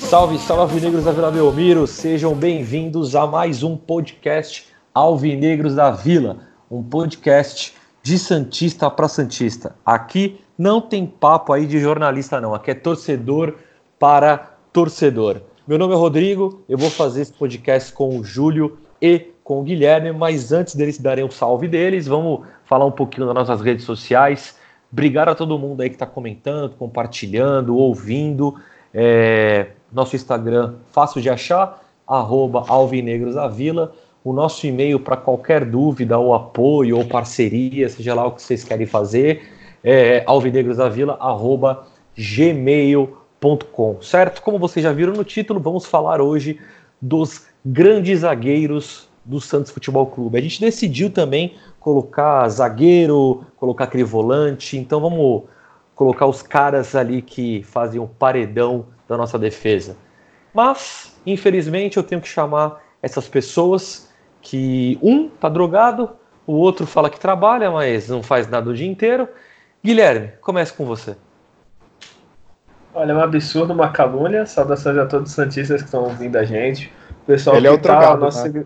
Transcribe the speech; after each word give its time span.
Salve, 0.00 0.38
salve 0.38 0.62
Alvinegros 0.62 1.04
da 1.04 1.12
Vila 1.12 1.30
Belmiro, 1.30 1.86
sejam 1.86 2.34
bem-vindos 2.34 3.14
a 3.14 3.26
mais 3.26 3.62
um 3.62 3.76
podcast 3.76 4.66
Alvinegros 4.92 5.76
da 5.76 5.90
Vila, 5.90 6.38
um 6.68 6.82
podcast 6.82 7.74
de 8.02 8.18
Santista 8.18 8.90
para 8.90 9.06
Santista. 9.06 9.76
Aqui 9.86 10.40
não 10.58 10.80
tem 10.80 11.06
papo 11.06 11.52
aí 11.52 11.64
de 11.66 11.78
jornalista 11.78 12.40
não, 12.40 12.54
aqui 12.54 12.72
é 12.72 12.74
torcedor 12.74 13.54
para 13.98 14.56
torcedor. 14.72 15.42
Meu 15.66 15.78
nome 15.78 15.94
é 15.94 15.96
Rodrigo, 15.96 16.64
eu 16.68 16.76
vou 16.76 16.90
fazer 16.90 17.22
esse 17.22 17.32
podcast 17.32 17.92
com 17.92 18.18
o 18.18 18.24
Júlio 18.24 18.78
e 19.00 19.30
com 19.44 19.60
o 19.60 19.62
Guilherme, 19.62 20.12
mas 20.12 20.52
antes 20.52 20.74
deles 20.74 20.98
darem 20.98 21.24
o 21.24 21.30
salve 21.30 21.68
deles, 21.68 22.06
vamos 22.06 22.46
falar 22.64 22.84
um 22.84 22.92
pouquinho 22.92 23.26
das 23.26 23.34
nossas 23.34 23.60
redes 23.60 23.84
sociais. 23.84 24.56
Obrigado 24.92 25.28
a 25.28 25.34
todo 25.34 25.58
mundo 25.58 25.82
aí 25.82 25.88
que 25.88 25.94
está 25.94 26.06
comentando, 26.06 26.74
compartilhando, 26.76 27.76
ouvindo. 27.76 28.56
É, 28.92 29.68
nosso 29.92 30.16
Instagram, 30.16 30.74
fácil 30.92 31.20
de 31.20 31.30
achar, 31.30 31.82
arroba 32.06 32.64
Alvinegros 32.68 33.34
da 33.34 33.46
Vila. 33.48 33.92
O 34.22 34.32
nosso 34.32 34.66
e-mail 34.66 35.00
para 35.00 35.16
qualquer 35.16 35.64
dúvida 35.64 36.18
ou 36.18 36.34
apoio 36.34 36.98
ou 36.98 37.06
parceria, 37.06 37.88
seja 37.88 38.14
lá 38.14 38.26
o 38.26 38.32
que 38.32 38.42
vocês 38.42 38.62
querem 38.62 38.86
fazer, 38.86 39.42
é 39.82 40.22
alvinegrosdavila, 40.26 41.16
arroba 41.18 41.86
gmail.com, 42.16 44.02
certo? 44.02 44.42
Como 44.42 44.58
vocês 44.58 44.84
já 44.84 44.92
viram 44.92 45.14
no 45.14 45.24
título, 45.24 45.58
vamos 45.58 45.86
falar 45.86 46.20
hoje 46.20 46.60
dos 47.00 47.46
grandes 47.64 48.20
zagueiros 48.20 49.08
do 49.24 49.40
Santos 49.40 49.72
Futebol 49.72 50.06
Clube. 50.06 50.38
A 50.38 50.42
gente 50.42 50.60
decidiu 50.60 51.08
também 51.10 51.54
colocar 51.78 52.46
zagueiro, 52.48 53.44
colocar 53.56 53.84
aquele 53.84 54.04
volante, 54.04 54.76
então 54.76 55.00
vamos 55.00 55.44
colocar 55.94 56.26
os 56.26 56.42
caras 56.42 56.94
ali 56.94 57.22
que 57.22 57.62
fazem 57.62 58.00
o 58.00 58.06
paredão 58.06 58.86
da 59.10 59.16
nossa 59.16 59.36
defesa. 59.38 59.96
Mas, 60.54 61.20
infelizmente, 61.26 61.96
eu 61.96 62.02
tenho 62.02 62.20
que 62.20 62.28
chamar 62.28 62.80
essas 63.02 63.28
pessoas 63.28 64.08
que 64.40 64.98
um 65.02 65.28
tá 65.28 65.48
drogado, 65.48 66.10
o 66.46 66.52
outro 66.54 66.86
fala 66.86 67.10
que 67.10 67.18
trabalha, 67.20 67.70
mas 67.70 68.08
não 68.08 68.22
faz 68.22 68.48
nada 68.48 68.70
o 68.70 68.74
dia 68.74 68.86
inteiro. 68.88 69.28
Guilherme, 69.84 70.32
comece 70.40 70.72
com 70.72 70.84
você. 70.86 71.16
Olha, 72.94 73.12
é 73.12 73.14
um 73.14 73.20
absurdo, 73.20 73.72
uma 73.72 73.90
calúnia. 73.90 74.46
Saudações 74.46 74.96
a 74.96 75.06
todos 75.06 75.30
os 75.30 75.34
Santistas 75.34 75.80
que 75.80 75.86
estão 75.88 76.04
ouvindo 76.04 76.36
a 76.36 76.44
gente. 76.44 76.92
O 77.22 77.26
pessoal 77.26 77.56
Ele 77.56 77.66
é 77.66 77.70
o 77.70 77.78
que 77.78 77.84
tá, 77.86 77.98
drogado, 77.98 78.20
nosso... 78.20 78.48
né? 78.48 78.64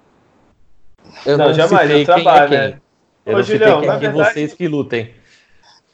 Eu 1.27 1.39
Não, 1.39 1.53
jamais, 1.55 1.89
citei 1.89 2.03
eu 2.03 2.07
quem 2.07 2.15
é 2.15 2.23
trabalho, 2.23 2.49
quem. 2.49 2.59
né? 2.59 2.81
Eu 3.27 3.35
Ô, 3.35 3.37
não 3.39 3.45
citei 3.45 3.59
Julião, 3.59 3.81
quem 3.81 3.89
na 3.89 3.95
é 3.95 3.99
verdade- 3.99 4.33
vocês 4.35 4.55
que 4.55 4.69
lutem. 4.69 5.15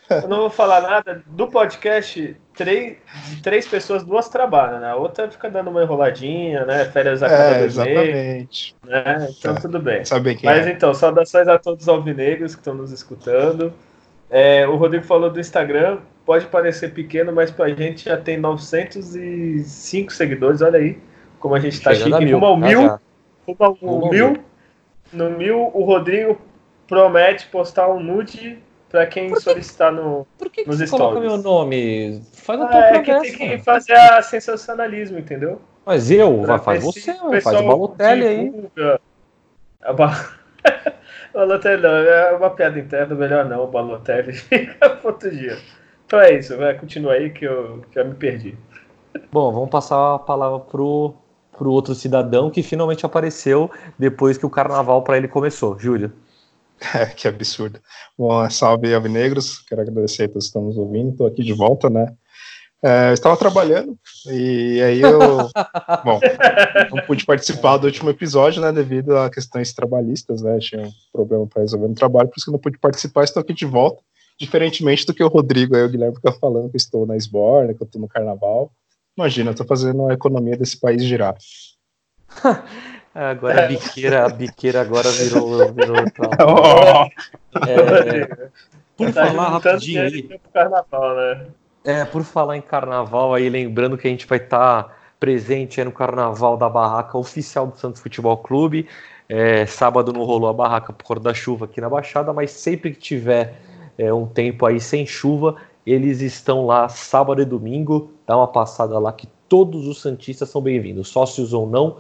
Eu 0.08 0.28
não 0.28 0.38
vou 0.38 0.50
falar 0.50 0.80
nada. 0.80 1.22
Do 1.26 1.46
podcast, 1.48 2.36
três, 2.64 2.97
de 3.28 3.42
três 3.42 3.66
pessoas, 3.66 4.03
duas 4.05 4.28
trabalham, 4.28 4.80
né? 4.80 4.89
A 4.91 4.97
outra 4.97 5.30
fica 5.30 5.48
dando 5.50 5.70
uma 5.70 5.83
enroladinha, 5.83 6.64
né? 6.64 6.84
Férias 6.86 7.22
a 7.22 7.28
cada 7.28 7.42
É, 7.42 7.58
dois 7.61 7.77
meses, 7.77 7.97
exatamente. 7.97 8.77
né? 8.84 9.28
Então 9.39 9.56
É. 9.56 9.61
tudo 9.61 9.78
bem. 9.80 10.05
Saber 10.05 10.34
quem 10.36 10.48
Mas 10.48 10.67
é. 10.67 10.70
então, 10.73 10.92
saudações 10.95 11.48
a 11.48 11.58
todos 11.58 11.83
os 11.84 11.89
alvinegros 11.89 12.55
que 12.55 12.61
estão 12.61 12.74
nos 12.74 12.92
escutando. 12.92 13.73
É, 14.30 14.67
o 14.67 14.77
Rodrigo 14.77 15.05
falou 15.05 15.30
do 15.30 15.40
Instagram, 15.40 15.98
pode 16.24 16.46
parecer 16.46 16.92
pequeno, 16.92 17.33
mas 17.33 17.51
pra 17.51 17.68
gente 17.70 18.05
já 18.05 18.17
tem 18.17 18.36
905 18.39 20.13
seguidores, 20.13 20.63
olha 20.63 20.79
aí 20.79 20.98
como 21.39 21.55
a 21.55 21.61
gente 21.61 21.80
tá 21.80 21.95
Chegando 21.95 22.13
chique. 22.13 22.24
mil. 22.27 22.39
Rumo 22.39 22.46
ao 22.46 22.57
mil, 22.57 22.98
Rumo 23.46 24.05
ao 24.05 24.11
mil. 24.11 24.36
No 25.13 25.30
mil, 25.30 25.70
o 25.74 25.83
Rodrigo 25.84 26.39
promete 26.86 27.46
postar 27.46 27.89
um 27.89 27.98
nude 28.01 28.58
pra 28.90 29.06
quem 29.06 29.34
solicitar 29.36 29.92
no. 29.92 30.27
Por 30.36 30.51
que, 30.51 30.64
que 30.64 30.68
Nos 30.68 30.78
você 30.78 30.86
coloca 30.89 31.12
stories. 31.20 31.33
meu 31.33 31.42
nome? 31.42 32.23
Faz 32.34 32.61
a 32.61 32.67
tua 32.67 32.80
Ah, 32.80 32.86
é 32.96 33.02
que 33.02 33.20
tem 33.20 33.33
que 33.33 33.58
fazer 33.58 33.95
a 33.95 34.20
sensacionalismo, 34.20 35.18
entendeu? 35.18 35.61
Mas 35.86 36.11
eu, 36.11 36.40
Pra 36.42 36.56
vai, 36.56 36.64
faz 36.64 36.84
você, 36.84 37.14
faz 37.40 37.61
o 37.61 37.67
Balotelli 37.67 38.27
aí. 38.27 39.01
A 39.83 39.92
ba... 39.92 40.11
Balotelli 41.33 41.83
não, 41.83 41.90
é 41.90 42.33
uma 42.33 42.51
piada 42.51 42.78
interna, 42.78 43.14
melhor 43.14 43.45
não, 43.46 43.64
o 43.64 43.67
Balotelli 43.68 44.33
fica 44.34 45.01
outro 45.02 45.30
dia. 45.30 45.57
Então 46.05 46.20
é 46.20 46.34
isso, 46.34 46.57
vai, 46.57 46.77
continua 46.77 47.12
aí 47.12 47.30
que 47.30 47.45
eu 47.45 47.83
já 47.95 48.05
me 48.05 48.14
perdi. 48.14 48.57
Bom, 49.33 49.52
vamos 49.52 49.70
passar 49.70 50.17
a 50.17 50.18
palavra 50.18 50.58
pro, 50.58 51.14
pro 51.57 51.70
outro 51.70 51.95
cidadão 51.95 52.51
que 52.51 52.62
finalmente 52.62 53.07
apareceu 53.07 53.70
depois 53.98 54.36
que 54.36 54.45
o 54.45 54.51
carnaval 54.51 55.02
para 55.02 55.17
ele 55.17 55.28
começou. 55.28 55.78
Júlio. 55.78 56.12
É, 56.95 57.07
que 57.14 57.29
absurdo. 57.29 57.80
Bom, 58.18 58.48
salve 58.51 58.95
Alvinegros, 58.95 59.58
quero 59.61 59.83
agradecer 59.83 60.24
a 60.24 60.29
todos 60.29 60.45
que 60.45 60.48
estão 60.48 60.63
nos 60.63 60.79
ouvindo, 60.79 61.11
estou 61.11 61.27
aqui 61.27 61.42
de 61.42 61.52
volta, 61.52 61.91
né? 61.91 62.14
É, 62.83 63.11
eu 63.11 63.14
estava 63.14 63.36
trabalhando 63.36 63.98
e 64.27 64.80
aí 64.80 65.02
eu, 65.02 65.19
bom, 66.02 66.19
não 66.90 67.02
pude 67.07 67.27
participar 67.27 67.77
do 67.77 67.86
último 67.86 68.08
episódio, 68.08 68.63
né, 68.63 68.73
devido 68.73 69.19
a 69.19 69.29
questões 69.29 69.74
trabalhistas, 69.74 70.40
né, 70.40 70.58
tinha 70.58 70.86
um 70.86 70.92
problema 71.13 71.46
para 71.46 71.61
resolver 71.61 71.89
no 71.89 71.95
trabalho, 71.95 72.30
por 72.30 72.39
isso 72.39 72.46
que 72.46 72.51
eu 72.51 72.52
não 72.52 72.58
pude 72.58 72.79
participar, 72.79 73.24
estou 73.24 73.42
aqui 73.42 73.52
de 73.52 73.67
volta, 73.67 74.02
diferentemente 74.39 75.05
do 75.05 75.13
que 75.13 75.23
o 75.23 75.29
Rodrigo 75.29 75.77
aí, 75.77 75.83
o 75.83 75.90
Guilherme 75.90 76.17
fica 76.17 76.33
falando 76.33 76.70
que 76.70 76.79
estou 76.79 77.05
na 77.05 77.19
esborna, 77.19 77.74
que 77.74 77.83
eu 77.83 77.85
estou 77.85 78.01
no 78.01 78.08
carnaval. 78.08 78.73
Imagina, 79.14 79.51
eu 79.51 79.52
estou 79.52 79.67
fazendo 79.67 80.07
a 80.07 80.14
economia 80.14 80.57
desse 80.57 80.80
país 80.80 81.05
girar. 81.05 81.36
Agora 83.14 83.64
a 83.64 83.68
biqueira, 83.68 84.26
a 84.26 84.28
biqueira 84.28 84.80
agora 84.80 85.10
virou. 85.10 85.72
virou 85.72 85.96
Oh, 86.46 87.08
É, 87.66 88.48
por 88.96 89.12
Tá 89.12 89.26
falar 89.26 89.48
rapidinho 89.48 90.02
aí, 90.02 90.22
carnaval, 90.52 91.16
né? 91.16 91.46
é, 91.84 92.04
por 92.04 92.22
falar 92.22 92.56
em 92.56 92.60
carnaval 92.60 93.34
aí, 93.34 93.48
lembrando 93.48 93.98
que 93.98 94.06
a 94.06 94.10
gente 94.10 94.26
vai 94.26 94.38
estar 94.38 94.96
presente 95.18 95.80
aí 95.80 95.84
no 95.84 95.92
carnaval 95.92 96.56
da 96.56 96.68
barraca 96.68 97.18
oficial 97.18 97.66
do 97.66 97.76
Santos 97.76 98.00
Futebol 98.00 98.36
Clube. 98.38 98.86
É, 99.28 99.64
sábado 99.66 100.12
não 100.12 100.24
rolou 100.24 100.48
a 100.48 100.52
barraca 100.52 100.92
por 100.92 101.06
causa 101.06 101.22
da 101.22 101.34
chuva 101.34 101.64
aqui 101.64 101.80
na 101.80 101.88
Baixada, 101.88 102.32
mas 102.32 102.50
sempre 102.50 102.90
que 102.92 102.98
tiver 102.98 103.60
é, 103.98 104.12
um 104.12 104.27
tempo 104.27 104.66
aí 104.66 104.80
sem 104.80 105.06
chuva, 105.06 105.56
eles 105.86 106.20
estão 106.20 106.66
lá 106.66 106.88
sábado 106.88 107.40
e 107.40 107.44
domingo. 107.44 108.12
Dá 108.27 108.36
uma 108.36 108.48
passada 108.48 108.98
lá 108.98 109.12
que 109.12 109.27
todos 109.48 109.86
os 109.86 110.00
Santistas 110.00 110.48
são 110.48 110.60
bem-vindos, 110.60 111.08
sócios 111.08 111.52
ou 111.52 111.66
não, 111.66 111.98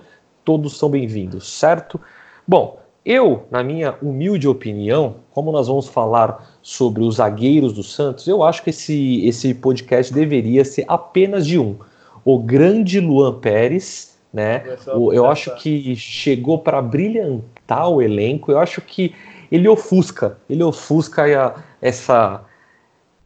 todos 0.50 0.76
são 0.76 0.90
bem-vindos, 0.90 1.48
certo? 1.48 2.00
Bom, 2.46 2.80
eu, 3.04 3.46
na 3.52 3.62
minha 3.62 3.94
humilde 4.02 4.48
opinião, 4.48 5.14
como 5.30 5.52
nós 5.52 5.68
vamos 5.68 5.86
falar 5.86 6.58
sobre 6.60 7.04
os 7.04 7.14
zagueiros 7.16 7.72
do 7.72 7.84
Santos, 7.84 8.26
eu 8.26 8.42
acho 8.42 8.64
que 8.64 8.70
esse, 8.70 9.24
esse 9.24 9.54
podcast 9.54 10.12
deveria 10.12 10.64
ser 10.64 10.84
apenas 10.88 11.46
de 11.46 11.56
um. 11.56 11.76
O 12.24 12.36
grande 12.40 12.98
Luan 12.98 13.38
Pérez, 13.38 14.18
né? 14.34 14.64
O- 14.98 15.12
eu 15.12 15.22
acho 15.30 15.50
que 15.62 15.94
chegou 15.94 16.58
para 16.58 16.82
brilhantar 16.82 17.88
o 17.88 18.02
elenco. 18.02 18.50
Eu 18.50 18.58
acho 18.58 18.80
que 18.80 19.14
ele 19.52 19.68
ofusca, 19.68 20.36
ele 20.48 20.64
ofusca 20.64 21.22
a- 21.26 21.62
essa 21.80 22.42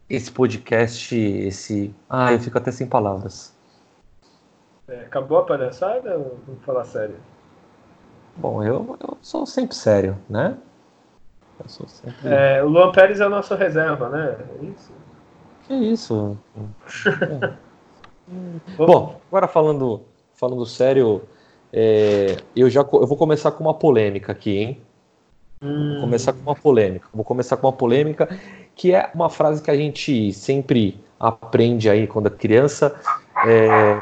esse 0.07 0.31
podcast, 0.31 1.15
esse. 1.17 1.91
Ah, 2.07 2.31
eu 2.33 2.39
fico 2.39 2.55
até 2.59 2.71
sem 2.71 2.85
palavras. 2.85 3.54
É, 4.87 5.01
acabou 5.01 5.39
a 5.39 5.43
palhaçada 5.43 6.17
ou 6.17 6.37
vamos 6.45 6.63
falar 6.63 6.85
sério? 6.85 7.15
Bom, 8.37 8.63
eu, 8.63 8.97
eu 9.01 9.17
sou 9.21 9.45
sempre 9.45 9.75
sério, 9.75 10.17
né? 10.29 10.57
Eu 11.59 11.69
sou 11.69 11.87
sempre. 11.87 12.27
É, 12.27 12.63
o 12.63 12.67
Luan 12.67 12.91
Pérez 12.91 13.19
é 13.19 13.25
o 13.25 13.29
nosso 13.29 13.55
reserva, 13.55 14.09
né? 14.09 14.37
É 14.61 14.65
isso. 14.65 14.91
Que 15.63 15.73
isso? 15.73 16.37
Bom, 18.77 19.19
agora 19.27 19.47
falando, 19.47 20.01
falando 20.33 20.65
sério, 20.65 21.23
é, 21.71 22.37
eu 22.55 22.69
já 22.69 22.81
eu 22.81 23.07
vou 23.07 23.17
começar 23.17 23.51
com 23.51 23.63
uma 23.63 23.73
polêmica 23.73 24.31
aqui, 24.31 24.57
hein? 24.57 24.81
Vou 25.61 26.01
começar 26.01 26.33
com 26.33 26.41
uma 26.41 26.55
polêmica. 26.55 27.07
Vou 27.13 27.23
começar 27.23 27.57
com 27.57 27.65
uma 27.67 27.73
polêmica 27.73 28.29
que 28.75 28.93
é 28.93 29.09
uma 29.15 29.29
frase 29.29 29.63
que 29.63 29.71
a 29.71 29.75
gente 29.75 30.31
sempre 30.33 30.99
aprende 31.19 31.89
aí 31.89 32.05
quando 32.05 32.27
é 32.27 32.29
criança. 32.29 32.95
É, 33.47 34.01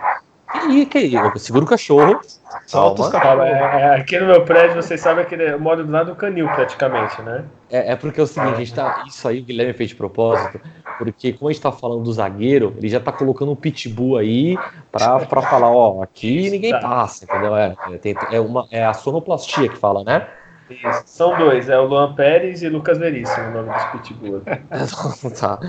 aí, 0.63 0.86
que 0.86 0.98
aí? 0.98 1.13
Eu 1.13 1.38
seguro 1.38 1.65
o 1.65 1.68
cachorro. 1.68 2.19
Solta 2.68 3.10
Calma. 3.19 3.48
É, 3.48 3.51
é, 3.51 3.95
aqui 3.95 4.19
no 4.19 4.27
meu 4.27 4.44
prédio, 4.44 4.75
vocês 4.75 5.01
sabem 5.01 5.25
que 5.25 5.36
eu 5.36 5.60
moro 5.60 5.83
do 5.83 5.92
lado 5.92 6.12
do 6.12 6.15
canil, 6.15 6.48
praticamente, 6.48 7.21
né? 7.21 7.45
É, 7.69 7.92
é 7.92 7.95
porque 7.95 8.19
é 8.19 8.24
o 8.24 8.27
seguinte, 8.27 8.56
a 8.56 8.60
gente 8.60 8.74
tá, 8.74 9.04
isso 9.07 9.27
aí 9.27 9.39
o 9.39 9.44
Guilherme 9.44 9.74
fez 9.74 9.89
de 9.89 9.95
propósito, 9.95 10.60
porque 10.98 11.33
como 11.33 11.50
a 11.50 11.51
gente 11.51 11.62
tá 11.62 11.71
falando 11.71 12.04
do 12.04 12.13
zagueiro, 12.13 12.74
ele 12.77 12.89
já 12.89 13.00
tá 13.00 13.12
colocando 13.12 13.51
um 13.51 13.56
pitbull 13.56 14.18
aí 14.18 14.57
pra, 14.92 15.19
pra 15.19 15.42
falar, 15.42 15.71
ó, 15.71 16.01
aqui 16.01 16.50
ninguém 16.50 16.71
tá. 16.71 16.80
passa, 16.80 17.25
entendeu? 17.25 17.56
É, 17.56 17.75
é, 17.92 17.98
tem, 17.98 18.15
é, 18.31 18.39
uma, 18.39 18.68
é 18.71 18.86
a 18.86 18.94
sonoplastia 18.94 19.69
que 19.69 19.77
fala, 19.77 20.04
né? 20.04 20.27
Isso. 20.69 21.04
São 21.06 21.38
dois, 21.38 21.69
é 21.69 21.77
o 21.77 21.86
Luan 21.86 22.13
Pérez 22.15 22.63
e 22.63 22.69
Lucas 22.69 22.98
Veríssimo, 22.98 23.48
o 23.48 23.51
nome 23.51 23.74
dos 23.74 23.83
pitbull. 23.86 24.42
tá. 25.39 25.60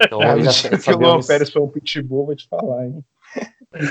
Então, 0.00 0.22
é, 0.22 0.40
já 0.42 0.52
se 0.52 0.90
o 0.90 0.98
Luan 0.98 1.20
Pérez 1.20 1.50
foi 1.50 1.62
um 1.62 1.68
pitbull, 1.68 2.26
vou 2.26 2.34
te 2.34 2.48
falar, 2.48 2.86
hein? 2.86 3.04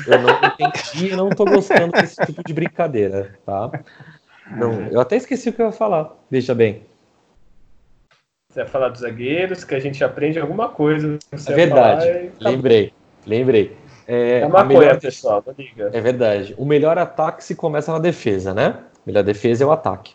Eu 0.08 0.20
não 0.22 0.30
entendi 0.30 1.14
e 1.14 1.16
não 1.16 1.30
tô 1.30 1.46
gostando 1.46 1.92
desse 1.92 2.24
tipo 2.26 2.44
de 2.44 2.54
brincadeira, 2.54 3.36
tá? 3.46 3.72
Não, 4.52 4.88
eu 4.88 5.00
até 5.00 5.16
esqueci 5.16 5.50
o 5.50 5.54
que 5.54 5.62
eu 5.62 5.68
ia 5.68 5.72
falar, 5.72 6.14
veja 6.30 6.54
bem. 6.54 6.84
Você 8.50 8.62
vai 8.62 8.68
falar 8.68 8.90
dos 8.90 9.02
zagueiros, 9.02 9.64
que 9.64 9.74
a 9.74 9.80
gente 9.80 10.04
aprende 10.04 10.40
alguma 10.40 10.70
coisa. 10.70 11.18
é 11.32 11.54
verdade, 11.54 12.08
e... 12.08 12.32
Lembrei, 12.40 12.94
lembrei. 13.26 13.78
É, 14.08 14.40
é 14.40 14.46
uma 14.46 14.64
melhor... 14.64 15.00
pessoal, 15.00 15.44
não 15.46 15.54
liga. 15.58 15.90
É 15.94 16.02
verdade. 16.02 16.54
O 16.58 16.66
melhor 16.66 16.98
ataque 16.98 17.44
se 17.44 17.56
começa 17.56 17.92
na 17.94 18.00
defesa, 18.00 18.54
né? 18.54 18.78
A 18.78 19.02
melhor 19.06 19.24
defesa 19.24 19.64
é 19.64 19.68
o 19.68 19.72
ataque 19.72 20.14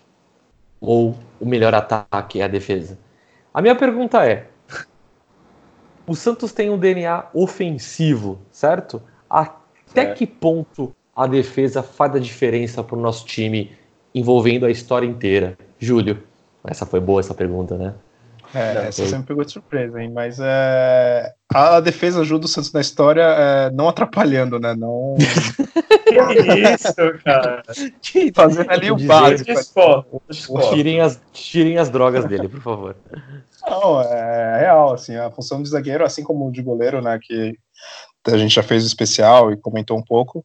ou 0.80 1.16
o 1.40 1.46
melhor 1.46 1.74
ataque 1.74 2.40
é 2.40 2.44
a 2.44 2.48
defesa? 2.48 2.98
A 3.52 3.60
minha 3.60 3.74
pergunta 3.74 4.24
é: 4.26 4.46
o 6.06 6.14
Santos 6.14 6.52
tem 6.52 6.70
um 6.70 6.78
DNA 6.78 7.26
ofensivo, 7.34 8.40
certo? 8.50 9.02
Até 9.96 10.10
é. 10.10 10.14
que 10.14 10.26
ponto 10.26 10.94
a 11.14 11.26
defesa 11.26 11.82
faz 11.82 12.14
a 12.14 12.18
diferença 12.18 12.84
para 12.84 12.96
o 12.96 13.00
nosso 13.00 13.24
time 13.24 13.72
envolvendo 14.14 14.66
a 14.66 14.70
história 14.70 15.06
inteira? 15.06 15.56
Júlio, 15.78 16.22
essa 16.66 16.84
foi 16.84 17.00
boa 17.00 17.20
essa 17.20 17.32
pergunta, 17.32 17.78
né? 17.78 17.94
É, 18.54 18.88
essa 18.88 19.04
você 19.04 19.18
me 19.18 19.24
pegou 19.24 19.42
de 19.42 19.52
surpresa, 19.52 20.00
hein? 20.00 20.10
Mas 20.12 20.38
é, 20.38 21.32
a 21.52 21.80
defesa 21.80 22.20
ajuda 22.20 22.44
o 22.44 22.48
Santos 22.48 22.72
na 22.72 22.80
história 22.80 23.22
é, 23.22 23.70
não 23.70 23.88
atrapalhando, 23.88 24.58
né? 24.58 24.74
Não. 24.74 25.14
que 25.16 26.74
isso, 26.74 27.24
cara? 27.24 27.62
Fazendo 28.34 28.70
ali 28.70 28.90
o 28.90 28.96
básico. 28.96 29.50
Tirem 30.72 31.00
as, 31.00 31.20
tirem 31.32 31.78
as 31.78 31.88
drogas 31.88 32.26
dele, 32.26 32.48
por 32.48 32.60
favor. 32.60 32.96
Não, 33.68 34.00
é 34.00 34.60
real, 34.60 34.94
assim, 34.94 35.16
a 35.16 35.30
função 35.30 35.62
de 35.62 35.68
zagueiro, 35.68 36.04
assim 36.04 36.22
como 36.22 36.52
de 36.52 36.62
goleiro, 36.62 37.02
né, 37.02 37.18
que 37.20 37.58
a 38.30 38.38
gente 38.38 38.54
já 38.54 38.62
fez 38.62 38.84
o 38.84 38.86
especial 38.86 39.52
e 39.52 39.56
comentou 39.56 39.96
um 39.96 40.02
pouco, 40.02 40.44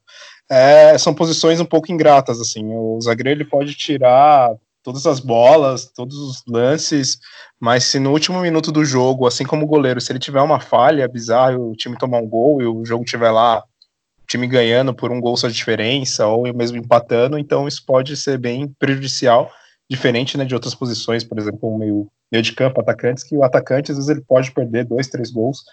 é, 0.50 0.98
são 0.98 1.13
posições 1.13 1.60
um 1.60 1.66
pouco 1.66 1.92
ingratas, 1.92 2.39
assim, 2.39 2.74
o 2.74 3.00
zagueiro 3.01 3.30
ele 3.30 3.45
pode 3.45 3.74
tirar 3.74 4.54
todas 4.83 5.06
as 5.06 5.19
bolas, 5.19 5.86
todos 5.95 6.18
os 6.18 6.44
lances, 6.48 7.19
mas 7.60 7.83
se 7.86 8.00
no 8.00 8.12
último 8.12 8.42
minuto 8.42 8.72
do 8.72 8.83
jogo, 8.83 9.28
assim 9.28 9.45
como 9.45 9.63
o 9.63 9.68
goleiro, 9.68 10.01
se 10.01 10.12
ele 10.12 10.19
tiver 10.19 10.42
uma 10.42 10.60
falha 10.60 11.07
bizarra, 11.07 11.57
o 11.57 11.75
time 11.75 11.98
tomar 11.98 12.18
um 12.18 12.28
gol 12.28 12.62
e 12.62 12.66
o 12.66 12.83
jogo 12.83 13.06
tiver 13.06 13.31
lá, 13.31 13.60
o 13.60 14.28
time 14.28 14.48
ganhando 14.48 14.94
por 14.94 15.12
um 15.12 15.22
gol 15.22 15.38
só 15.38 15.48
de 15.48 15.54
diferença, 15.54 16.25
ou 16.28 16.51
mesmo 16.54 16.78
empatando, 16.78 17.38
então 17.38 17.68
isso 17.68 17.83
pode 17.86 18.18
ser 18.18 18.38
bem 18.38 18.68
prejudicial, 18.80 19.51
diferente 19.89 20.38
né, 20.38 20.45
de 20.45 20.56
outras 20.56 20.74
posições, 20.74 21.24
por 21.24 21.38
exemplo, 21.38 21.69
o 21.69 21.78
meio, 21.78 22.07
meio 22.31 22.44
de 22.44 22.54
campo, 22.54 22.81
atacantes, 22.81 23.24
que 23.24 23.38
o 23.38 23.44
atacante 23.44 23.92
às 23.92 23.98
vezes 23.98 24.10
ele 24.10 24.22
pode 24.22 24.51
perder 24.51 24.86
dois, 24.86 25.07
três 25.07 25.30
gols, 25.30 25.63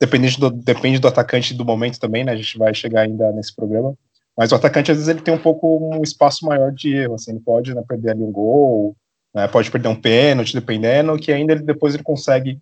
depende 0.00 0.38
do, 0.38 0.50
depende 0.50 0.98
do 0.98 1.08
atacante 1.08 1.54
do 1.54 1.64
momento 1.64 1.98
também, 1.98 2.24
né? 2.24 2.32
A 2.32 2.36
gente 2.36 2.58
vai 2.58 2.74
chegar 2.74 3.02
ainda 3.02 3.32
nesse 3.32 3.54
programa. 3.54 3.94
Mas 4.36 4.52
o 4.52 4.54
atacante, 4.54 4.90
às 4.90 4.98
vezes, 4.98 5.08
ele 5.08 5.22
tem 5.22 5.32
um 5.32 5.38
pouco 5.38 5.78
um 5.94 6.02
espaço 6.02 6.44
maior 6.44 6.70
de 6.70 6.94
erro, 6.94 7.14
assim, 7.14 7.30
ele 7.30 7.40
pode 7.40 7.74
né, 7.74 7.82
perder 7.88 8.10
ali 8.10 8.22
um 8.22 8.30
gol, 8.30 8.94
né, 9.34 9.48
pode 9.48 9.70
perder 9.70 9.88
um 9.88 9.98
pênalti, 9.98 10.52
dependendo, 10.52 11.16
que 11.18 11.32
ainda 11.32 11.54
ele, 11.54 11.62
depois 11.62 11.94
ele 11.94 12.02
consegue 12.02 12.60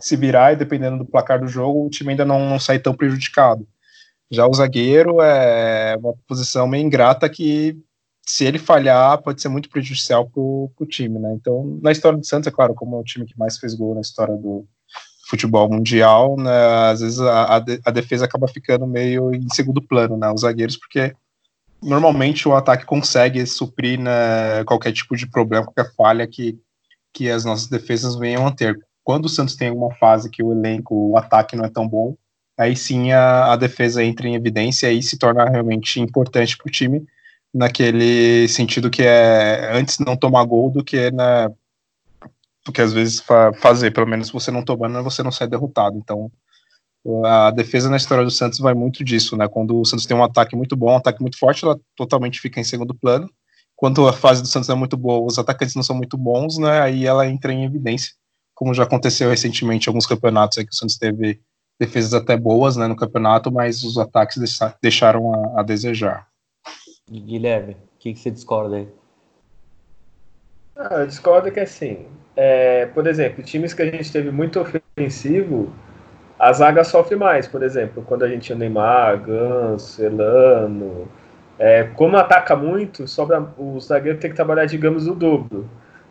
se 0.00 0.16
virar 0.16 0.52
e 0.52 0.56
dependendo 0.56 0.98
do 0.98 1.04
placar 1.04 1.40
do 1.40 1.46
jogo, 1.46 1.86
o 1.86 1.90
time 1.90 2.10
ainda 2.10 2.24
não, 2.24 2.48
não 2.48 2.58
sai 2.58 2.80
tão 2.80 2.94
prejudicado. 2.94 3.66
Já 4.28 4.44
o 4.46 4.52
zagueiro 4.52 5.20
é 5.20 5.96
uma 5.96 6.14
posição 6.26 6.66
meio 6.66 6.84
ingrata 6.84 7.28
que, 7.28 7.78
se 8.26 8.44
ele 8.44 8.58
falhar, 8.58 9.22
pode 9.22 9.40
ser 9.40 9.48
muito 9.48 9.68
prejudicial 9.68 10.28
para 10.28 10.40
o 10.40 10.86
time, 10.88 11.20
né? 11.20 11.32
Então, 11.34 11.78
na 11.80 11.92
história 11.92 12.18
do 12.18 12.26
Santos, 12.26 12.48
é 12.48 12.50
claro, 12.50 12.74
como 12.74 12.96
é 12.96 12.98
o 12.98 13.04
time 13.04 13.24
que 13.24 13.38
mais 13.38 13.58
fez 13.58 13.74
gol 13.74 13.94
na 13.94 14.00
história 14.00 14.34
do 14.36 14.66
futebol 15.34 15.68
mundial, 15.68 16.36
né, 16.36 16.90
às 16.90 17.00
vezes 17.00 17.20
a, 17.20 17.56
a 17.56 17.90
defesa 17.90 18.24
acaba 18.24 18.46
ficando 18.46 18.86
meio 18.86 19.34
em 19.34 19.48
segundo 19.50 19.82
plano, 19.82 20.16
né? 20.16 20.30
Os 20.30 20.42
zagueiros, 20.42 20.76
porque 20.76 21.12
normalmente 21.82 22.48
o 22.48 22.54
ataque 22.54 22.86
consegue 22.86 23.44
suprir 23.46 23.98
né, 23.98 24.64
qualquer 24.64 24.92
tipo 24.92 25.16
de 25.16 25.26
problema, 25.26 25.66
qualquer 25.66 25.92
falha 25.94 26.26
que, 26.26 26.58
que 27.12 27.28
as 27.28 27.44
nossas 27.44 27.66
defesas 27.66 28.16
venham 28.16 28.46
a 28.46 28.52
ter. 28.52 28.78
Quando 29.02 29.26
o 29.26 29.28
Santos 29.28 29.56
tem 29.56 29.70
uma 29.70 29.94
fase 29.96 30.30
que 30.30 30.42
o 30.42 30.52
elenco, 30.52 30.94
o 31.10 31.18
ataque 31.18 31.56
não 31.56 31.64
é 31.64 31.68
tão 31.68 31.86
bom, 31.86 32.16
aí 32.56 32.74
sim 32.76 33.12
a, 33.12 33.52
a 33.52 33.56
defesa 33.56 34.02
entra 34.02 34.26
em 34.26 34.34
evidência 34.34 34.90
e 34.90 35.02
se 35.02 35.18
torna 35.18 35.44
realmente 35.44 36.00
importante 36.00 36.56
para 36.56 36.68
o 36.68 36.72
time, 36.72 37.04
naquele 37.52 38.48
sentido 38.48 38.90
que 38.90 39.02
é 39.02 39.70
antes 39.74 39.98
não 39.98 40.16
tomar 40.16 40.44
gol 40.44 40.70
do 40.70 40.82
que 40.82 41.10
né, 41.10 41.48
do 42.64 42.72
que 42.72 42.80
às 42.80 42.92
vezes 42.92 43.20
fa 43.20 43.52
fazer, 43.54 43.92
pelo 43.92 44.06
menos 44.06 44.30
você 44.30 44.50
não 44.50 44.64
tomando, 44.64 45.02
você 45.02 45.22
não 45.22 45.30
sai 45.30 45.46
derrotado. 45.46 45.96
Então, 45.98 46.30
a 47.24 47.50
defesa 47.50 47.90
na 47.90 47.96
história 47.96 48.24
do 48.24 48.30
Santos 48.30 48.58
vai 48.58 48.72
muito 48.72 49.04
disso, 49.04 49.36
né? 49.36 49.46
Quando 49.46 49.78
o 49.78 49.84
Santos 49.84 50.06
tem 50.06 50.16
um 50.16 50.24
ataque 50.24 50.56
muito 50.56 50.74
bom, 50.74 50.92
um 50.92 50.96
ataque 50.96 51.20
muito 51.20 51.38
forte, 51.38 51.64
ela 51.64 51.78
totalmente 51.94 52.40
fica 52.40 52.58
em 52.58 52.64
segundo 52.64 52.94
plano. 52.94 53.30
Quando 53.76 54.08
a 54.08 54.12
fase 54.12 54.40
do 54.40 54.48
Santos 54.48 54.70
é 54.70 54.74
muito 54.74 54.96
boa, 54.96 55.26
os 55.26 55.38
atacantes 55.38 55.74
não 55.74 55.82
são 55.82 55.94
muito 55.94 56.16
bons, 56.16 56.56
né? 56.56 56.80
Aí 56.80 57.04
ela 57.04 57.26
entra 57.26 57.52
em 57.52 57.64
evidência, 57.64 58.14
como 58.54 58.72
já 58.72 58.84
aconteceu 58.84 59.28
recentemente 59.28 59.86
em 59.86 59.90
alguns 59.90 60.06
campeonatos 60.06 60.56
aí 60.56 60.64
que 60.64 60.72
o 60.72 60.76
Santos 60.76 60.96
teve 60.96 61.40
defesas 61.78 62.14
até 62.14 62.36
boas, 62.36 62.76
né, 62.76 62.86
no 62.86 62.96
campeonato, 62.96 63.50
mas 63.50 63.82
os 63.82 63.98
ataques 63.98 64.40
deixaram 64.80 65.34
a, 65.34 65.60
a 65.60 65.62
desejar. 65.62 66.28
Guilherme, 67.10 67.74
o 67.74 67.98
que, 67.98 68.14
que 68.14 68.20
você 68.20 68.30
discorda 68.30 68.76
aí? 68.76 68.88
Ah, 70.76 71.00
eu 71.00 71.06
discordo 71.06 71.50
que 71.50 71.60
assim, 71.60 72.06
é, 72.36 72.86
por 72.86 73.06
exemplo, 73.06 73.42
times 73.42 73.72
que 73.72 73.82
a 73.82 73.90
gente 73.90 74.10
teve 74.10 74.30
muito 74.30 74.60
ofensivo, 74.60 75.72
a 76.38 76.52
zaga 76.52 76.82
sofre 76.82 77.16
mais, 77.16 77.46
por 77.46 77.62
exemplo, 77.62 78.02
quando 78.02 78.24
a 78.24 78.28
gente 78.28 78.42
tinha 78.42 78.58
Neymar, 78.58 79.18
Ganso, 79.20 80.02
Elano. 80.02 81.08
É, 81.58 81.84
como 81.94 82.16
ataca 82.16 82.56
muito, 82.56 83.06
sobra, 83.06 83.46
o 83.56 83.78
zagueiro 83.80 84.18
tem 84.18 84.30
que 84.30 84.36
trabalhar, 84.36 84.66
digamos, 84.66 85.06
o 85.06 85.14
dobro. 85.14 85.68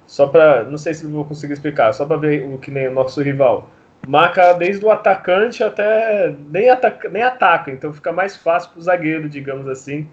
Só 0.08 0.28
para, 0.28 0.64
não 0.64 0.78
sei 0.78 0.94
se 0.94 1.06
vou 1.06 1.26
conseguir 1.26 1.54
explicar, 1.54 1.94
só 1.94 2.06
para 2.06 2.18
ver 2.18 2.48
o 2.48 2.58
que 2.58 2.72
nem 2.72 2.88
o 2.88 2.94
nosso 2.94 3.22
rival. 3.22 3.70
Marca 4.08 4.54
desde 4.54 4.86
o 4.86 4.92
atacante 4.92 5.64
até 5.64 6.36
nem 6.50 6.70
ataca, 6.70 7.10
nem 7.10 7.24
ataca, 7.24 7.72
então 7.72 7.94
fica 7.94 8.12
mais 8.12 8.36
fácil 8.36 8.72
para 8.72 8.80
o 8.80 8.84
zagueiro, 8.84 9.30
digamos 9.30 9.68
assim, 9.68 10.08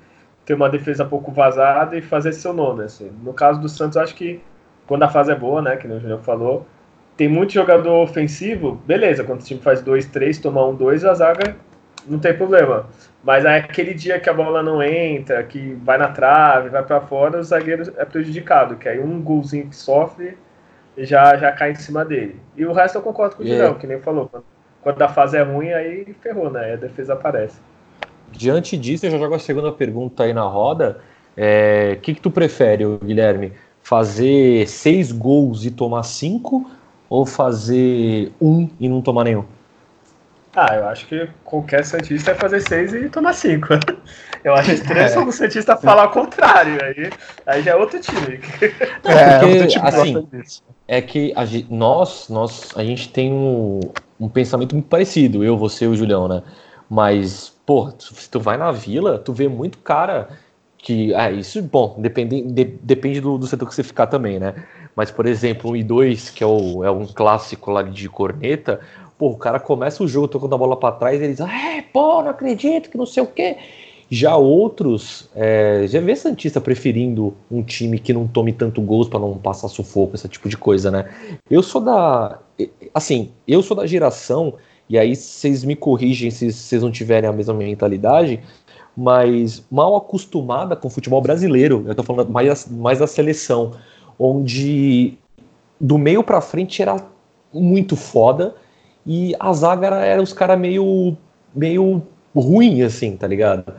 ter 0.45 0.55
uma 0.55 0.69
defesa 0.69 1.05
pouco 1.05 1.33
vazada 1.33 1.97
e 1.97 2.02
fazer 2.02 2.33
seu 2.33 2.52
nome. 2.52 2.85
Assim. 2.85 3.11
No 3.23 3.33
caso 3.33 3.61
do 3.61 3.69
Santos, 3.69 3.97
acho 3.97 4.14
que 4.14 4.40
quando 4.91 5.05
a 5.05 5.09
fase 5.09 5.31
é 5.31 5.37
boa, 5.37 5.63
né, 5.63 5.77
que 5.77 5.87
o 5.87 6.01
Júnior 6.01 6.19
falou, 6.19 6.67
tem 7.17 7.29
muito 7.29 7.53
jogador 7.53 8.03
ofensivo, 8.03 8.83
beleza, 8.85 9.23
quando 9.23 9.41
o 9.41 9.45
time 9.45 9.61
faz 9.61 9.81
dois, 9.81 10.05
três, 10.05 10.37
tomar 10.37 10.67
um, 10.67 10.75
dois, 10.75 11.05
a 11.05 11.15
zaga 11.15 11.55
não 12.09 12.19
tem 12.19 12.37
problema. 12.37 12.87
Mas 13.23 13.45
é 13.45 13.59
aquele 13.59 13.95
dia 13.95 14.19
que 14.19 14.29
a 14.29 14.33
bola 14.35 14.65
não 14.65 14.83
entra, 14.83 15.45
que 15.45 15.75
vai 15.85 15.97
na 15.97 16.09
trave, 16.09 16.71
vai 16.71 16.83
para 16.83 17.01
fora, 17.03 17.39
o 17.39 17.43
zagueiro 17.45 17.93
é 17.97 18.05
prejudicado, 18.05 18.75
que 18.75 18.89
aí 18.89 18.99
um 18.99 19.23
golzinho 19.23 19.69
que 19.69 19.77
sofre 19.77 20.37
já, 20.99 21.37
já 21.37 21.53
cai 21.53 21.71
em 21.71 21.77
cima 21.77 22.05
dele. 22.05 22.41
E 22.57 22.67
o 22.67 22.73
resto 22.73 22.99
eu 22.99 23.03
concordo 23.03 23.37
com 23.37 23.45
o 23.45 23.47
yeah. 23.47 23.73
que 23.79 23.87
nem 23.87 24.01
falou. 24.01 24.29
Quando 24.83 25.01
a 25.03 25.09
fase 25.09 25.37
é 25.37 25.43
ruim, 25.43 25.71
aí 25.71 26.13
ferrou, 26.21 26.51
né? 26.51 26.65
Aí 26.65 26.73
a 26.73 26.77
defesa 26.77 27.13
aparece. 27.13 27.61
Diante 28.33 28.77
disso, 28.77 29.07
eu 29.07 29.11
já 29.13 29.19
jogo 29.19 29.37
a 29.37 29.39
segunda 29.39 29.71
pergunta 29.71 30.25
aí 30.25 30.33
na 30.33 30.43
roda. 30.43 30.99
O 30.99 31.33
é, 31.37 31.97
que, 32.03 32.13
que 32.13 32.21
tu 32.21 32.29
prefere, 32.29 32.85
Guilherme? 33.05 33.53
Fazer 33.91 34.69
seis 34.69 35.11
gols 35.11 35.65
e 35.65 35.71
tomar 35.73 36.05
cinco 36.05 36.71
ou 37.09 37.27
fazer 37.27 38.33
um 38.41 38.71
e 38.79 38.89
não 38.89 39.03
tomar 39.03 39.25
nenhum? 39.25 39.45
Ah, 40.55 40.77
eu 40.77 40.87
acho 40.87 41.09
que 41.09 41.29
qualquer 41.43 41.85
Santista 41.85 42.31
é 42.31 42.35
fazer 42.37 42.61
seis 42.61 42.95
e 42.95 43.09
tomar 43.09 43.33
cinco. 43.33 43.67
Eu 44.45 44.55
acho 44.55 44.71
estranho 44.71 45.07
é. 45.07 45.19
o 45.19 45.33
Santista 45.33 45.77
falar 45.77 46.05
o 46.05 46.11
contrário. 46.11 46.79
Aí, 46.85 47.11
aí 47.45 47.63
já 47.63 47.73
é 47.73 47.75
outro 47.75 48.01
time. 48.01 48.39
É, 49.05 49.41
porque, 49.41 49.67
time 49.67 49.89
assim, 49.89 50.29
é 50.87 51.03
que 51.03 51.33
a 51.35 51.45
gente, 51.45 51.67
nós, 51.69 52.29
nós, 52.29 52.69
a 52.77 52.85
gente 52.85 53.09
tem 53.09 53.33
um, 53.33 53.81
um 54.21 54.29
pensamento 54.29 54.77
muito 54.77 54.87
parecido, 54.87 55.43
eu, 55.43 55.59
você 55.59 55.87
e 55.87 55.89
o 55.89 55.97
Julião, 55.97 56.29
né? 56.29 56.45
Mas, 56.89 57.53
pô, 57.67 57.93
se 57.99 58.31
tu 58.31 58.39
vai 58.39 58.57
na 58.57 58.71
vila, 58.71 59.19
tu 59.19 59.33
vê 59.33 59.49
muito 59.49 59.79
cara 59.79 60.29
que. 60.83 61.15
Ah, 61.15 61.31
isso, 61.31 61.63
bom, 61.63 61.97
depende, 61.99 62.43
de, 62.43 62.65
depende 62.65 63.21
do, 63.21 63.39
do 63.39 63.47
setor 63.47 63.69
que 63.69 63.75
você 63.75 63.83
ficar 63.83 64.07
também, 64.07 64.39
né? 64.39 64.55
Mas, 64.95 65.11
por 65.11 65.27
exemplo, 65.27 65.71
um 65.71 65.77
e 65.77 65.83
2, 65.83 66.31
que 66.31 66.43
é, 66.43 66.47
o, 66.47 66.85
é 66.85 66.91
um 66.91 67.07
clássico 67.07 67.71
lá 67.71 67.83
de 67.83 68.09
corneta, 68.09 68.81
pô, 69.17 69.29
o 69.29 69.37
cara 69.37 69.61
começa 69.61 70.03
o 70.03 70.09
jogo 70.09 70.29
tocando 70.29 70.55
a 70.55 70.59
bola 70.59 70.77
para 70.77 70.95
trás 70.95 71.21
e 71.21 71.25
ele 71.25 71.33
diz, 71.33 71.41
é, 71.41 71.83
pô, 71.93 72.23
não 72.23 72.31
acredito, 72.31 72.91
que 72.91 72.99
não 72.99 73.07
sei 73.07 73.23
o 73.23 73.27
quê. 73.27 73.57
Já 74.11 74.35
outros, 74.35 75.29
é, 75.37 75.85
já 75.87 76.01
vê 76.01 76.17
Santista 76.17 76.61
preferindo 76.61 77.33
um 77.49 77.63
time 77.63 77.97
que 77.97 78.13
não 78.13 78.27
tome 78.27 78.53
tanto 78.53 78.83
gols 78.83 79.09
para 79.09 79.21
não 79.21 79.39
passar 79.39 79.69
sufoco, 79.69 80.17
esse 80.17 80.29
tipo 80.29 80.49
de 80.49 80.57
coisa, 80.57 80.91
né? 80.91 81.09
Eu 81.49 81.63
sou 81.63 81.81
da. 81.81 82.41
Assim, 82.93 83.31
eu 83.47 83.63
sou 83.63 83.77
da 83.77 83.87
geração, 83.87 84.55
e 84.89 84.99
aí 84.99 85.15
vocês 85.15 85.63
me 85.63 85.77
corrigem 85.77 86.29
se 86.33 86.53
vocês 86.53 86.83
não 86.83 86.91
tiverem 86.91 87.31
a 87.31 87.33
mesma 87.33 87.55
mentalidade, 87.55 88.41
mas 88.97 89.65
mal 89.71 89.97
acostumada 89.97 90.77
com 90.77 90.89
o 90.89 90.91
futebol 90.91 91.21
brasileiro, 91.21 91.85
eu 91.87 91.95
tô 91.95 92.03
falando 92.03 92.31
mais, 92.31 92.67
mais 92.69 92.99
da 92.99 93.07
seleção, 93.07 93.73
onde 94.19 95.19
do 95.81 95.97
meio 95.97 96.23
para 96.23 96.41
frente 96.41 96.83
era 96.83 96.97
muito 97.53 97.97
foda 97.97 98.55
e 99.07 99.35
a 99.41 99.53
zaga 99.53 99.87
era, 99.87 100.05
era 100.05 100.23
os 100.23 100.33
caras 100.33 100.59
meio, 100.59 101.17
meio 101.55 102.03
ruim, 102.35 102.83
assim, 102.83 103.17
tá 103.17 103.27
ligado? 103.27 103.73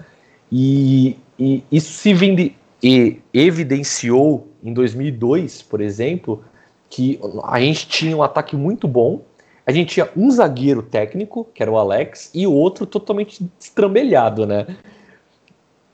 E, 0.51 1.17
e 1.39 1.63
isso 1.71 1.93
se 1.93 2.13
vende, 2.13 2.55
e 2.83 3.19
evidenciou 3.33 4.47
em 4.63 4.73
2002, 4.73 5.61
por 5.61 5.79
exemplo, 5.79 6.43
que 6.89 7.19
a 7.43 7.59
gente 7.59 7.87
tinha 7.87 8.17
um 8.17 8.23
ataque 8.23 8.55
muito 8.55 8.87
bom, 8.87 9.21
a 9.65 9.71
gente 9.71 9.93
tinha 9.93 10.09
um 10.17 10.29
zagueiro 10.31 10.81
técnico, 10.81 11.47
que 11.53 11.61
era 11.61 11.71
o 11.71 11.77
Alex, 11.77 12.31
e 12.33 12.47
outro 12.47 12.85
totalmente 12.85 13.47
estrambelhado, 13.59 14.45
né? 14.45 14.65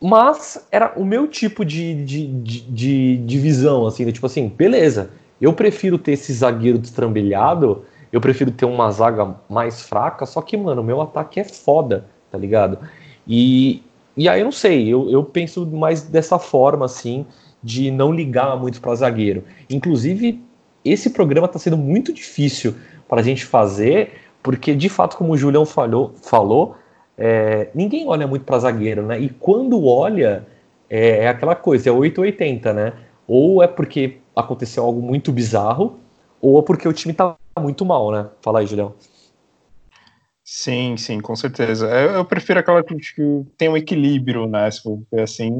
Mas 0.02 0.68
era 0.72 0.94
o 0.96 1.04
meu 1.04 1.28
tipo 1.28 1.66
de, 1.66 2.04
de, 2.04 2.28
de, 2.28 2.62
de, 2.62 3.18
de 3.18 3.40
visão, 3.40 3.88
assim, 3.88 4.06
né? 4.06 4.12
tipo 4.12 4.26
assim, 4.26 4.48
beleza, 4.48 5.10
eu 5.42 5.54
prefiro 5.54 5.98
ter 5.98 6.14
esse 6.14 6.32
zagueiro 6.34 6.78
destrambelhado, 6.78 7.84
eu 8.12 8.22
prefiro 8.22 8.52
ter 8.52 8.66
uma 8.66 8.92
zaga 8.92 9.36
mais 9.50 9.82
fraca, 9.82 10.26
só 10.26 10.42
que, 10.42 10.56
mano, 10.56 10.82
o 10.82 10.86
meu 10.86 11.02
ataque 11.02 11.40
é 11.40 11.44
foda, 11.44 12.06
tá 12.32 12.38
ligado? 12.38 12.78
E, 13.28 13.84
e 14.16 14.30
aí 14.30 14.40
eu 14.40 14.46
não 14.46 14.52
sei, 14.52 14.88
eu, 14.88 15.10
eu 15.10 15.24
penso 15.24 15.66
mais 15.66 16.04
dessa 16.04 16.38
forma, 16.38 16.86
assim, 16.86 17.26
de 17.62 17.90
não 17.92 18.12
ligar 18.12 18.56
muito 18.58 18.80
para 18.80 18.96
zagueiro. 18.96 19.44
Inclusive, 19.70 20.42
esse 20.86 21.10
programa 21.10 21.48
está 21.48 21.60
sendo 21.60 21.78
muito 21.78 22.14
difícil 22.14 22.76
para 23.10 23.22
a 23.22 23.24
gente 23.24 23.46
fazer, 23.46 24.14
porque 24.44 24.76
de 24.76 24.90
fato, 24.90 25.18
como 25.18 25.34
o 25.34 25.38
Julião 25.38 25.66
falou, 25.66 26.14
falou 26.22 26.76
é, 27.18 27.70
ninguém 27.74 28.08
olha 28.08 28.28
muito 28.28 28.46
para 28.46 28.60
zagueiro, 28.60 29.06
né? 29.06 29.20
E 29.20 29.30
quando 29.30 29.86
olha, 29.86 30.46
é, 30.90 31.24
é 31.24 31.28
aquela 31.28 31.56
coisa, 31.56 31.90
é 31.90 31.92
880, 31.92 32.74
né? 32.74 32.94
Ou 33.28 33.64
é 33.64 33.68
porque 33.68 34.20
aconteceu 34.36 34.84
algo 34.84 35.02
muito 35.02 35.32
bizarro, 35.32 36.00
ou 36.42 36.60
é 36.60 36.62
porque 36.62 36.88
o 36.88 36.94
time 36.94 37.14
tá 37.14 37.36
muito 37.60 37.84
mal, 37.84 38.12
né? 38.12 38.28
Fala 38.42 38.60
aí, 38.60 38.68
Julião. 38.68 38.94
Sim, 40.50 40.96
sim, 40.96 41.20
com 41.20 41.36
certeza. 41.36 41.88
Eu, 41.88 42.12
eu 42.12 42.26
prefiro 42.26 42.60
aquela 42.60 42.82
que 42.82 42.96
tem 43.58 43.68
um 43.68 43.76
equilíbrio, 43.76 44.48
né? 44.48 44.72
Se 44.72 44.82
for 44.82 45.02
assim, 45.20 45.52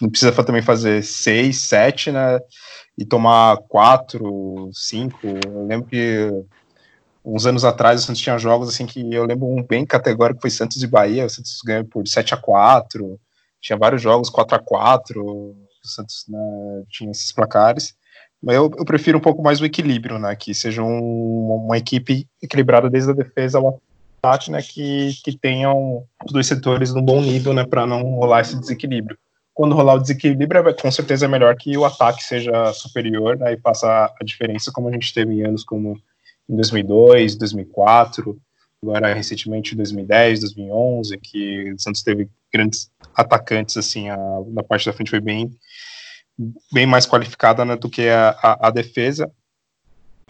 não 0.00 0.08
precisa 0.08 0.32
também 0.42 0.62
fazer 0.62 1.02
seis, 1.02 1.60
sete, 1.60 2.10
né? 2.10 2.38
E 2.96 3.04
tomar 3.04 3.58
quatro, 3.68 4.70
cinco. 4.72 5.26
Eu 5.44 5.66
lembro 5.66 5.86
que 5.86 6.30
uns 7.24 7.46
anos 7.46 7.64
atrás 7.64 8.02
o 8.02 8.06
Santos 8.06 8.22
tinha 8.22 8.38
jogos 8.38 8.68
assim 8.68 8.86
que 8.86 9.12
eu 9.12 9.24
lembro 9.24 9.46
um 9.46 9.62
bem 9.62 9.84
categórico 9.84 10.40
foi 10.40 10.50
Santos 10.50 10.82
e 10.82 10.86
Bahia. 10.86 11.26
O 11.26 11.30
Santos 11.30 11.60
ganhou 11.64 11.84
por 11.84 12.06
7 12.06 12.34
a 12.34 12.36
4 12.36 13.18
Tinha 13.60 13.78
vários 13.78 14.02
jogos 14.02 14.30
4 14.30 14.56
a 14.56 14.58
4 14.58 15.22
O 15.24 15.56
Santos 15.82 16.24
né, 16.28 16.38
tinha 16.88 17.10
esses 17.10 17.32
placares. 17.32 17.94
Mas 18.42 18.56
eu, 18.56 18.70
eu, 18.78 18.84
prefiro 18.84 19.18
um 19.18 19.20
pouco 19.20 19.42
mais 19.42 19.60
o 19.60 19.66
equilíbrio, 19.66 20.18
né? 20.18 20.34
Que 20.34 20.54
seja 20.54 20.82
um, 20.82 21.66
uma 21.66 21.76
equipe 21.76 22.26
equilibrada 22.42 22.88
desde 22.88 23.10
a 23.10 23.14
defesa 23.14 23.58
ao 23.58 23.80
ataque, 24.22 24.50
né? 24.50 24.62
Que, 24.62 25.10
que 25.22 25.36
tenham 25.36 26.04
os 26.24 26.32
dois 26.32 26.46
setores 26.46 26.94
num 26.94 27.02
bom 27.02 27.20
nível, 27.20 27.52
né? 27.52 27.66
Para 27.66 27.86
não 27.86 28.02
rolar 28.14 28.40
esse 28.40 28.58
desequilíbrio. 28.58 29.18
Quando 29.52 29.74
rolar 29.74 29.94
o 29.94 29.98
desequilíbrio, 29.98 30.66
é, 30.68 30.72
com 30.72 30.90
certeza 30.90 31.26
é 31.26 31.28
melhor 31.28 31.54
que 31.54 31.76
o 31.76 31.84
ataque 31.84 32.24
seja 32.24 32.72
superior, 32.72 33.36
né? 33.36 33.52
E 33.52 33.60
faça 33.60 33.86
a 33.88 34.24
diferença, 34.24 34.72
como 34.72 34.88
a 34.88 34.92
gente 34.92 35.12
teve 35.12 35.34
em 35.34 35.44
anos 35.44 35.62
como 35.62 36.00
em 36.50 36.56
2002, 36.56 37.36
2004, 37.36 38.36
agora 38.82 39.14
recentemente 39.14 39.74
em 39.74 39.76
2010, 39.76 40.40
2011, 40.40 41.18
que 41.18 41.72
o 41.72 41.78
Santos 41.78 42.02
teve 42.02 42.28
grandes 42.52 42.90
atacantes, 43.14 43.76
assim, 43.76 44.08
a, 44.08 44.16
na 44.48 44.62
parte 44.62 44.86
da 44.86 44.92
frente 44.92 45.10
foi 45.10 45.20
bem 45.20 45.50
bem 46.72 46.86
mais 46.86 47.06
qualificada 47.06 47.64
né, 47.66 47.76
do 47.76 47.90
que 47.90 48.08
a, 48.08 48.30
a, 48.30 48.68
a, 48.68 48.70
defesa. 48.70 49.30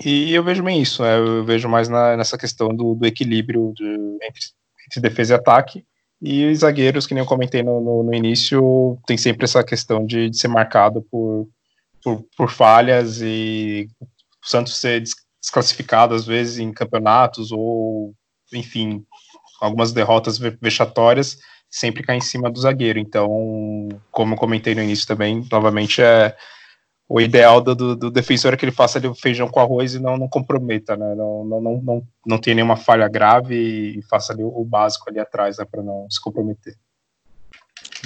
E 0.04 0.34
eu 0.34 0.42
vejo 0.42 0.62
bem 0.62 0.82
isso, 0.82 1.02
né, 1.02 1.16
eu 1.18 1.44
vejo 1.44 1.68
mais 1.68 1.88
na, 1.88 2.16
nessa 2.16 2.36
questão 2.36 2.74
do, 2.74 2.94
do 2.94 3.06
equilíbrio 3.06 3.72
de, 3.76 3.84
entre, 4.22 4.40
entre, 4.86 5.00
defesa 5.00 5.34
e 5.34 5.36
ataque. 5.36 5.84
E 6.20 6.46
os 6.46 6.58
zagueiros, 6.58 7.06
que 7.06 7.14
nem 7.14 7.22
eu 7.22 7.28
comentei 7.28 7.62
no, 7.62 7.80
no, 7.80 8.02
no 8.02 8.14
início, 8.14 8.98
tem 9.06 9.16
sempre 9.16 9.44
essa 9.44 9.62
questão 9.62 10.04
de, 10.04 10.28
de 10.28 10.36
ser 10.36 10.48
marcado 10.48 11.00
por, 11.02 11.48
por, 12.02 12.26
por, 12.36 12.50
falhas 12.50 13.20
e 13.22 13.88
o 14.02 14.48
Santos 14.48 14.76
ser 14.76 15.02
desclassificado 15.40 16.14
às 16.14 16.26
vezes 16.26 16.58
em 16.58 16.72
campeonatos 16.72 17.50
ou, 17.50 18.14
enfim, 18.52 19.04
algumas 19.60 19.92
derrotas 19.92 20.38
vexatórias 20.38 21.38
sempre 21.70 22.02
cai 22.02 22.16
em 22.16 22.20
cima 22.20 22.50
do 22.50 22.60
zagueiro. 22.60 22.98
Então, 22.98 23.88
como 24.10 24.34
eu 24.34 24.38
comentei 24.38 24.74
no 24.74 24.82
início 24.82 25.06
também, 25.06 25.46
novamente 25.50 26.02
é 26.02 26.36
o 27.08 27.20
ideal 27.20 27.60
do, 27.60 27.74
do, 27.74 28.08
defensor 28.08 28.54
é 28.54 28.56
que 28.56 28.64
ele 28.64 28.70
faça 28.70 28.96
ali 28.96 29.08
o 29.08 29.14
feijão 29.16 29.48
com 29.48 29.58
arroz 29.58 29.94
e 29.94 29.98
não, 29.98 30.16
não 30.16 30.28
comprometa, 30.28 30.96
né? 30.96 31.12
Não, 31.16 31.44
não, 31.44 31.60
não, 31.60 31.82
não, 31.82 32.02
não 32.24 32.38
tenha 32.38 32.54
nenhuma 32.54 32.76
falha 32.76 33.08
grave 33.08 33.98
e 33.98 34.02
faça 34.02 34.32
ali 34.32 34.44
o, 34.44 34.48
o 34.48 34.64
básico 34.64 35.10
ali 35.10 35.18
atrás, 35.18 35.58
né? 35.58 35.64
Para 35.68 35.82
não 35.82 36.08
se 36.08 36.20
comprometer. 36.20 36.76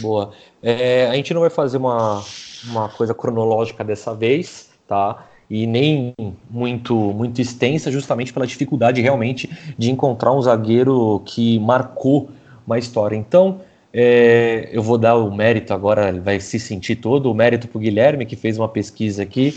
Boa. 0.00 0.32
É, 0.62 1.06
a 1.06 1.14
gente 1.16 1.34
não 1.34 1.42
vai 1.42 1.50
fazer 1.50 1.76
uma, 1.76 2.24
uma 2.64 2.88
coisa 2.88 3.14
cronológica 3.14 3.84
dessa 3.84 4.14
vez, 4.14 4.70
tá? 4.88 5.26
E 5.50 5.66
nem 5.66 6.14
muito 6.50 6.94
muito 6.94 7.40
extensa, 7.40 7.90
justamente 7.90 8.32
pela 8.32 8.46
dificuldade 8.46 9.00
realmente 9.00 9.50
de 9.76 9.90
encontrar 9.90 10.32
um 10.32 10.40
zagueiro 10.40 11.22
que 11.26 11.58
marcou 11.58 12.30
uma 12.66 12.78
história. 12.78 13.16
Então, 13.16 13.60
é, 13.92 14.70
eu 14.72 14.82
vou 14.82 14.98
dar 14.98 15.16
o 15.16 15.32
mérito 15.34 15.72
agora, 15.72 16.12
vai 16.20 16.40
se 16.40 16.58
sentir 16.58 16.96
todo, 16.96 17.30
o 17.30 17.34
mérito 17.34 17.68
para 17.68 17.78
o 17.78 17.80
Guilherme, 17.80 18.26
que 18.26 18.34
fez 18.34 18.58
uma 18.58 18.68
pesquisa 18.68 19.22
aqui 19.22 19.54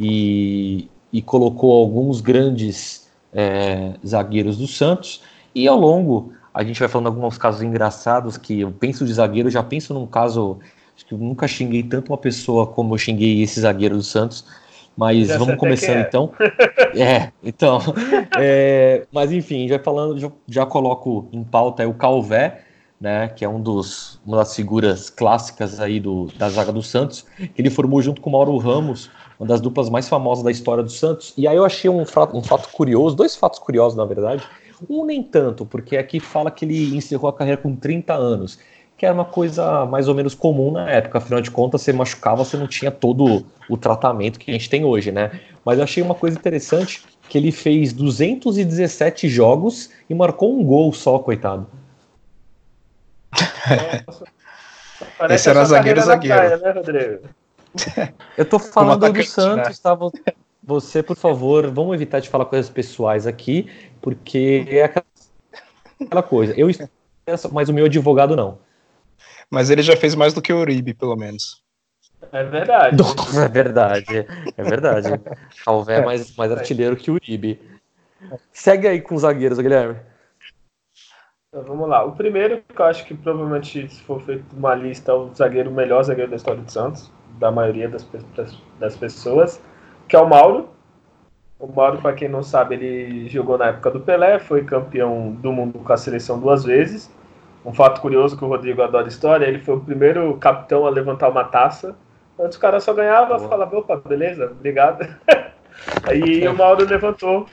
e, 0.00 0.88
e 1.12 1.20
colocou 1.20 1.72
alguns 1.72 2.20
grandes 2.20 3.10
é, 3.32 3.92
zagueiros 4.06 4.56
do 4.56 4.66
Santos. 4.66 5.22
E 5.54 5.68
ao 5.68 5.78
longo, 5.78 6.32
a 6.52 6.64
gente 6.64 6.80
vai 6.80 6.88
falando 6.88 7.08
alguns 7.08 7.36
casos 7.36 7.62
engraçados 7.62 8.36
que 8.36 8.60
eu 8.60 8.70
penso 8.70 9.04
de 9.04 9.12
zagueiro, 9.12 9.50
já 9.50 9.62
penso 9.62 9.92
num 9.92 10.06
caso, 10.06 10.58
acho 10.96 11.04
que 11.04 11.12
eu 11.12 11.18
nunca 11.18 11.46
xinguei 11.46 11.82
tanto 11.82 12.12
uma 12.12 12.18
pessoa 12.18 12.66
como 12.66 12.94
eu 12.94 12.98
xinguei 12.98 13.42
esse 13.42 13.60
zagueiro 13.60 13.96
do 13.96 14.02
Santos. 14.02 14.46
Mas 14.96 15.28
já 15.28 15.38
vamos 15.38 15.56
começando 15.56 15.96
é. 15.96 16.00
então. 16.00 16.32
é, 16.94 17.32
então. 17.42 17.80
É, 18.38 19.06
mas 19.12 19.32
enfim, 19.32 19.66
já 19.66 19.78
falando, 19.78 20.18
já, 20.18 20.30
já 20.48 20.66
coloco 20.66 21.28
em 21.32 21.42
pauta 21.42 21.86
o 21.86 21.94
Calvé, 21.94 22.62
né, 23.00 23.28
que 23.28 23.44
é 23.44 23.48
um 23.48 23.60
dos, 23.60 24.20
uma 24.24 24.36
das 24.38 24.54
figuras 24.54 25.10
clássicas 25.10 25.80
aí 25.80 25.98
do, 25.98 26.28
da 26.38 26.48
zaga 26.48 26.72
do 26.72 26.82
Santos, 26.82 27.26
que 27.36 27.60
ele 27.60 27.70
formou 27.70 28.00
junto 28.00 28.20
com 28.20 28.30
o 28.30 28.32
Mauro 28.32 28.56
Ramos, 28.56 29.10
uma 29.38 29.48
das 29.48 29.60
duplas 29.60 29.90
mais 29.90 30.08
famosas 30.08 30.44
da 30.44 30.50
história 30.50 30.82
do 30.82 30.90
Santos. 30.90 31.34
E 31.36 31.46
aí 31.48 31.56
eu 31.56 31.64
achei 31.64 31.90
um 31.90 32.06
fato, 32.06 32.36
um 32.36 32.42
fato 32.42 32.68
curioso, 32.70 33.16
dois 33.16 33.34
fatos 33.34 33.58
curiosos 33.58 33.96
na 33.96 34.04
verdade. 34.04 34.44
Um 34.88 35.04
nem 35.04 35.22
tanto, 35.22 35.64
porque 35.64 35.96
aqui 35.96 36.20
fala 36.20 36.50
que 36.50 36.64
ele 36.64 36.96
encerrou 36.96 37.28
a 37.28 37.32
carreira 37.32 37.60
com 37.60 37.74
30 37.74 38.14
anos 38.14 38.58
que 39.04 39.06
era 39.06 39.14
uma 39.14 39.24
coisa 39.26 39.84
mais 39.84 40.08
ou 40.08 40.14
menos 40.14 40.34
comum 40.34 40.72
na 40.72 40.90
época. 40.90 41.18
Afinal 41.18 41.42
de 41.42 41.50
contas, 41.50 41.82
você 41.82 41.92
machucava, 41.92 42.42
você 42.42 42.56
não 42.56 42.66
tinha 42.66 42.90
todo 42.90 43.44
o 43.68 43.76
tratamento 43.76 44.38
que 44.38 44.50
a 44.50 44.54
gente 44.54 44.70
tem 44.70 44.82
hoje, 44.82 45.12
né? 45.12 45.40
Mas 45.62 45.76
eu 45.76 45.84
achei 45.84 46.02
uma 46.02 46.14
coisa 46.14 46.38
interessante 46.38 47.04
que 47.28 47.36
ele 47.36 47.52
fez 47.52 47.92
217 47.92 49.28
jogos 49.28 49.90
e 50.08 50.14
marcou 50.14 50.58
um 50.58 50.64
gol 50.64 50.90
só, 50.92 51.18
coitado. 51.18 51.66
Esse 55.28 55.50
era 55.50 55.64
zagueiro 55.66 56.00
zagueiro. 56.00 56.36
Praia, 56.36 56.56
né, 56.56 56.70
Rodrigo? 56.70 57.28
Eu 58.38 58.44
tô 58.46 58.58
falando 58.58 59.12
do 59.12 59.22
Santos, 59.24 59.68
né? 59.68 59.74
tá? 59.82 59.98
Você, 60.62 61.02
por 61.02 61.16
favor, 61.16 61.70
vamos 61.70 61.94
evitar 61.94 62.20
de 62.20 62.30
falar 62.30 62.46
coisas 62.46 62.70
pessoais 62.70 63.26
aqui, 63.26 63.70
porque 64.00 64.64
é 64.68 64.84
aquela 64.84 66.22
coisa. 66.22 66.54
Eu 66.56 66.70
mas 67.52 67.68
o 67.68 67.72
meu 67.74 67.84
advogado 67.84 68.34
não. 68.34 68.58
Mas 69.54 69.70
ele 69.70 69.82
já 69.82 69.96
fez 69.96 70.16
mais 70.16 70.34
do 70.34 70.42
que 70.42 70.52
o 70.52 70.58
Uribe, 70.58 70.92
pelo 70.92 71.14
menos. 71.14 71.62
É 72.32 72.42
verdade. 72.42 72.96
É 73.44 73.48
verdade, 73.48 74.26
é 74.56 74.62
verdade. 74.62 75.08
Calvé 75.64 75.98
é 75.98 76.04
mais, 76.04 76.34
mais 76.36 76.50
artilheiro 76.50 76.96
que 76.96 77.10
o 77.10 77.14
Uribe. 77.14 77.60
Segue 78.52 78.88
aí 78.88 79.00
com 79.00 79.14
os 79.14 79.22
zagueiros, 79.22 79.60
Guilherme. 79.60 79.96
Então, 81.48 81.62
vamos 81.62 81.88
lá. 81.88 82.04
O 82.04 82.12
primeiro, 82.12 82.62
que 82.62 82.80
eu 82.80 82.86
acho 82.86 83.04
que 83.04 83.14
provavelmente, 83.14 83.88
se 83.88 84.02
for 84.02 84.20
feito 84.22 84.44
uma 84.56 84.74
lista, 84.74 85.12
é 85.12 85.14
o 85.14 85.32
zagueiro, 85.32 85.70
o 85.70 85.74
melhor 85.74 86.02
zagueiro 86.02 86.30
da 86.30 86.36
história 86.36 86.60
do 86.60 86.70
Santos, 86.70 87.12
da 87.38 87.52
maioria 87.52 87.88
das, 87.88 88.04
das, 88.34 88.58
das 88.80 88.96
pessoas, 88.96 89.60
que 90.08 90.16
é 90.16 90.18
o 90.18 90.28
Mauro. 90.28 90.70
O 91.60 91.68
Mauro, 91.68 91.98
para 91.98 92.14
quem 92.14 92.28
não 92.28 92.42
sabe, 92.42 92.74
ele 92.74 93.28
jogou 93.28 93.56
na 93.56 93.66
época 93.66 93.92
do 93.92 94.00
Pelé, 94.00 94.40
foi 94.40 94.64
campeão 94.64 95.30
do 95.30 95.52
mundo 95.52 95.78
com 95.78 95.92
a 95.92 95.96
seleção 95.96 96.40
duas 96.40 96.64
vezes 96.64 97.08
um 97.64 97.72
fato 97.72 98.00
curioso 98.00 98.36
que 98.36 98.44
o 98.44 98.48
Rodrigo 98.48 98.82
adora 98.82 99.08
história, 99.08 99.46
ele 99.46 99.58
foi 99.58 99.76
o 99.76 99.80
primeiro 99.80 100.36
capitão 100.36 100.86
a 100.86 100.90
levantar 100.90 101.28
uma 101.28 101.44
taça. 101.44 101.96
Antes 102.38 102.58
o 102.58 102.60
cara 102.60 102.80
só 102.80 102.92
ganhava, 102.92 103.36
Boa. 103.36 103.48
falava, 103.48 103.78
opa, 103.78 103.96
beleza, 103.96 104.46
obrigado. 104.46 105.06
Aí 106.04 106.46
o 106.46 106.54
Mauro 106.54 106.84
levantou, 106.84 107.46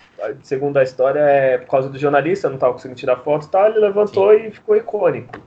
segundo 0.43 0.77
a 0.77 0.83
história, 0.83 1.19
é 1.19 1.57
por 1.57 1.67
causa 1.67 1.89
do 1.89 1.97
jornalista, 1.97 2.49
não 2.49 2.55
estava 2.55 2.73
conseguindo 2.73 2.99
tirar 2.99 3.17
foto 3.17 3.45
e 3.45 3.49
tal, 3.49 3.67
ele 3.67 3.79
levantou 3.79 4.31
Sim. 4.31 4.47
e 4.47 4.51
ficou 4.51 4.75
icônico. 4.75 5.39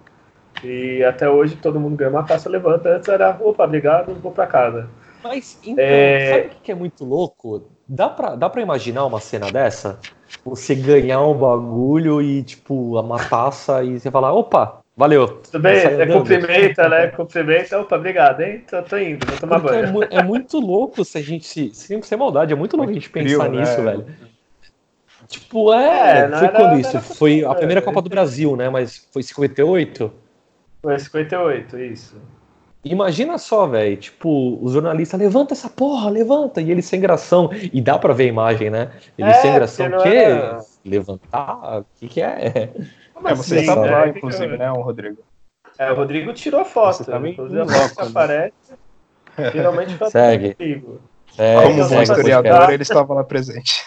E 0.63 1.05
até 1.05 1.29
hoje 1.29 1.57
todo 1.57 1.79
mundo 1.79 1.97
ganha 1.97 2.11
uma 2.11 2.23
taça, 2.23 2.49
levanta. 2.49 2.89
Antes 2.89 3.09
era, 3.09 3.37
opa, 3.41 3.65
obrigado, 3.65 4.15
vou 4.15 4.33
para 4.33 4.47
casa. 4.47 4.89
Mas, 5.23 5.59
então, 5.65 5.85
é... 5.85 6.31
sabe 6.31 6.47
o 6.47 6.63
que 6.63 6.73
é 6.73 6.75
muito 6.75 7.05
louco? 7.05 7.71
Dá 7.87 8.09
pra, 8.09 8.35
dá 8.35 8.49
pra 8.49 8.63
imaginar 8.63 9.05
uma 9.05 9.21
cena 9.21 9.51
dessa? 9.51 9.99
Você 10.45 10.75
ganhar 10.75 11.21
um 11.21 11.35
bagulho 11.35 12.23
e, 12.23 12.43
tipo, 12.43 12.99
uma 12.99 13.19
taça 13.29 13.85
e 13.85 14.01
você 14.01 14.11
falar, 14.11 14.33
opa, 14.33 14.81
valeu. 14.97 15.43
Tudo 15.43 15.61
bem, 15.61 15.77
é 15.77 16.07
cumprimenta, 16.07 16.89
né? 16.89 17.09
Cumprimenta, 17.09 17.79
opa, 17.79 17.97
obrigado, 17.97 18.41
hein? 18.41 18.65
Tô, 18.69 18.83
tô 18.83 18.97
indo, 18.97 19.27
vou 19.27 19.39
tomar 19.39 19.61
Porque 19.61 19.83
banho. 19.83 20.03
É, 20.05 20.17
é, 20.17 20.23
muito 20.23 20.59
louco 20.59 21.05
se 21.05 21.19
a 21.19 21.23
gente, 21.23 21.47
se, 21.47 21.75
sem, 21.75 22.01
sem 22.01 22.19
maldade, 22.19 22.53
é 22.53 22.57
muito 22.57 22.77
louco 22.77 22.91
a 22.91 22.95
gente 22.95 23.11
pensar 23.11 23.49
Frio, 23.49 23.61
nisso, 23.61 23.83
né? 23.83 23.91
velho. 23.93 24.07
Tipo, 25.29 25.73
é, 25.73 26.21
é 26.21 26.29
foi 26.29 26.49
era, 26.49 26.59
quando 26.59 26.79
isso? 26.79 27.01
Foi 27.01 27.45
a 27.45 27.55
primeira 27.55 27.83
Copa 27.83 28.01
do 28.01 28.09
Brasil, 28.09 28.57
né? 28.57 28.69
Mas 28.69 29.09
foi 29.13 29.23
58? 29.23 30.13
Foi 30.83 30.99
58, 30.99 31.79
isso. 31.79 32.17
Imagina 32.85 33.39
só, 33.39 33.67
velho, 33.67 33.97
tipo, 33.97 34.59
o 34.63 34.69
jornalista 34.69 35.17
levanta 35.17 35.55
essa 35.55 35.71
porra, 35.71 36.11
levanta, 36.11 36.61
e 36.61 36.71
ele 36.71 36.83
sem 36.83 37.01
gração, 37.01 37.49
e 37.53 37.81
dá 37.81 37.99
pra 37.99 38.13
ver 38.13 38.25
a 38.25 38.29
imagem, 38.29 38.69
né? 38.69 38.91
Ele 39.17 39.31
é, 39.31 39.35
sem 39.35 39.55
gração, 39.55 39.87
o 39.87 40.03
quê? 40.03 40.09
Era... 40.09 40.59
Levantar? 40.85 41.81
O 41.81 41.87
que 41.99 42.09
que 42.09 42.21
é? 42.21 42.71
Como 43.15 43.29
é, 43.29 43.35
você 43.35 43.55
assim, 43.55 43.63
estava 43.63 43.87
lá, 43.87 44.09
inclusive, 44.09 44.59
né, 44.59 44.71
o 44.71 44.83
Rodrigo? 44.83 45.23
É, 45.79 45.91
o 45.91 45.95
Rodrigo 45.95 46.33
tirou 46.35 46.65
foto, 46.65 46.99
você 46.99 47.11
também 47.11 47.33
inclusive 47.33 47.61
a 47.61 47.67
foto 47.67 47.97
que 47.97 48.03
né? 48.03 48.09
aparece, 48.09 48.53
finalmente 49.51 49.97
foi 49.97 50.11
Segue. 50.11 50.49
Rodrigo. 50.49 51.01
É, 51.39 51.63
Como 51.63 51.83
um 51.83 52.03
historiador, 52.03 52.71
ele 52.71 52.83
estava 52.83 53.15
lá 53.15 53.25
presente. 53.25 53.83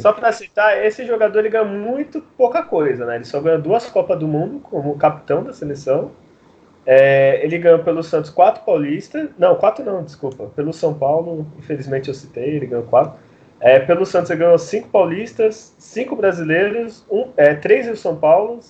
Só 0.00 0.12
para 0.12 0.32
citar, 0.32 0.84
esse 0.84 1.06
jogador 1.06 1.38
ele 1.38 1.48
ganha 1.48 1.64
muito 1.64 2.20
pouca 2.36 2.62
coisa, 2.62 3.06
né? 3.06 3.14
Ele 3.14 3.24
só 3.24 3.40
ganha 3.40 3.58
duas 3.58 3.86
Copas 3.86 4.18
do 4.18 4.26
Mundo 4.26 4.58
como 4.60 4.98
capitão 4.98 5.44
da 5.44 5.52
seleção 5.52 6.10
é, 6.86 7.44
ele 7.44 7.58
ganhou 7.58 7.80
pelo 7.80 8.02
Santos 8.02 8.30
quatro 8.30 8.64
paulistas. 8.64 9.28
Não, 9.36 9.56
quatro 9.56 9.84
não, 9.84 10.04
desculpa. 10.04 10.46
Pelo 10.54 10.72
São 10.72 10.94
Paulo, 10.94 11.46
infelizmente 11.58 12.08
eu 12.08 12.14
citei, 12.14 12.56
ele 12.56 12.66
ganhou 12.66 12.84
quatro. 12.84 13.18
É, 13.60 13.80
pelo 13.80 14.06
Santos 14.06 14.30
ele 14.30 14.40
ganhou 14.40 14.58
cinco 14.58 14.88
paulistas, 14.88 15.74
cinco 15.78 16.14
brasileiros, 16.14 17.04
um, 17.10 17.28
é, 17.36 17.54
três 17.54 17.88
do 17.88 17.96
São 17.96 18.14
Paulo, 18.14 18.60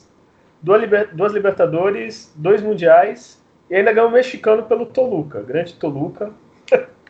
duas, 0.62 0.80
liber, 0.80 1.14
duas 1.14 1.32
Libertadores, 1.32 2.32
dois 2.36 2.62
Mundiais 2.62 3.42
e 3.68 3.74
ainda 3.74 3.92
ganhou 3.92 4.08
o 4.08 4.12
mexicano 4.12 4.62
pelo 4.62 4.86
Toluca, 4.86 5.42
grande 5.42 5.74
Toluca. 5.74 6.30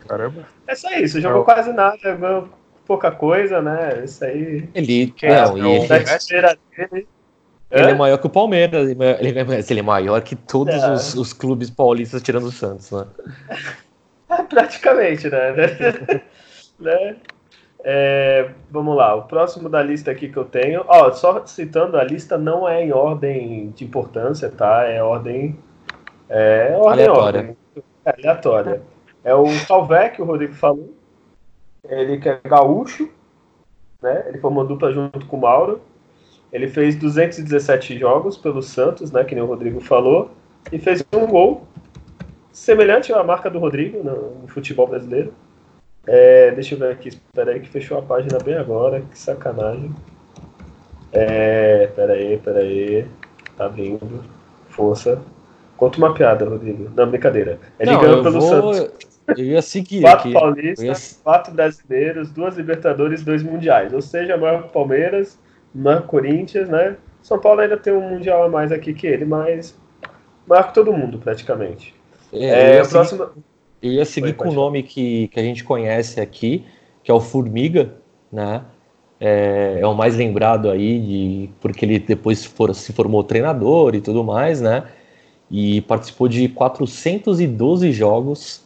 Caramba. 0.09 0.47
É 0.67 0.75
só 0.75 0.91
isso, 0.95 1.21
jogou 1.21 1.43
é 1.43 1.45
quase 1.45 1.73
nada, 1.73 2.15
ganhou 2.15 2.49
pouca 2.87 3.11
coisa, 3.11 3.61
né? 3.61 4.03
Isso 4.05 4.25
aí. 4.25 4.69
Ele, 4.75 5.15
não, 5.23 5.59
e 5.59 5.61
ele... 5.61 7.07
ele 7.71 7.91
é 7.91 7.95
maior 7.95 8.19
que 8.19 8.27
o 8.27 8.31
Palmeiras, 8.31 8.89
ele 8.89 9.03
é, 9.03 9.19
ele 9.69 9.81
é 9.81 9.83
maior 9.83 10.21
que 10.23 10.37
todos 10.37 10.75
é. 10.75 10.93
os, 10.93 11.15
os, 11.15 11.33
clubes 11.33 11.69
paulistas 11.69 12.23
tirando 12.23 12.45
o 12.47 12.53
Santos, 12.53 12.91
né? 12.93 13.07
É, 14.31 14.43
praticamente, 14.45 15.29
né? 15.29 15.53
né? 16.79 17.17
É, 17.83 18.51
vamos 18.71 18.97
lá, 18.97 19.15
o 19.15 19.23
próximo 19.23 19.69
da 19.69 19.83
lista 19.83 20.11
aqui 20.11 20.29
que 20.29 20.37
eu 20.37 20.45
tenho, 20.45 20.85
ó, 20.89 21.13
só 21.13 21.45
citando, 21.47 21.97
a 21.97 22.05
lista 22.05 22.37
não 22.37 22.69
é 22.69 22.85
em 22.85 22.93
ordem 22.93 23.71
de 23.71 23.85
importância, 23.85 24.51
tá? 24.51 24.85
É 24.85 25.03
ordem, 25.03 25.59
é 26.29 26.77
ordem 26.77 27.07
aleatória. 27.07 27.41
Ordem, 27.41 27.57
é, 28.05 28.11
aleatória. 28.11 28.83
É 29.25 29.35
o 29.35 29.45
Talvec, 29.67 30.17
que 30.17 30.23
o 30.23 30.25
Rodrigo 30.25 30.55
falou, 30.55 30.95
ele 31.85 32.19
que 32.19 32.29
é 32.29 32.41
gaúcho, 32.45 33.09
né? 34.01 34.25
Ele 34.29 34.39
formou 34.39 34.65
dupla 34.65 34.93
junto 34.93 35.27
com 35.27 35.37
o 35.37 35.41
Mauro. 35.41 35.81
Ele 36.57 36.69
fez 36.69 36.97
217 36.97 37.99
jogos 37.99 38.39
pelo 38.39 38.63
Santos, 38.63 39.13
né, 39.13 39.23
que 39.25 39.35
nem 39.35 39.45
o 39.45 39.47
Rodrigo 39.47 39.79
falou, 39.79 40.31
e 40.73 40.79
fez 40.79 41.05
um 41.15 41.27
gol 41.27 41.69
semelhante 42.51 43.13
à 43.13 43.23
marca 43.23 43.51
do 43.51 43.59
Rodrigo 43.59 44.03
no, 44.03 44.41
no 44.41 44.49
futebol 44.49 44.87
brasileiro. 44.87 45.35
É, 46.07 46.53
deixa 46.53 46.75
eu 46.75 46.79
ver 46.79 46.93
aqui, 46.93 47.09
espera 47.09 47.53
aí 47.53 47.61
que 47.61 47.69
fechou 47.69 47.99
a 47.99 48.03
página 48.03 48.39
bem 48.43 48.55
agora, 48.55 49.03
que 49.03 49.19
sacanagem. 49.19 49.95
É, 51.13 51.89
pera 51.89 52.15
aí, 52.15 52.39
pera 52.39 52.61
aí, 52.61 53.07
tá 53.55 53.69
vindo, 53.69 54.25
força. 54.71 55.21
Conta 55.77 55.99
uma 55.99 56.15
piada, 56.15 56.49
Rodrigo. 56.49 56.91
Não, 56.97 57.07
brincadeira. 57.07 57.61
Ele 57.79 57.91
Não, 57.91 58.01
ganhou 58.01 58.23
pelo 58.23 58.41
vou... 58.41 58.73
Santos. 58.73 59.07
Eu 59.37 59.45
ia 59.45 59.61
seguir 59.61 60.01
quatro 60.01 60.21
aqui. 60.21 60.33
paulistas, 60.33 61.13
ia... 61.13 61.19
quatro 61.23 61.53
brasileiros, 61.53 62.31
duas 62.31 62.57
Libertadores, 62.57 63.23
dois 63.23 63.43
mundiais. 63.43 63.93
Ou 63.93 64.01
seja, 64.01 64.39
maior 64.39 64.69
Palmeiras, 64.69 65.39
na 65.77 66.01
Corinthians, 66.01 66.69
né? 66.69 66.97
São 67.23 67.39
Paulo 67.39 67.61
ainda 67.61 67.77
tem 67.77 67.93
um 67.93 68.09
mundial 68.09 68.45
a 68.45 68.49
mais 68.49 68.73
aqui 68.73 68.95
que 68.95 69.07
ele, 69.07 69.25
mas 69.25 69.79
marca 70.47 70.73
todo 70.73 70.93
mundo 70.93 71.19
praticamente. 71.19 71.95
É, 72.33 72.77
é 72.77 72.81
eu, 72.81 72.85
seguir, 72.85 73.23
eu 73.83 73.93
ia 73.93 74.05
seguir 74.05 74.33
com 74.35 74.49
o 74.49 74.53
nome 74.53 74.83
que, 74.83 75.29
que 75.29 75.39
a 75.39 75.43
gente 75.43 75.63
conhece 75.63 76.21
aqui, 76.21 76.65
que 77.03 77.11
é 77.11 77.15
o 77.15 77.21
Formiga, 77.21 77.95
né? 78.33 78.63
É, 79.19 79.79
é 79.81 79.87
o 79.87 79.95
mais 79.95 80.17
lembrado 80.17 80.71
aí, 80.71 81.01
de, 81.01 81.51
porque 81.61 81.85
ele 81.85 81.99
depois 81.99 82.45
for, 82.45 82.75
se 82.75 82.93
formou 82.93 83.23
treinador 83.25 83.95
e 83.95 84.01
tudo 84.01 84.25
mais, 84.25 84.61
né? 84.61 84.85
E 85.51 85.83
participou 85.83 86.29
de 86.29 86.49
412 86.49 87.93
jogos 87.93 88.63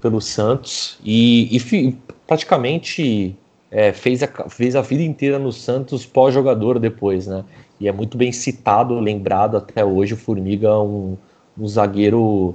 pelo 0.00 0.20
Santos 0.20 0.98
e, 1.04 1.56
e 1.56 1.98
praticamente 2.26 3.36
é, 3.70 3.92
fez, 3.92 4.22
a, 4.22 4.26
fez 4.48 4.74
a 4.74 4.82
vida 4.82 5.02
inteira 5.02 5.38
no 5.38 5.52
Santos 5.52 6.04
pós-jogador 6.04 6.78
depois, 6.78 7.26
né? 7.26 7.44
E 7.78 7.86
é 7.86 7.92
muito 7.92 8.18
bem 8.18 8.32
citado, 8.32 8.98
lembrado 8.98 9.56
até 9.56 9.84
hoje. 9.84 10.14
O 10.14 10.16
Formiga 10.16 10.78
um, 10.80 11.16
um 11.58 11.66
zagueiro 11.66 12.54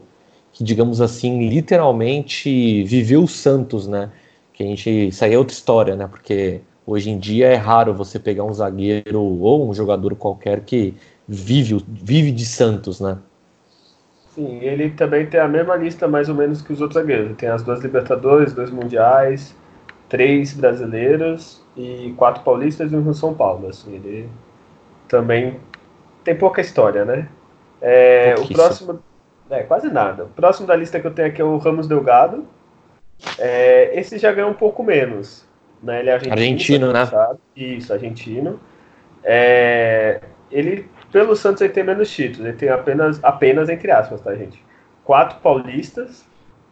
que, 0.51 0.63
digamos 0.63 1.01
assim, 1.01 1.47
literalmente 1.47 2.83
viveu 2.83 3.23
o 3.23 3.27
Santos, 3.27 3.87
né? 3.87 4.11
Que 4.53 4.63
a 4.63 4.65
gente. 4.65 5.07
Isso 5.07 5.23
aí 5.23 5.33
é 5.33 5.37
outra 5.37 5.53
história, 5.53 5.95
né? 5.95 6.07
Porque 6.07 6.61
hoje 6.85 7.09
em 7.09 7.17
dia 7.17 7.47
é 7.47 7.55
raro 7.55 7.93
você 7.93 8.19
pegar 8.19 8.43
um 8.43 8.53
zagueiro 8.53 9.21
ou 9.21 9.69
um 9.69 9.73
jogador 9.73 10.15
qualquer 10.15 10.61
que 10.61 10.93
vive, 11.27 11.83
vive 11.87 12.31
de 12.31 12.45
Santos, 12.45 12.99
né? 12.99 13.17
Sim, 14.35 14.59
ele 14.59 14.89
também 14.89 15.25
tem 15.25 15.39
a 15.39 15.47
mesma 15.47 15.77
lista 15.77 16.09
mais 16.09 16.27
ou 16.27 16.35
menos 16.35 16.61
que 16.61 16.73
os 16.73 16.81
outros 16.81 17.01
zagueiros. 17.01 17.37
Tem 17.37 17.47
as 17.47 17.63
duas 17.63 17.81
Libertadores, 17.81 18.53
dois 18.53 18.69
Mundiais, 18.69 19.55
três 20.15 20.53
brasileiros 20.53 21.61
e 21.75 22.13
quatro 22.15 22.41
paulistas 22.41 22.93
e 22.93 22.95
um 22.95 23.13
São 23.13 23.33
Paulo. 23.33 23.67
Assim, 23.67 23.95
ele 23.95 24.29
também 25.09 25.59
tem 26.23 26.33
pouca 26.33 26.61
história, 26.61 27.03
né? 27.03 27.27
É, 27.81 28.33
o 28.39 28.47
próximo. 28.47 29.03
É, 29.49 29.63
quase 29.63 29.89
nada. 29.89 30.23
O 30.23 30.29
próximo 30.29 30.65
da 30.65 30.75
lista 30.75 31.01
que 31.01 31.05
eu 31.05 31.13
tenho 31.13 31.27
aqui 31.27 31.41
é 31.41 31.43
o 31.43 31.57
Ramos 31.57 31.85
Delgado. 31.85 32.47
É, 33.37 33.91
esse 33.99 34.17
já 34.17 34.31
ganha 34.31 34.47
um 34.47 34.53
pouco 34.53 34.81
menos. 34.81 35.45
Né? 35.83 35.99
Ele 35.99 36.09
é 36.09 36.13
argentino, 36.13 36.33
argentino 36.33 36.93
né? 36.93 37.05
Sabe? 37.07 37.39
Isso, 37.53 37.91
argentino. 37.91 38.59
É, 39.21 40.21
ele, 40.49 40.89
pelo 41.11 41.35
Santos, 41.35 41.61
ele 41.61 41.73
tem 41.73 41.83
menos 41.83 42.09
títulos. 42.09 42.47
Ele 42.47 42.57
tem 42.57 42.69
apenas, 42.69 43.21
apenas 43.21 43.67
entre 43.67 43.91
aspas, 43.91 44.21
tá, 44.21 44.33
gente? 44.33 44.63
Quatro 45.03 45.39
paulistas 45.41 46.25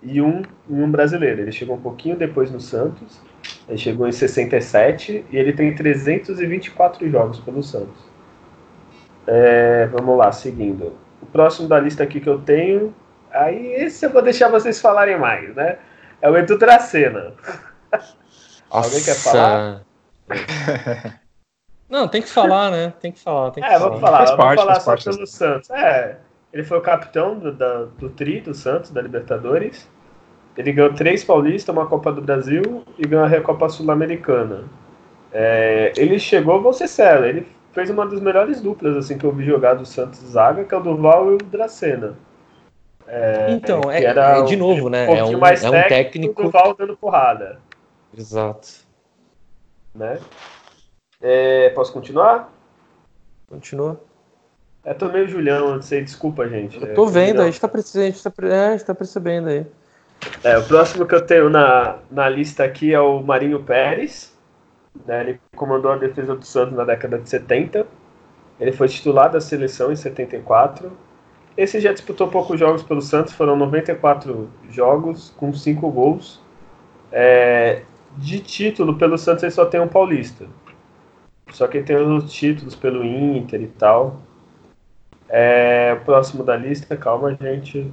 e 0.03 0.21
um, 0.21 0.43
um 0.69 0.89
brasileiro. 0.89 1.41
Ele 1.41 1.51
chegou 1.51 1.75
um 1.75 1.81
pouquinho 1.81 2.15
depois 2.15 2.51
no 2.51 2.59
Santos. 2.59 3.21
Ele 3.67 3.77
chegou 3.77 4.07
em 4.07 4.11
67 4.11 5.25
e 5.31 5.37
ele 5.37 5.53
tem 5.53 5.73
324 5.73 7.09
jogos 7.09 7.39
pelo 7.39 7.63
Santos. 7.63 8.13
É, 9.25 9.87
vamos 9.87 10.17
lá, 10.17 10.31
seguindo. 10.31 10.97
O 11.21 11.25
próximo 11.25 11.67
da 11.67 11.79
lista 11.79 12.03
aqui 12.03 12.19
que 12.19 12.29
eu 12.29 12.39
tenho. 12.39 12.93
Aí 13.31 13.73
esse 13.75 14.05
eu 14.05 14.11
vou 14.11 14.21
deixar 14.21 14.49
vocês 14.49 14.79
falarem 14.81 15.17
mais, 15.17 15.55
né? 15.55 15.77
É 16.21 16.29
o 16.29 16.37
Edu 16.37 16.57
Dracena. 16.57 17.33
Alguém 18.69 19.03
quer 19.03 19.15
falar? 19.15 19.83
Não, 21.89 22.07
tem 22.07 22.21
que 22.21 22.29
falar, 22.29 22.71
né? 22.71 22.93
Tem 22.99 23.11
que 23.11 23.19
falar. 23.19 23.51
Tem 23.51 23.63
que 23.63 23.69
é, 23.69 23.77
falar. 23.77 23.89
vou 23.89 23.99
falar. 23.99 24.25
Vou 24.25 24.37
parte, 24.37 24.59
falar 24.59 24.79
só 24.79 24.95
pelo 24.97 25.27
Santos. 25.27 25.69
É, 25.69 26.17
ele 26.53 26.63
foi 26.63 26.77
o 26.77 26.81
capitão 26.81 27.39
do, 27.39 27.51
da, 27.51 27.85
do 27.97 28.09
Tri 28.09 28.39
do 28.39 28.53
Santos, 28.53 28.91
da 28.91 29.01
Libertadores. 29.01 29.89
Ele 30.55 30.71
ganhou 30.71 30.93
três 30.93 31.23
Paulistas, 31.23 31.75
uma 31.75 31.87
Copa 31.87 32.11
do 32.11 32.21
Brasil 32.21 32.83
e 32.95 33.07
ganhou 33.07 33.25
a 33.25 33.27
Recopa 33.27 33.67
Sul-Americana. 33.67 34.65
É, 35.31 35.91
ele 35.97 36.19
chegou, 36.19 36.61
vou 36.61 36.71
ser 36.71 36.87
sério, 36.87 37.25
ele 37.25 37.47
fez 37.71 37.89
uma 37.89 38.05
das 38.05 38.19
melhores 38.19 38.61
duplas 38.61 38.95
assim 38.95 39.17
que 39.17 39.25
eu 39.25 39.31
vi 39.31 39.43
jogar 39.43 39.73
do 39.73 39.83
Santos 39.83 40.19
Zaga, 40.19 40.63
que 40.63 40.75
é 40.75 40.77
o 40.77 40.81
Durval 40.81 41.31
e 41.31 41.33
o 41.33 41.37
Dracena. 41.39 42.15
É, 43.07 43.51
então, 43.51 43.91
é, 43.91 44.03
era 44.03 44.37
é, 44.37 44.43
de 44.43 44.55
novo, 44.55 44.89
né? 44.89 45.09
Um 45.09 45.15
é 45.15 45.23
um, 45.23 45.39
mais 45.39 45.63
é 45.63 45.69
um 45.69 45.87
técnico. 45.87 46.39
O 46.39 46.43
Durval 46.43 46.75
dando 46.75 46.95
porrada. 46.95 47.59
Exato. 48.15 48.67
Né? 49.95 50.19
É, 51.19 51.69
posso 51.69 51.91
continuar? 51.91 52.53
Continua. 53.49 53.99
É, 54.85 54.93
tô 54.93 55.07
meio 55.07 55.27
Julião, 55.27 55.81
sei, 55.81 56.03
desculpa, 56.03 56.47
gente. 56.47 56.81
Eu 56.81 56.93
tô 56.93 57.07
é, 57.07 57.11
vendo, 57.11 57.41
a 57.41 57.45
gente 57.45 57.59
tá, 57.59 57.71
a 57.73 57.77
gente 57.77 58.23
tá, 58.23 58.33
é, 58.43 58.67
a 58.67 58.71
gente 58.71 58.85
tá 58.85 58.93
percebendo 58.93 59.47
aí. 59.47 59.65
É, 60.43 60.57
o 60.57 60.63
próximo 60.63 61.05
que 61.05 61.15
eu 61.15 61.25
tenho 61.25 61.49
na, 61.49 61.97
na 62.11 62.27
lista 62.27 62.63
aqui 62.63 62.93
é 62.93 62.99
o 62.99 63.21
Marinho 63.21 63.63
Pérez. 63.63 64.37
né, 65.05 65.21
ele 65.21 65.39
comandou 65.55 65.91
a 65.91 65.97
defesa 65.97 66.35
do 66.35 66.45
Santos 66.45 66.75
na 66.75 66.83
década 66.83 67.17
de 67.17 67.29
70. 67.29 67.87
Ele 68.59 68.71
foi 68.71 68.87
titular 68.87 69.31
da 69.31 69.39
seleção 69.39 69.91
em 69.91 69.95
74. 69.95 70.91
Esse 71.55 71.79
já 71.79 71.93
disputou 71.93 72.27
poucos 72.27 72.59
jogos 72.59 72.83
pelo 72.83 73.01
Santos, 73.01 73.33
foram 73.33 73.55
94 73.55 74.49
jogos 74.69 75.33
com 75.37 75.53
5 75.53 75.89
gols. 75.91 76.41
É, 77.11 77.83
de 78.17 78.39
título, 78.39 78.97
pelo 78.97 79.17
Santos 79.17 79.43
ele 79.43 79.51
só 79.51 79.65
tem 79.65 79.79
um 79.79 79.87
paulista. 79.87 80.45
Só 81.51 81.67
que 81.67 81.77
ele 81.77 81.85
tem 81.85 81.95
os 81.95 82.33
títulos 82.33 82.75
pelo 82.75 83.03
Inter 83.03 83.61
e 83.61 83.67
tal. 83.67 84.19
É, 85.35 85.97
o 85.99 86.05
próximo 86.05 86.43
da 86.43 86.55
lista, 86.55 86.95
calma, 86.95 87.35
gente. 87.41 87.91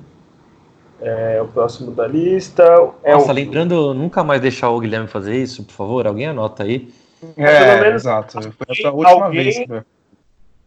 É, 1.00 1.40
o 1.40 1.48
próximo 1.48 1.90
da 1.92 2.06
lista 2.06 2.62
é 3.02 3.14
Nossa, 3.14 3.30
o 3.30 3.34
lembrando, 3.34 3.94
nunca 3.94 4.22
mais 4.22 4.42
deixar 4.42 4.68
o 4.68 4.78
Guilherme 4.78 5.08
fazer 5.08 5.34
isso, 5.34 5.64
por 5.64 5.72
favor, 5.72 6.06
alguém 6.06 6.26
anota 6.26 6.64
aí. 6.64 6.92
É, 7.38 7.58
Pelo 7.76 7.80
menos 7.82 8.02
exato. 8.02 8.42
Foi 8.52 8.66
essa 8.68 8.88
a 8.88 8.92
última 8.92 9.24
alguém- 9.24 9.44
vez. 9.44 9.66
né? 9.66 9.82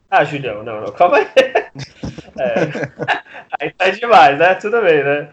Ah, 0.10 0.24
Julião, 0.24 0.64
não, 0.64 0.82
não, 0.82 0.92
calma 0.92 1.18
aí. 1.18 1.28
É, 1.36 2.54
aí 3.62 3.72
tá 3.72 3.90
demais, 3.92 4.40
né? 4.40 4.56
Tudo 4.56 4.82
bem, 4.82 5.04
né? 5.04 5.30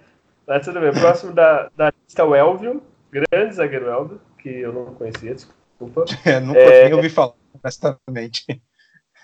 Tá 0.47 0.61
tudo 0.61 0.79
bem. 0.81 0.93
Próximo 0.93 1.33
da, 1.33 1.71
da 1.75 1.91
lista 2.05 2.21
é 2.21 2.25
o 2.25 2.35
Elvio, 2.35 2.83
grande 3.11 3.55
zagueiro 3.55 3.89
Elvio, 3.89 4.21
que 4.39 4.49
eu 4.51 4.73
não 4.75 4.87
conhecia, 4.95 5.35
desculpa. 5.35 6.05
É, 6.27 6.39
nunca 6.41 6.59
É. 6.61 6.85
nem 6.85 6.93
ouvi 6.95 7.09
falar, 7.09 7.33
honestamente. 7.63 8.45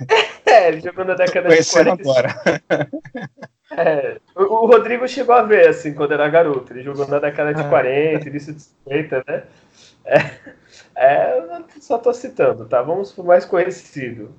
É, 0.46 0.68
ele 0.68 0.80
jogou 0.80 1.04
na 1.04 1.14
década 1.14 1.48
de 1.48 1.54
Conhecendo 1.54 1.98
40. 1.98 2.02
agora. 2.02 2.60
É, 3.76 4.20
o, 4.34 4.42
o 4.42 4.66
Rodrigo 4.66 5.08
chegou 5.08 5.34
a 5.34 5.42
ver, 5.42 5.68
assim, 5.68 5.92
quando 5.92 6.12
era 6.12 6.28
garoto. 6.28 6.72
Ele 6.72 6.84
jogou 6.84 7.06
na 7.08 7.18
década 7.18 7.52
de 7.52 7.68
40, 7.68 8.28
início 8.28 8.54
de 8.54 8.62
50, 8.62 9.24
né? 9.26 9.42
É, 10.04 10.30
é, 10.94 11.38
eu 11.38 11.64
só 11.80 11.98
tô 11.98 12.14
citando, 12.14 12.64
tá? 12.64 12.80
Vamos 12.80 13.12
pro 13.12 13.24
mais 13.24 13.44
conhecido. 13.44 14.32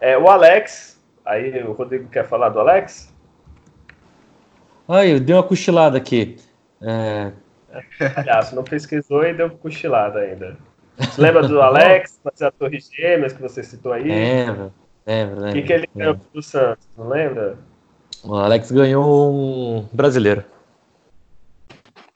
É, 0.00 0.16
o 0.16 0.28
Alex, 0.28 1.02
aí 1.24 1.62
o 1.64 1.72
Rodrigo 1.72 2.08
quer 2.08 2.26
falar 2.26 2.50
do 2.50 2.60
Alex? 2.60 3.12
Ai, 4.88 5.12
eu 5.12 5.20
dei 5.20 5.34
uma 5.34 5.42
cochilada 5.42 5.98
aqui. 5.98 6.36
É, 6.80 7.32
Palhaço, 8.14 8.54
não 8.54 8.64
pesquisou 8.64 9.24
e 9.24 9.34
deu 9.34 9.50
cochilada 9.50 10.20
ainda. 10.20 10.56
Você 10.96 11.20
lembra 11.20 11.46
do 11.46 11.60
Alex, 11.62 12.20
fazer 12.22 12.46
a 12.46 12.50
Torre 12.50 12.80
Gêmeas 12.80 13.32
que 13.32 13.42
você 13.42 13.62
citou 13.62 13.92
aí? 13.92 14.10
Lembra, 15.06 15.34
lembra, 15.34 15.50
O 15.50 15.52
que, 15.52 15.62
que 15.62 15.72
ele 15.72 15.88
ganhou 15.94 16.12
lembra. 16.12 16.28
pro 16.32 16.42
Santos, 16.42 16.88
não 16.96 17.08
lembra? 17.08 17.58
O 18.24 18.34
Alex 18.34 18.70
ganhou 18.70 19.32
um 19.32 19.88
brasileiro. 19.92 20.44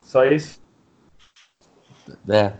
Só 0.02 0.24
isso? 0.24 0.60
É. 2.28 2.52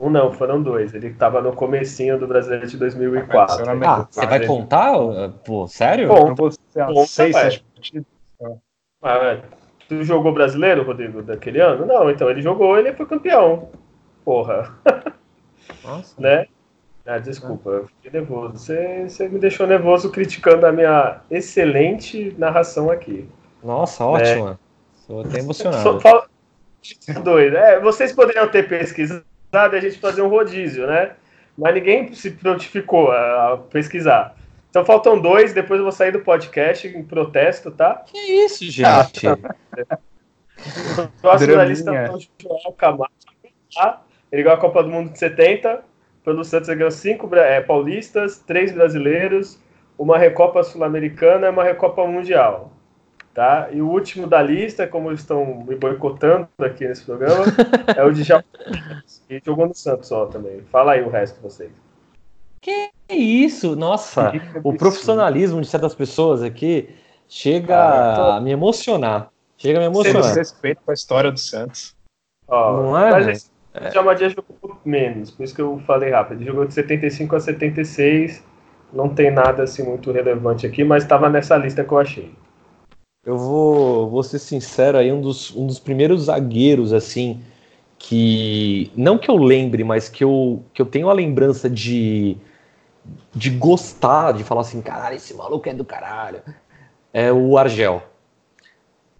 Um 0.00 0.08
não, 0.10 0.32
foram 0.32 0.62
dois. 0.62 0.94
Ele 0.94 1.12
tava 1.12 1.42
no 1.42 1.52
comecinho 1.52 2.18
do 2.18 2.26
Brasileiro 2.28 2.66
de 2.68 2.76
2004. 2.76 3.56
Sinceramente, 3.56 3.88
Ah, 3.88 4.06
você 4.08 4.26
vai 4.26 4.46
contar? 4.46 4.94
Pô, 5.44 5.66
sério? 5.66 6.08
Conta, 6.08 6.42
umas 6.42 7.10
seis, 7.10 7.34
sete. 7.34 7.64
Ah, 9.02 9.14
é. 9.16 9.42
tu 9.88 10.02
jogou 10.04 10.32
brasileiro, 10.32 10.84
Rodrigo, 10.84 11.20
daquele 11.22 11.60
ano? 11.60 11.84
Não, 11.84 12.08
então 12.08 12.30
ele 12.30 12.40
jogou, 12.40 12.78
ele 12.78 12.92
foi 12.92 13.06
campeão. 13.06 13.70
Porra, 14.24 14.72
Nossa. 15.82 16.20
né? 16.20 16.46
Ah, 17.10 17.18
desculpa, 17.18 17.70
eu 17.70 17.86
fiquei 17.86 18.10
nervoso. 18.20 18.58
Você, 18.58 19.04
você 19.08 19.28
me 19.30 19.38
deixou 19.38 19.66
nervoso 19.66 20.10
criticando 20.10 20.66
a 20.66 20.72
minha 20.72 21.22
excelente 21.30 22.34
narração 22.36 22.90
aqui. 22.90 23.26
Nossa, 23.64 24.04
ótimo. 24.04 24.58
Estou 25.00 25.20
até 25.22 25.30
Só 25.30 25.38
emocionado. 25.38 26.00
fala- 26.02 26.26
Doido. 27.24 27.56
É, 27.56 27.80
vocês 27.80 28.12
poderiam 28.12 28.46
ter 28.48 28.68
pesquisado 28.68 29.24
e 29.52 29.76
a 29.76 29.80
gente 29.80 29.98
fazer 29.98 30.20
um 30.20 30.28
rodízio, 30.28 30.86
né? 30.86 31.12
Mas 31.56 31.74
ninguém 31.74 32.12
se 32.12 32.30
prontificou 32.30 33.10
a, 33.10 33.54
a 33.54 33.56
pesquisar. 33.56 34.36
Então 34.68 34.84
faltam 34.84 35.18
dois, 35.18 35.54
depois 35.54 35.78
eu 35.78 35.84
vou 35.84 35.92
sair 35.92 36.12
do 36.12 36.20
podcast 36.20 36.86
em 36.86 37.02
protesto, 37.02 37.70
tá? 37.70 38.02
Que 38.06 38.18
isso, 38.18 38.64
gente? 38.66 39.26
O 39.26 39.38
próximo 41.22 41.22
da 41.22 41.36
Draminha. 41.36 41.64
lista 41.64 41.94
é 41.94 42.10
o 42.10 42.18
Joel 42.20 42.72
Camargo, 42.76 43.14
tá? 43.74 44.02
Ele 44.30 44.42
ganhou 44.42 44.58
a 44.58 44.60
Copa 44.60 44.82
do 44.82 44.90
Mundo 44.90 45.10
de 45.10 45.18
70. 45.18 45.87
Pelo 46.28 46.44
Santos 46.44 46.68
ele 46.68 46.76
ganhou 46.80 46.90
cinco 46.90 47.34
é, 47.36 47.58
paulistas, 47.62 48.38
três 48.46 48.70
brasileiros, 48.70 49.58
uma 49.96 50.18
Recopa 50.18 50.62
Sul-Americana 50.62 51.46
e 51.46 51.50
uma 51.50 51.64
Recopa 51.64 52.06
Mundial. 52.06 52.70
Tá? 53.32 53.70
E 53.72 53.80
o 53.80 53.88
último 53.88 54.26
da 54.26 54.42
lista, 54.42 54.86
como 54.86 55.10
estão 55.10 55.64
me 55.66 55.74
boicotando 55.74 56.46
aqui 56.58 56.86
nesse 56.86 57.06
programa, 57.06 57.46
é 57.96 58.04
o 58.04 58.12
de 58.12 58.24
Japão. 58.24 58.44
E 59.30 59.40
jogou 59.42 59.66
no 59.68 59.74
Santos 59.74 60.12
ó, 60.12 60.26
também. 60.26 60.60
Fala 60.70 60.92
aí 60.92 61.02
o 61.02 61.08
resto 61.08 61.36
de 61.36 61.42
vocês. 61.42 61.70
Que 62.60 62.90
isso? 63.08 63.74
Nossa, 63.74 64.30
o 64.62 64.74
profissionalismo 64.76 65.62
de 65.62 65.66
certas 65.66 65.94
pessoas 65.94 66.42
aqui 66.42 66.90
chega 67.26 67.74
Ah, 67.74 68.14
tô- 68.16 68.22
a 68.32 68.40
me 68.42 68.50
emocionar. 68.50 69.30
Chega 69.56 69.78
a 69.78 69.88
me 69.88 69.94
Sem 70.02 70.10
emocionar. 70.12 70.36
respeito 70.36 70.82
com 70.84 70.90
a 70.90 70.94
história 70.94 71.32
do 71.32 71.38
Santos. 71.40 71.96
Ó, 72.46 72.82
Não 72.82 72.98
é, 72.98 73.10
mas 73.12 73.50
velho? 73.74 73.86
esse 73.86 73.94
Jamadia 73.94 74.28
jogou 74.30 74.78
menos, 74.84 75.30
por 75.30 75.44
isso 75.44 75.54
que 75.54 75.62
eu 75.62 75.78
falei 75.86 76.10
rápido. 76.10 76.40
Ele 76.40 76.46
jogou 76.50 76.64
de 76.64 76.74
75 76.74 77.36
a 77.36 77.40
76. 77.40 78.44
Não 78.92 79.08
tem 79.08 79.30
nada 79.30 79.62
assim 79.62 79.82
muito 79.82 80.10
relevante 80.10 80.66
aqui, 80.66 80.82
mas 80.82 81.02
estava 81.02 81.28
nessa 81.28 81.56
lista 81.56 81.84
que 81.84 81.92
eu 81.92 81.98
achei. 81.98 82.34
Eu 83.24 83.36
vou, 83.36 84.08
vou 84.08 84.22
ser 84.22 84.38
sincero 84.38 84.96
aí, 84.96 85.12
um 85.12 85.20
dos, 85.20 85.54
um 85.54 85.66
dos 85.66 85.78
primeiros 85.78 86.24
zagueiros, 86.24 86.92
assim, 86.92 87.42
que. 87.98 88.90
Não 88.96 89.18
que 89.18 89.30
eu 89.30 89.36
lembre, 89.36 89.84
mas 89.84 90.08
que 90.08 90.24
eu, 90.24 90.62
que 90.72 90.80
eu 90.80 90.86
tenho 90.86 91.10
a 91.10 91.12
lembrança 91.12 91.68
de. 91.68 92.36
de 93.34 93.50
gostar, 93.50 94.32
de 94.32 94.44
falar 94.44 94.62
assim, 94.62 94.80
caralho, 94.80 95.16
esse 95.16 95.34
maluco 95.34 95.68
é 95.68 95.74
do 95.74 95.84
caralho. 95.84 96.40
É 97.12 97.30
o 97.30 97.58
Argel. 97.58 98.02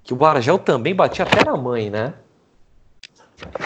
Que 0.02 0.14
o 0.14 0.24
Argel 0.24 0.58
também 0.58 0.94
batia 0.94 1.26
até 1.26 1.44
na 1.44 1.56
mãe, 1.56 1.90
né? 1.90 2.14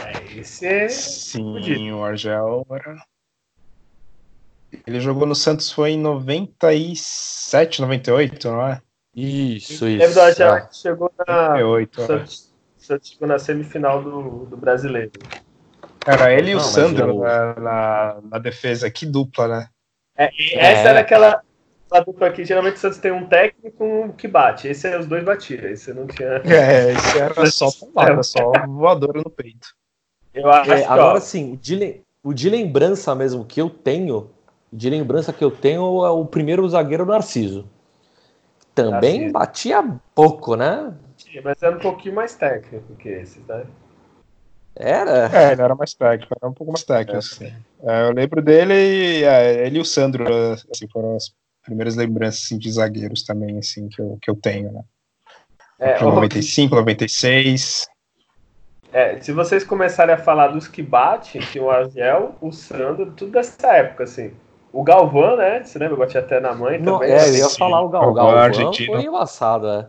É, 0.07 0.39
esse 0.39 0.67
é. 0.67 0.89
Sim, 0.89 1.55
fudido. 1.55 1.97
o 1.97 2.05
Argel 2.05 2.67
era. 2.71 2.97
Ele 4.87 5.01
jogou 5.01 5.27
no 5.27 5.35
Santos 5.35 5.71
foi 5.71 5.91
em 5.93 5.99
97, 5.99 7.81
98, 7.83 8.51
não 8.51 8.67
é? 8.69 8.81
Isso, 9.15 9.85
Lembra 9.85 10.07
isso. 10.07 10.15
do 10.15 10.21
Argel 10.21 10.53
Ah, 10.53 10.61
que 10.63 10.77
chegou 10.77 11.13
na. 11.27 11.49
98, 11.51 12.01
o 12.01 12.03
é. 12.03 12.07
Santos, 12.07 12.55
Santos 12.79 13.09
chegou 13.11 13.29
na 13.29 13.39
semifinal 13.39 14.03
do, 14.03 14.47
do 14.47 14.57
brasileiro. 14.57 15.13
Era 16.07 16.33
ele 16.33 16.51
e 16.51 16.55
o 16.55 16.59
Não, 16.59 16.65
Sandro 16.65 17.17
o- 17.17 17.21
na, 17.23 17.55
na, 17.61 18.21
na 18.23 18.39
defesa. 18.39 18.91
Que 18.91 19.07
dupla, 19.07 19.47
né? 19.47 19.69
É, 20.17 20.31
e 20.35 20.55
essa 20.55 20.89
É. 20.89 20.91
era 20.91 21.01
aquela. 21.01 21.43
Dupla 22.01 22.29
aqui, 22.29 22.45
geralmente 22.45 22.77
o 22.77 22.79
Santos 22.79 22.99
tem 22.99 23.13
um 23.13 23.27
técnico 23.27 24.07
e 24.09 24.13
que 24.13 24.29
bate. 24.29 24.69
Esse 24.69 24.89
é 24.89 24.99
os 24.99 25.07
dois 25.07 25.25
batiam. 25.25 25.65
Esse 25.65 25.93
não 25.93 26.07
tinha. 26.07 26.43
É, 26.45 26.93
esse 26.93 27.19
era 27.19 27.47
só 27.47 27.69
paulada, 27.71 28.23
só 28.23 28.53
voadora 28.67 29.21
no 29.21 29.31
peito. 29.31 29.69
Eu 30.35 30.51
acho 30.51 30.73
É, 30.73 30.85
agora 30.85 31.21
sim, 31.21 31.53
o 31.53 31.57
de, 31.57 32.01
o 32.23 32.33
de 32.33 32.49
lembrança 32.49 33.15
mesmo 33.15 33.45
que 33.45 33.61
eu 33.61 33.69
tenho, 33.69 34.31
de 34.73 34.89
lembrança 34.89 35.33
que 35.33 35.45
eu 35.45 35.51
tenho 35.51 36.05
é 36.05 36.11
o 36.11 36.25
primeiro 36.25 36.69
zagueiro 36.69 37.05
Narciso. 37.05 37.69
Também 38.75 39.31
Narciso. 39.31 39.33
batia 39.33 40.01
pouco, 40.15 40.57
né? 40.57 40.95
mas 41.45 41.63
era 41.63 41.77
um 41.77 41.81
pouquinho 41.81 42.15
mais 42.15 42.35
técnico 42.35 42.95
que 42.97 43.09
esse, 43.09 43.41
tá? 43.41 43.65
Era. 44.75 45.31
É, 45.33 45.53
ele 45.53 45.63
era 45.63 45.75
mais 45.75 45.93
técnico, 45.93 46.35
era 46.41 46.51
um 46.51 46.55
pouco 46.55 46.73
mais 46.73 46.83
técnico. 46.83 47.19
assim. 47.19 47.53
É, 47.83 48.03
eu 48.09 48.13
lembro 48.13 48.41
dele, 48.41 49.23
é, 49.25 49.67
ele 49.67 49.79
e 49.79 49.81
o 49.81 49.85
Sandro, 49.85 50.25
assim, 50.71 50.89
foram 50.89 51.17
as 51.17 51.33
primeiras 51.63 51.97
lembranças 51.97 52.43
assim, 52.45 52.59
de 52.59 52.71
zagueiros 52.71 53.23
também, 53.23 53.59
assim, 53.59 53.89
que 53.89 54.01
eu, 54.01 54.19
que 54.21 54.31
eu 54.31 54.35
tenho, 54.35 54.73
né? 54.73 54.83
É, 55.79 55.95
De 55.99 56.05
ó, 56.05 56.13
95, 56.13 56.75
96. 56.75 57.89
É, 58.93 59.19
se 59.21 59.33
vocês 59.33 59.65
começarem 59.65 60.15
a 60.15 60.19
falar 60.19 60.49
dos 60.49 60.69
que 60.69 60.83
batem, 60.83 61.41
tinha 61.41 61.65
o 61.65 61.71
Argel, 61.71 62.35
o 62.41 62.53
Sandro, 62.53 63.11
tudo 63.13 63.33
dessa 63.33 63.69
época, 63.69 64.05
assim. 64.05 64.33
O 64.73 64.83
Galvão, 64.83 65.37
né? 65.37 65.63
Você 65.65 65.79
lembra? 65.79 65.97
Batia 65.97 66.21
até 66.21 66.41
na 66.41 66.55
mãe 66.55 66.79
Não, 66.79 66.99
também. 66.99 67.13
é, 67.13 67.29
eu 67.29 67.35
ia 67.35 67.45
sim. 67.45 67.59
falar 67.59 67.83
o 67.83 67.89
Gal. 67.89 68.11
O 68.11 68.15
Galvão 68.15 68.39
argentino. 68.39 68.93
foi 68.93 69.03
embaçado, 69.05 69.69
é. 69.69 69.89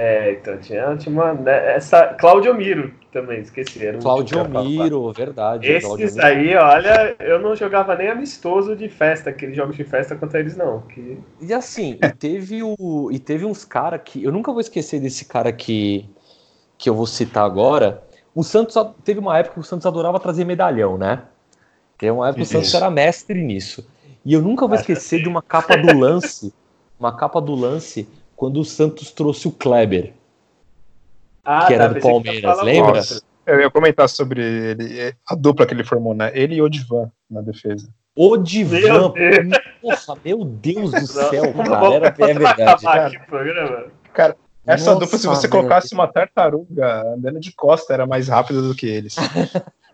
É, 0.00 0.30
então 0.30 0.56
tinha, 0.58 0.96
tinha 0.96 1.12
uma. 1.12 1.34
né, 1.34 1.74
essa, 1.74 2.14
Claudio 2.14 2.54
Miro 2.54 2.94
também, 3.10 3.40
esqueci. 3.40 3.84
Era 3.84 3.96
um 3.96 4.00
Claudio. 4.00 4.48
Miro, 4.48 5.12
verdade. 5.12 5.80
Claudio 5.80 6.06
Esses 6.06 6.14
Miro. 6.14 6.28
aí, 6.28 6.54
olha, 6.54 7.16
eu 7.18 7.40
não 7.40 7.56
jogava 7.56 7.96
nem 7.96 8.06
amistoso 8.06 8.76
de 8.76 8.88
festa, 8.88 9.30
aqueles 9.30 9.56
jogos 9.56 9.74
de 9.74 9.82
festa 9.82 10.14
contra 10.14 10.38
eles, 10.38 10.56
não. 10.56 10.82
Que... 10.82 11.18
E 11.40 11.52
assim, 11.52 11.98
e 12.00 12.10
teve, 12.10 12.62
o, 12.62 13.10
e 13.10 13.18
teve 13.18 13.44
uns 13.44 13.64
caras 13.64 14.00
que. 14.04 14.22
Eu 14.22 14.30
nunca 14.30 14.52
vou 14.52 14.60
esquecer 14.60 15.00
desse 15.00 15.24
cara 15.24 15.52
que, 15.52 16.08
que 16.78 16.88
eu 16.88 16.94
vou 16.94 17.04
citar 17.04 17.44
agora. 17.44 18.00
O 18.32 18.44
Santos 18.44 18.76
teve 19.02 19.18
uma 19.18 19.36
época 19.36 19.54
que 19.54 19.60
o 19.60 19.64
Santos 19.64 19.84
adorava 19.84 20.20
trazer 20.20 20.44
medalhão, 20.44 20.96
né? 20.96 21.22
Que 21.98 22.06
é 22.06 22.12
uma 22.12 22.28
época 22.28 22.44
que 22.44 22.48
o 22.48 22.52
Santos 22.52 22.72
era 22.72 22.88
mestre 22.88 23.42
nisso. 23.42 23.84
E 24.24 24.32
eu 24.32 24.40
nunca 24.40 24.64
vou 24.64 24.76
esquecer 24.76 25.20
de 25.20 25.28
uma 25.28 25.42
capa 25.42 25.76
do 25.76 25.98
lance 25.98 26.54
uma 26.98 27.16
capa 27.16 27.40
do 27.40 27.54
lance 27.54 28.08
quando 28.38 28.60
o 28.60 28.64
Santos 28.64 29.10
trouxe 29.10 29.48
o 29.48 29.50
Kleber, 29.50 30.14
Ah, 31.44 31.66
que 31.66 31.74
era 31.74 31.88
tá, 31.88 31.94
do 31.94 32.00
Palmeiras, 32.00 32.62
lembra? 32.62 33.02
Eu 33.44 33.60
ia 33.60 33.68
comentar 33.68 34.08
sobre 34.08 34.40
ele, 34.40 35.14
a 35.26 35.34
dupla 35.34 35.66
que 35.66 35.74
ele 35.74 35.82
formou, 35.82 36.14
né? 36.14 36.30
Ele 36.34 36.54
e 36.54 36.62
o 36.62 36.66
Odivan 36.66 37.10
na 37.28 37.40
defesa. 37.40 37.92
O 38.14 38.36
Divan. 38.36 38.78
Meu 38.80 39.08
Deus. 39.08 39.48
Nossa, 39.82 40.16
meu 40.24 40.44
Deus 40.44 40.92
do 40.92 41.06
céu, 41.06 41.52
não 41.54 41.64
cara. 41.64 41.94
Era, 41.94 42.06
é 42.06 42.34
verdade. 42.34 42.82
cara. 42.84 43.10
o 43.10 43.26
programa. 43.26 43.86
Essa 44.66 44.94
Nossa, 44.94 45.00
dupla, 45.00 45.18
se 45.18 45.26
você 45.26 45.48
colocasse 45.48 45.92
uma 45.94 46.06
tartaruga 46.06 47.14
andando 47.14 47.40
de 47.40 47.52
costa, 47.52 47.92
era 47.92 48.06
mais 48.06 48.28
rápida 48.28 48.62
do 48.62 48.74
que 48.74 48.86
eles. 48.86 49.16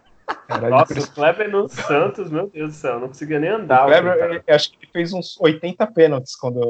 Nossa, 0.70 1.00
o 1.00 1.12
Kleber 1.12 1.50
no 1.50 1.68
Santos, 1.68 2.30
meu 2.30 2.48
Deus 2.48 2.72
do 2.72 2.76
céu, 2.76 3.00
não 3.00 3.08
conseguia 3.08 3.40
nem 3.40 3.50
O 3.50 3.56
andar. 3.56 3.87
Kleber, 3.87 4.18
cara. 4.18 4.34
ele- 4.34 4.42
acho 4.48 4.70
que 4.70 4.76
ele 4.82 4.92
fez 4.92 5.12
uns 5.12 5.37
80 5.40 5.87
pênaltis 5.87 6.37
quando 6.37 6.60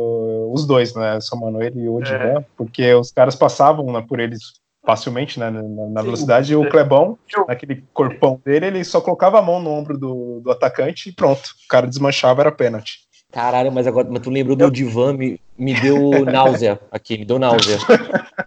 os 0.52 0.66
dois, 0.66 0.94
né? 0.94 1.20
Somando 1.20 1.62
ele 1.62 1.80
e 1.80 1.88
o 1.88 1.96
Odivan, 1.96 2.44
porque 2.56 2.94
os 2.94 3.10
caras 3.10 3.34
passavam 3.34 3.84
né, 3.92 4.04
por 4.08 4.20
eles 4.20 4.40
facilmente, 4.86 5.40
né? 5.40 5.50
Na, 5.50 5.62
na 5.62 6.00
Sim. 6.00 6.04
velocidade, 6.06 6.52
e 6.52 6.56
o 6.56 6.68
Clebão, 6.68 7.18
Eu- 7.36 7.46
naquele 7.48 7.84
corpão 7.92 8.40
dele, 8.44 8.66
ele 8.66 8.84
só 8.84 9.00
colocava 9.00 9.38
a 9.38 9.42
mão 9.42 9.60
no 9.60 9.70
ombro 9.70 9.98
do, 9.98 10.40
do 10.40 10.50
atacante 10.50 11.08
e 11.08 11.12
pronto. 11.12 11.46
O 11.64 11.68
cara 11.68 11.86
desmanchava, 11.86 12.42
era 12.42 12.52
pênalti. 12.52 12.98
Caralho, 13.32 13.72
mas 13.72 13.86
agora 13.86 14.06
mas 14.08 14.20
tu 14.22 14.30
lembrou 14.30 14.54
do 14.54 14.70
Divan, 14.70 15.14
me, 15.14 15.40
me 15.58 15.74
deu 15.74 16.24
náusea 16.24 16.78
aqui, 16.92 17.18
me 17.18 17.24
deu 17.24 17.36
náusea. 17.38 17.78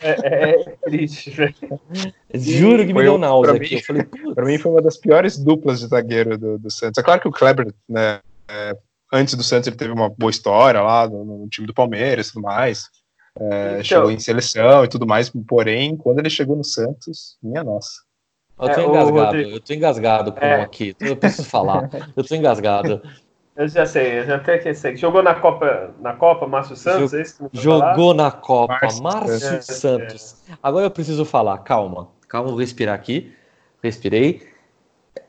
É, 0.00 0.10
é, 0.10 0.50
é 0.60 0.76
triste, 0.84 1.30
velho. 1.30 1.54
Juro 2.34 2.86
que 2.86 2.92
me 2.92 3.02
deu 3.02 3.14
um- 3.14 3.18
náusea 3.18 3.54
aqui. 3.54 3.74
mim- 3.74 3.80
Eu 3.80 3.84
falei, 3.84 4.02
putz. 4.04 4.34
Pra 4.34 4.44
mim 4.44 4.58
foi 4.58 4.72
uma 4.72 4.82
das 4.82 4.96
piores 4.96 5.36
duplas 5.38 5.80
de 5.80 5.86
zagueiro 5.86 6.38
do, 6.38 6.58
do 6.58 6.70
Santos. 6.70 6.98
É 6.98 7.02
claro 7.02 7.20
que 7.20 7.28
o 7.28 7.32
Kleber, 7.32 7.72
né, 7.88 8.20
é, 8.48 8.76
antes 9.12 9.34
do 9.34 9.42
Santos 9.42 9.66
ele 9.66 9.76
teve 9.76 9.92
uma 9.92 10.08
boa 10.08 10.30
história 10.30 10.80
lá 10.80 11.08
no, 11.08 11.24
no 11.24 11.48
time 11.48 11.66
do 11.66 11.74
Palmeiras 11.74 12.28
e 12.28 12.32
tudo 12.32 12.42
mais. 12.42 12.84
É, 13.40 13.70
Então. 13.72 13.84
chegou 13.84 14.10
em 14.10 14.18
seleção 14.18 14.84
e 14.84 14.88
tudo 14.88 15.06
mais, 15.06 15.30
porém, 15.46 15.96
quando 15.96 16.18
ele 16.18 16.30
chegou 16.30 16.56
no 16.56 16.64
Santos, 16.64 17.36
minha 17.42 17.62
nossa. 17.62 17.90
Eu 18.60 18.68
tô 18.74 18.80
É, 18.80 18.84
engasgado, 18.86 19.36
eu 19.36 19.60
tô 19.60 19.72
engasgado 19.72 20.32
com 20.32 20.44
É. 20.44 20.60
aqui. 20.62 20.96
Eu 20.98 21.16
preciso 21.16 21.48
falar. 21.48 21.88
Eu 22.16 22.24
tô 22.24 22.34
engasgado. 22.34 23.00
Eu 23.58 23.66
já 23.66 23.84
sei, 23.84 24.20
eu 24.20 24.24
já 24.24 24.36
até 24.36 24.56
que 24.56 24.72
sei. 24.72 24.96
Jogou 24.96 25.20
na 25.20 25.34
Copa, 25.34 25.92
na 26.00 26.14
Copa, 26.14 26.46
Márcio 26.46 26.76
Santos, 26.76 27.12
é 27.12 27.22
isso 27.22 27.34
que 27.34 27.56
você 27.56 27.66
vai 27.66 27.78
falar? 27.80 27.90
Jogou 27.90 28.14
na 28.14 28.30
Copa, 28.30 28.78
Márcio 28.80 29.02
Márcio 29.02 29.38
Santos. 29.40 29.76
Santos. 29.76 30.36
Agora 30.62 30.86
eu 30.86 30.90
preciso 30.92 31.24
falar, 31.24 31.58
calma. 31.58 32.08
Calma, 32.28 32.50
vou 32.50 32.58
respirar 32.60 32.94
aqui. 32.94 33.34
Respirei. 33.82 34.46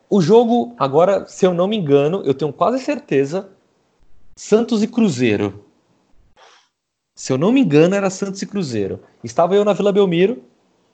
O 0.08 0.22
jogo, 0.22 0.76
agora, 0.78 1.26
se 1.26 1.44
eu 1.44 1.56
não 1.56 1.68
me 1.68 1.76
engano, 1.76 2.22
eu 2.24 2.36
tenho 2.36 2.54
quase 2.54 2.78
certeza, 2.78 3.50
Santos 4.36 4.84
e 4.84 4.88
Cruzeiro. 4.88 5.66
Se 7.16 7.34
eu 7.34 7.38
não 7.38 7.52
me 7.52 7.62
engano, 7.62 7.96
era 7.96 8.12
Santos 8.12 8.44
e 8.44 8.46
Cruzeiro. 8.46 9.00
Estava 9.24 9.56
eu 9.56 9.66
na 9.66 9.74
Vila 9.74 9.92
Belmiro, 9.92 10.44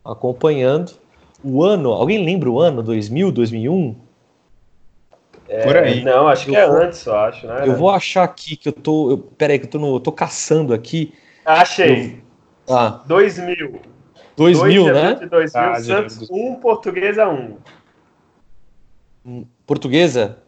acompanhando. 0.05 0.93
O 1.43 1.61
ano, 1.61 1.91
alguém 1.91 2.23
lembra 2.23 2.49
o 2.49 2.61
ano? 2.61 2.81
2000, 2.81 3.29
2001? 3.33 4.04
Por 5.63 5.77
aí. 5.77 6.03
Não, 6.03 6.27
acho 6.27 6.45
que 6.45 6.51
Eu 6.55 6.59
é 6.59 6.67
vou- 6.67 6.77
antes, 6.77 7.05
eu 7.05 7.15
acho, 7.15 7.45
né? 7.47 7.67
Eu 7.67 7.75
vou 7.75 7.89
achar 7.91 8.23
aqui 8.23 8.55
que 8.55 8.69
eu 8.69 8.73
tô. 8.73 9.11
Eu, 9.11 9.17
peraí, 9.17 9.59
que 9.59 9.65
eu 9.65 9.69
tô, 9.69 9.79
no, 9.79 9.95
eu 9.95 9.99
tô 9.99 10.11
caçando 10.11 10.73
aqui. 10.73 11.13
Achei. 11.45 12.23
Ah, 12.67 13.03
2000. 13.05 13.79
2000, 14.35 14.83
2 14.83 14.85
de 14.85 14.91
né? 14.91 15.07
abril 15.11 15.19
de 15.19 15.29
2000, 15.29 15.61
Ah, 15.63 15.75
Santos 15.75 16.13
Jesus. 16.13 16.29
1, 16.31 16.55
Portuguesa 16.55 17.27
1. 17.29 17.57
Portuguesa? 19.65 20.39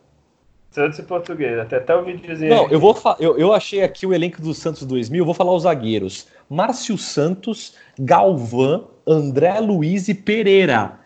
Santos 0.71 0.99
e 0.99 1.03
Portuguesa. 1.03 1.65
Tem 1.65 1.77
até 1.79 1.95
o 1.95 2.03
videozinho 2.03 2.49
Não, 2.53 2.65
aqui. 2.65 2.73
eu 2.73 2.79
vou 2.79 2.93
fa- 2.93 3.15
eu, 3.19 3.37
eu 3.37 3.53
achei 3.53 3.81
aqui 3.81 4.05
o 4.05 4.13
elenco 4.13 4.41
do 4.41 4.53
Santos 4.53 4.83
2000, 4.83 5.21
eu 5.21 5.25
vou 5.25 5.33
falar 5.33 5.53
os 5.53 5.63
zagueiros. 5.63 6.27
Márcio 6.49 6.97
Santos, 6.97 7.75
Galvão, 7.99 8.89
André 9.05 9.59
Luiz 9.59 10.07
e 10.07 10.13
Pereira. 10.13 10.99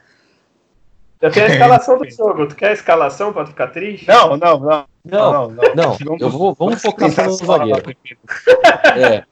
Eu 1.22 1.32
tenho 1.32 1.46
a 1.46 1.50
escalação 1.50 1.98
do 1.98 2.10
jogo. 2.10 2.48
Tu 2.48 2.56
quer 2.56 2.70
a 2.70 2.74
escalação 2.74 3.32
pra 3.32 3.44
tu 3.44 3.50
ficar 3.50 3.68
triste? 3.68 4.08
Não, 4.08 4.36
não, 4.38 4.60
não. 4.60 4.86
Não, 5.04 5.50
não, 5.50 5.94
Vamos- 6.04 6.22
eu 6.22 6.30
vou, 6.30 6.54
vamos 6.54 6.82
focar 6.82 7.10
só 7.12 7.24
no 7.24 7.32
zagueiro. 7.32 7.96
É, 8.96 9.24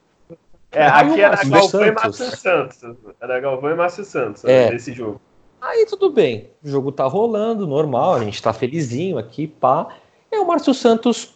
É, 0.72 0.86
aqui 0.86 1.20
era 1.20 1.36
Galvão 1.44 1.86
e. 1.86 1.92
Márcio 1.92 2.36
Santos. 2.36 2.78
Era 3.20 3.40
Galvão 3.40 3.70
e 3.70 3.74
Márcio 3.74 4.04
Santos 4.04 4.44
É. 4.44 4.66
né, 4.66 4.70
nesse 4.72 4.92
jogo. 4.92 5.20
aí 5.60 5.84
tudo 5.86 6.10
bem. 6.10 6.50
O 6.62 6.68
jogo 6.68 6.92
tá 6.92 7.04
rolando, 7.04 7.66
normal, 7.66 8.14
a 8.14 8.20
gente 8.24 8.40
tá 8.42 8.52
felizinho 8.52 9.18
aqui, 9.18 9.46
pá. 9.48 9.88
E 10.30 10.38
o 10.38 10.46
Márcio 10.46 10.72
Santos 10.74 11.34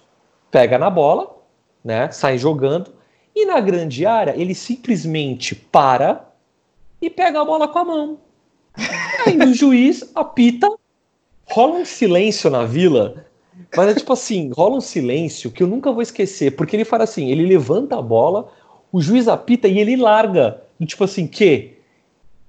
pega 0.51 0.79
na 0.79 0.89
bola, 0.89 1.35
né? 1.85 2.11
Sai 2.13 2.39
jogando. 2.39 2.93
E 3.35 3.45
na 3.47 3.59
grande 3.61 4.07
área, 4.07 4.35
ele 4.37 4.55
simplesmente 4.55 5.55
para 5.57 6.29
e 7.03 7.11
pega 7.11 7.41
a 7.41 7.45
bola 7.45 7.67
com 7.67 7.79
a 7.81 7.85
mão. 7.85 8.19
Aí 9.27 9.39
o 9.39 9.55
juiz 9.55 10.11
apita, 10.15 10.69
rola 11.47 11.75
um 11.79 11.85
silêncio 11.85 12.51
na 12.51 12.65
vila. 12.65 13.27
Mas 13.77 13.89
é 13.89 13.95
tipo 13.95 14.13
assim, 14.13 14.51
rola 14.55 14.77
um 14.77 14.81
silêncio 14.81 15.51
que 15.51 15.63
eu 15.63 15.67
nunca 15.67 15.93
vou 15.93 16.03
esquecer, 16.03 16.57
porque 16.57 16.77
ele 16.77 16.85
fala 16.85 17.05
assim, 17.05 17.31
ele 17.31 17.47
levanta 17.47 17.99
a 17.99 18.03
bola, 18.03 18.51
o 18.93 19.01
juiz 19.01 19.29
apita 19.29 19.69
e 19.69 19.79
ele 19.79 19.97
larga. 19.97 20.63
E 20.79 20.87
tipo 20.87 21.05
assim, 21.05 21.27
que? 21.27 21.75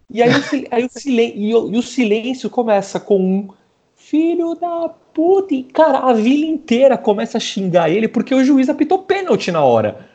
E 0.09 0.21
aí, 0.21 0.29
o, 0.29 0.43
aí 0.71 0.85
o, 0.85 0.89
silen- 0.89 1.33
e 1.35 1.55
o- 1.55 1.73
e 1.73 1.77
o 1.77 1.81
silêncio 1.81 2.49
começa 2.49 2.99
com 2.99 3.19
um 3.19 3.47
filho 3.95 4.53
da 4.55 4.89
puta. 5.13 5.53
E, 5.53 5.63
cara, 5.63 5.99
a 5.99 6.13
vila 6.13 6.45
inteira 6.45 6.97
começa 6.97 7.37
a 7.37 7.41
xingar 7.41 7.89
ele 7.89 8.07
porque 8.07 8.33
o 8.35 8.43
juiz 8.43 8.69
apitou 8.69 8.99
pênalti 8.99 9.51
na 9.51 9.63
hora. 9.63 10.07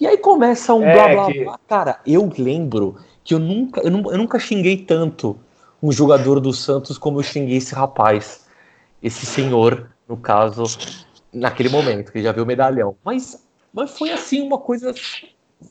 E 0.00 0.06
aí 0.06 0.16
começa 0.18 0.74
um 0.74 0.82
É, 0.82 0.92
blá 0.92 1.08
blá 1.08 1.32
que- 1.32 1.44
blá. 1.44 1.60
Cara, 1.68 2.00
eu 2.06 2.30
lembro 2.38 2.96
que 3.24 3.34
eu 3.34 3.38
nunca, 3.38 3.80
eu, 3.80 3.88
eu 3.90 4.18
nunca 4.18 4.38
xinguei 4.38 4.76
tanto 4.78 5.38
um 5.82 5.92
jogador 5.92 6.40
do 6.40 6.52
Santos 6.52 6.98
como 6.98 7.18
eu 7.18 7.22
xinguei 7.22 7.56
esse 7.58 7.74
rapaz. 7.74 8.46
Esse 9.02 9.26
senhor, 9.26 9.90
no 10.08 10.16
caso, 10.16 10.64
naquele 11.32 11.68
momento, 11.68 12.10
que 12.12 12.22
já 12.22 12.32
viu 12.32 12.44
o 12.44 12.46
medalhão. 12.46 12.96
Mas, 13.04 13.46
mas 13.72 13.96
foi 13.96 14.10
assim 14.10 14.42
uma 14.42 14.58
coisa. 14.58 14.94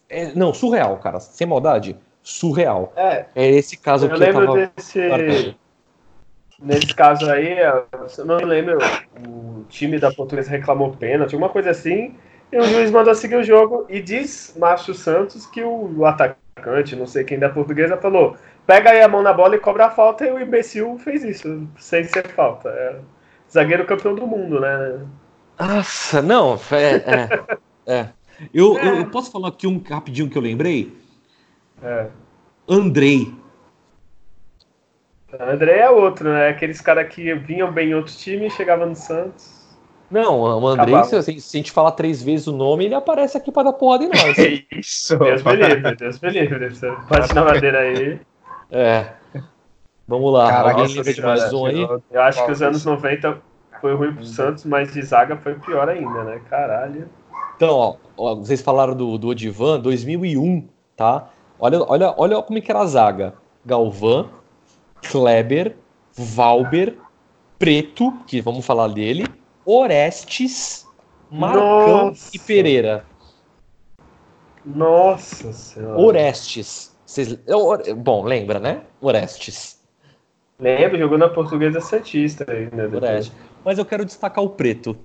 é, 0.09 0.33
não, 0.33 0.53
surreal, 0.53 0.97
cara. 0.97 1.19
Sem 1.19 1.47
maldade. 1.47 1.97
Surreal. 2.23 2.93
É, 2.95 3.25
É 3.35 3.49
esse 3.51 3.77
caso 3.77 4.05
eu 4.05 4.09
que 4.09 4.15
eu 4.15 4.19
lembro 4.19 4.45
tava. 4.45 4.71
desse. 4.75 5.07
marcando. 5.07 5.55
Nesse 6.61 6.87
caso 6.95 7.29
aí, 7.29 7.57
eu 7.59 8.25
não 8.25 8.37
lembro, 8.37 8.77
o 9.27 9.65
time 9.67 9.99
da 9.99 10.09
Portuguesa 10.11 10.49
reclamou 10.49 10.95
pênalti, 10.95 11.33
alguma 11.33 11.49
coisa 11.51 11.71
assim, 11.71 12.15
e 12.49 12.57
o 12.57 12.63
juiz 12.63 12.89
mandou 12.91 13.13
seguir 13.13 13.35
o 13.35 13.43
jogo 13.43 13.85
e 13.89 14.01
diz 14.01 14.55
Márcio 14.57 14.93
Santos 14.93 15.45
que 15.45 15.61
o 15.61 16.05
atacante, 16.05 16.95
não 16.95 17.05
sei 17.05 17.25
quem 17.25 17.37
da 17.37 17.49
Portuguesa, 17.49 17.97
falou: 17.97 18.37
pega 18.65 18.91
aí 18.91 19.01
a 19.01 19.08
mão 19.08 19.21
na 19.21 19.34
bola 19.34 19.56
e 19.56 19.60
cobra 19.60 19.88
a 19.88 19.91
falta, 19.91 20.25
e 20.25 20.32
o 20.32 20.39
imbecil 20.39 20.97
fez 20.99 21.23
isso, 21.23 21.67
sem 21.78 22.04
ser 22.04 22.28
falta. 22.30 22.69
É 22.69 22.99
zagueiro 23.51 23.86
campeão 23.86 24.15
do 24.15 24.28
mundo, 24.28 24.60
né? 24.60 24.99
Nossa, 25.58 26.21
não, 26.21 26.60
é. 26.71 26.95
é, 26.95 27.93
é. 27.93 28.10
Eu, 28.54 28.78
eu, 28.78 28.95
eu 28.97 29.10
posso 29.10 29.32
falar 29.32 29.49
aqui 29.49 29.65
um 29.65 29.82
rapidinho 29.82 30.30
que 30.30 30.38
eu 30.38 30.41
lembrei? 30.41 30.93
É. 31.82 32.08
Andrei. 32.67 33.34
André 35.39 35.80
é 35.80 35.89
outro, 35.89 36.30
né? 36.30 36.49
Aqueles 36.49 36.82
caras 36.82 37.08
que 37.08 37.34
vinham 37.34 37.71
bem 37.71 37.89
em 37.89 37.95
outro 37.95 38.13
time 38.13 38.47
e 38.47 38.51
chegavam 38.51 38.88
no 38.88 38.95
Santos. 38.95 39.56
Não, 40.12 40.41
o 40.41 40.67
Andrei, 40.67 41.04
se, 41.06 41.23
se 41.23 41.58
a 41.58 41.60
gente 41.60 41.71
falar 41.71 41.91
três 41.91 42.21
vezes 42.21 42.47
o 42.47 42.51
nome, 42.51 42.86
ele 42.86 42.93
aparece 42.93 43.38
aqui 43.38 43.51
pra 43.51 43.63
dar 43.63 43.73
porrada 43.73 44.04
em 44.04 44.10
nós. 44.10 44.36
Que 44.36 44.65
isso? 44.78 45.17
Deus 45.17 45.43
me 45.43 45.56
livre, 45.56 45.95
Deus 45.95 46.19
me 46.19 46.30
livre. 46.30 46.69
Bate 47.10 47.34
na 47.34 47.43
madeira 47.43 47.80
aí. 47.80 48.19
É. 48.71 49.13
Vamos 50.08 50.32
lá, 50.32 50.49
Caraca, 50.49 50.82
alguém 50.82 50.95
nossa 50.95 51.13
de 51.13 51.21
mais 51.21 51.54
um 51.54 51.65
aí? 51.65 51.88
Eu 52.12 52.21
acho 52.21 52.45
que 52.45 52.51
os 52.51 52.62
anos 52.62 52.86
90 52.86 53.41
foi 53.82 53.95
ruim 53.95 54.13
pro 54.13 54.25
Santos, 54.25 54.63
mas 54.65 54.93
de 54.93 55.01
zaga 55.01 55.36
foi 55.38 55.56
pior 55.56 55.89
ainda, 55.89 56.23
né? 56.23 56.39
Caralho. 56.49 57.10
Então, 57.56 57.75
ó, 57.75 57.95
ó, 58.17 58.36
vocês 58.36 58.62
falaram 58.62 58.95
do, 58.95 59.17
do 59.17 59.30
Odivan, 59.30 59.80
2001, 59.80 60.67
tá? 60.95 61.30
Olha, 61.60 61.84
olha, 61.88 62.13
olha 62.17 62.41
como 62.43 62.60
é 62.60 62.62
que 62.62 62.69
era 62.69 62.82
a 62.82 62.86
zaga. 62.86 63.34
Galvão, 63.65 64.30
Kleber, 65.10 65.75
Valber, 66.15 66.97
Preto, 67.58 68.12
que 68.28 68.41
vamos 68.41 68.65
falar 68.65 68.89
dele, 68.89 69.25
Orestes, 69.65 70.88
Marcão 71.32 72.08
Nossa. 72.08 72.30
e 72.34 72.39
Pereira. 72.39 73.06
Nossa 74.65 75.54
senhora. 75.54 75.99
Orestes. 75.99 76.94
Vocês, 77.15 77.39
é 77.47 77.56
o- 77.56 77.95
bom, 77.95 78.25
lembra, 78.25 78.60
né? 78.60 78.82
Orestes. 78.99 79.80
Lembra, 80.60 80.97
jogou 80.97 81.17
na 81.17 81.30
Portuguesa 81.30 81.80
Santista 81.80 82.43
depois. 82.43 82.93
Orestes. 82.93 83.32
Mas 83.63 83.78
eu 83.78 83.86
quero 83.86 84.04
destacar 84.04 84.43
o 84.43 84.49
Preto. 84.49 84.97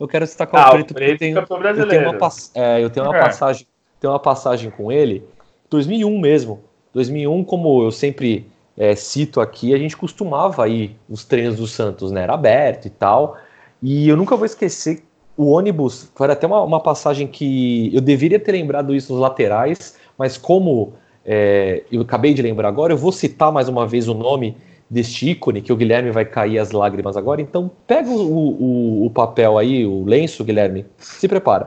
Eu 0.00 0.08
quero 0.08 0.24
destacar 0.24 0.62
Ah, 0.62 0.64
o 0.64 0.68
o 0.68 0.72
Preto 0.76 0.94
porque 0.94 1.04
Preto 1.04 1.18
tem, 1.18 1.34
campeão 1.34 1.60
eu 1.62 1.86
tenho 1.86 2.10
uma, 2.10 2.28
é, 2.54 2.82
eu 2.82 2.88
tenho 2.88 3.04
uma 3.04 3.14
É. 3.14 3.20
passagem, 3.20 3.66
tenho 4.00 4.10
uma 4.14 4.18
passagem 4.18 4.70
com 4.70 4.90
ele, 4.90 5.22
2001 5.68 6.18
mesmo. 6.18 6.60
2001, 6.94 7.44
como 7.44 7.82
eu 7.82 7.90
sempre 7.90 8.46
é, 8.74 8.94
cito 8.94 9.38
aqui, 9.38 9.74
a 9.74 9.78
gente 9.78 9.94
costumava 9.94 10.66
ir 10.68 10.96
nos 11.06 11.22
treinos 11.26 11.56
do 11.56 11.66
Santos, 11.66 12.10
né? 12.10 12.22
Era 12.22 12.32
aberto 12.32 12.86
e 12.86 12.90
tal. 12.90 13.36
E 13.82 14.08
eu 14.08 14.16
nunca 14.16 14.36
vou 14.36 14.46
esquecer 14.46 15.02
o 15.36 15.50
ônibus 15.50 16.10
foi 16.16 16.30
até 16.30 16.46
uma, 16.46 16.62
uma 16.62 16.80
passagem 16.80 17.26
que 17.26 17.94
eu 17.94 18.00
deveria 18.00 18.40
ter 18.40 18.52
lembrado 18.52 18.94
isso 18.94 19.12
nos 19.12 19.20
laterais, 19.20 19.96
mas 20.16 20.36
como 20.38 20.94
é, 21.30 21.82
eu 21.92 22.00
acabei 22.00 22.32
de 22.32 22.40
lembrar 22.40 22.68
agora, 22.68 22.94
eu 22.94 22.96
vou 22.96 23.12
citar 23.12 23.52
mais 23.52 23.68
uma 23.68 23.86
vez 23.86 24.08
o 24.08 24.14
nome 24.14 24.56
deste 24.88 25.28
ícone, 25.28 25.60
que 25.60 25.70
o 25.70 25.76
Guilherme 25.76 26.10
vai 26.10 26.24
cair 26.24 26.58
as 26.58 26.70
lágrimas 26.70 27.18
agora. 27.18 27.42
Então, 27.42 27.70
pega 27.86 28.08
o, 28.08 29.02
o, 29.02 29.06
o 29.06 29.10
papel 29.10 29.58
aí, 29.58 29.84
o 29.84 30.04
lenço, 30.06 30.42
Guilherme, 30.42 30.86
se 30.96 31.28
prepara. 31.28 31.66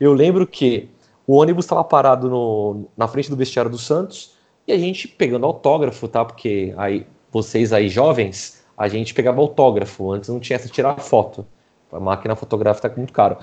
Eu 0.00 0.14
lembro 0.14 0.46
que 0.46 0.88
o 1.26 1.34
ônibus 1.34 1.66
estava 1.66 1.84
parado 1.84 2.30
no, 2.30 2.86
na 2.96 3.06
frente 3.06 3.28
do 3.28 3.36
vestiário 3.36 3.70
do 3.70 3.76
Santos 3.76 4.32
e 4.66 4.72
a 4.72 4.78
gente 4.78 5.06
pegando 5.06 5.44
autógrafo, 5.44 6.08
tá? 6.08 6.24
Porque 6.24 6.72
aí 6.78 7.06
vocês 7.30 7.74
aí 7.74 7.90
jovens, 7.90 8.64
a 8.74 8.88
gente 8.88 9.12
pegava 9.12 9.38
autógrafo, 9.38 10.10
antes 10.10 10.30
não 10.30 10.40
tinha 10.40 10.56
essa 10.56 10.66
tirar 10.66 10.96
foto. 10.96 11.46
A 11.92 12.00
máquina 12.00 12.34
fotográfica 12.34 12.88
tá 12.88 12.96
muito 12.96 13.12
caro. 13.12 13.36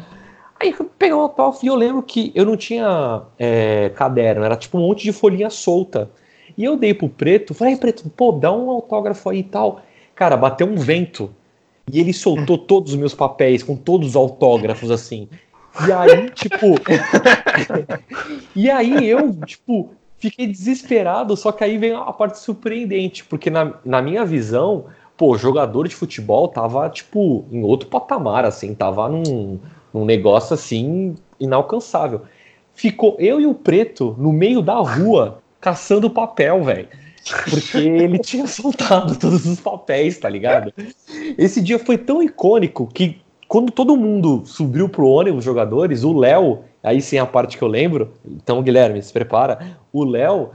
Aí 0.59 0.73
peguei 0.97 1.13
o 1.13 1.21
autógrafo 1.21 1.65
e 1.65 1.67
eu 1.67 1.75
lembro 1.75 2.01
que 2.01 2.31
eu 2.33 2.45
não 2.45 2.55
tinha 2.55 3.23
é, 3.37 3.89
caderno, 3.89 4.43
era 4.43 4.55
tipo 4.55 4.77
um 4.77 4.81
monte 4.81 5.03
de 5.03 5.11
folhinha 5.11 5.49
solta. 5.49 6.09
E 6.57 6.63
eu 6.63 6.77
dei 6.77 6.93
pro 6.93 7.09
Preto, 7.09 7.53
falei, 7.53 7.75
Preto, 7.75 8.09
pô, 8.09 8.31
dá 8.31 8.51
um 8.51 8.69
autógrafo 8.69 9.29
aí 9.29 9.39
e 9.39 9.43
tal. 9.43 9.81
Cara, 10.15 10.37
bateu 10.37 10.65
um 10.65 10.75
vento. 10.75 11.29
E 11.91 11.99
ele 11.99 12.13
soltou 12.13 12.57
todos 12.59 12.93
os 12.93 12.97
meus 12.97 13.13
papéis 13.13 13.61
com 13.61 13.75
todos 13.75 14.09
os 14.09 14.15
autógrafos, 14.15 14.89
assim. 14.89 15.27
E 15.85 15.91
aí, 15.91 16.29
tipo. 16.31 16.75
e 18.55 18.71
aí 18.71 19.05
eu, 19.05 19.33
tipo, 19.45 19.91
fiquei 20.17 20.47
desesperado, 20.47 21.35
só 21.35 21.51
que 21.51 21.63
aí 21.63 21.77
vem 21.77 21.93
a 21.93 22.13
parte 22.13 22.39
surpreendente, 22.39 23.25
porque 23.25 23.49
na, 23.49 23.73
na 23.83 24.01
minha 24.01 24.23
visão, 24.23 24.85
pô, 25.17 25.37
jogador 25.37 25.87
de 25.87 25.95
futebol 25.95 26.47
tava, 26.47 26.89
tipo, 26.89 27.45
em 27.51 27.61
outro 27.61 27.89
patamar, 27.89 28.45
assim, 28.45 28.73
tava 28.73 29.09
num, 29.09 29.59
num 29.95 30.03
negócio 30.03 30.53
assim 30.53 31.15
inalcançável. 31.39 32.23
Ficou 32.73 33.15
eu 33.17 33.39
e 33.39 33.45
o 33.45 33.53
preto 33.53 34.13
no 34.19 34.33
meio 34.33 34.61
da 34.61 34.75
rua 34.75 35.39
caçando 35.61 36.09
papel, 36.09 36.61
velho. 36.65 36.89
Porque 37.49 37.77
ele 37.77 38.19
tinha 38.19 38.45
soltado 38.45 39.17
todos 39.17 39.45
os 39.45 39.59
papéis, 39.61 40.17
tá 40.17 40.27
ligado? 40.27 40.73
Esse 41.37 41.61
dia 41.61 41.79
foi 41.79 41.97
tão 41.97 42.21
icônico 42.21 42.87
que 42.93 43.21
quando 43.47 43.71
todo 43.71 43.95
mundo 43.95 44.43
subiu 44.45 44.89
pro 44.89 45.07
ônibus, 45.07 45.39
os 45.39 45.45
jogadores, 45.45 46.03
o 46.03 46.11
Léo, 46.11 46.59
aí 46.83 47.01
sim 47.01 47.17
a 47.17 47.25
parte 47.25 47.57
que 47.57 47.63
eu 47.63 47.67
lembro, 47.67 48.11
então 48.25 48.61
Guilherme, 48.61 49.01
se 49.01 49.13
prepara, 49.13 49.77
o 49.93 50.03
Léo, 50.03 50.49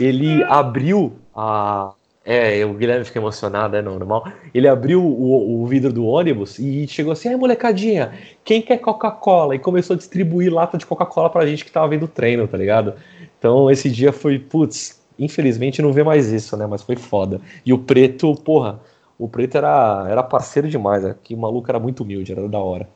ele 0.00 0.42
abriu 0.48 1.12
a, 1.34 1.92
é, 2.28 2.64
o 2.66 2.74
Guilherme 2.74 3.04
fica 3.04 3.20
emocionado, 3.20 3.76
é 3.76 3.82
normal. 3.82 4.26
Ele 4.52 4.66
abriu 4.66 5.00
o, 5.00 5.62
o 5.62 5.66
vidro 5.66 5.92
do 5.92 6.04
ônibus 6.04 6.58
e 6.58 6.88
chegou 6.88 7.12
assim: 7.12 7.28
ai, 7.28 7.36
molecadinha, 7.36 8.12
quem 8.44 8.60
quer 8.60 8.78
Coca-Cola? 8.78 9.54
E 9.54 9.60
começou 9.60 9.94
a 9.94 9.96
distribuir 9.96 10.52
lata 10.52 10.76
de 10.76 10.84
Coca-Cola 10.84 11.30
pra 11.30 11.46
gente 11.46 11.64
que 11.64 11.70
tava 11.70 11.86
vendo 11.86 12.02
o 12.02 12.08
treino, 12.08 12.48
tá 12.48 12.58
ligado? 12.58 12.94
Então 13.38 13.70
esse 13.70 13.88
dia 13.88 14.12
foi, 14.12 14.40
putz, 14.40 15.00
infelizmente 15.16 15.80
não 15.80 15.92
vê 15.92 16.02
mais 16.02 16.32
isso, 16.32 16.56
né? 16.56 16.66
Mas 16.66 16.82
foi 16.82 16.96
foda. 16.96 17.40
E 17.64 17.72
o 17.72 17.78
preto, 17.78 18.34
porra, 18.34 18.80
o 19.16 19.28
preto 19.28 19.56
era, 19.56 20.06
era 20.10 20.22
parceiro 20.22 20.68
demais, 20.68 21.04
né? 21.04 21.14
que 21.22 21.32
o 21.32 21.38
maluco 21.38 21.70
era 21.70 21.78
muito 21.78 22.02
humilde, 22.02 22.32
era 22.32 22.48
da 22.48 22.58
hora. 22.58 22.88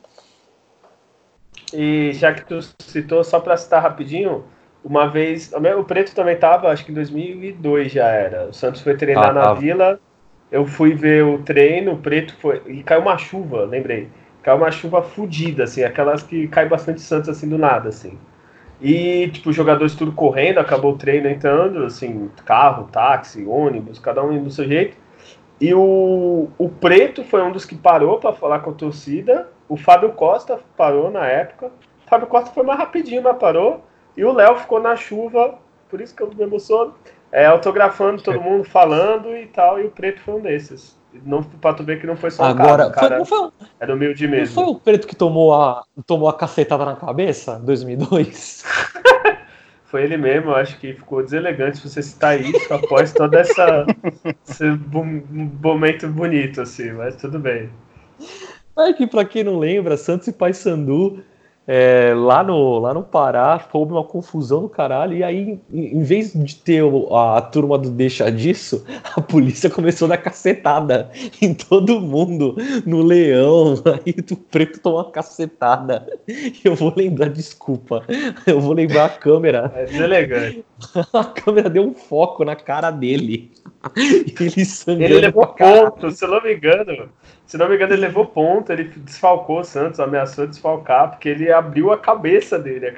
E 1.73 2.11
já 2.13 2.33
que 2.33 2.45
tu 2.45 2.59
citou, 2.79 3.23
só 3.23 3.39
pra 3.39 3.55
citar 3.55 3.81
rapidinho, 3.81 4.43
uma 4.83 5.07
vez, 5.07 5.51
o 5.77 5.83
Preto 5.83 6.15
também 6.15 6.35
tava, 6.35 6.69
acho 6.69 6.83
que 6.85 6.91
em 6.91 6.95
2002 6.95 7.91
já 7.91 8.07
era. 8.07 8.47
O 8.47 8.53
Santos 8.53 8.81
foi 8.81 8.95
treinar 8.97 9.29
ah, 9.29 9.33
na 9.33 9.41
tá. 9.41 9.53
Vila, 9.53 9.99
eu 10.51 10.65
fui 10.65 10.93
ver 10.93 11.23
o 11.23 11.39
treino, 11.39 11.93
o 11.93 11.97
Preto 11.97 12.35
foi. 12.39 12.61
E 12.67 12.83
caiu 12.83 13.01
uma 13.01 13.17
chuva, 13.17 13.63
lembrei. 13.63 14.09
Caiu 14.41 14.57
uma 14.57 14.71
chuva 14.71 15.03
fodida, 15.03 15.65
assim, 15.65 15.83
aquelas 15.83 16.23
que 16.23 16.47
cai 16.47 16.67
bastante 16.67 17.01
Santos 17.01 17.29
assim 17.29 17.47
do 17.47 17.57
nada, 17.57 17.89
assim. 17.89 18.17
E, 18.81 19.29
tipo, 19.29 19.51
os 19.51 19.55
jogadores 19.55 19.93
tudo 19.93 20.11
correndo, 20.11 20.57
acabou 20.57 20.93
o 20.93 20.97
treino 20.97 21.29
entrando, 21.29 21.85
assim, 21.85 22.31
carro, 22.43 22.89
táxi, 22.91 23.45
ônibus, 23.45 23.99
cada 23.99 24.23
um 24.23 24.33
indo 24.33 24.45
do 24.45 24.51
seu 24.51 24.65
jeito. 24.65 24.97
E 25.59 25.71
o, 25.75 26.49
o 26.57 26.69
Preto 26.69 27.23
foi 27.23 27.43
um 27.43 27.51
dos 27.51 27.65
que 27.65 27.75
parou 27.75 28.17
para 28.17 28.33
falar 28.33 28.59
com 28.59 28.71
a 28.71 28.73
torcida. 28.73 29.47
O 29.69 29.77
Fábio 29.77 30.13
Costa 30.13 30.59
parou 30.75 31.11
na 31.11 31.27
época. 31.27 31.67
O 31.67 32.09
Fábio 32.09 32.25
Costa 32.25 32.49
foi 32.51 32.63
mais 32.63 32.79
rapidinho, 32.79 33.21
mas 33.21 33.37
parou. 33.37 33.85
E 34.15 34.23
o 34.23 34.31
Léo 34.31 34.55
ficou 34.57 34.81
na 34.81 34.95
chuva, 34.95 35.55
por 35.89 36.01
isso 36.01 36.15
que 36.15 36.21
eu 36.21 36.31
me 36.33 36.43
emociono, 36.43 36.93
é, 37.31 37.45
autografando 37.45 38.21
todo 38.21 38.41
mundo, 38.41 38.63
falando 38.63 39.35
e 39.35 39.47
tal, 39.47 39.79
e 39.79 39.85
o 39.85 39.91
Preto 39.91 40.21
foi 40.21 40.35
um 40.35 40.41
desses. 40.41 40.99
Não, 41.25 41.43
pra 41.43 41.73
tu 41.73 41.83
ver 41.83 41.99
que 41.99 42.07
não 42.07 42.15
foi 42.15 42.31
só 42.31 42.43
Agora, 42.43 42.87
um 42.87 42.91
cara, 42.91 43.25
foi, 43.25 43.49
foi, 43.49 43.67
era 43.79 43.93
humilde 43.93 44.27
mesmo. 44.27 44.55
Não 44.55 44.65
foi 44.65 44.73
o 44.73 44.79
Preto 44.79 45.07
que 45.07 45.15
tomou 45.15 45.53
a, 45.53 45.83
tomou 46.05 46.29
a 46.29 46.33
cacetada 46.33 46.85
na 46.85 46.95
cabeça 46.95 47.59
em 47.61 47.65
2002? 47.65 48.63
foi 49.91 50.03
ele 50.03 50.15
mesmo, 50.15 50.55
acho 50.55 50.79
que 50.79 50.93
ficou 50.93 51.21
deselegante 51.21 51.85
você 51.85 52.01
citar 52.01 52.39
isso 52.39 52.73
após 52.73 53.11
todo 53.11 53.33
essa, 53.35 53.85
esse 54.47 54.63
momento 55.61 56.07
bonito, 56.07 56.61
assim, 56.61 56.93
mas 56.93 57.17
tudo 57.17 57.37
bem. 57.37 57.69
É 58.77 58.93
que, 58.93 59.05
pra 59.05 59.25
quem 59.25 59.43
não 59.43 59.59
lembra, 59.59 59.97
Santos 59.97 60.29
e 60.29 60.31
Paysandu 60.31 61.21
é, 61.73 62.13
lá, 62.13 62.43
no, 62.43 62.79
lá 62.79 62.93
no 62.93 63.01
Pará, 63.01 63.65
houve 63.71 63.93
uma 63.93 64.03
confusão 64.03 64.63
do 64.63 64.67
caralho, 64.67 65.15
e 65.15 65.23
aí, 65.23 65.57
em 65.71 66.03
vez 66.03 66.33
de 66.33 66.53
ter 66.57 66.83
a, 67.09 67.37
a 67.37 67.41
turma 67.41 67.77
do 67.77 67.89
Deixa 67.89 68.29
Disso, 68.29 68.83
a 69.15 69.21
polícia 69.21 69.69
começou 69.69 70.07
a 70.07 70.09
dar 70.09 70.17
cacetada 70.17 71.09
em 71.41 71.53
todo 71.53 72.01
mundo, 72.01 72.57
no 72.85 73.01
leão, 73.01 73.75
aí 73.85 74.13
o 74.31 74.35
preto 74.35 74.81
tomou 74.81 74.99
uma 74.99 75.09
cacetada. 75.11 76.05
Eu 76.61 76.75
vou 76.75 76.93
lembrar, 76.93 77.29
desculpa, 77.29 78.03
eu 78.45 78.59
vou 78.59 78.73
lembrar 78.73 79.05
a 79.05 79.09
câmera. 79.09 79.71
É 79.73 79.85
deselegante. 79.85 80.65
A 81.13 81.23
câmera 81.23 81.69
deu 81.69 81.83
um 81.83 81.93
foco 81.93 82.43
na 82.43 82.55
cara 82.55 82.89
dele. 82.89 83.51
Ele 84.39 84.65
sangrando. 84.65 85.13
Ele 85.13 85.21
levou 85.21 85.47
ponto, 85.47 86.11
se 86.11 86.23
eu 86.23 86.29
não 86.29 86.41
me 86.41 86.53
engano. 86.53 87.09
Se 87.45 87.57
não 87.57 87.67
me 87.67 87.75
engano, 87.75 87.91
ele 87.91 88.03
levou 88.03 88.25
ponto, 88.25 88.71
ele 88.71 88.85
desfalcou 88.85 89.59
o 89.59 89.63
Santos, 89.63 89.99
ameaçou 89.99 90.47
desfalcar, 90.47 91.09
porque 91.09 91.27
ele 91.27 91.51
abriu 91.51 91.91
a 91.91 91.97
cabeça 91.97 92.57
dele. 92.57 92.97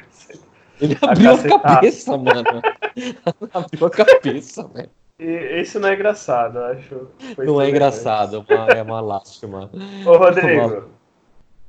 Ele 0.80 0.96
abriu 1.02 1.32
a, 1.32 1.34
a 1.34 1.60
cabeça, 1.60 2.16
mano. 2.16 2.62
abriu 3.52 3.88
a 3.88 3.90
cabeça, 3.90 4.68
velho. 4.68 4.92
Isso 5.20 5.80
não 5.80 5.90
é 5.90 5.94
engraçado, 5.96 6.60
acho. 6.60 7.08
Foi 7.36 7.46
não 7.46 7.62
é 7.62 7.70
engraçado, 7.70 8.46
é 8.48 8.54
uma, 8.54 8.68
é 8.68 8.82
uma 8.84 9.02
lástima. 9.02 9.72
Ô, 10.06 10.18
Rodrigo, 10.18 10.90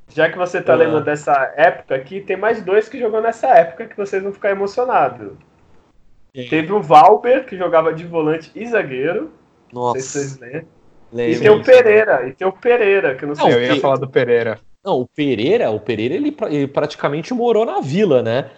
já 0.09 0.31
que 0.31 0.37
você 0.37 0.61
tá 0.61 0.73
ah. 0.73 0.77
lembrando 0.77 1.05
dessa 1.05 1.55
época 1.57 1.95
aqui, 1.95 2.21
tem 2.21 2.37
mais 2.37 2.63
dois 2.63 2.89
que 2.89 2.99
jogou 2.99 3.23
nessa 3.23 3.49
época 3.49 3.87
que 3.87 3.97
vocês 3.97 4.23
vão 4.23 4.33
ficar 4.33 4.51
emocionados. 4.51 5.33
Teve 6.35 6.73
o 6.73 6.83
Valber, 6.83 7.47
que 7.47 7.57
jogava 7.57 7.95
de 7.95 8.05
volante 8.05 8.51
e 8.57 8.67
zagueiro. 8.67 9.33
Nossa. 9.73 9.95
Não 9.95 10.03
sei 10.03 10.03
se 10.03 10.11
vocês 10.11 10.41
lembram. 10.41 10.69
E 11.13 11.39
tem 11.39 11.51
o 11.51 11.63
Pereira, 11.63 12.29
e 12.29 12.33
tem 12.33 12.47
o 12.47 12.53
Pereira, 12.53 13.15
que 13.15 13.25
não 13.25 13.37
sei. 13.37 13.45
Não, 13.45 13.53
eu 13.53 13.63
ia 13.63 13.81
falar 13.81 13.97
do 13.97 14.09
Pereira. 14.09 14.59
Não, 14.85 15.01
o 15.01 15.07
Pereira, 15.07 15.71
o 15.71 15.79
Pereira 15.79 16.15
ele, 16.15 16.37
ele 16.51 16.67
praticamente 16.67 17.33
morou 17.33 17.65
na 17.65 17.81
vila, 17.81 18.21
né? 18.21 18.51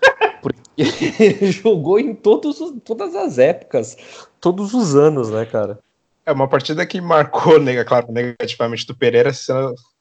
Porque 0.40 1.22
ele 1.22 1.52
jogou 1.52 2.00
em 2.00 2.14
todos 2.14 2.60
os, 2.60 2.74
todas 2.82 3.14
as 3.14 3.38
épocas, 3.38 3.96
todos 4.40 4.72
os 4.72 4.96
anos, 4.96 5.30
né, 5.30 5.44
cara? 5.44 5.78
É 6.24 6.32
uma 6.32 6.48
partida 6.48 6.86
que 6.86 7.00
marcou, 7.00 7.60
nega, 7.60 7.84
claro, 7.84 8.10
negativamente 8.10 8.86
do 8.86 8.96
Pereira 8.96 9.30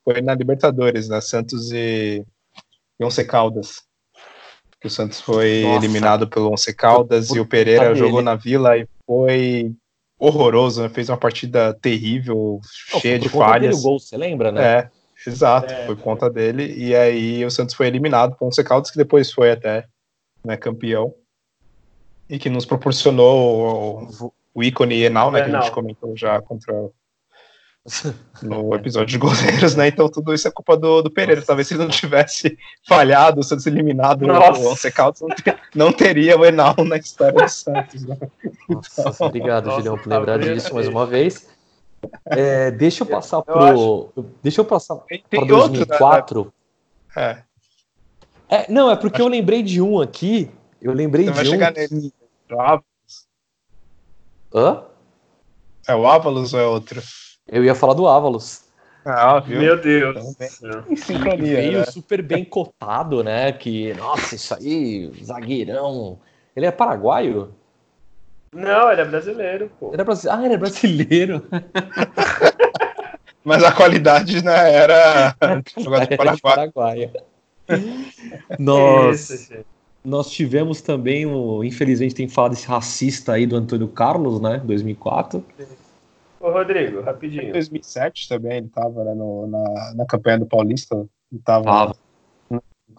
foi 0.03 0.21
na 0.21 0.33
Libertadores, 0.33 1.09
né? 1.09 1.19
Santos 1.19 1.71
e, 1.73 2.25
e 2.99 3.03
Once 3.03 3.23
Caldas. 3.25 3.86
Que 4.79 4.87
o 4.87 4.89
Santos 4.89 5.19
foi 5.19 5.61
Nossa. 5.61 5.77
eliminado 5.77 6.27
pelo 6.27 6.51
Once 6.51 6.73
Caldas 6.73 7.29
e 7.29 7.39
o 7.39 7.45
Pereira 7.45 7.95
jogou 7.95 8.21
na 8.21 8.35
Vila 8.35 8.77
e 8.77 8.87
foi 9.05 9.73
horroroso, 10.19 10.83
né? 10.83 10.89
Fez 10.89 11.09
uma 11.09 11.17
partida 11.17 11.73
terrível, 11.73 12.59
Não, 12.93 12.99
cheia 12.99 13.19
de 13.19 13.29
falhas. 13.29 13.81
Gol, 13.81 13.99
você 13.99 14.17
lembra, 14.17 14.51
né? 14.51 14.63
É, 14.63 14.89
exato, 15.25 15.73
é, 15.73 15.85
foi 15.85 15.95
por 15.95 16.03
conta 16.03 16.29
dele. 16.29 16.73
E 16.77 16.95
aí 16.95 17.43
o 17.45 17.51
Santos 17.51 17.75
foi 17.75 17.87
eliminado 17.87 18.35
com 18.35 18.47
o 18.47 18.53
Secaldes, 18.53 18.91
que 18.91 18.97
depois 18.97 19.31
foi 19.31 19.51
até 19.51 19.87
né, 20.43 20.57
campeão. 20.57 21.13
E 22.29 22.37
que 22.37 22.49
nos 22.49 22.65
proporcionou 22.65 24.09
o, 24.21 24.33
o 24.53 24.63
ícone 24.63 25.01
Enal, 25.03 25.31
né? 25.31 25.43
Que 25.43 25.55
a 25.55 25.61
gente 25.61 25.71
comentou 25.71 26.15
já 26.15 26.41
contra 26.41 26.73
no 28.41 28.73
episódio 28.75 29.07
de 29.07 29.17
goleiros, 29.17 29.75
né? 29.75 29.87
Então 29.87 30.09
tudo 30.09 30.33
isso 30.33 30.47
é 30.47 30.51
culpa 30.51 30.75
do, 30.75 31.01
do 31.01 31.09
Pereira. 31.09 31.41
Talvez 31.41 31.67
se 31.67 31.73
ele 31.73 31.83
não 31.83 31.89
tivesse 31.89 32.57
falhado, 32.87 33.41
se 33.43 33.49
fosse 33.49 33.69
eliminado 33.69 34.23
o 34.23 34.67
Once 34.67 34.91
Caldas, 34.91 35.21
não, 35.21 35.29
ter, 35.29 35.59
não, 35.73 35.93
teria 35.93 36.37
o 36.37 36.45
Enal 36.45 36.75
na 36.85 36.97
história 36.97 37.33
do 37.33 37.49
Santos. 37.49 38.05
Né? 38.05 38.17
Nossa, 38.69 39.01
então, 39.01 39.27
obrigado, 39.27 39.65
nossa, 39.65 39.77
Julião, 39.77 39.97
por 39.97 40.09
lembrar 40.09 40.39
disso 40.39 40.73
mais 40.73 40.87
uma 40.87 41.05
vez. 41.05 41.47
É, 42.25 42.71
deixa 42.71 43.03
eu 43.03 43.07
passar 43.07 43.41
pro. 43.41 44.11
Eu 44.15 44.25
deixa 44.43 44.61
eu 44.61 44.65
passar 44.65 44.95
para 44.95 45.45
2004. 45.45 46.39
Outro, 46.39 46.53
né? 47.15 47.43
é. 48.49 48.55
é. 48.55 48.65
Não, 48.69 48.91
é 48.91 48.95
porque 48.95 49.21
eu 49.21 49.27
lembrei 49.27 49.63
de 49.63 49.81
um 49.81 49.99
aqui. 49.99 50.51
Eu 50.81 50.93
lembrei 50.93 51.25
Você 51.25 51.41
de 51.43 51.47
um. 51.47 51.51
Chegar 51.51 51.73
que... 51.73 51.79
nele. 51.79 52.13
Hã? 54.53 54.83
É 55.87 55.95
o 55.95 56.05
Avalos 56.05 56.53
ou 56.53 56.59
é 56.59 56.65
outro? 56.65 57.01
Eu 57.47 57.63
ia 57.63 57.75
falar 57.75 57.93
do 57.93 58.07
Avalos. 58.07 58.67
Ah, 59.05 59.41
Meu 59.47 59.79
Deus. 59.79 60.35
Então, 60.39 60.83
em 60.89 60.95
sincronia, 60.97 61.55
veio 61.55 61.79
né? 61.79 61.85
super 61.85 62.21
bem 62.21 62.43
cotado, 62.43 63.23
né? 63.23 63.53
Que, 63.53 63.93
nossa, 63.93 64.35
isso 64.35 64.53
aí, 64.53 65.09
zagueirão. 65.23 66.19
Ele 66.53 66.65
é 66.65 66.71
paraguaio? 66.71 67.53
Não, 68.53 68.91
ele 68.91 69.01
é 69.01 69.05
brasileiro, 69.05 69.71
pô. 69.79 69.93
Ele 69.93 70.01
é 70.01 70.03
brasi... 70.03 70.27
Ah, 70.29 70.43
ele 70.43 70.55
é 70.55 70.57
brasileiro. 70.57 71.45
Mas 73.45 73.63
a 73.63 73.71
qualidade 73.71 74.43
né, 74.43 74.73
era 74.73 75.33
jogador 75.77 76.05
de 76.05 76.41
Paraguai. 76.41 77.09
Nós, 78.59 79.49
nós 80.03 80.29
tivemos 80.29 80.81
também, 80.81 81.25
o, 81.25 81.63
infelizmente, 81.63 82.13
tem 82.13 82.27
falado 82.27 82.53
esse 82.53 82.67
racista 82.67 83.33
aí 83.33 83.45
do 83.45 83.55
Antônio 83.55 83.87
Carlos, 83.87 84.41
né? 84.41 84.61
2004. 84.65 85.45
Ô, 86.39 86.51
Rodrigo, 86.51 87.01
rapidinho. 87.01 87.49
Em 87.49 87.51
2007 87.51 88.29
também, 88.29 88.57
ele 88.57 88.69
tava 88.69 89.03
né, 89.03 89.13
no, 89.13 89.47
na, 89.47 89.93
na 89.95 90.05
campanha 90.05 90.39
do 90.39 90.45
Paulista. 90.45 90.95
Ele 91.31 91.41
tava, 91.43 91.63
tava. 91.63 91.95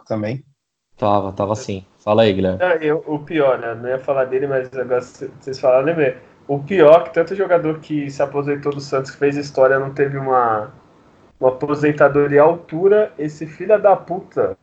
também. 0.06 0.44
Tava, 0.96 1.32
tava 1.32 1.54
sim. 1.54 1.84
Fala 1.98 2.22
aí, 2.22 2.32
Guilherme. 2.32 2.58
Ah, 2.62 2.76
eu, 2.76 3.04
o 3.06 3.20
pior, 3.20 3.58
né? 3.58 3.74
Não 3.74 3.88
ia 3.88 3.98
falar 3.98 4.24
dele, 4.24 4.46
mas 4.46 4.72
agora 4.76 5.00
vocês 5.00 5.58
falaram, 5.58 5.86
lembrei. 5.86 6.16
O 6.48 6.58
pior 6.58 7.04
que 7.04 7.14
tanto 7.14 7.34
jogador 7.34 7.78
que 7.78 8.10
se 8.10 8.22
aposentou 8.22 8.72
do 8.72 8.80
Santos, 8.80 9.10
que 9.10 9.18
fez 9.18 9.36
história, 9.36 9.78
não 9.78 9.92
teve 9.92 10.16
uma, 10.16 10.72
uma 11.38 11.50
aposentadoria 11.50 12.40
à 12.40 12.44
altura, 12.44 13.12
esse 13.18 13.46
filho 13.46 13.80
da 13.80 13.94
puta, 13.94 14.56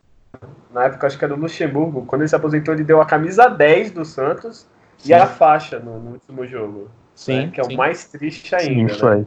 na 0.73 0.85
época 0.85 1.05
acho 1.05 1.17
que 1.17 1.23
era 1.23 1.35
do 1.35 1.39
Luxemburgo, 1.39 2.05
quando 2.05 2.21
ele 2.21 2.27
se 2.27 2.35
aposentou, 2.35 2.73
ele 2.73 2.83
deu 2.83 2.99
a 2.99 3.05
camisa 3.05 3.47
10 3.47 3.91
do 3.91 4.03
Santos 4.03 4.67
sim. 4.97 5.11
e 5.11 5.13
a 5.13 5.27
faixa 5.27 5.79
no, 5.79 5.99
no 5.99 6.11
último 6.13 6.45
jogo. 6.45 6.89
Sim. 7.15 7.45
Né? 7.45 7.51
Que 7.51 7.61
é 7.61 7.63
sim. 7.63 7.73
o 7.73 7.77
mais 7.77 8.05
triste 8.05 8.53
ainda. 8.53 8.93
Sim. 8.93 9.05
Né? 9.05 9.25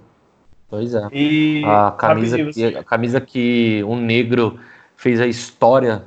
Pois 0.68 0.94
é. 0.94 1.08
E 1.10 1.64
a 1.64 1.90
camisa, 1.90 2.36
que, 2.44 2.76
a 2.76 2.84
camisa 2.84 3.20
que 3.20 3.82
um 3.84 3.98
negro 3.98 4.60
fez 4.96 5.20
a 5.20 5.26
história 5.26 6.04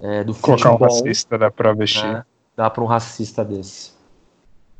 é, 0.00 0.22
do 0.22 0.32
futebol. 0.32 0.56
Colocar 0.56 0.84
um 0.84 0.88
racista 0.88 1.36
dá 1.36 1.50
pra 1.50 1.72
vestir. 1.72 2.06
Né? 2.06 2.24
Dá 2.56 2.70
pra 2.70 2.82
um 2.82 2.86
racista 2.86 3.44
desse. 3.44 3.92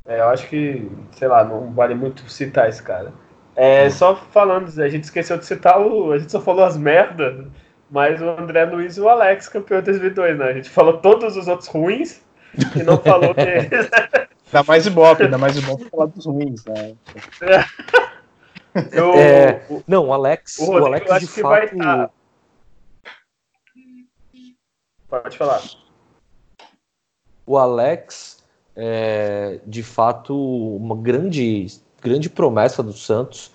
É, 0.06 0.20
eu 0.20 0.28
acho 0.28 0.48
que, 0.48 0.90
sei 1.12 1.28
lá, 1.28 1.44
não 1.44 1.72
vale 1.72 1.94
muito 1.94 2.28
citar 2.30 2.68
esse 2.68 2.82
cara. 2.82 3.12
É, 3.54 3.90
só 3.90 4.14
falando, 4.14 4.68
a 4.80 4.88
gente 4.88 5.04
esqueceu 5.04 5.36
de 5.36 5.44
citar 5.44 5.80
o. 5.80 6.12
A 6.12 6.18
gente 6.18 6.30
só 6.30 6.40
falou 6.40 6.64
as 6.64 6.76
merdas, 6.76 7.44
mas 7.90 8.22
o 8.22 8.30
André 8.30 8.64
Luiz 8.64 8.96
e 8.96 9.00
o 9.00 9.08
Alex, 9.08 9.48
campeão 9.48 9.80
de 9.80 9.86
2002, 9.86 10.38
né? 10.38 10.44
A 10.44 10.52
gente 10.54 10.70
falou 10.70 10.98
todos 10.98 11.36
os 11.36 11.48
outros 11.48 11.68
ruins 11.68 12.22
e 12.76 12.82
não 12.84 12.98
falou 12.98 13.34
deles. 13.34 13.90
Dá 14.50 14.62
mais 14.62 14.86
ibope, 14.86 15.28
dá 15.28 15.38
mais 15.38 15.56
ibope 15.56 15.84
falar 15.90 16.06
dos 16.06 16.26
ruins, 16.26 16.64
né? 16.64 16.96
Eu, 18.92 19.12
é, 19.14 19.66
não, 19.86 20.08
o 20.08 20.12
Alex, 20.12 20.58
o, 20.58 20.70
o 20.70 20.86
Alex 20.86 21.20
de 21.20 21.26
fato. 21.26 21.76
Tá... 21.76 22.10
Pode 25.08 25.36
falar. 25.36 25.62
O 27.46 27.56
Alex 27.56 28.44
é, 28.76 29.58
de 29.66 29.82
fato 29.82 30.34
uma 30.76 30.94
grande, 30.94 31.66
grande 32.00 32.30
promessa 32.30 32.82
do 32.82 32.92
Santos. 32.92 33.50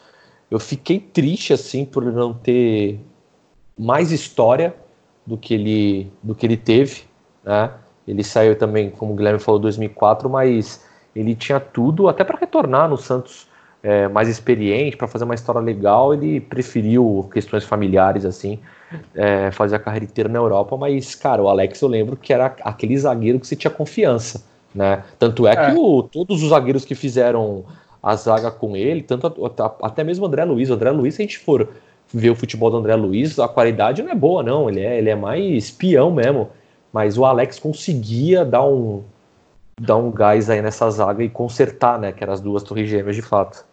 Eu 0.51 0.59
fiquei 0.59 0.99
triste 0.99 1.53
assim 1.53 1.85
por 1.85 2.03
não 2.03 2.33
ter 2.33 2.99
mais 3.77 4.11
história 4.11 4.75
do 5.25 5.37
que 5.37 5.53
ele, 5.53 6.11
do 6.21 6.35
que 6.35 6.45
ele 6.45 6.57
teve, 6.57 7.03
né? 7.43 7.73
Ele 8.07 8.23
saiu 8.23 8.55
também, 8.55 8.89
como 8.89 9.13
o 9.13 9.15
Guilherme 9.15 9.39
falou, 9.39 9.59
2004, 9.59 10.29
mas 10.29 10.83
ele 11.15 11.35
tinha 11.35 11.59
tudo 11.59 12.07
até 12.07 12.23
para 12.23 12.37
retornar 12.37 12.89
no 12.89 12.97
Santos 12.97 13.47
é, 13.81 14.07
mais 14.07 14.27
experiente, 14.27 14.95
para 14.97 15.07
fazer 15.07 15.25
uma 15.25 15.35
história 15.35 15.61
legal. 15.61 16.13
Ele 16.13 16.39
preferiu 16.39 17.29
questões 17.33 17.63
familiares 17.63 18.25
assim, 18.25 18.59
é, 19.15 19.51
fazer 19.51 19.75
a 19.75 19.79
carreira 19.79 20.05
inteira 20.05 20.29
na 20.29 20.39
Europa. 20.39 20.75
Mas, 20.77 21.15
cara, 21.15 21.41
o 21.41 21.47
Alex 21.47 21.81
eu 21.81 21.87
lembro 21.87 22.15
que 22.15 22.33
era 22.33 22.55
aquele 22.63 22.97
zagueiro 22.97 23.39
que 23.39 23.47
você 23.47 23.55
tinha 23.55 23.71
confiança. 23.71 24.43
Né? 24.73 25.03
Tanto 25.19 25.47
é, 25.47 25.51
é. 25.51 25.55
que 25.55 25.77
o, 25.77 26.01
todos 26.03 26.41
os 26.41 26.49
zagueiros 26.49 26.83
que 26.83 26.95
fizeram 26.95 27.63
a 28.01 28.15
zaga 28.15 28.51
com 28.51 28.75
ele, 28.75 29.01
tanto 29.01 29.33
até 29.81 30.03
mesmo 30.03 30.25
o 30.25 30.27
André 30.27 30.43
Luiz, 30.43 30.69
o 30.69 30.73
André 30.73 30.91
Luiz, 30.91 31.15
se 31.15 31.21
a 31.21 31.25
gente 31.25 31.39
for 31.39 31.69
ver 32.13 32.31
o 32.31 32.35
futebol 32.35 32.69
do 32.69 32.77
André 32.77 32.95
Luiz, 32.95 33.39
a 33.39 33.47
qualidade 33.47 34.03
não 34.03 34.11
é 34.11 34.15
boa, 34.15 34.43
não. 34.43 34.69
Ele 34.69 34.81
é, 34.81 34.97
ele 34.97 35.09
é 35.09 35.15
mais 35.15 35.45
espião 35.45 36.11
mesmo. 36.11 36.49
Mas 36.93 37.17
o 37.17 37.25
Alex 37.25 37.57
conseguia 37.57 38.45
dar 38.45 38.63
um, 38.63 39.03
dar 39.81 39.97
um 39.97 40.11
gás 40.11 40.49
aí 40.49 40.61
nessa 40.61 40.89
zaga 40.91 41.23
e 41.23 41.29
consertar, 41.29 41.99
né? 41.99 42.11
Que 42.11 42.23
eram 42.23 42.33
as 42.33 42.39
duas 42.39 42.61
torres 42.61 42.87
gêmeas 42.87 43.15
de 43.15 43.23
fato. 43.23 43.65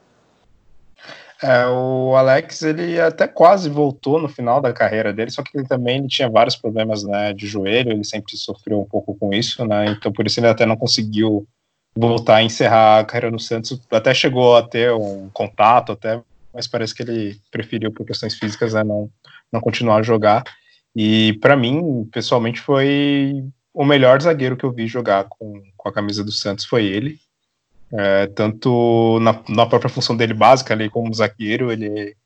É, 1.42 1.66
o 1.66 2.14
Alex, 2.16 2.62
ele 2.62 3.00
até 3.00 3.26
quase 3.26 3.68
voltou 3.70 4.20
no 4.20 4.28
final 4.28 4.60
da 4.60 4.72
carreira 4.74 5.10
dele, 5.10 5.30
só 5.30 5.42
que 5.42 5.56
ele 5.56 5.66
também 5.66 5.98
ele 5.98 6.08
tinha 6.08 6.28
vários 6.28 6.54
problemas 6.54 7.02
né, 7.02 7.32
de 7.32 7.46
joelho, 7.46 7.92
ele 7.92 8.04
sempre 8.04 8.36
sofreu 8.36 8.80
um 8.80 8.84
pouco 8.84 9.14
com 9.14 9.32
isso, 9.32 9.64
né? 9.64 9.86
Então 9.86 10.12
por 10.12 10.26
isso 10.26 10.38
ele 10.38 10.48
até 10.48 10.66
não 10.66 10.76
conseguiu 10.76 11.46
voltar 11.96 12.36
a 12.36 12.42
encerrar 12.42 13.00
a 13.00 13.04
carreira 13.04 13.30
no 13.30 13.40
Santos. 13.40 13.80
Até 13.90 14.12
chegou 14.12 14.54
a 14.56 14.62
ter 14.62 14.92
um 14.92 15.30
contato, 15.32 15.92
até, 15.92 16.20
mas 16.52 16.66
parece 16.66 16.94
que 16.94 17.02
ele 17.02 17.40
preferiu 17.50 17.90
por 17.90 18.06
questões 18.06 18.34
físicas 18.34 18.74
né, 18.74 18.84
não, 18.84 19.10
não 19.50 19.60
continuar 19.62 19.96
a 19.96 20.02
jogar. 20.02 20.44
E 20.94 21.34
para 21.40 21.56
mim, 21.56 22.08
pessoalmente, 22.12 22.60
foi 22.60 23.44
o 23.72 23.84
melhor 23.84 24.20
zagueiro 24.20 24.56
que 24.56 24.64
eu 24.64 24.72
vi 24.72 24.86
jogar 24.86 25.24
com, 25.24 25.62
com 25.76 25.88
a 25.88 25.92
camisa 25.92 26.24
do 26.24 26.32
Santos 26.32 26.64
foi 26.64 26.84
ele. 26.84 27.18
É, 27.92 28.26
tanto 28.28 29.18
na, 29.20 29.42
na, 29.48 29.66
própria 29.66 29.90
função 29.90 30.16
dele 30.16 30.32
básica, 30.32 30.74
ali 30.74 30.88
como 30.88 31.12
zagueiro, 31.12 31.72
ele, 31.72 32.16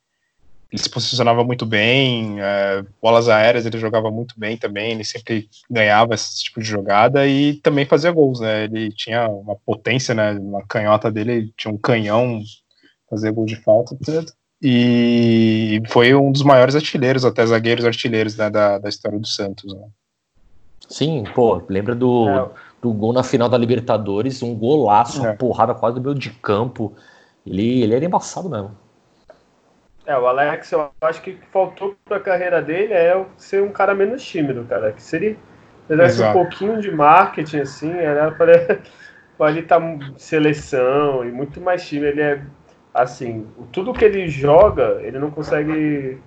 ele 0.70 0.82
se 0.82 0.90
posicionava 0.90 1.42
muito 1.42 1.64
bem, 1.64 2.38
é, 2.38 2.84
bolas 3.00 3.30
aéreas 3.30 3.64
ele 3.64 3.78
jogava 3.78 4.10
muito 4.10 4.38
bem 4.38 4.58
também, 4.58 4.92
ele 4.92 5.04
sempre 5.04 5.48
ganhava 5.70 6.14
esse 6.14 6.44
tipo 6.44 6.60
de 6.60 6.66
jogada 6.66 7.26
e 7.26 7.54
também 7.62 7.86
fazia 7.86 8.12
gols, 8.12 8.40
né? 8.40 8.64
Ele 8.64 8.92
tinha 8.92 9.26
uma 9.28 9.56
potência, 9.56 10.14
né? 10.14 10.32
Uma 10.32 10.66
canhota 10.66 11.10
dele, 11.10 11.50
tinha 11.56 11.72
um 11.72 11.78
canhão, 11.78 12.42
fazia 13.08 13.30
gol 13.30 13.46
de 13.46 13.56
falta. 13.56 13.96
E 14.66 15.82
foi 15.88 16.14
um 16.14 16.32
dos 16.32 16.42
maiores 16.42 16.74
artilheiros, 16.74 17.24
até 17.24 17.44
zagueiros 17.44 17.84
artilheiros 17.84 18.34
né, 18.36 18.48
da, 18.48 18.78
da 18.78 18.88
história 18.88 19.18
do 19.18 19.26
Santos. 19.26 19.74
Né? 19.74 19.86
Sim, 20.88 21.24
pô, 21.34 21.62
lembra 21.68 21.94
do, 21.94 22.28
é 22.30 22.48
do 22.84 22.92
gol 22.92 23.14
na 23.14 23.22
final 23.22 23.48
da 23.48 23.56
Libertadores, 23.56 24.42
um 24.42 24.54
golaço, 24.54 25.24
é. 25.24 25.30
uma 25.30 25.34
porrada 25.34 25.74
quase 25.74 25.94
do 25.94 26.02
meio 26.02 26.14
de 26.14 26.28
campo. 26.28 26.92
Ele, 27.46 27.82
ele 27.82 27.94
era 27.94 28.04
embaçado 28.04 28.50
mesmo. 28.50 28.76
É, 30.06 30.18
o 30.18 30.26
Alex, 30.26 30.70
eu 30.70 30.90
acho 31.00 31.22
que 31.22 31.38
faltou 31.50 31.96
pra 32.04 32.20
carreira 32.20 32.60
dele 32.60 32.92
é 32.92 33.24
ser 33.38 33.62
um 33.62 33.70
cara 33.70 33.94
menos 33.94 34.22
tímido, 34.22 34.64
cara. 34.64 34.92
Que 34.92 35.02
seria 35.02 35.34
fizesse 35.88 36.22
um 36.22 36.32
pouquinho 36.34 36.78
de 36.78 36.90
marketing, 36.90 37.60
assim, 37.60 37.90
era 37.90 38.30
para 38.32 38.52
ele 39.48 39.60
estar 39.60 39.80
tá 39.80 39.98
seleção 40.18 41.26
e 41.26 41.32
muito 41.32 41.58
mais 41.62 41.88
time. 41.88 42.06
Ele 42.06 42.20
é 42.20 42.42
assim, 42.94 43.46
tudo 43.72 43.92
que 43.92 44.04
ele 44.04 44.28
joga, 44.28 45.00
ele 45.02 45.18
não 45.18 45.30
consegue 45.30 46.18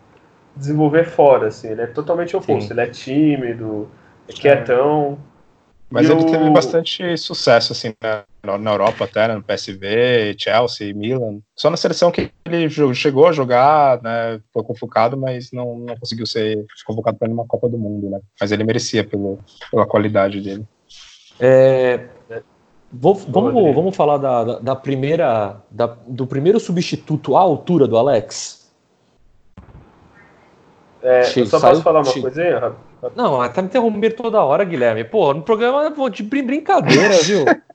desenvolver 0.56 1.06
fora, 1.06 1.48
assim. 1.48 1.70
Ele 1.70 1.82
é 1.82 1.88
totalmente 1.88 2.36
oposto. 2.36 2.68
Sim. 2.68 2.74
Ele 2.74 2.82
é 2.82 2.88
tímido, 2.88 3.90
é 4.28 4.34
quietão. 4.34 5.18
Mas 5.90 6.10
e 6.10 6.12
ele 6.12 6.22
o... 6.22 6.26
teve 6.26 6.50
bastante 6.50 7.18
sucesso 7.18 7.72
assim 7.72 7.94
na, 8.02 8.58
na 8.58 8.72
Europa 8.72 9.06
até, 9.06 9.26
né, 9.26 9.36
no 9.36 9.44
PSV, 9.44 10.36
Chelsea, 10.38 10.94
Milan. 10.94 11.40
Só 11.56 11.70
na 11.70 11.78
seleção 11.78 12.12
que 12.12 12.30
ele 12.46 12.70
chegou 12.94 13.26
a 13.26 13.32
jogar, 13.32 14.02
né, 14.02 14.42
foi 14.54 14.64
convocado, 14.64 15.16
mas 15.16 15.50
não, 15.54 15.78
não 15.80 15.96
conseguiu 15.96 16.26
ser 16.26 16.66
convocado 16.86 17.18
para 17.18 17.30
nenhuma 17.30 17.48
Copa 17.48 17.70
do 17.70 17.78
Mundo, 17.78 18.10
né? 18.10 18.20
Mas 18.40 18.52
ele 18.52 18.66
merecia 18.66 19.02
pelo, 19.06 19.40
pela 19.72 19.86
qualidade 19.86 20.42
dele. 20.42 20.66
É, 21.40 22.08
vou, 22.92 23.14
vamos, 23.14 23.76
vamos 23.76 23.96
falar 23.96 24.18
da, 24.18 24.44
da, 24.44 24.60
da 24.60 24.76
primeira, 24.76 25.58
da, 25.70 25.96
do 26.08 26.26
primeiro 26.28 26.60
substituto 26.60 27.36
à 27.36 27.42
altura 27.42 27.88
do 27.88 27.98
Alex. 27.98 28.72
É, 31.04 31.22
eu 31.40 31.46
só 31.46 31.60
posso 31.60 31.82
falar 31.84 32.02
uma 32.02 32.22
coisinha, 32.22 32.74
não, 33.16 33.48
tá 33.50 33.62
me 33.62 33.68
interrompendo 33.68 34.16
toda 34.16 34.44
hora, 34.44 34.64
Guilherme. 34.64 35.04
Pô, 35.04 35.34
no 35.34 35.44
programa 35.44 35.94
de 36.10 36.24
brincadeira, 36.24 37.16
viu? 37.24 37.46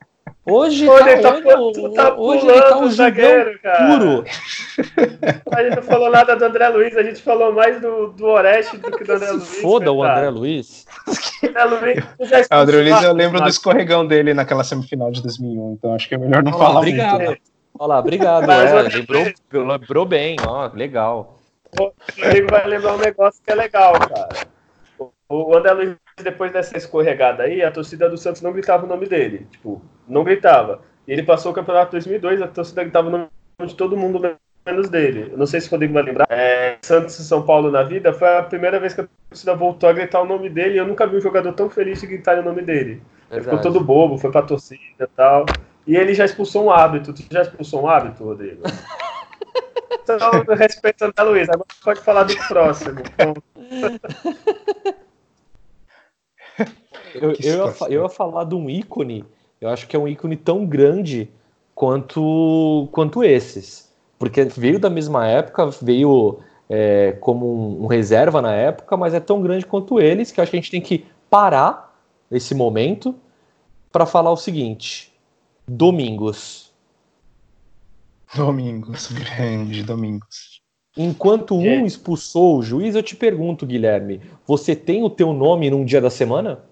Hoje, 0.44 0.88
hoje 0.88 1.04
tá, 1.04 1.12
ele 1.12 1.22
tá, 1.22 1.34
hoje, 1.56 1.94
tá 1.94 2.14
hoje 2.16 2.48
ele 2.48 2.60
tá 2.62 2.78
o 2.78 2.90
zagueiro, 2.90 3.58
cara. 3.60 3.98
puro. 3.98 4.24
A 5.52 5.62
gente 5.62 5.76
não 5.76 5.82
falou 5.84 6.10
nada 6.10 6.34
do 6.34 6.44
André 6.44 6.68
Luiz, 6.68 6.96
a 6.96 7.02
gente 7.04 7.22
falou 7.22 7.52
mais 7.52 7.80
do, 7.80 8.08
do 8.08 8.26
Oreste 8.26 8.76
do 8.76 8.90
que 8.90 9.04
do 9.04 9.12
André 9.12 9.30
Luiz. 9.30 9.60
Foda 9.60 9.92
o 9.92 10.02
André 10.02 10.30
Luiz. 10.30 10.84
André 11.44 11.64
Luiz, 11.64 12.04
o 12.50 12.54
André 12.54 12.76
Luiz, 12.82 13.02
eu 13.04 13.12
lembro 13.12 13.40
do 13.40 13.48
escorregão 13.48 14.04
dele 14.04 14.34
naquela 14.34 14.64
semifinal 14.64 15.12
de 15.12 15.22
2001, 15.22 15.74
então 15.74 15.94
acho 15.94 16.08
que 16.08 16.16
é 16.16 16.18
melhor 16.18 16.42
não 16.42 16.52
Olá, 16.52 16.66
falar 16.66 16.80
obrigado. 16.80 17.22
muito. 17.22 17.42
Olha 17.78 17.88
lá, 17.88 17.98
obrigado. 18.00 18.50
É, 18.50 18.82
lembrou, 18.82 19.24
lembrou 19.52 20.06
bem, 20.06 20.36
ó, 20.44 20.68
legal. 20.74 21.38
O 21.78 21.92
Rodrigo 22.20 22.50
vai 22.50 22.66
lembrar 22.66 22.94
um 22.94 22.98
negócio 22.98 23.40
que 23.44 23.52
é 23.52 23.54
legal, 23.54 23.92
cara. 23.92 24.28
O 25.28 25.56
André 25.56 25.72
Luiz, 25.72 25.96
depois 26.20 26.52
dessa 26.52 26.76
escorregada 26.76 27.44
aí, 27.44 27.62
a 27.62 27.70
torcida 27.70 28.08
do 28.08 28.18
Santos 28.18 28.42
não 28.42 28.52
gritava 28.52 28.84
o 28.84 28.88
nome 28.88 29.06
dele. 29.06 29.46
Tipo, 29.50 29.82
não 30.08 30.24
gritava. 30.24 30.82
E 31.06 31.12
ele 31.12 31.22
passou 31.22 31.52
o 31.52 31.54
campeonato 31.54 31.92
2002, 31.92 32.42
a 32.42 32.48
torcida 32.48 32.82
gritava 32.82 33.08
o 33.08 33.10
nome 33.10 33.28
de 33.64 33.74
todo 33.74 33.96
mundo 33.96 34.20
menos 34.64 34.88
dele. 34.88 35.30
Eu 35.32 35.38
não 35.38 35.46
sei 35.46 35.60
se 35.60 35.68
o 35.68 35.70
Rodrigo 35.70 35.94
vai 35.94 36.02
lembrar. 36.02 36.26
É, 36.28 36.78
Santos 36.82 37.18
e 37.18 37.24
São 37.24 37.42
Paulo 37.42 37.70
na 37.70 37.82
vida 37.82 38.12
foi 38.12 38.36
a 38.36 38.42
primeira 38.42 38.78
vez 38.78 38.94
que 38.94 39.00
a 39.00 39.08
torcida 39.28 39.54
voltou 39.54 39.88
a 39.88 39.92
gritar 39.92 40.20
o 40.20 40.26
nome 40.26 40.48
dele 40.48 40.74
e 40.74 40.78
eu 40.78 40.86
nunca 40.86 41.06
vi 41.06 41.16
um 41.16 41.20
jogador 41.20 41.52
tão 41.52 41.68
feliz 41.68 42.00
de 42.00 42.06
gritar 42.06 42.38
o 42.38 42.42
nome 42.42 42.62
dele. 42.62 43.02
Ele 43.30 43.40
ficou 43.40 43.60
todo 43.60 43.82
bobo, 43.82 44.18
foi 44.18 44.30
pra 44.30 44.42
torcida 44.42 44.80
e 45.00 45.06
tal. 45.16 45.46
E 45.86 45.96
ele 45.96 46.14
já 46.14 46.24
expulsou 46.24 46.66
um 46.66 46.70
hábito. 46.70 47.12
Tu 47.12 47.24
já 47.30 47.42
expulsou 47.42 47.82
um 47.82 47.88
hábito, 47.88 48.24
Rodrigo? 48.24 48.62
então, 50.02 50.18
respeitando 50.56 51.12
a 51.16 51.22
Luiz, 51.22 51.48
agora 51.48 51.66
pode 51.82 52.00
falar 52.00 52.24
do 52.24 52.36
próximo. 52.46 53.00
Eu, 57.14 57.32
eu, 57.32 57.36
ia, 57.40 57.74
eu 57.88 58.02
ia 58.02 58.08
falar 58.08 58.44
de 58.44 58.54
um 58.54 58.68
ícone, 58.68 59.24
eu 59.60 59.68
acho 59.68 59.86
que 59.86 59.94
é 59.94 59.98
um 59.98 60.08
ícone 60.08 60.36
tão 60.36 60.66
grande 60.66 61.30
quanto, 61.74 62.88
quanto 62.92 63.22
esses. 63.22 63.90
Porque 64.18 64.44
veio 64.44 64.78
da 64.78 64.90
mesma 64.90 65.26
época, 65.26 65.68
veio 65.82 66.38
é, 66.68 67.12
como 67.20 67.46
um, 67.46 67.84
um, 67.84 67.86
reserva 67.86 68.40
na 68.40 68.52
época, 68.52 68.96
mas 68.96 69.14
é 69.14 69.20
tão 69.20 69.42
grande 69.42 69.66
quanto 69.66 70.00
eles 70.00 70.30
que 70.30 70.40
eu 70.40 70.42
acho 70.42 70.50
que 70.50 70.56
a 70.56 70.60
gente 70.60 70.70
tem 70.70 70.80
que 70.80 71.06
parar 71.28 71.96
esse 72.30 72.54
momento 72.54 73.14
para 73.90 74.06
falar 74.06 74.30
o 74.30 74.36
seguinte: 74.36 75.12
Domingos. 75.66 76.72
Domingos, 78.34 79.10
grande 79.12 79.82
Domingos. 79.82 80.62
Enquanto 80.96 81.56
um 81.56 81.64
é. 81.64 81.86
expulsou 81.86 82.58
o 82.58 82.62
juiz, 82.62 82.94
eu 82.94 83.02
te 83.02 83.16
pergunto, 83.16 83.66
Guilherme, 83.66 84.20
você 84.46 84.76
tem 84.76 85.02
o 85.02 85.10
teu 85.10 85.32
nome 85.32 85.70
num 85.70 85.84
dia 85.84 86.00
da 86.00 86.10
semana? 86.10 86.62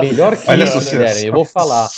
Melhor 0.00 0.36
que 0.36 0.50
Olha 0.50 0.64
isso, 0.64 0.90
Guilherme, 0.90 1.26
eu 1.26 1.32
vou 1.32 1.44
falar. 1.44 1.88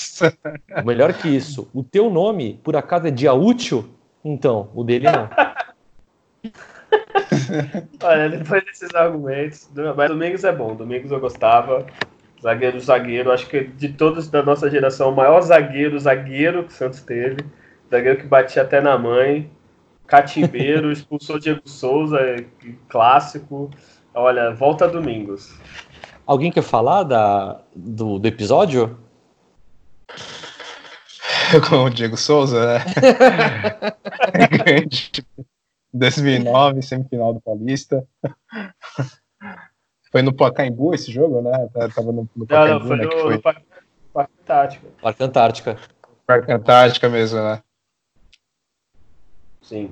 Melhor 0.85 1.15
que 1.15 1.29
isso. 1.29 1.69
O 1.73 1.83
teu 1.83 2.11
nome, 2.11 2.61
por 2.63 2.77
acaso, 2.77 3.07
é 3.07 3.11
dia 3.11 3.33
útil? 3.33 3.89
Então, 4.25 4.71
o 4.75 4.85
dele 4.85 5.11
não. 5.11 5.29
Olha, 8.03 8.29
depois 8.29 8.65
desses 8.65 8.95
argumentos, 8.95 9.69
mas 9.97 10.11
Domingos 10.11 10.45
é 10.45 10.53
bom. 10.53 10.75
Domingos 10.75 11.11
eu 11.11 11.21
gostava. 11.21 11.87
Zagueiro, 12.43 12.81
zagueiro. 12.81 13.33
Acho 13.33 13.47
que 13.49 13.65
de 13.65 13.91
todos 13.91 14.29
da 14.29 14.43
nossa 14.43 14.71
geração, 14.71 15.11
o 15.11 15.17
maior 15.17 15.41
zagueiro, 15.43 15.99
zagueiro 15.99 16.65
que 16.65 16.73
o 16.73 16.75
Santos 16.75 17.03
teve. 17.03 17.45
Zagueiro 17.91 18.19
que 18.19 18.27
batia 18.27 18.63
até 18.63 18.81
na 18.81 18.99
mãe. 18.99 19.51
Catimbeiro, 20.07 20.91
expulsou 20.93 21.39
Diego 21.39 21.69
Souza, 21.69 22.19
clássico. 22.89 23.71
Olha, 24.15 24.55
volta 24.55 24.89
domingos. 24.89 25.55
Alguém 26.27 26.51
quer 26.51 26.63
falar 26.63 27.05
da, 27.05 27.61
do, 27.75 28.19
do 28.19 28.29
episódio? 28.29 28.99
Com 31.69 31.85
o 31.85 31.91
Diego 31.91 32.17
Souza, 32.17 32.75
né? 32.75 32.85
2009, 35.93 36.83
semifinal 36.83 37.35
do 37.35 37.41
Paulista. 37.41 38.07
Foi 40.11 40.23
no 40.23 40.33
Pacaembu 40.33 40.95
esse 40.95 41.11
jogo, 41.11 41.43
né? 41.43 41.69
Tava 41.95 42.13
no, 42.13 42.29
no 42.35 42.47
Pacaembu, 42.47 42.69
não, 42.69 42.79
não, 42.79 42.87
foi 42.87 42.97
né, 42.97 43.05
no, 43.05 43.23
foi... 43.23 43.35
no 43.35 43.43
Parque 44.13 44.33
Antártica. 44.43 44.89
Parque 45.01 45.23
Antártica. 45.23 45.79
Parque 46.27 46.53
Antártica 46.53 47.09
mesmo, 47.09 47.41
né? 47.41 47.63
Sim. 49.63 49.91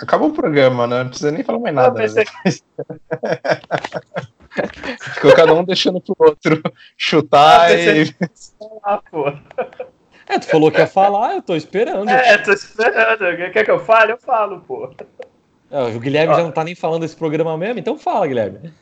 Acabou 0.00 0.28
o 0.28 0.32
programa, 0.32 0.86
né? 0.86 1.02
Não 1.02 1.08
precisa 1.08 1.30
nem 1.30 1.42
falar 1.42 1.58
mais 1.58 1.74
nada. 1.74 1.94
Pensei... 1.94 2.24
Né? 2.44 2.52
Ficou 5.14 5.34
cada 5.34 5.54
um 5.54 5.64
deixando 5.64 6.00
pro 6.00 6.16
outro 6.18 6.62
chutar 6.96 7.70
e. 7.72 8.14
Ah, 8.82 9.00
pô. 9.10 9.32
É, 10.28 10.38
tu 10.38 10.46
falou 10.46 10.70
que 10.70 10.78
ia 10.78 10.86
falar, 10.86 11.36
eu 11.36 11.42
tô 11.42 11.54
esperando. 11.54 12.08
É, 12.10 12.38
tô 12.38 12.52
esperando. 12.52 13.52
Quer 13.52 13.64
que 13.64 13.70
eu 13.70 13.78
fale? 13.78 14.12
Eu 14.12 14.18
falo, 14.18 14.60
pô. 14.60 14.90
É, 15.70 15.82
o 15.82 16.00
Guilherme 16.00 16.32
Ó. 16.32 16.36
já 16.36 16.42
não 16.42 16.50
tá 16.50 16.64
nem 16.64 16.74
falando 16.74 17.02
desse 17.02 17.16
programa 17.16 17.56
mesmo, 17.56 17.78
então 17.78 17.98
fala, 17.98 18.26
Guilherme. 18.26 18.72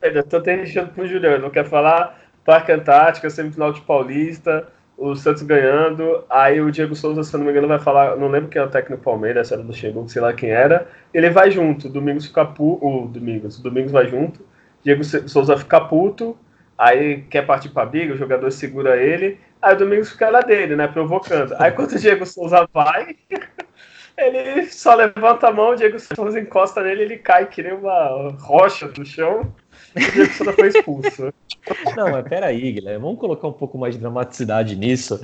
Eu 0.00 0.22
tô 0.22 0.38
deixando 0.40 0.92
pro 0.92 1.06
Juliano, 1.06 1.44
não 1.44 1.50
quer 1.50 1.64
falar 1.64 2.20
Parque 2.44 2.72
Antártica, 2.72 3.30
semifinal 3.30 3.72
de 3.72 3.80
Paulista, 3.80 4.68
o 4.96 5.14
Santos 5.16 5.42
ganhando, 5.42 6.24
aí 6.30 6.60
o 6.60 6.70
Diego 6.70 6.94
Souza, 6.94 7.22
se 7.22 7.36
não 7.36 7.44
me 7.44 7.50
engano, 7.50 7.66
vai 7.66 7.78
falar, 7.78 8.16
não 8.16 8.28
lembro 8.28 8.48
quem 8.48 8.62
é 8.62 8.64
o 8.64 8.70
técnico 8.70 9.00
do 9.00 9.04
Palmeiras, 9.04 9.50
era 9.50 9.62
do 9.62 9.72
Xengu, 9.72 10.08
sei 10.08 10.22
lá 10.22 10.32
quem 10.32 10.50
era, 10.50 10.88
ele 11.12 11.30
vai 11.30 11.50
junto, 11.50 11.88
Domingos 11.88 12.26
fica 12.26 12.44
puto, 12.44 12.86
o 12.86 13.08
Domingos, 13.08 13.58
o 13.58 13.62
Domingos 13.62 13.90
vai 13.90 14.06
junto, 14.08 14.40
Diego 14.82 15.02
Souza 15.04 15.56
fica 15.56 15.80
puto, 15.80 16.36
aí 16.78 17.22
quer 17.22 17.44
partir 17.44 17.70
pra 17.70 17.86
briga, 17.86 18.14
o 18.14 18.16
jogador 18.16 18.50
segura 18.52 18.96
ele, 18.96 19.38
aí 19.60 19.74
o 19.74 19.78
Domingos 19.78 20.10
fica 20.12 20.30
lá 20.30 20.40
dele, 20.40 20.76
né, 20.76 20.86
provocando. 20.86 21.54
Aí 21.58 21.72
quando 21.72 21.92
o 21.92 21.98
Diego 21.98 22.24
Souza 22.24 22.68
vai, 22.72 23.16
ele 24.16 24.66
só 24.66 24.94
levanta 24.94 25.48
a 25.48 25.52
mão, 25.52 25.70
o 25.70 25.76
Diego 25.76 25.98
Souza 25.98 26.38
encosta 26.38 26.82
nele, 26.82 27.02
ele 27.02 27.16
cai 27.18 27.46
que 27.46 27.62
nem 27.62 27.72
uma 27.72 28.30
rocha 28.38 28.86
do 28.86 29.04
chão, 29.04 29.52
e 29.96 30.10
Diego 30.12 30.32
Souza 30.32 30.52
foi 30.52 30.68
expulso. 30.68 31.32
Não, 31.96 32.10
mas 32.10 32.28
peraí, 32.28 32.72
Guilherme, 32.72 33.02
vamos 33.02 33.18
colocar 33.18 33.48
um 33.48 33.52
pouco 33.52 33.78
mais 33.78 33.94
de 33.94 34.00
dramaticidade 34.00 34.76
nisso, 34.76 35.20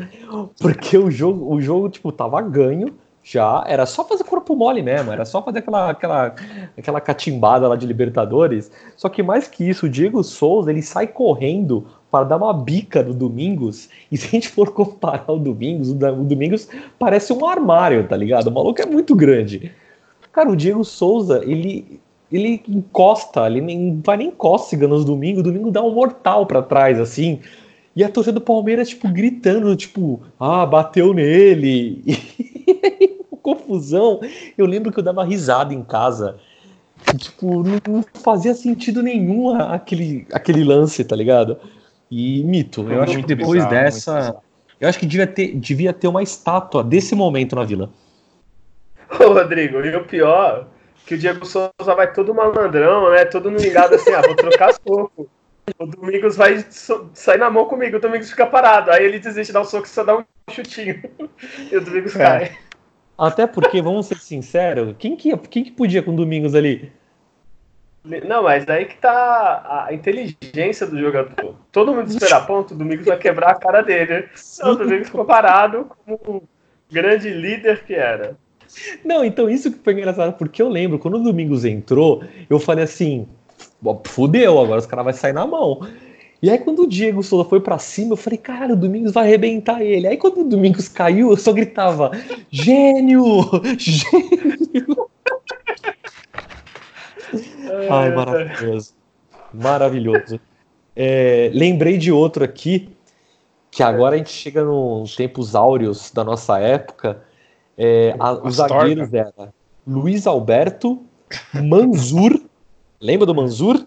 porque 0.58 0.96
o 0.96 1.10
jogo, 1.10 1.54
o 1.54 1.60
jogo 1.60 1.88
tipo, 1.88 2.10
tava 2.12 2.40
ganho, 2.40 2.94
já 3.22 3.64
era 3.66 3.84
só 3.84 4.04
fazer 4.04 4.24
corpo 4.24 4.56
mole 4.56 4.82
mesmo, 4.82 5.12
era 5.12 5.24
só 5.24 5.42
fazer 5.42 5.58
aquela, 5.58 5.90
aquela, 5.90 6.34
aquela 6.76 7.00
catimbada 7.00 7.68
lá 7.68 7.76
de 7.76 7.86
Libertadores. 7.86 8.70
Só 8.96 9.08
que 9.08 9.22
mais 9.22 9.46
que 9.46 9.68
isso, 9.68 9.86
o 9.86 9.88
Diego 9.88 10.22
Souza 10.24 10.70
ele 10.70 10.82
sai 10.82 11.06
correndo 11.06 11.86
para 12.10 12.24
dar 12.24 12.36
uma 12.38 12.52
bica 12.52 13.02
no 13.02 13.14
Domingos. 13.14 13.88
E 14.10 14.16
se 14.16 14.26
a 14.26 14.30
gente 14.30 14.48
for 14.48 14.72
comparar 14.72 15.30
o 15.30 15.38
Domingos, 15.38 15.90
o 15.90 15.94
Domingos 15.94 16.68
parece 16.98 17.32
um 17.32 17.46
armário, 17.46 18.08
tá 18.08 18.16
ligado? 18.16 18.48
O 18.48 18.52
maluco 18.52 18.80
é 18.80 18.86
muito 18.86 19.14
grande. 19.14 19.70
Cara, 20.32 20.50
o 20.50 20.56
Diego 20.56 20.84
Souza, 20.84 21.42
ele, 21.44 22.00
ele 22.32 22.62
encosta, 22.68 23.46
ele 23.46 23.60
nem 23.60 24.00
vai 24.04 24.16
nem 24.16 24.30
cócega 24.30 24.86
nos 24.86 25.04
domingos, 25.04 25.40
o 25.40 25.44
domingo 25.44 25.70
dá 25.70 25.82
um 25.82 25.92
mortal 25.92 26.46
para 26.46 26.62
trás, 26.62 26.98
assim. 27.00 27.40
E 27.94 28.04
a 28.04 28.08
torcida 28.08 28.38
do 28.38 28.40
Palmeiras, 28.40 28.88
tipo, 28.88 29.08
gritando, 29.08 29.74
tipo, 29.74 30.20
ah, 30.38 30.64
bateu 30.64 31.12
nele. 31.12 32.02
E 33.32 33.36
confusão. 33.42 34.20
Eu 34.56 34.66
lembro 34.66 34.92
que 34.92 34.98
eu 34.98 35.02
dava 35.02 35.24
risada 35.24 35.74
em 35.74 35.82
casa. 35.82 36.36
Tipo, 37.16 37.62
não, 37.62 37.78
não 37.88 38.04
fazia 38.22 38.54
sentido 38.54 39.02
nenhum 39.02 39.50
aquele, 39.54 40.26
aquele 40.32 40.62
lance, 40.62 41.02
tá 41.02 41.16
ligado? 41.16 41.58
E 42.10 42.44
mito, 42.44 42.82
eu 42.90 43.02
acho 43.02 43.18
que 43.18 43.26
depois 43.26 43.64
bizarro, 43.64 43.70
dessa. 43.70 44.36
Eu 44.78 44.88
acho 44.88 44.98
que 44.98 45.06
devia 45.06 45.26
ter, 45.26 45.54
devia 45.56 45.92
ter 45.92 46.08
uma 46.08 46.22
estátua 46.22 46.84
desse 46.84 47.14
momento 47.14 47.56
na 47.56 47.64
vila. 47.64 47.90
Ô, 49.18 49.32
Rodrigo, 49.32 49.80
e 49.80 49.96
o 49.96 50.04
pior, 50.04 50.68
que 51.06 51.14
o 51.14 51.18
Diego 51.18 51.44
Souza 51.44 51.94
vai 51.96 52.12
todo 52.12 52.34
malandrão, 52.34 53.10
né? 53.10 53.24
Todo 53.24 53.50
ligado 53.50 53.94
assim, 53.94 54.12
ah, 54.12 54.22
vou 54.22 54.36
trocar 54.36 54.72
soco. 54.74 55.28
O 55.78 55.86
Domingos 55.86 56.36
vai 56.36 56.64
sair 57.14 57.38
na 57.38 57.50
mão 57.50 57.66
comigo, 57.66 57.96
o 57.96 58.00
Domingos 58.00 58.30
fica 58.30 58.46
parado. 58.46 58.90
Aí 58.90 59.04
ele 59.04 59.18
desiste 59.18 59.48
de 59.48 59.52
dar 59.52 59.60
um 59.60 59.64
soco 59.64 59.86
e 59.86 59.90
só 59.90 60.04
dá 60.04 60.16
um 60.16 60.24
chutinho. 60.50 61.02
E 61.70 61.76
o 61.76 61.80
Domingos 61.80 62.14
é. 62.16 62.18
cai. 62.18 62.58
Até 63.18 63.46
porque, 63.46 63.82
vamos 63.82 64.06
ser 64.06 64.16
sinceros, 64.16 64.94
quem 64.98 65.14
que, 65.14 65.36
quem 65.36 65.62
que 65.62 65.70
podia 65.70 66.02
com 66.02 66.12
o 66.12 66.16
Domingos 66.16 66.54
ali? 66.54 66.90
Não, 68.02 68.42
mas 68.42 68.64
daí 68.64 68.86
que 68.86 68.96
tá 68.96 69.86
a 69.86 69.92
inteligência 69.92 70.86
do 70.86 70.98
jogador. 70.98 71.54
Todo 71.70 71.94
mundo 71.94 72.08
espera 72.08 72.40
ponto, 72.40 72.72
o 72.72 72.76
Domingos 72.76 73.04
vai 73.04 73.18
quebrar 73.18 73.50
a 73.50 73.54
cara 73.58 73.82
dele. 73.82 74.28
Então, 74.56 74.72
o 74.72 74.76
Domingos 74.76 75.08
ficou 75.08 75.24
parado 75.24 75.90
como 76.04 76.18
o 76.26 76.48
grande 76.90 77.28
líder 77.28 77.84
que 77.84 77.94
era. 77.94 78.36
Não, 79.04 79.24
então 79.24 79.48
isso 79.48 79.70
que 79.70 79.78
foi 79.82 79.94
engraçado, 79.94 80.36
porque 80.36 80.60
eu 80.62 80.68
lembro, 80.68 80.98
quando 80.98 81.14
o 81.14 81.22
Domingos 81.22 81.64
entrou, 81.64 82.22
eu 82.48 82.58
falei 82.58 82.84
assim, 82.84 83.26
fudeu, 84.04 84.58
agora 84.58 84.80
os 84.80 84.86
caras 84.86 85.04
vão 85.04 85.14
sair 85.14 85.32
na 85.32 85.46
mão. 85.46 85.86
E 86.42 86.48
aí 86.50 86.58
quando 86.58 86.82
o 86.82 86.86
Diego 86.86 87.22
Souza 87.22 87.48
foi 87.48 87.60
para 87.60 87.78
cima, 87.78 88.12
eu 88.12 88.16
falei, 88.16 88.38
cara, 88.38 88.72
o 88.72 88.76
Domingos 88.76 89.12
vai 89.12 89.26
arrebentar 89.26 89.82
ele. 89.82 90.06
Aí 90.06 90.16
quando 90.16 90.40
o 90.40 90.44
Domingos 90.44 90.88
caiu, 90.88 91.30
eu 91.30 91.36
só 91.36 91.52
gritava, 91.52 92.10
gênio! 92.50 93.42
Gênio! 93.78 95.10
Ai, 97.90 98.14
maravilhoso. 98.14 98.92
Maravilhoso. 99.52 100.40
É, 100.96 101.50
lembrei 101.54 101.98
de 101.98 102.10
outro 102.10 102.44
aqui, 102.44 102.88
que 103.70 103.82
agora 103.82 104.14
a 104.14 104.18
gente 104.18 104.32
chega 104.32 104.64
nos 104.64 105.14
tempos 105.14 105.54
áureos 105.54 106.10
da 106.10 106.24
nossa 106.24 106.58
época, 106.58 107.22
é, 107.82 108.14
a, 108.18 108.32
os 108.34 108.56
zagueiros 108.56 109.10
era 109.14 109.54
Luiz 109.86 110.26
Alberto, 110.26 111.02
Manzur. 111.54 112.38
Lembra 113.00 113.24
do 113.24 113.34
Manzur? 113.34 113.86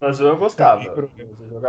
Manzur 0.00 0.28
eu 0.28 0.38
gostava. 0.38 0.82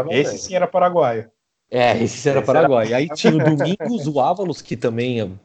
esse 0.09 0.38
sim 0.38 0.55
era 0.55 0.65
paraguaio. 0.65 1.30
É, 1.69 2.01
esse 2.01 2.17
sim 2.17 2.30
era 2.30 2.41
paraguaio. 2.41 2.95
Aí 2.95 3.09
tinha 3.09 3.36
o 3.36 3.39
Domingos, 3.43 4.07
o 4.07 4.21
Ávalos, 4.21 4.61
que 4.61 4.78
também 4.78 5.38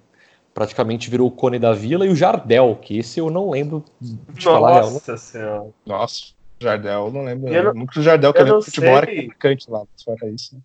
praticamente 0.55 1.11
virou 1.11 1.27
o 1.27 1.33
Cone 1.33 1.59
da 1.59 1.73
Vila, 1.73 2.07
e 2.07 2.11
o 2.11 2.15
Jardel, 2.15 2.79
que 2.81 2.97
esse 2.97 3.19
eu 3.19 3.29
não 3.29 3.51
lembro 3.51 3.85
de 4.01 4.17
Nossa 4.37 4.41
falar 4.41 4.73
real. 4.75 4.91
Nossa 4.93 5.17
senhora. 5.17 5.71
Nossa, 5.85 6.27
Jardel, 6.61 7.11
não 7.11 7.25
lembro. 7.25 7.53
Eu 7.53 7.65
não, 7.65 7.75
Muito 7.75 8.01
Jardel 8.01 8.33
que 8.33 8.39
eu, 8.39 8.43
eu 8.43 8.47
lembro 8.47 8.63
futebol 8.63 8.97
era 8.99 9.13
marcante 9.13 9.69
lá, 9.69 9.83
fora 10.05 10.31
isso. 10.31 10.63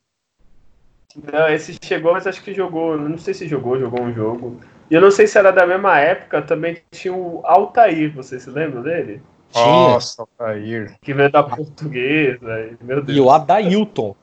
Não, 1.34 1.50
esse 1.50 1.76
chegou, 1.82 2.14
mas 2.14 2.28
acho 2.28 2.44
que 2.44 2.54
jogou. 2.54 2.96
Não 2.96 3.18
sei 3.18 3.34
se 3.34 3.48
jogou, 3.48 3.80
jogou 3.80 4.04
um 4.04 4.14
jogo. 4.14 4.60
E 4.90 4.94
eu 4.96 5.02
não 5.02 5.12
sei 5.12 5.28
se 5.28 5.38
era 5.38 5.52
da 5.52 5.66
mesma 5.66 6.00
época, 6.00 6.42
também 6.42 6.78
tinha 6.92 7.14
o 7.14 7.42
Altair, 7.46 8.14
vocês 8.14 8.44
se 8.44 8.50
lembram 8.50 8.82
dele? 8.82 9.22
Tinha. 9.52 9.94
Nossa, 9.94 10.22
Altair. 10.22 10.98
Que 11.02 11.14
veio 11.14 11.32
da 11.32 11.44
portuguesa. 11.44 12.60
e- 12.62 12.78
Meu 12.84 13.02
Deus. 13.04 13.18
E 13.18 13.22
o 13.22 13.30
Adailton. 13.30 14.16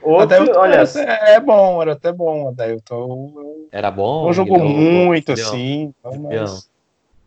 Outro, 0.00 0.22
Adailton 0.22 0.58
olha, 0.60 0.74
era 0.74 1.30
é 1.32 1.40
bom, 1.40 1.82
era 1.82 1.92
até 1.94 2.12
bom, 2.12 2.48
Adailton. 2.48 3.66
Era 3.72 3.90
bom. 3.90 4.26
Não 4.26 4.32
jogou 4.32 4.60
muito 4.60 5.32
Julião. 5.32 5.48
assim, 5.48 5.94
então, 5.98 6.22
mas... 6.22 6.70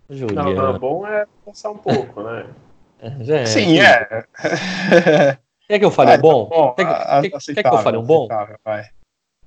Não, 0.10 0.54
não, 0.54 0.80
bom 0.80 1.06
é 1.06 1.26
pensar 1.46 1.72
um 1.72 1.78
pouco, 1.78 2.24
né? 2.24 2.46
É, 3.30 3.46
Sim, 3.46 3.80
é. 3.80 4.26
Quer 5.70 5.80
que 5.80 5.86
eu 5.86 5.92
fale 5.92 6.12
Ah, 6.12 6.16
um 6.16 6.22
bom? 6.22 6.50
bom, 6.50 6.74
quer, 6.74 6.86
que- 6.86 6.92
a- 6.92 7.22
quer- 7.22 7.30
quer 7.30 7.38
aceitável, 7.38 7.70
que 7.70 7.76
eu 7.76 7.84
fale 7.84 7.98
um 7.98 8.04
bom? 8.04 8.28
vai. 8.66 8.86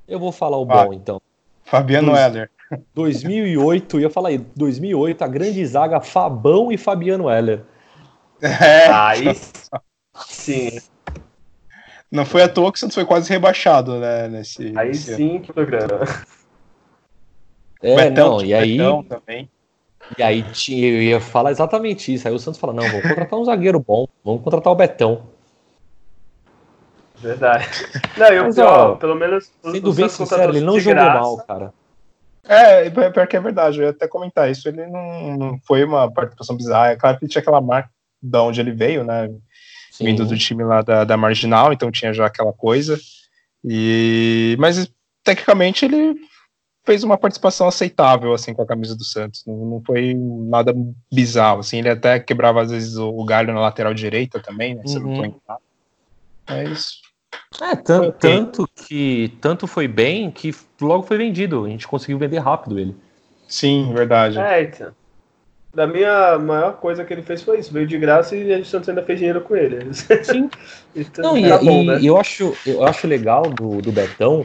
Eu 0.09 0.19
vou 0.19 0.33
falar 0.33 0.57
o 0.57 0.65
Vai. 0.65 0.87
bom, 0.87 0.93
então. 0.95 1.21
Fabiano 1.65 2.09
Dois. 2.09 2.21
Heller. 2.21 2.51
2008, 2.95 3.97
eu 3.97 4.01
ia 4.03 4.11
falar 4.11 4.31
aí, 4.31 4.39
2008, 4.39 5.23
a 5.23 5.29
grande 5.29 5.65
zaga 5.67 6.01
Fabão 6.01 6.73
e 6.73 6.79
Fabiano 6.79 7.29
Heller. 7.31 7.63
É, 8.41 8.87
Aí 8.89 9.27
sim, 10.27 10.71
não 12.11 12.25
foi 12.27 12.43
à 12.43 12.49
toa 12.49 12.73
que 12.73 12.77
o 12.79 12.81
Santos 12.81 12.95
foi 12.95 13.05
quase 13.05 13.31
rebaixado, 13.31 13.99
né? 13.99 14.29
Nesse, 14.29 14.73
aí 14.77 14.89
nesse 14.89 15.11
ano. 15.11 15.17
sim 15.17 15.41
que 15.41 15.53
programa. 15.53 16.01
É, 17.83 17.97
Betão, 17.97 18.39
não, 18.39 18.45
e 18.45 18.55
aí, 18.55 18.77
Betão 18.77 19.03
também. 19.05 19.51
e 20.17 20.23
aí 20.23 20.43
tinha- 20.53 20.89
eu 20.89 21.03
ia 21.03 21.21
falar 21.21 21.51
exatamente 21.51 22.13
isso. 22.13 22.27
Aí 22.29 22.35
o 22.35 22.39
Santos 22.39 22.61
fala: 22.61 22.73
não, 22.73 22.85
vamos 22.89 23.03
contratar 23.09 23.39
um 23.39 23.45
zagueiro 23.45 23.81
bom, 23.81 24.07
vamos 24.25 24.43
contratar 24.43 24.73
o 24.73 24.77
Betão. 24.77 25.23
Verdade. 27.23 27.67
Não, 28.19 28.27
eu, 28.27 28.45
Mas, 28.45 28.55
pior, 28.57 28.91
ó, 28.91 28.97
pelo 28.97 29.15
menos. 29.15 29.51
o- 29.63 29.71
Sendo 29.71 29.93
bem 29.95 30.09
sincero, 30.09 30.53
ele 30.53 30.61
não 30.61 30.79
jogou 30.81 30.95
graça. 31.03 31.21
mal, 31.21 31.37
cara. 31.47 31.73
É, 32.45 32.91
pior 32.91 33.27
que 33.29 33.37
é 33.37 33.41
verdade, 33.41 33.79
eu 33.79 33.85
ia 33.85 33.91
até 33.91 34.09
comentar 34.09 34.51
isso. 34.51 34.69
Ele 34.69 34.85
não, 34.87 35.37
não 35.37 35.59
foi 35.67 35.85
uma 35.85 36.11
participação 36.13 36.57
bizarra. 36.57 36.91
É 36.91 36.97
claro 36.97 37.17
que 37.19 37.25
ele 37.25 37.31
tinha 37.33 37.41
aquela 37.41 37.61
marca 37.61 37.89
de 38.21 38.39
onde 38.39 38.61
ele 38.61 38.73
veio, 38.73 39.05
né? 39.05 39.29
Sim. 39.93 40.07
Vindo 40.07 40.27
do 40.27 40.37
time 40.37 40.65
lá 40.65 40.83
da, 40.83 41.05
da 41.05 41.17
Marginal, 41.17 41.73
então 41.73 41.91
tinha 41.93 42.13
já 42.13 42.27
aquela 42.27 42.53
coisa. 42.53 42.99
E 43.65 44.57
Mas 44.59 44.91
tecnicamente 45.23 45.85
ele 45.85 46.17
fez 46.85 47.05
uma 47.05 47.17
participação 47.17 47.69
aceitável 47.69 48.33
assim 48.35 48.53
com 48.53 48.63
a 48.63 48.67
camisa 48.67 48.97
do 48.97 49.05
Santos. 49.05 49.45
Não, 49.47 49.55
não 49.57 49.83
foi 49.87 50.13
nada 50.15 50.75
bizarro. 51.13 51.61
Assim, 51.61 51.79
ele 51.79 51.91
até 51.91 52.19
quebrava 52.19 52.61
às 52.63 52.73
vezes 52.73 52.97
o, 52.97 53.25
galho 53.25 53.55
na 53.55 53.61
lateral 53.61 53.95
direita 53.95 54.41
também, 54.41 54.75
né? 54.75 54.83
Se 54.85 54.97
eu 54.97 55.03
não 55.03 55.11
Uhum. 55.11 55.15
enganado. 55.27 55.63
Mas 56.49 57.01
É, 57.61 57.77
tan- 57.77 58.01
Foi 58.01 58.09
ok. 58.09 58.21
tanto 58.21 58.69
que 58.87 59.39
tanto 59.41 59.67
foi 59.67 59.87
bem 59.89 60.31
que 60.31 60.51
logo 60.81 61.03
foi 61.05 61.17
vendido. 61.19 61.65
A 61.65 61.69
gente 61.69 61.87
conseguiu 61.87 62.19
vender 62.19 62.39
rápido 62.39 62.79
ele. 62.79 62.97
sim, 63.47 63.93
verdade. 63.95 64.39
É, 64.39 64.63
então. 64.63 64.95
Da 65.75 65.87
minha 65.87 66.39
maior 66.39 66.79
coisa 66.81 67.05
que 67.05 67.13
ele 67.13 67.23
fez 67.23 67.43
foi 67.43 67.61
isso. 67.61 67.73
Veio 67.73 67.87
de 67.87 67.99
graça 67.99 68.37
e 68.37 68.53
a 68.55 68.65
Santos 68.65 68.89
ainda 68.89 69.05
fez 69.05 69.19
dinheiro 69.19 69.43
com 69.43 69.57
ele. 69.57 69.93
Sim. 70.23 70.51
Então, 70.95 71.25
Não, 71.25 71.39
e, 71.39 71.49
tá 71.49 71.59
bom, 71.59 71.83
e- 71.85 71.87
né? 71.87 72.01
eu 72.07 72.19
acho, 72.19 72.61
eu 72.67 72.83
acho 72.85 73.07
legal 73.07 73.51
do, 73.51 73.81
do 73.83 73.93
Betão 73.93 74.45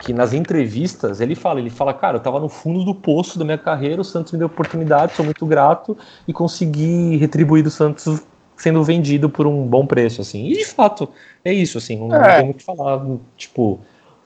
que 0.00 0.12
nas 0.12 0.32
entrevistas 0.32 1.20
ele 1.20 1.34
fala, 1.34 1.60
ele 1.60 1.70
fala, 1.70 1.94
cara, 1.94 2.16
eu 2.18 2.22
tava 2.22 2.40
no 2.40 2.48
fundo 2.48 2.84
do 2.84 2.94
poço 2.94 3.38
da 3.38 3.44
minha 3.44 3.58
carreira, 3.58 4.00
o 4.00 4.04
Santos 4.04 4.32
me 4.32 4.38
deu 4.38 4.46
oportunidade, 4.48 5.14
sou 5.16 5.24
muito 5.24 5.46
grato 5.46 5.96
e 6.26 6.32
consegui 6.32 7.16
retribuir 7.16 7.62
do 7.64 7.70
Santos 7.70 8.26
sendo 8.56 8.82
vendido 8.82 9.28
por 9.28 9.46
um 9.46 9.66
bom 9.66 9.86
preço, 9.86 10.20
assim. 10.22 10.46
E 10.48 10.56
de 10.56 10.64
fato, 10.64 11.08
é 11.44 11.52
isso, 11.52 11.78
assim, 11.78 11.96
não, 11.98 12.08
não 12.08 12.16
É. 12.24 12.36
tem 12.36 12.44
muito 12.44 12.56
o 12.56 12.58
que 12.60 12.64
falar. 12.64 13.04
Tipo, 13.36 13.80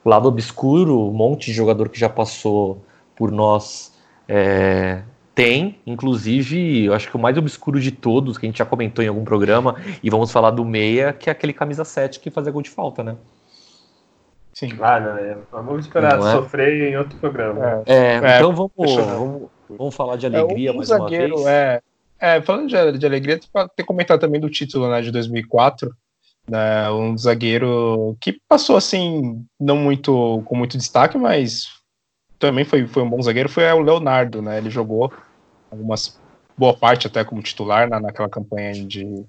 o 0.05 0.09
lado 0.09 0.29
obscuro, 0.29 1.09
um 1.09 1.13
monte 1.13 1.47
de 1.47 1.53
jogador 1.53 1.89
que 1.89 1.99
já 1.99 2.09
passou 2.09 2.83
por 3.17 3.31
nós 3.31 3.93
é, 4.29 5.03
tem, 5.35 5.79
inclusive, 5.87 6.85
eu 6.85 6.95
acho 6.95 7.11
que 7.11 7.17
o 7.17 7.21
mais 7.21 7.37
obscuro 7.37 7.81
de 7.81 7.91
todos, 7.91 8.39
que 8.39 8.47
a 8.47 8.49
gente 8.49 8.59
já 8.59 8.65
comentou 8.65 9.05
em 9.05 9.09
algum 9.09 9.25
programa, 9.25 9.75
e 10.03 10.09
vamos 10.09 10.31
falar 10.31 10.51
do 10.53 10.65
meia, 10.65 11.13
que 11.13 11.29
é 11.29 11.33
aquele 11.33 11.53
camisa 11.53 11.85
7 11.85 12.21
que 12.21 12.31
fazia 12.31 12.53
gol 12.53 12.63
de 12.63 12.71
falta, 12.71 13.03
né? 13.03 13.17
Sim. 14.53 14.71
Ah, 14.81 15.01
não, 15.01 15.17
é. 15.17 15.37
Vamos 15.51 15.87
esperar 15.87 16.19
Não 16.19 16.29
é? 16.29 16.33
sofrer 16.33 16.91
em 16.93 16.97
outro 16.97 17.17
programa. 17.19 17.83
É. 17.87 17.93
É, 17.93 18.21
É, 18.23 18.37
então 18.37 18.53
vamos, 18.55 18.73
vamos, 18.77 19.43
vamos 19.69 19.95
falar 19.95 20.17
de 20.17 20.27
É, 20.27 20.29
alegria 20.29 20.73
um 20.73 20.77
mais 20.77 20.91
uma 20.91 20.99
zagueiro, 20.99 21.37
vez. 21.37 21.47
É, 21.47 21.83
é, 22.21 22.41
falando 22.43 22.69
de, 22.69 22.99
de 22.99 23.07
alegria, 23.07 23.41
ter 23.75 23.85
comentado 23.85 24.21
também 24.21 24.41
do 24.41 24.51
título 24.51 24.91
né, 24.91 25.01
de 25.01 25.11
2004, 25.11 25.91
né, 26.49 26.91
um 26.91 27.17
zagueiro 27.17 28.17
que 28.21 28.41
passou 28.49 28.77
assim, 28.77 29.45
não 29.59 29.77
muito 29.77 30.43
com 30.45 30.55
muito 30.55 30.77
destaque, 30.77 31.17
mas 31.17 31.67
também 32.39 32.65
foi, 32.65 32.87
foi 32.87 33.03
um 33.03 33.11
bom 33.11 33.21
zagueiro, 33.23 33.49
foi 33.49 33.71
o 33.71 33.81
Leonardo, 33.81 34.41
né? 34.41 34.59
Ele 34.59 34.71
jogou 34.71 35.13
algumas 35.71 36.19
boa 36.57 36.75
parte 36.75 37.07
até 37.07 37.23
como 37.25 37.43
titular 37.43 37.89
na, 37.89 38.01
naquela 38.01 38.29
campanha 38.29 38.73
de, 38.73 39.25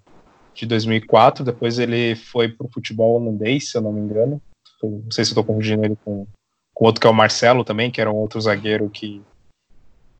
de 0.54 0.66
2004. 0.66 1.46
Depois 1.46 1.78
ele 1.78 2.16
foi 2.16 2.50
para 2.50 2.66
o 2.66 2.72
futebol 2.72 3.22
holandês, 3.22 3.70
se 3.70 3.78
eu 3.78 3.82
não 3.82 3.92
me 3.92 4.02
engano. 4.02 4.42
Não 4.82 5.12
sei 5.12 5.24
se 5.24 5.32
estou 5.32 5.44
confundindo 5.44 5.86
ele 5.86 5.98
com, 6.04 6.26
com 6.74 6.86
outro 6.86 7.00
que 7.00 7.08
é 7.08 7.10
o 7.10 7.14
Marcelo 7.14 7.64
também, 7.64 7.92
que 7.92 8.02
era 8.02 8.12
um 8.12 8.16
outro 8.16 8.42
zagueiro 8.42 8.90
que 8.90 9.22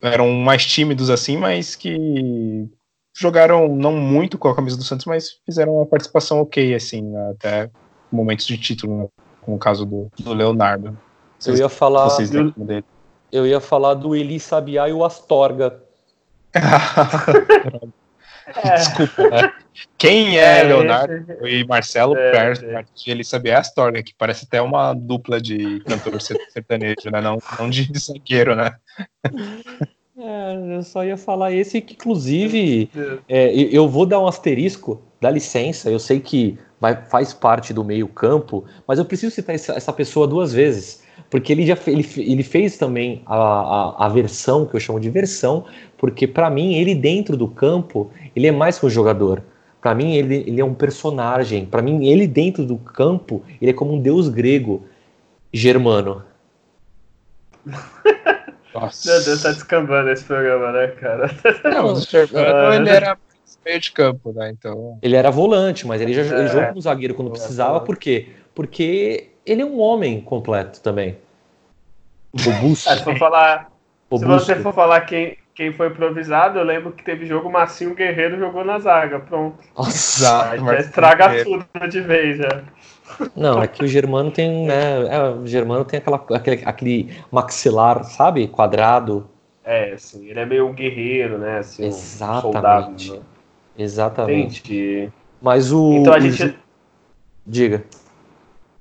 eram 0.02 0.32
mais 0.32 0.66
tímidos 0.66 1.10
assim, 1.10 1.38
mas 1.38 1.76
que 1.76 2.68
jogaram 3.16 3.68
não 3.68 3.94
muito 3.94 4.38
com 4.38 4.48
a 4.48 4.56
camisa 4.56 4.78
do 4.78 4.84
Santos, 4.84 5.06
mas 5.06 5.40
fizeram 5.46 5.76
uma 5.76 5.86
participação 5.86 6.42
ok, 6.42 6.74
assim, 6.74 7.02
né, 7.02 7.32
até 7.32 7.70
momentos 8.12 8.46
de 8.46 8.58
título, 8.58 8.98
né, 8.98 9.08
como 9.42 9.58
o 9.58 9.60
caso 9.60 9.86
do, 9.86 10.10
do 10.20 10.34
Leonardo. 10.34 10.98
Eu 11.46 11.56
ia 11.56 11.70
falar, 11.70 12.06
Vocês 12.06 12.30
dele? 12.30 12.54
eu 13.32 13.48
ia 13.48 13.60
falar 13.60 13.96
do 13.96 14.16
Eli 14.16 14.40
Sabiá 14.40 14.88
e 14.90 14.94
o 14.94 15.04
Astorga. 15.04 15.82
Desculpa. 18.76 19.30
né? 19.30 19.52
Quem 19.98 20.38
é, 20.38 20.60
É, 20.60 20.64
Leonardo 20.64 21.14
esse- 21.14 21.48
e 21.48 21.66
Marcelo 21.66 22.16
É, 22.16 22.32
perto 22.32 22.66
é. 22.66 22.84
de 22.96 23.52
a 23.52 23.60
Astorga, 23.60 24.04
que 24.04 24.14
parece 24.18 24.46
até 24.46 24.62
uma 24.62 24.94
dupla 24.94 25.40
de 25.42 25.80
cantor 25.82 26.20
sertanejo, 26.22 27.10
né? 27.12 27.22
Não, 27.22 27.38
não 27.58 27.70
de 27.70 27.92
de 27.92 28.00
zagueiro, 28.00 28.56
né? 28.56 28.76
É, 30.18 30.76
eu 30.78 30.84
só 30.84 31.04
ia 31.04 31.18
falar 31.18 31.52
esse 31.52 31.82
que, 31.82 31.94
inclusive, 31.94 32.90
é, 33.28 33.54
eu 33.56 33.70
eu 33.72 33.90
vou 33.90 34.06
dar 34.06 34.20
um 34.20 34.28
asterisco, 34.28 35.02
dá 35.20 35.30
licença, 35.32 35.90
eu 35.90 36.00
sei 36.00 36.20
que 36.20 36.58
vai, 36.80 36.96
faz 37.06 37.34
parte 37.34 37.74
do 37.74 37.84
meio 37.84 38.08
campo, 38.08 38.66
mas 38.88 39.00
eu 39.00 39.06
preciso 39.06 39.34
citar 39.34 39.56
essa, 39.56 39.74
essa 39.74 39.94
pessoa 39.94 40.28
duas 40.28 40.52
vezes, 40.54 41.01
porque 41.32 41.52
ele 41.54 41.66
já 41.66 41.76
ele, 41.88 42.08
ele 42.18 42.44
fez 42.44 42.78
também 42.78 43.24
a, 43.26 43.36
a, 43.36 44.06
a 44.06 44.10
versão, 44.10 44.66
que 44.66 44.76
eu 44.76 44.80
chamo 44.80 45.00
de 45.00 45.10
versão, 45.10 45.66
porque 45.98 46.28
para 46.28 46.50
mim, 46.50 46.76
ele 46.76 46.94
dentro 46.94 47.36
do 47.38 47.48
campo, 47.48 48.12
ele 48.36 48.46
é 48.48 48.52
mais 48.52 48.78
que 48.78 48.86
um 48.86 48.90
jogador. 48.90 49.42
Para 49.82 49.96
mim, 49.96 50.14
ele, 50.14 50.44
ele 50.46 50.62
é 50.62 50.66
um 50.66 50.76
personagem. 50.76 51.66
Para 51.66 51.82
mim, 51.82 52.06
ele 52.06 52.28
dentro 52.28 52.64
do 52.66 52.78
campo, 52.78 53.42
ele 53.60 53.72
é 53.72 53.74
como 53.74 53.94
um 53.94 54.00
deus 54.00 54.28
grego 54.30 54.84
germano. 55.52 56.22
Nossa. 58.74 59.12
Meu 59.12 59.24
Deus, 59.24 59.42
tá 59.42 59.52
descambando 59.52 60.10
esse 60.10 60.24
programa, 60.24 60.72
né, 60.72 60.88
cara? 60.88 61.30
Não, 61.64 61.94
o 61.94 62.00
Germano, 62.02 62.46
Ah, 62.56 62.76
ele 62.76 62.90
era 62.90 63.18
meio 63.66 63.80
de 63.80 63.92
campo, 63.92 64.32
né? 64.32 64.50
Então. 64.50 64.98
Ele 65.02 65.16
era 65.16 65.30
volante, 65.30 65.86
mas 65.86 66.02
ele 66.02 66.14
já 66.14 66.22
ele 66.22 66.44
É. 66.44 66.48
jogou 66.48 66.68
como 66.70 66.82
zagueiro 66.82 67.14
quando 67.14 67.28
Ele 67.30 67.38
precisava, 67.38 67.72
volante. 67.72 67.86
por 67.86 67.98
quê? 67.98 68.28
Porque 68.56 69.31
ele 69.46 69.62
é 69.62 69.66
um 69.66 69.80
homem 69.80 70.22
completo 70.22 70.82
também. 70.82 71.18
Robusto. 72.44 72.90
Ah, 72.90 72.98
se 72.98 73.04
for 73.04 73.18
falar, 73.18 73.66
se 73.66 73.70
robusto. 74.12 74.46
você 74.46 74.56
for 74.56 74.74
falar 74.74 75.02
quem, 75.02 75.38
quem 75.54 75.74
foi 75.74 75.88
improvisado, 75.88 76.60
eu 76.60 76.64
lembro 76.64 76.92
que 76.92 77.04
teve 77.04 77.26
jogo 77.26 77.52
Massinho 77.52 77.94
Guerreiro 77.94 78.40
jogou 78.40 78.64
na 78.64 78.80
zaga. 78.80 79.20
Pronto. 79.20 79.58
Nossa. 79.78 80.52
Aí 80.52 80.80
estraga 80.80 81.28
Guerreiro. 81.28 81.66
tudo 81.74 81.88
de 81.90 82.02
vez 82.02 82.38
já. 82.38 82.64
Não, 83.36 83.62
é 83.62 83.68
que 83.68 83.84
o 83.84 83.88
Germano 83.88 84.32
tem, 84.32 84.66
né? 84.66 85.08
é, 85.14 85.22
o 85.30 85.46
Germano 85.46 85.84
tem 85.84 86.00
aquela, 86.00 86.26
aquele, 86.34 86.62
aquele 86.64 87.18
maxilar, 87.30 88.06
sabe? 88.06 88.48
Quadrado. 88.48 89.30
É, 89.66 89.92
assim, 89.94 90.28
ele 90.30 90.40
é 90.40 90.46
meio 90.46 90.68
um 90.68 90.74
guerreiro, 90.74 91.38
né? 91.38 91.60
Assim, 91.60 91.84
um 91.84 91.88
Exatamente. 91.88 92.42
soldado. 92.42 93.14
Né? 93.16 93.22
Exatamente. 93.78 94.60
Entendi. 94.62 95.10
Mas 95.42 95.72
o. 95.74 95.92
Então 95.94 96.14
a 96.14 96.18
o 96.18 96.22
gente. 96.22 96.38
Ju- 96.38 96.56
Diga. 97.46 97.84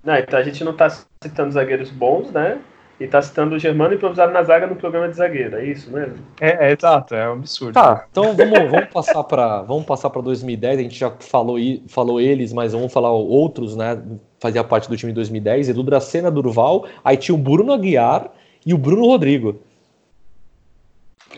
Não, 0.03 0.17
então 0.17 0.39
a 0.39 0.43
gente 0.43 0.65
não 0.65 0.75
tá 0.75 0.89
citando 1.23 1.53
zagueiros 1.53 1.91
bons, 1.91 2.31
né? 2.31 2.59
E 2.99 3.07
tá 3.07 3.23
citando 3.23 3.55
o 3.55 3.59
Germano 3.59 3.95
improvisado 3.95 4.31
na 4.31 4.43
zaga 4.43 4.67
no 4.67 4.77
programa 4.77 5.09
de 5.09 5.17
zagueiro, 5.17 5.57
é 5.57 5.65
isso 5.65 5.91
mesmo? 5.91 6.19
É, 6.39 6.69
é 6.69 6.73
exato, 6.73 7.15
é 7.15 7.29
um 7.31 7.33
absurdo. 7.33 7.73
Tá, 7.73 8.07
então 8.11 8.37
vamos, 8.37 8.71
vamos 8.71 8.89
passar 8.93 9.25
para 9.25 9.63
vamos 9.63 9.87
passar 9.87 10.11
para 10.11 10.21
2010. 10.21 10.79
A 10.79 10.83
gente 10.83 10.99
já 10.99 11.11
falou, 11.19 11.57
falou 11.89 12.21
eles, 12.21 12.53
mas 12.53 12.73
vamos 12.75 12.93
falar 12.93 13.11
outros, 13.11 13.75
né? 13.75 14.03
Fazia 14.39 14.63
parte 14.63 14.89
do 14.89 14.97
time 14.99 15.13
de 15.13 15.17
2010. 15.17 15.71
Edu 15.71 15.83
Dracena, 15.83 16.31
Durval. 16.31 16.87
Aí 17.03 17.17
tinha 17.17 17.35
o 17.35 17.39
Bruno 17.39 17.73
Aguiar 17.73 18.31
e 18.67 18.75
o 18.75 18.79
Bruno 18.79 19.07
Rodrigo. 19.07 19.61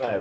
É. 0.01 0.19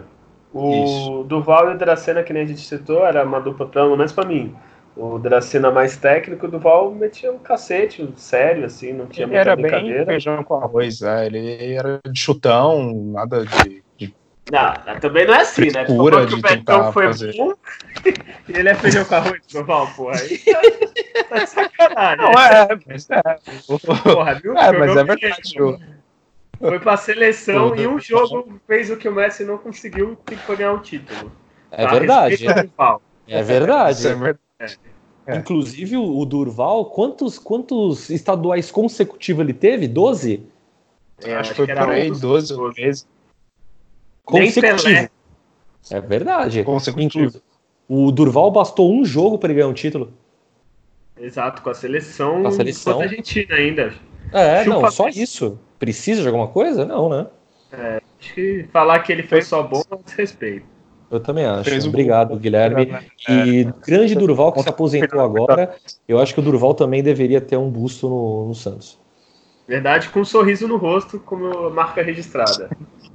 O 0.55 1.25
Duval 1.25 1.71
e 1.71 1.75
o 1.75 1.79
Dracena, 1.79 2.23
que 2.23 2.33
nem 2.33 2.43
a 2.43 2.47
gente 2.47 2.61
citou, 2.61 3.07
era 3.07 3.25
uma 3.25 3.41
dupla, 3.41 3.67
pelo 3.67 3.97
menos 3.97 4.13
pra 4.13 4.27
mim, 4.27 4.55
o 4.97 5.19
Dracena 5.19 5.71
mais 5.71 5.97
técnico, 5.97 6.47
o 6.47 6.51
Duval 6.51 6.91
metia 6.93 7.33
um 7.33 7.39
cacete, 7.39 8.03
um 8.03 8.15
sério, 8.17 8.67
assim, 8.67 8.93
não 8.93 9.07
tinha 9.07 9.25
Ele 9.27 9.33
muita 9.33 9.41
era 9.51 9.57
brincadeira. 9.57 9.97
bem 10.05 10.07
feijão 10.07 10.45
com 10.45 10.55
arroz, 10.57 11.01
é, 11.03 11.27
ele 11.27 11.75
era 11.75 12.01
de 12.07 12.21
chutão, 12.21 12.93
nada 13.13 13.45
de. 13.47 13.83
de- 13.97 14.15
Não, 14.51 14.75
também 15.01 15.27
não 15.27 15.35
é 15.35 15.41
assim, 15.41 15.71
né? 15.73 15.85
Que 15.87 15.93
de 16.27 16.35
o 16.35 16.43
Betão 16.43 16.93
foi 16.93 17.07
fazer. 17.07 17.35
bom 17.37 17.53
e 18.49 18.53
ele 18.53 18.69
é 18.69 18.75
feijão 18.75 19.05
com 19.05 19.15
arroz, 19.15 19.41
Duval, 19.51 19.87
porra. 19.97 20.17
Aí 20.19 20.39
tá 21.29 21.39
de 21.39 21.47
sacanagem. 21.49 22.17
Não, 22.19 22.33
é, 22.33 22.69
mas 22.87 23.09
é. 23.11 23.23
Porra, 24.03 24.35
viu? 24.35 24.57
É, 24.59 24.73
mas 24.73 24.97
é 24.97 25.05
verdade. 25.05 25.63
o- 25.63 25.79
Foi 26.59 26.79
pra 26.79 26.97
seleção 26.97 27.71
O- 27.71 27.77
e 27.77 27.87
um 27.87 27.99
jogo 27.99 28.61
fez 28.67 28.91
o 28.91 28.97
que 28.97 29.09
o 29.09 29.13
Messi 29.15 29.45
não 29.45 29.57
conseguiu 29.59 30.19
e 30.31 30.37
foi 30.37 30.57
ganhar 30.57 30.73
um 30.73 30.79
título. 30.79 31.33
É 31.71 31.85
Tá? 31.87 31.93
verdade. 31.95 32.47
O 32.49 32.63
Duval. 32.63 33.03
É 33.27 33.43
verdade. 33.43 34.07
É 34.07 34.15
verdade. 34.15 34.39
É. 35.27 35.37
Inclusive, 35.37 35.97
o 35.97 36.25
Durval, 36.25 36.87
quantos, 36.87 37.39
quantos 37.39 38.11
estaduais 38.11 38.71
consecutivos 38.71 39.41
ele 39.43 39.53
teve? 39.55 39.87
12? 39.87 40.45
É, 41.25 41.37
Acho 41.37 41.51
que 41.51 41.57
foi 41.57 41.67
por 41.69 41.79
aí, 41.91 42.07
um 42.09 42.11
dos 42.13 42.21
12 42.21 42.57
12. 42.57 42.81
meses 42.81 43.09
Nem 44.33 44.47
Consecutivo. 44.53 45.09
É 45.91 46.01
verdade. 46.01 46.65
consecutivos. 46.65 47.37
Inclu- 47.37 47.43
O 47.89 48.11
Durval 48.11 48.51
bastou 48.51 48.93
um 48.93 49.05
jogo 49.05 49.39
para 49.39 49.49
ele 49.51 49.61
ganhar 49.61 49.69
um 49.71 49.75
título. 49.75 50.13
Exato, 51.17 51.63
com 51.63 51.71
a 51.71 51.75
seleção, 51.75 52.43
Com 52.43 52.49
a 52.49 52.53
seleção. 52.53 52.95
contra 52.95 53.09
a 53.09 53.11
Argentina 53.11 53.55
ainda. 53.55 53.95
É, 54.33 54.65
Chupa 54.65 54.81
não, 54.81 54.91
só 54.91 55.09
isso. 55.09 55.59
Precisa 55.79 56.23
de 56.23 56.27
alguma 56.27 56.49
coisa? 56.49 56.85
Não, 56.85 57.09
né? 57.09 57.27
Acho 58.19 58.35
que 58.35 58.67
falar 58.73 59.01
que 59.01 59.13
ele 59.13 59.23
foi 59.23 59.43
só 59.43 59.63
bom 59.63 59.83
é 59.91 59.95
um 59.95 60.03
desrespeito. 60.03 60.67
Eu 61.13 61.21
também 61.21 61.45
acho. 61.45 61.71
O 61.71 61.89
Obrigado, 61.89 62.31
gol. 62.31 62.39
Guilherme. 62.39 62.91
E 63.29 63.65
grande 63.87 64.15
Durval 64.15 64.51
que 64.51 64.63
se 64.63 64.69
aposentou 64.71 65.21
agora. 65.21 65.77
Eu 66.09 66.19
acho 66.19 66.33
que 66.33 66.41
o 66.41 66.43
Durval 66.43 66.73
também 66.73 67.03
deveria 67.03 67.39
ter 67.39 67.59
um 67.59 67.69
busto 67.69 68.09
no, 68.09 68.49
no 68.49 68.55
Santos. 68.55 68.99
Verdade, 69.69 70.09
com 70.09 70.21
um 70.21 70.25
sorriso 70.25 70.67
no 70.67 70.79
rosto, 70.79 71.21
como 71.21 71.69
marca 71.71 72.03
registrada. 72.03 72.71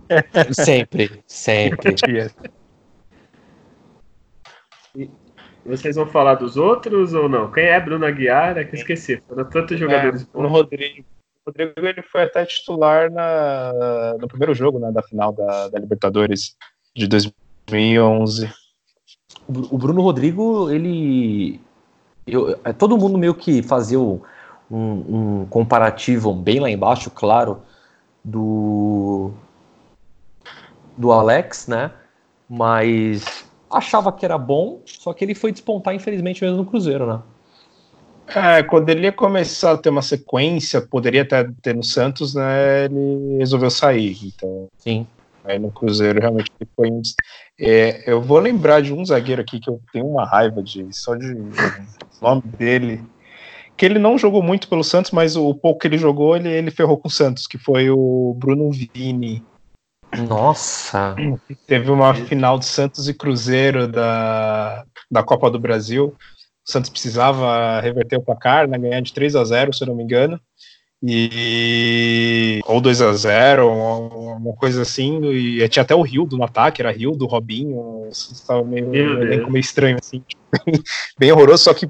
Sempre, 0.54 1.22
sempre. 1.28 1.96
Vocês 5.66 5.98
vão 5.98 6.08
falar 6.08 6.36
dos 6.36 6.56
outros 6.56 7.14
ou 7.14 7.28
não? 7.28 7.52
Quem 7.52 7.66
é 7.66 7.78
Bruno 7.78 8.06
Aguiar? 8.06 8.58
É 8.58 8.64
que 8.64 8.74
eu 8.74 8.80
esqueci. 8.80 9.22
Foram 9.28 9.44
tantos 9.44 9.78
jogadores. 9.78 10.22
É, 10.22 10.42
no 10.42 10.48
Rodrigo. 10.48 11.06
O 11.46 11.50
Rodrigo 11.50 11.86
ele 11.86 12.02
foi 12.04 12.24
até 12.24 12.46
titular 12.46 13.12
na, 13.12 14.16
no 14.18 14.30
primeiro 14.30 14.56
jogo 14.56 14.80
né, 14.80 14.90
da 14.94 15.04
final 15.04 15.34
da, 15.34 15.68
da 15.68 15.78
Libertadores 15.78 16.56
de 16.96 17.06
2011. 17.68 18.50
O 19.48 19.52
Bru- 19.52 19.68
o 19.72 19.78
Bruno 19.78 20.02
Rodrigo, 20.02 20.70
ele. 20.70 21.60
eu- 22.26 22.60
é, 22.64 22.74
todo 22.74 22.98
mundo 22.98 23.18
meio 23.18 23.36
que 23.36 23.62
fazia 23.62 24.00
um, 24.00 24.22
um 24.72 25.46
comparativo 25.50 26.34
bem 26.34 26.60
lá 26.60 26.70
embaixo, 26.70 27.12
claro, 27.12 27.62
do. 28.24 29.32
do 30.96 31.12
Alex, 31.12 31.68
né? 31.68 31.92
Mas 32.50 33.46
achava 33.70 34.12
que 34.12 34.26
era 34.26 34.38
bom, 34.38 34.82
só 34.86 35.14
que 35.14 35.24
ele 35.26 35.36
foi 35.36 35.52
despontar, 35.52 35.94
infelizmente, 35.94 36.42
mesmo 36.44 36.58
no 36.58 36.66
Cruzeiro, 36.66 37.06
né? 37.06 37.22
É, 38.36 38.64
quando 38.64 38.90
ele 38.90 39.04
ia 39.04 39.12
começar 39.12 39.72
a 39.72 39.78
ter 39.78 39.90
uma 39.90 40.02
sequência, 40.02 40.82
poderia 40.82 41.22
até 41.22 41.50
ter 41.62 41.74
no 41.74 41.84
Santos, 41.84 42.34
né? 42.36 42.86
Ele 42.86 43.38
resolveu 43.38 43.70
sair. 43.70 44.18
Então, 44.26 44.68
Sim. 44.78 45.08
Aí 45.48 45.60
no 45.60 45.72
Cruzeiro 45.72 46.20
realmente 46.20 46.52
foi 46.76 46.92
um. 46.92 47.02
É, 47.60 48.04
eu 48.12 48.22
vou 48.22 48.40
lembrar 48.40 48.82
de 48.82 48.94
um 48.94 49.06
zagueiro 49.06 49.42
aqui 49.42 49.60
que 49.60 49.70
eu 49.70 49.82
tenho 49.92 50.06
uma 50.06 50.26
raiva 50.26 50.62
de 50.62 50.88
só 50.92 51.16
de 51.16 51.36
nome 52.22 52.42
dele. 52.58 53.04
Que 53.76 53.86
ele 53.86 54.00
não 54.00 54.18
jogou 54.18 54.42
muito 54.42 54.68
pelo 54.68 54.84
Santos, 54.84 55.12
mas 55.12 55.36
o 55.36 55.54
pouco 55.54 55.80
que 55.80 55.88
ele 55.88 55.98
jogou, 55.98 56.36
ele, 56.36 56.50
ele 56.50 56.72
ferrou 56.72 56.98
com 56.98 57.08
o 57.08 57.12
Santos, 57.12 57.46
que 57.46 57.58
foi 57.58 57.90
o 57.90 58.36
Bruno 58.38 58.72
Vini. 58.72 59.44
Nossa. 60.28 61.16
Teve 61.68 61.92
uma 61.92 62.14
final 62.14 62.58
de 62.58 62.66
Santos 62.66 63.08
e 63.08 63.14
Cruzeiro 63.14 63.88
da, 63.88 64.84
da 65.12 65.22
Copa 65.22 65.52
do 65.52 65.60
Brasil. 65.60 66.16
O 66.68 66.72
Santos 66.72 66.90
precisava 66.90 67.80
reverter 67.80 68.18
o 68.18 68.22
placar, 68.22 68.68
né, 68.68 68.78
ganhar 68.78 69.02
de 69.02 69.14
3 69.14 69.36
a 69.36 69.44
0 69.44 69.74
se 69.74 69.84
eu 69.84 69.88
não 69.88 69.96
me 69.96 70.04
engano. 70.04 70.40
E, 71.04 72.60
ou 72.66 72.82
2 72.82 73.02
a 73.04 73.14
0 73.14 73.68
uma, 73.72 74.36
uma 74.36 74.54
coisa 74.54 74.82
assim. 74.82 75.24
E 75.26 75.68
tinha 75.70 75.84
até 75.84 75.94
o 75.94 76.02
Rio 76.02 76.28
no 76.32 76.44
ataque, 76.44 76.82
era 76.82 76.92
Rio 76.92 77.12
do 77.12 77.26
Robinho. 77.26 78.08
Estava 78.10 78.64
meio, 78.64 78.90
Deus. 78.90 79.50
meio 79.50 79.60
estranho, 79.60 79.98
assim, 80.02 80.24
bem, 80.66 80.82
bem 81.18 81.32
horroroso. 81.32 81.64
Só 81.64 81.74
que 81.74 81.88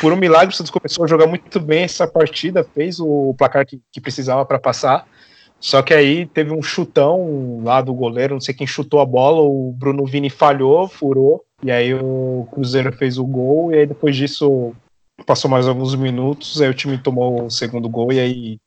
por 0.00 0.12
um 0.12 0.16
milagre 0.16 0.54
o 0.54 0.56
Santos 0.56 0.70
começou 0.70 1.04
a 1.04 1.08
jogar 1.08 1.26
muito 1.26 1.58
bem 1.58 1.84
essa 1.84 2.06
partida, 2.06 2.62
fez 2.74 3.00
o 3.00 3.34
placar 3.38 3.66
que, 3.66 3.80
que 3.90 4.00
precisava 4.00 4.44
para 4.44 4.58
passar. 4.58 5.06
Só 5.58 5.82
que 5.82 5.92
aí 5.92 6.24
teve 6.24 6.52
um 6.52 6.62
chutão 6.62 7.60
lá 7.62 7.82
do 7.82 7.92
goleiro, 7.92 8.32
não 8.32 8.40
sei 8.40 8.54
quem 8.54 8.66
chutou 8.66 8.98
a 8.98 9.04
bola, 9.04 9.42
o 9.42 9.74
Bruno 9.76 10.06
Vini 10.06 10.30
falhou, 10.30 10.88
furou, 10.88 11.44
e 11.62 11.70
aí 11.70 11.92
o 11.92 12.48
Cruzeiro 12.50 12.90
fez 12.92 13.18
o 13.18 13.26
gol, 13.26 13.70
e 13.70 13.76
aí 13.76 13.86
depois 13.86 14.16
disso 14.16 14.74
passou 15.24 15.50
mais 15.50 15.66
alguns 15.68 15.94
minutos, 15.94 16.60
aí 16.60 16.68
o 16.68 16.74
time 16.74 16.98
tomou 16.98 17.46
o 17.46 17.50
segundo 17.50 17.88
gol 17.88 18.12
e 18.12 18.20
aí 18.20 18.58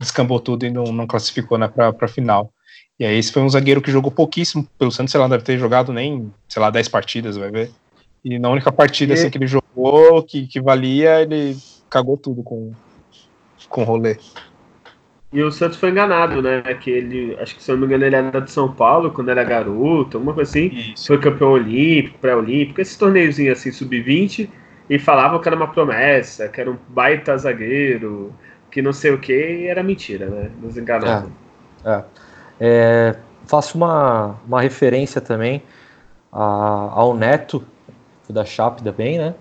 descambou 0.00 0.38
tudo 0.40 0.64
e 0.64 0.70
não, 0.70 0.84
não 0.84 1.06
classificou 1.06 1.58
né, 1.58 1.68
pra, 1.68 1.92
pra 1.92 2.08
final. 2.08 2.52
E 2.98 3.04
aí 3.04 3.16
esse 3.16 3.32
foi 3.32 3.42
um 3.42 3.48
zagueiro 3.48 3.80
que 3.82 3.90
jogou 3.90 4.10
pouquíssimo 4.10 4.66
pelo 4.78 4.90
Santos, 4.90 5.12
sei 5.12 5.20
lá, 5.20 5.28
deve 5.28 5.44
ter 5.44 5.58
jogado 5.58 5.92
nem, 5.92 6.32
sei 6.48 6.60
lá, 6.60 6.70
10 6.70 6.88
partidas, 6.88 7.36
vai 7.36 7.50
ver. 7.50 7.70
E 8.24 8.38
na 8.38 8.50
única 8.50 8.72
partida 8.72 9.12
E- 9.12 9.14
assim, 9.14 9.30
que 9.30 9.38
ele 9.38 9.46
jogou, 9.46 10.22
que, 10.24 10.46
que 10.46 10.60
valia, 10.60 11.22
ele 11.22 11.56
cagou 11.90 12.16
tudo 12.16 12.42
com, 12.42 12.72
com 13.68 13.82
o 13.82 13.84
rolê. 13.84 14.16
E 15.32 15.42
o 15.42 15.50
Santos 15.50 15.78
foi 15.78 15.90
enganado, 15.90 16.40
né? 16.40 16.62
Que 16.74 16.90
ele, 16.90 17.36
acho 17.38 17.54
que 17.54 17.62
se 17.62 17.70
eu 17.70 17.76
não 17.76 17.82
me 17.82 17.86
engano, 17.86 18.06
ele 18.06 18.16
era 18.16 18.40
de 18.40 18.50
São 18.50 18.72
Paulo 18.72 19.10
quando 19.12 19.30
era 19.30 19.44
garoto, 19.44 20.16
alguma 20.16 20.32
coisa 20.34 20.50
assim. 20.50 20.68
Isso. 20.68 21.06
Foi 21.06 21.20
campeão 21.20 21.52
olímpico, 21.52 22.18
pré-olímpico, 22.18 22.80
esses 22.80 22.96
torneiozinhos 22.96 23.58
assim, 23.58 23.70
sub-20, 23.70 24.48
e 24.88 24.98
falavam 24.98 25.40
que 25.40 25.48
era 25.48 25.56
uma 25.56 25.68
promessa, 25.68 26.48
que 26.48 26.60
era 26.60 26.70
um 26.70 26.76
baita 26.88 27.36
zagueiro, 27.36 28.32
que 28.70 28.80
não 28.82 28.92
sei 28.92 29.10
o 29.12 29.18
que, 29.18 29.32
e 29.32 29.66
era 29.66 29.82
mentira, 29.82 30.26
né? 30.26 30.50
Nos 30.60 30.76
enganavam. 30.76 31.30
É. 31.84 32.02
É, 32.60 33.16
faço 33.46 33.76
uma, 33.76 34.36
uma 34.46 34.60
referência 34.60 35.20
também 35.20 35.62
a- 36.32 36.90
ao 36.92 37.14
Neto, 37.16 37.64
foi 38.24 38.34
da 38.34 38.44
Chape 38.44 38.82
também, 38.82 39.18
né? 39.18 39.34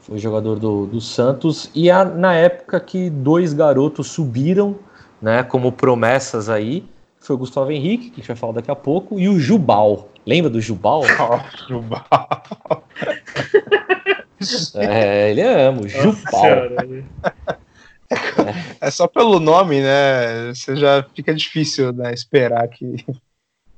Foi 0.00 0.18
jogador 0.18 0.58
do, 0.58 0.86
do 0.86 1.00
Santos. 1.00 1.70
E 1.74 1.90
a- 1.90 2.04
na 2.04 2.34
época 2.34 2.78
que 2.80 3.10
dois 3.10 3.52
garotos 3.52 4.06
subiram, 4.08 4.76
né, 5.20 5.42
como 5.42 5.72
promessas 5.72 6.48
aí, 6.48 6.84
foi 7.18 7.34
o 7.34 7.38
Gustavo 7.38 7.72
Henrique, 7.72 8.10
que 8.10 8.14
a 8.14 8.16
gente 8.18 8.28
vai 8.28 8.36
falar 8.36 8.52
daqui 8.52 8.70
a 8.70 8.76
pouco, 8.76 9.18
e 9.18 9.28
o 9.28 9.38
Jubal. 9.40 10.08
Lembra 10.24 10.48
do 10.50 10.60
Jubal? 10.60 11.02
Jubal. 11.68 12.04
É, 14.74 15.30
ele 15.30 15.42
ama, 15.42 15.80
o. 15.82 15.88
Senhora, 15.88 16.86
né? 16.86 17.04
É 18.80 18.90
só 18.90 19.06
pelo 19.08 19.40
nome, 19.40 19.80
né? 19.80 20.54
Você 20.54 20.76
já 20.76 21.04
fica 21.14 21.34
difícil 21.34 21.92
né, 21.92 22.12
esperar 22.12 22.68
que, 22.68 23.04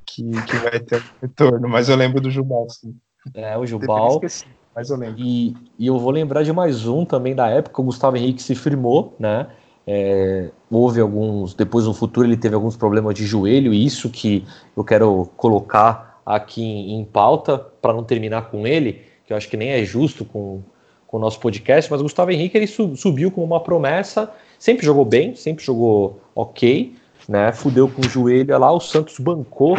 que, 0.06 0.30
que 0.42 0.56
vai 0.56 0.80
ter 0.80 0.96
um 0.96 1.02
retorno. 1.22 1.68
Mas 1.68 1.88
eu 1.88 1.96
lembro 1.96 2.20
do 2.20 2.30
Jubal, 2.30 2.68
sim. 2.68 2.94
É, 3.34 3.56
o 3.56 3.66
Jubal. 3.66 4.14
esqueci, 4.14 4.46
mas 4.74 4.90
eu 4.90 4.96
lembro. 4.96 5.18
E, 5.18 5.56
e 5.78 5.86
eu 5.86 5.98
vou 5.98 6.10
lembrar 6.10 6.42
de 6.42 6.52
mais 6.52 6.86
um 6.86 7.04
também 7.04 7.34
da 7.34 7.48
época, 7.48 7.80
o 7.80 7.84
Gustavo 7.84 8.16
Henrique 8.16 8.42
se 8.42 8.54
firmou, 8.54 9.16
né? 9.18 9.48
É, 9.86 10.50
houve 10.70 11.00
alguns, 11.00 11.54
depois 11.54 11.86
no 11.86 11.94
futuro 11.94 12.26
ele 12.26 12.36
teve 12.36 12.54
alguns 12.54 12.76
problemas 12.76 13.14
de 13.14 13.24
joelho, 13.24 13.72
e 13.72 13.86
isso 13.86 14.10
que 14.10 14.46
eu 14.76 14.84
quero 14.84 15.30
colocar 15.34 16.20
aqui 16.26 16.62
em, 16.62 17.00
em 17.00 17.04
pauta 17.06 17.56
para 17.56 17.94
não 17.94 18.04
terminar 18.04 18.50
com 18.50 18.66
ele, 18.66 19.07
que 19.28 19.32
eu 19.34 19.36
acho 19.36 19.46
que 19.46 19.58
nem 19.58 19.68
é 19.68 19.84
justo 19.84 20.24
com, 20.24 20.62
com 21.06 21.18
o 21.18 21.20
nosso 21.20 21.38
podcast, 21.38 21.90
mas 21.90 22.00
o 22.00 22.04
Gustavo 22.04 22.30
Henrique 22.30 22.56
ele 22.56 22.66
su- 22.66 22.96
subiu 22.96 23.30
como 23.30 23.44
uma 23.44 23.60
promessa, 23.60 24.32
sempre 24.58 24.86
jogou 24.86 25.04
bem, 25.04 25.34
sempre 25.34 25.62
jogou 25.62 26.18
ok, 26.34 26.94
né? 27.28 27.52
Fudeu 27.52 27.90
com 27.90 28.00
o 28.00 28.08
joelho 28.08 28.58
lá, 28.58 28.72
o 28.72 28.80
Santos 28.80 29.18
bancou 29.18 29.76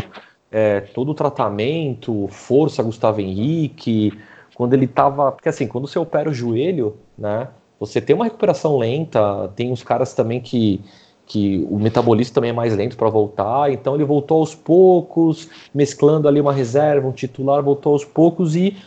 é, 0.52 0.82
todo 0.82 1.10
o 1.10 1.16
tratamento, 1.16 2.28
força 2.28 2.84
Gustavo 2.84 3.22
Henrique, 3.22 4.14
quando 4.54 4.76
ele 4.76 4.86
tava. 4.86 5.32
Porque 5.32 5.50
assim, 5.50 5.68
quando 5.68 5.88
você 5.88 5.98
opera 5.98 6.30
o 6.30 6.34
joelho, 6.34 6.98
né? 7.18 7.48
Você 7.80 8.00
tem 8.00 8.16
uma 8.16 8.26
recuperação 8.26 8.78
lenta, 8.78 9.48
tem 9.56 9.72
uns 9.72 9.82
caras 9.82 10.14
também 10.14 10.40
que, 10.40 10.80
que 11.26 11.66
o 11.72 11.80
metabolismo 11.80 12.36
também 12.36 12.52
é 12.52 12.54
mais 12.54 12.76
lento 12.76 12.96
para 12.96 13.10
voltar, 13.10 13.72
então 13.74 13.96
ele 13.96 14.04
voltou 14.04 14.42
aos 14.42 14.54
poucos, 14.54 15.50
mesclando 15.74 16.28
ali 16.28 16.40
uma 16.40 16.54
reserva, 16.54 17.08
um 17.08 17.12
titular, 17.12 17.64
voltou 17.64 17.94
aos 17.94 18.06
poucos 18.06 18.56
e 18.56 18.78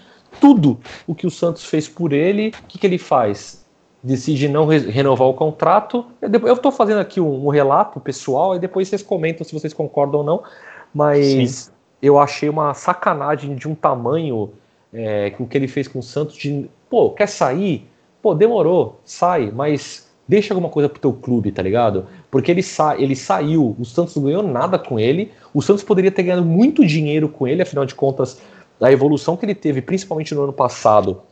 tudo 0.41 0.79
o 1.07 1.15
que 1.15 1.27
o 1.27 1.31
Santos 1.31 1.65
fez 1.65 1.89
por 1.89 2.13
ele, 2.13 2.49
o 2.65 2.67
que, 2.67 2.79
que 2.79 2.87
ele 2.87 2.99
faz? 2.99 3.65
Decide 4.03 4.49
não 4.49 4.67
re- 4.67 4.91
renovar 4.91 5.29
o 5.29 5.35
contrato. 5.35 6.05
Eu 6.21 6.55
estou 6.55 6.73
fazendo 6.73 6.99
aqui 6.99 7.21
um, 7.21 7.47
um 7.47 7.51
relato 7.51 8.01
pessoal, 8.01 8.57
e 8.57 8.59
depois 8.59 8.89
vocês 8.89 9.03
comentam 9.03 9.45
se 9.45 9.53
vocês 9.53 9.73
concordam 9.73 10.21
ou 10.21 10.27
não, 10.27 10.43
mas 10.93 11.73
eu 12.01 12.19
achei 12.19 12.49
uma 12.49 12.75
sacanagem 12.75 13.55
de 13.55 13.69
um 13.69 13.75
tamanho 13.75 14.51
é, 14.93 15.31
com 15.31 15.45
o 15.45 15.47
que 15.47 15.57
ele 15.57 15.69
fez 15.69 15.87
com 15.87 16.01
o 16.01 16.03
Santos 16.03 16.37
de, 16.37 16.69
pô, 16.91 17.11
quer 17.11 17.29
sair? 17.29 17.89
Pô, 18.21 18.35
demorou, 18.35 19.01
sai, 19.05 19.53
mas 19.55 20.11
deixa 20.27 20.53
alguma 20.53 20.69
coisa 20.69 20.89
pro 20.89 21.01
teu 21.01 21.13
clube, 21.13 21.53
tá 21.53 21.63
ligado? 21.63 22.07
Porque 22.31 22.51
ele, 22.51 22.63
sa 22.63 22.97
ele 22.99 23.15
saiu, 23.15 23.77
o 23.79 23.85
Santos 23.85 24.17
não 24.17 24.25
ganhou 24.25 24.43
nada 24.43 24.79
com 24.79 24.99
ele, 24.99 25.31
o 25.55 25.63
Santos 25.63 25.85
poderia 25.85 26.11
ter 26.11 26.23
ganhado 26.25 26.45
muito 26.45 26.85
dinheiro 26.85 27.29
com 27.29 27.47
ele, 27.47 27.63
afinal 27.63 27.85
de 27.85 27.95
contas, 27.95 28.41
a 28.83 28.93
evolução 28.93 29.37
que 29.37 29.45
ele 29.45 29.55
teve, 29.55 29.81
principalmente 29.81 30.35
no 30.35 30.43
ano 30.43 30.53
passado, 30.53 31.23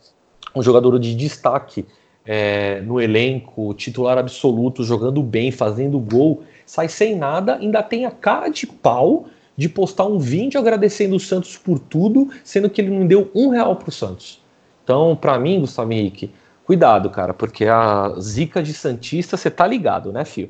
um 0.55 0.61
jogador 0.61 0.97
de 0.99 1.13
destaque 1.15 1.85
é, 2.25 2.81
no 2.81 3.01
elenco, 3.01 3.73
titular 3.73 4.17
absoluto, 4.17 4.83
jogando 4.83 5.21
bem, 5.21 5.51
fazendo 5.51 5.99
gol, 5.99 6.43
sai 6.65 6.87
sem 6.87 7.15
nada, 7.15 7.55
ainda 7.55 7.81
tem 7.81 8.05
a 8.05 8.11
cara 8.11 8.49
de 8.49 8.67
pau 8.67 9.25
de 9.57 9.67
postar 9.67 10.05
um 10.05 10.17
vídeo 10.17 10.59
agradecendo 10.59 11.15
o 11.15 11.19
Santos 11.19 11.57
por 11.57 11.77
tudo, 11.77 12.29
sendo 12.43 12.69
que 12.69 12.81
ele 12.81 12.89
não 12.89 13.05
deu 13.05 13.29
um 13.35 13.49
real 13.49 13.75
pro 13.75 13.91
Santos. 13.91 14.41
Então, 14.83 15.15
para 15.15 15.37
mim, 15.37 15.59
Gustavo 15.59 15.91
Henrique, 15.91 16.33
cuidado, 16.65 17.09
cara, 17.09 17.33
porque 17.33 17.65
a 17.65 18.15
zica 18.19 18.63
de 18.63 18.73
Santista, 18.73 19.37
você 19.37 19.51
tá 19.51 19.67
ligado, 19.67 20.11
né, 20.11 20.25
Fio? 20.25 20.49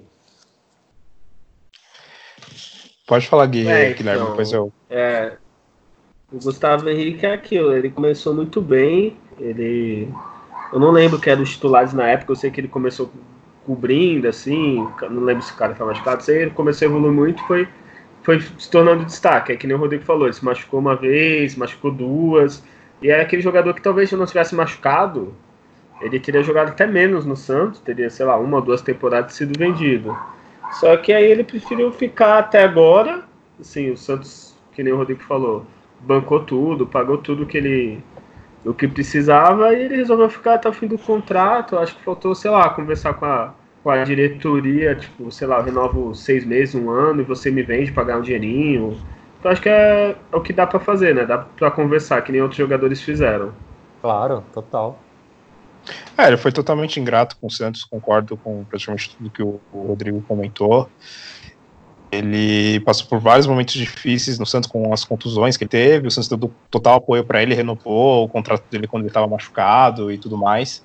Pode 3.07 3.27
falar, 3.27 3.45
é, 3.45 3.47
Guilherme, 3.47 3.95
então, 3.99 4.29
depois 4.29 4.51
eu. 4.53 4.71
É, 4.89 5.33
o 6.31 6.39
Gustavo 6.39 6.89
Henrique 6.89 7.25
é 7.25 7.33
aquilo, 7.33 7.73
ele 7.75 7.89
começou 7.89 8.33
muito 8.33 8.61
bem, 8.61 9.17
ele. 9.39 10.07
Eu 10.71 10.79
não 10.79 10.91
lembro 10.91 11.19
que 11.19 11.29
era 11.29 11.41
os 11.41 11.51
titulares 11.51 11.93
na 11.93 12.07
época, 12.07 12.31
eu 12.31 12.35
sei 12.35 12.49
que 12.49 12.61
ele 12.61 12.69
começou 12.69 13.11
cobrindo, 13.65 14.27
assim, 14.27 14.87
não 15.09 15.23
lembro 15.23 15.43
se 15.43 15.51
o 15.51 15.55
cara 15.55 15.73
tá 15.73 15.85
machucado, 15.85 16.23
sei, 16.23 16.43
ele 16.43 16.51
começou 16.51 16.87
a 16.87 16.89
evoluir 16.89 17.11
muito, 17.11 17.43
foi, 17.43 17.67
foi 18.23 18.39
se 18.39 18.71
tornando 18.71 19.05
destaque, 19.05 19.51
é 19.51 19.55
que 19.55 19.67
nem 19.67 19.75
o 19.75 19.79
Rodrigo 19.79 20.03
falou, 20.03 20.25
ele 20.25 20.33
se 20.33 20.43
machucou 20.43 20.79
uma 20.79 20.95
vez, 20.95 21.55
machucou 21.55 21.91
duas, 21.91 22.63
e 23.01 23.09
é 23.09 23.21
aquele 23.21 23.41
jogador 23.41 23.73
que 23.73 23.81
talvez 23.81 24.09
se 24.09 24.15
não 24.15 24.25
tivesse 24.25 24.55
machucado, 24.55 25.33
ele 26.01 26.19
teria 26.19 26.41
jogado 26.41 26.69
até 26.69 26.87
menos 26.87 27.25
no 27.25 27.35
Santos, 27.35 27.79
teria, 27.81 28.09
sei 28.09 28.25
lá, 28.25 28.37
uma 28.37 28.57
ou 28.57 28.63
duas 28.63 28.81
temporadas 28.81 29.33
sido 29.33 29.57
vendido. 29.57 30.17
Só 30.79 30.97
que 30.97 31.13
aí 31.13 31.25
ele 31.25 31.43
preferiu 31.43 31.91
ficar 31.91 32.39
até 32.39 32.63
agora, 32.63 33.23
assim, 33.59 33.91
o 33.91 33.97
Santos, 33.97 34.55
que 34.71 34.81
nem 34.81 34.93
o 34.93 34.97
Rodrigo 34.97 35.21
falou, 35.21 35.65
bancou 36.05 36.43
tudo, 36.43 36.87
pagou 36.87 37.17
tudo 37.17 37.45
que 37.45 37.57
ele 37.57 38.03
o 38.63 38.73
que 38.73 38.87
precisava 38.87 39.73
e 39.73 39.85
ele 39.85 39.95
resolveu 39.95 40.29
ficar 40.29 40.55
até 40.55 40.69
o 40.69 40.73
fim 40.73 40.87
do 40.87 40.97
contrato. 40.97 41.77
Acho 41.77 41.95
que 41.95 42.03
faltou, 42.03 42.35
sei 42.35 42.51
lá, 42.51 42.69
conversar 42.69 43.13
com 43.15 43.25
a, 43.25 43.53
com 43.83 43.89
a 43.89 44.03
diretoria, 44.03 44.95
tipo, 44.95 45.31
sei 45.31 45.47
lá, 45.47 45.57
eu 45.57 45.63
renovo 45.63 46.13
seis 46.13 46.45
meses, 46.45 46.75
um 46.75 46.89
ano 46.89 47.21
e 47.21 47.25
você 47.25 47.49
me 47.49 47.63
vende 47.63 47.91
pagar 47.91 48.19
um 48.19 48.21
dinheirinho. 48.21 48.97
Então 49.39 49.51
acho 49.51 49.61
que 49.61 49.69
é, 49.69 50.15
é 50.31 50.35
o 50.35 50.41
que 50.41 50.53
dá 50.53 50.67
para 50.67 50.79
fazer, 50.79 51.15
né? 51.15 51.25
Dá 51.25 51.39
para 51.39 51.71
conversar, 51.71 52.21
que 52.21 52.31
nem 52.31 52.41
outros 52.41 52.57
jogadores 52.57 53.01
fizeram. 53.01 53.51
Claro, 54.01 54.43
total. 54.53 54.99
É, 56.15 56.27
ele 56.27 56.37
foi 56.37 56.51
totalmente 56.51 56.99
ingrato 56.99 57.35
com 57.37 57.47
o 57.47 57.51
Santos, 57.51 57.83
concordo 57.83 58.37
com 58.37 58.63
praticamente 58.65 59.15
tudo 59.15 59.31
que 59.31 59.41
o, 59.41 59.59
o 59.73 59.87
Rodrigo 59.87 60.21
comentou. 60.27 60.87
Ele 62.11 62.79
passou 62.81 63.07
por 63.07 63.19
vários 63.19 63.47
momentos 63.47 63.73
difíceis 63.73 64.37
no 64.37 64.45
Santos 64.45 64.69
com 64.69 64.93
as 64.93 65.05
contusões 65.05 65.55
que 65.55 65.63
ele 65.63 65.69
teve. 65.69 66.07
O 66.07 66.11
Santos 66.11 66.27
deu 66.27 66.51
total 66.69 66.95
apoio 66.95 67.23
para 67.23 67.41
ele, 67.41 67.55
renovou 67.55 68.25
o 68.25 68.29
contrato 68.29 68.63
dele 68.69 68.85
quando 68.85 69.03
ele 69.03 69.09
estava 69.09 69.27
machucado 69.27 70.11
e 70.11 70.17
tudo 70.17 70.37
mais. 70.37 70.83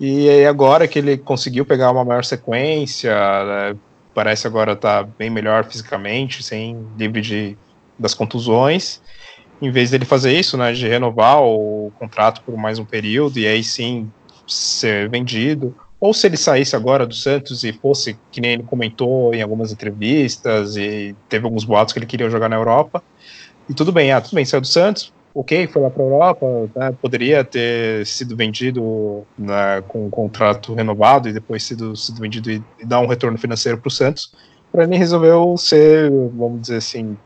E 0.00 0.44
agora 0.44 0.88
que 0.88 0.98
ele 0.98 1.16
conseguiu 1.16 1.64
pegar 1.64 1.92
uma 1.92 2.04
maior 2.04 2.24
sequência, 2.24 3.14
né, 3.14 3.76
parece 4.12 4.46
agora 4.46 4.72
estar 4.72 5.04
tá 5.04 5.10
bem 5.16 5.30
melhor 5.30 5.64
fisicamente, 5.64 6.42
sem 6.42 6.84
livre 6.98 7.20
de, 7.20 7.56
das 7.96 8.12
contusões. 8.12 9.00
Em 9.62 9.70
vez 9.70 9.90
dele 9.90 10.04
fazer 10.04 10.36
isso, 10.36 10.56
né, 10.56 10.72
de 10.72 10.88
renovar 10.88 11.40
o 11.40 11.92
contrato 11.98 12.42
por 12.42 12.56
mais 12.56 12.80
um 12.80 12.84
período 12.84 13.38
e 13.38 13.46
aí 13.46 13.62
sim 13.62 14.10
ser 14.46 15.08
vendido, 15.08 15.74
ou 16.04 16.12
se 16.12 16.26
ele 16.26 16.36
saísse 16.36 16.76
agora 16.76 17.06
do 17.06 17.14
Santos 17.14 17.64
e 17.64 17.72
fosse, 17.72 18.14
que 18.30 18.38
nem 18.38 18.52
ele 18.52 18.62
comentou 18.62 19.32
em 19.32 19.40
algumas 19.40 19.72
entrevistas, 19.72 20.76
e 20.76 21.16
teve 21.30 21.46
alguns 21.46 21.64
boatos 21.64 21.94
que 21.94 21.98
ele 21.98 22.04
queria 22.04 22.28
jogar 22.28 22.46
na 22.50 22.56
Europa, 22.56 23.02
e 23.70 23.72
tudo 23.72 23.90
bem, 23.90 24.12
ah, 24.12 24.20
tudo 24.20 24.34
bem, 24.34 24.44
saiu 24.44 24.60
do 24.60 24.66
Santos, 24.66 25.14
ok, 25.34 25.66
foi 25.66 25.80
lá 25.80 25.88
para 25.88 26.02
a 26.02 26.06
Europa, 26.06 26.70
né, 26.76 26.94
poderia 27.00 27.42
ter 27.42 28.04
sido 28.04 28.36
vendido 28.36 29.24
né, 29.38 29.82
com 29.88 30.04
um 30.04 30.10
contrato 30.10 30.74
renovado 30.74 31.26
e 31.26 31.32
depois 31.32 31.62
sido, 31.62 31.96
sido 31.96 32.20
vendido 32.20 32.50
e, 32.50 32.62
e 32.78 32.84
dar 32.84 33.00
um 33.00 33.06
retorno 33.06 33.38
financeiro 33.38 33.78
para 33.78 33.88
o 33.88 33.90
Santos, 33.90 34.30
para 34.70 34.84
ele 34.84 34.98
resolveu 34.98 35.56
ser, 35.56 36.10
vamos 36.36 36.60
dizer 36.60 36.76
assim, 36.76 37.16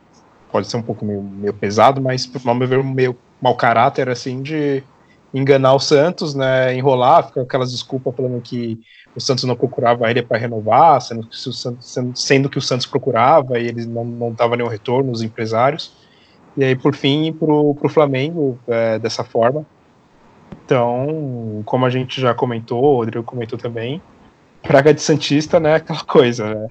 pode 0.53 0.69
ser 0.69 0.77
um 0.77 0.83
pouco 0.83 1.05
meio, 1.05 1.21
meio 1.21 1.53
pesado, 1.53 2.01
mas, 2.01 2.31
ao 2.47 2.55
meu 2.55 2.69
ver, 2.69 2.85
meio 2.85 3.19
mau 3.43 3.57
caráter, 3.57 4.09
assim, 4.09 4.41
de 4.41 4.85
enganar 5.33 5.75
o 5.75 5.81
Santos, 5.81 6.35
né, 6.35 6.75
enrolar, 6.75 7.27
ficar 7.27 7.43
aquelas 7.43 7.73
desculpas 7.73 8.15
falando 8.15 8.41
que 8.41 8.81
o 9.15 9.21
Santos 9.21 9.45
não 9.45 9.57
procurava 9.57 10.11
ele 10.11 10.23
para 10.23 10.39
renovar, 10.39 11.01
sendo 11.01 11.27
que, 11.27 11.35
o 11.35 11.53
Santos, 11.53 11.99
sendo 12.15 12.49
que 12.49 12.59
o 12.59 12.63
Santos 12.63 12.87
procurava 12.87 13.59
e 13.59 13.67
eles 13.67 13.87
não, 13.87 14.05
não 14.05 14.33
dava 14.33 14.57
nenhum 14.57 14.69
retorno, 14.69 15.13
os 15.13 15.23
empresários. 15.23 15.93
E 16.57 16.65
aí, 16.65 16.75
por 16.75 16.95
fim, 16.95 17.33
para 17.33 17.53
o 17.53 17.89
Flamengo 17.89 18.59
é, 18.67 18.99
dessa 18.99 19.23
forma. 19.23 19.67
Então, 20.65 21.63
como 21.65 21.85
a 21.85 21.91
gente 21.91 22.21
já 22.21 22.35
comentou, 22.35 22.83
o 22.83 22.97
Rodrigo 22.97 23.25
comentou 23.25 23.59
também, 23.59 24.03
praga 24.63 24.93
de 24.93 25.01
Santista, 25.01 25.61
né, 25.61 25.77
aquela 25.77 26.05
coisa, 26.05 26.55
né? 26.55 26.69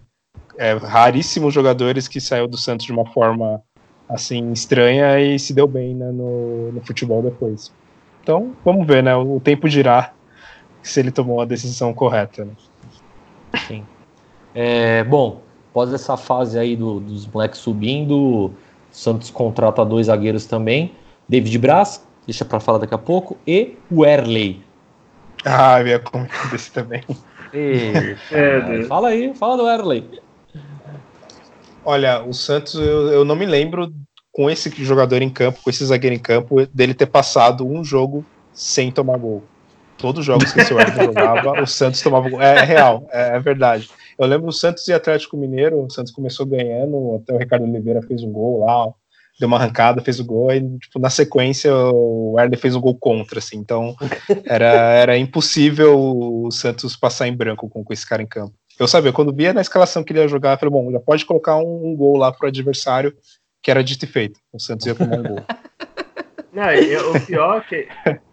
É 0.60 0.74
raríssimos 0.74 1.54
jogadores 1.54 2.08
que 2.08 2.20
saiu 2.20 2.48
do 2.48 2.58
Santos 2.58 2.86
de 2.86 2.92
uma 2.92 3.06
forma 3.06 3.62
assim 4.10 4.52
estranha 4.52 5.20
e 5.20 5.38
se 5.38 5.54
deu 5.54 5.68
bem 5.68 5.94
né, 5.94 6.10
no, 6.12 6.72
no 6.72 6.82
futebol 6.82 7.22
depois. 7.22 7.72
Então, 8.28 8.52
vamos 8.66 8.86
ver, 8.86 9.02
né? 9.02 9.16
O 9.16 9.40
tempo 9.40 9.70
dirá 9.70 10.12
se 10.84 11.00
ele 11.00 11.12
tomou 11.12 11.40
a 11.40 11.46
decisão 11.46 11.94
correta. 11.94 12.44
Né? 12.44 12.52
Sim. 13.66 13.86
É, 14.54 15.02
bom, 15.06 15.40
após 15.72 15.94
essa 15.94 16.18
fase 16.18 16.60
aí 16.60 16.76
do, 16.76 17.00
dos 17.00 17.26
moleques 17.26 17.62
subindo, 17.62 18.52
Santos 18.92 19.30
contrata 19.30 19.86
dois 19.86 20.08
zagueiros 20.08 20.46
também. 20.46 20.92
David 21.26 21.58
Braz, 21.58 22.06
deixa 22.26 22.44
para 22.44 22.60
falar 22.60 22.80
daqui 22.80 22.94
a 22.94 22.98
pouco, 22.98 23.38
e 23.48 23.78
o 23.90 24.06
Erley. 24.06 24.62
Ah, 25.46 25.80
eu 25.80 25.88
ia 25.88 26.00
comentar 26.00 26.52
desse 26.52 26.70
também. 26.70 27.04
E, 27.54 28.18
é, 28.30 28.84
fala 28.90 29.08
aí, 29.08 29.34
fala 29.36 29.56
do 29.56 29.70
Erley. 29.70 30.20
Olha, 31.86 32.22
o 32.26 32.34
Santos, 32.34 32.76
eu, 32.76 33.08
eu 33.08 33.24
não 33.24 33.38
me 33.38 33.46
lembro 33.46 33.90
com 34.38 34.52
esse 34.52 34.70
jogador 34.84 35.24
em 35.24 35.32
campo, 35.32 35.60
com 35.64 35.70
esse 35.72 35.84
zagueiro 35.84 36.16
em 36.16 36.20
campo, 36.20 36.64
dele 36.68 36.94
ter 36.94 37.08
passado 37.08 37.68
um 37.68 37.84
jogo 37.84 38.24
sem 38.54 38.92
tomar 38.92 39.18
gol. 39.18 39.42
Todos 39.98 40.20
os 40.20 40.26
jogos 40.28 40.54
que 40.54 40.62
o 40.62 40.64
seu 40.64 40.78
jogava, 40.80 41.60
o 41.60 41.66
Santos 41.66 42.00
tomava 42.04 42.30
gol. 42.30 42.40
É, 42.40 42.58
é 42.58 42.64
real, 42.64 43.08
é, 43.12 43.36
é, 43.36 43.40
verdade. 43.40 43.90
Eu 44.16 44.28
lembro 44.28 44.48
o 44.48 44.54
Santos 44.54 44.88
e 44.88 44.94
Atlético 44.94 45.36
Mineiro, 45.36 45.84
o 45.84 45.90
Santos 45.90 46.14
começou 46.14 46.46
ganhando, 46.46 47.16
até 47.16 47.34
o 47.34 47.38
Ricardo 47.40 47.64
Oliveira 47.64 48.00
fez 48.04 48.22
um 48.22 48.32
gol 48.32 48.60
lá, 48.60 48.94
deu 49.40 49.48
uma 49.48 49.58
arrancada, 49.58 50.04
fez 50.04 50.20
o 50.20 50.26
gol, 50.26 50.54
e 50.54 50.62
tipo, 50.78 51.00
na 51.00 51.10
sequência 51.10 51.76
o 51.76 52.34
Werner 52.34 52.60
fez 52.60 52.76
um 52.76 52.82
gol 52.82 52.94
contra, 52.94 53.40
assim, 53.40 53.58
então 53.58 53.96
era, 54.46 54.68
era 54.94 55.18
impossível 55.18 56.00
o 56.00 56.52
Santos 56.52 56.96
passar 56.96 57.28
em 57.28 57.36
branco 57.36 57.68
com, 57.68 57.84
com 57.84 57.92
esse 57.92 58.08
cara 58.08 58.22
em 58.22 58.28
campo. 58.28 58.54
Eu 58.80 58.88
sabia, 58.88 59.12
quando 59.12 59.34
via 59.34 59.52
na 59.52 59.62
escalação 59.62 60.04
que 60.04 60.14
ele 60.14 60.20
ia 60.20 60.28
jogar, 60.28 60.52
eu 60.54 60.60
falei, 60.60 60.72
bom, 60.72 60.92
já 60.92 61.00
pode 61.00 61.26
colocar 61.26 61.58
um, 61.58 61.88
um 61.88 61.96
gol 61.96 62.18
lá 62.18 62.32
pro 62.32 62.48
adversário, 62.48 63.12
que 63.68 63.72
era 63.72 63.84
dito 63.84 64.06
e 64.06 64.08
feito. 64.08 64.40
O 64.54 64.62
Santos 64.62 64.86
ia 64.86 64.96
tomar 64.96 65.20
um 65.20 65.24
gol. 65.24 65.44
Não, 66.54 67.12
o 67.12 67.26
pior 67.26 67.58
é 67.58 67.62
que, 67.68 67.88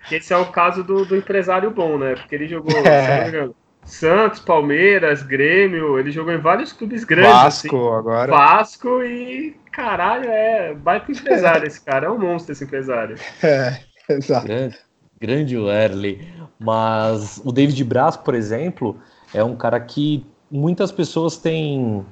que, 0.08 0.14
esse 0.14 0.32
é 0.32 0.36
o 0.36 0.46
caso 0.46 0.84
do, 0.84 1.04
do 1.04 1.16
empresário 1.16 1.72
bom, 1.72 1.98
né? 1.98 2.14
Porque 2.14 2.36
ele 2.36 2.46
jogou 2.46 2.72
é. 2.86 3.50
Santos, 3.84 4.38
Palmeiras, 4.38 5.24
Grêmio, 5.24 5.98
ele 5.98 6.12
jogou 6.12 6.32
em 6.32 6.38
vários 6.38 6.72
clubes 6.72 7.02
grandes. 7.02 7.32
Vasco 7.32 7.66
assim. 7.66 7.98
agora. 7.98 8.30
Vasco 8.30 9.02
e 9.02 9.56
caralho, 9.72 10.30
é 10.30 10.72
baita 10.72 11.10
empresário 11.10 11.66
esse 11.66 11.84
cara, 11.84 12.06
é 12.06 12.10
um 12.10 12.18
monstro 12.18 12.52
esse 12.52 12.62
empresário. 12.62 13.16
É, 13.42 13.80
exato. 14.08 14.46
Grande, 14.46 14.78
grande 15.20 15.58
Werley. 15.58 16.28
Mas 16.60 17.42
o 17.44 17.50
David 17.50 17.82
Braz, 17.82 18.16
por 18.16 18.36
exemplo, 18.36 19.00
é 19.34 19.42
um 19.42 19.56
cara 19.56 19.80
que 19.80 20.24
muitas 20.48 20.92
pessoas 20.92 21.36
têm 21.36 22.06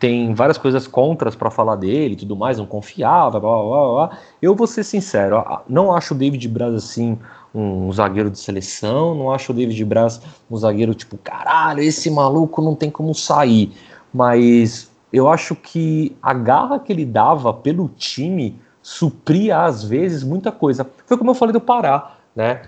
tem 0.00 0.32
várias 0.32 0.56
coisas 0.56 0.86
contras 0.86 1.36
para 1.36 1.50
falar 1.50 1.76
dele 1.76 2.16
tudo 2.16 2.34
mais, 2.34 2.56
não 2.56 2.64
confiava, 2.64 3.38
blá, 3.38 3.50
blá, 3.50 3.62
blá, 3.62 3.92
blá. 4.08 4.18
Eu 4.40 4.56
vou 4.56 4.66
ser 4.66 4.82
sincero, 4.82 5.44
não 5.68 5.94
acho 5.94 6.14
o 6.14 6.16
David 6.16 6.48
Braz 6.48 6.74
assim 6.74 7.18
um 7.54 7.92
zagueiro 7.92 8.30
de 8.30 8.38
seleção, 8.38 9.14
não 9.14 9.30
acho 9.30 9.52
o 9.52 9.54
David 9.54 9.84
Braz 9.84 10.20
um 10.50 10.56
zagueiro 10.56 10.94
tipo, 10.94 11.18
caralho, 11.18 11.82
esse 11.82 12.10
maluco 12.10 12.62
não 12.62 12.74
tem 12.74 12.90
como 12.90 13.14
sair. 13.14 13.72
Mas 14.12 14.90
eu 15.12 15.28
acho 15.28 15.54
que 15.54 16.16
a 16.22 16.32
garra 16.32 16.78
que 16.78 16.90
ele 16.90 17.04
dava 17.04 17.52
pelo 17.52 17.88
time 17.90 18.58
supria 18.82 19.64
às 19.64 19.84
vezes 19.84 20.24
muita 20.24 20.50
coisa. 20.50 20.88
Foi 21.06 21.18
como 21.18 21.30
eu 21.30 21.34
falei 21.34 21.52
do 21.52 21.60
Pará, 21.60 22.16
né? 22.34 22.62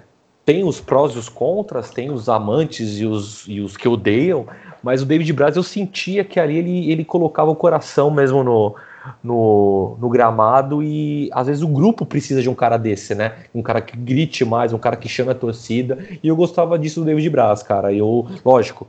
Tem 0.45 0.65
os 0.65 0.81
prós 0.81 1.15
e 1.15 1.19
os 1.19 1.31
contras, 1.31 1.91
tem 1.91 2.11
os 2.11 2.29
amantes 2.29 2.99
e 2.99 3.07
os, 3.07 3.45
e 3.47 3.61
os 3.61 3.77
que 3.77 3.89
odeiam, 3.89 4.47
mas 4.83 5.03
o 5.03 5.07
David 5.07 5.33
Braz 5.33 5.57
eu 5.57 5.63
sentia 5.63 6.25
que 6.25 6.41
ali 6.41 6.57
ele, 6.57 6.91
ele 6.91 7.05
colocava 7.05 7.51
o 7.51 7.57
coração 7.57 8.11
mesmo 8.11 8.43
no, 8.43 8.75
no, 9.23 9.97
no 10.01 10.09
gramado 10.09 10.83
e 10.83 11.31
às 11.33 11.47
vezes 11.47 11.63
o 11.63 11.69
grupo 11.69 12.05
precisa 12.05 12.43
de 12.43 12.49
um 12.49 12.55
cara 12.55 12.77
desse, 12.77 13.15
né? 13.15 13.35
Um 13.55 13.63
cara 13.63 13.81
que 13.81 13.97
grite 13.97 14.45
mais, 14.45 14.73
um 14.73 14.79
cara 14.79 14.97
que 14.97 15.09
chame 15.09 15.31
a 15.31 15.35
torcida. 15.35 15.99
E 16.23 16.29
eu 16.29 16.37
gostava 16.37 16.79
disso 16.79 17.01
do 17.01 17.07
David 17.07 17.31
Braz, 17.31 17.63
cara. 17.63 17.93
Eu, 17.93 18.27
lógico, 18.45 18.87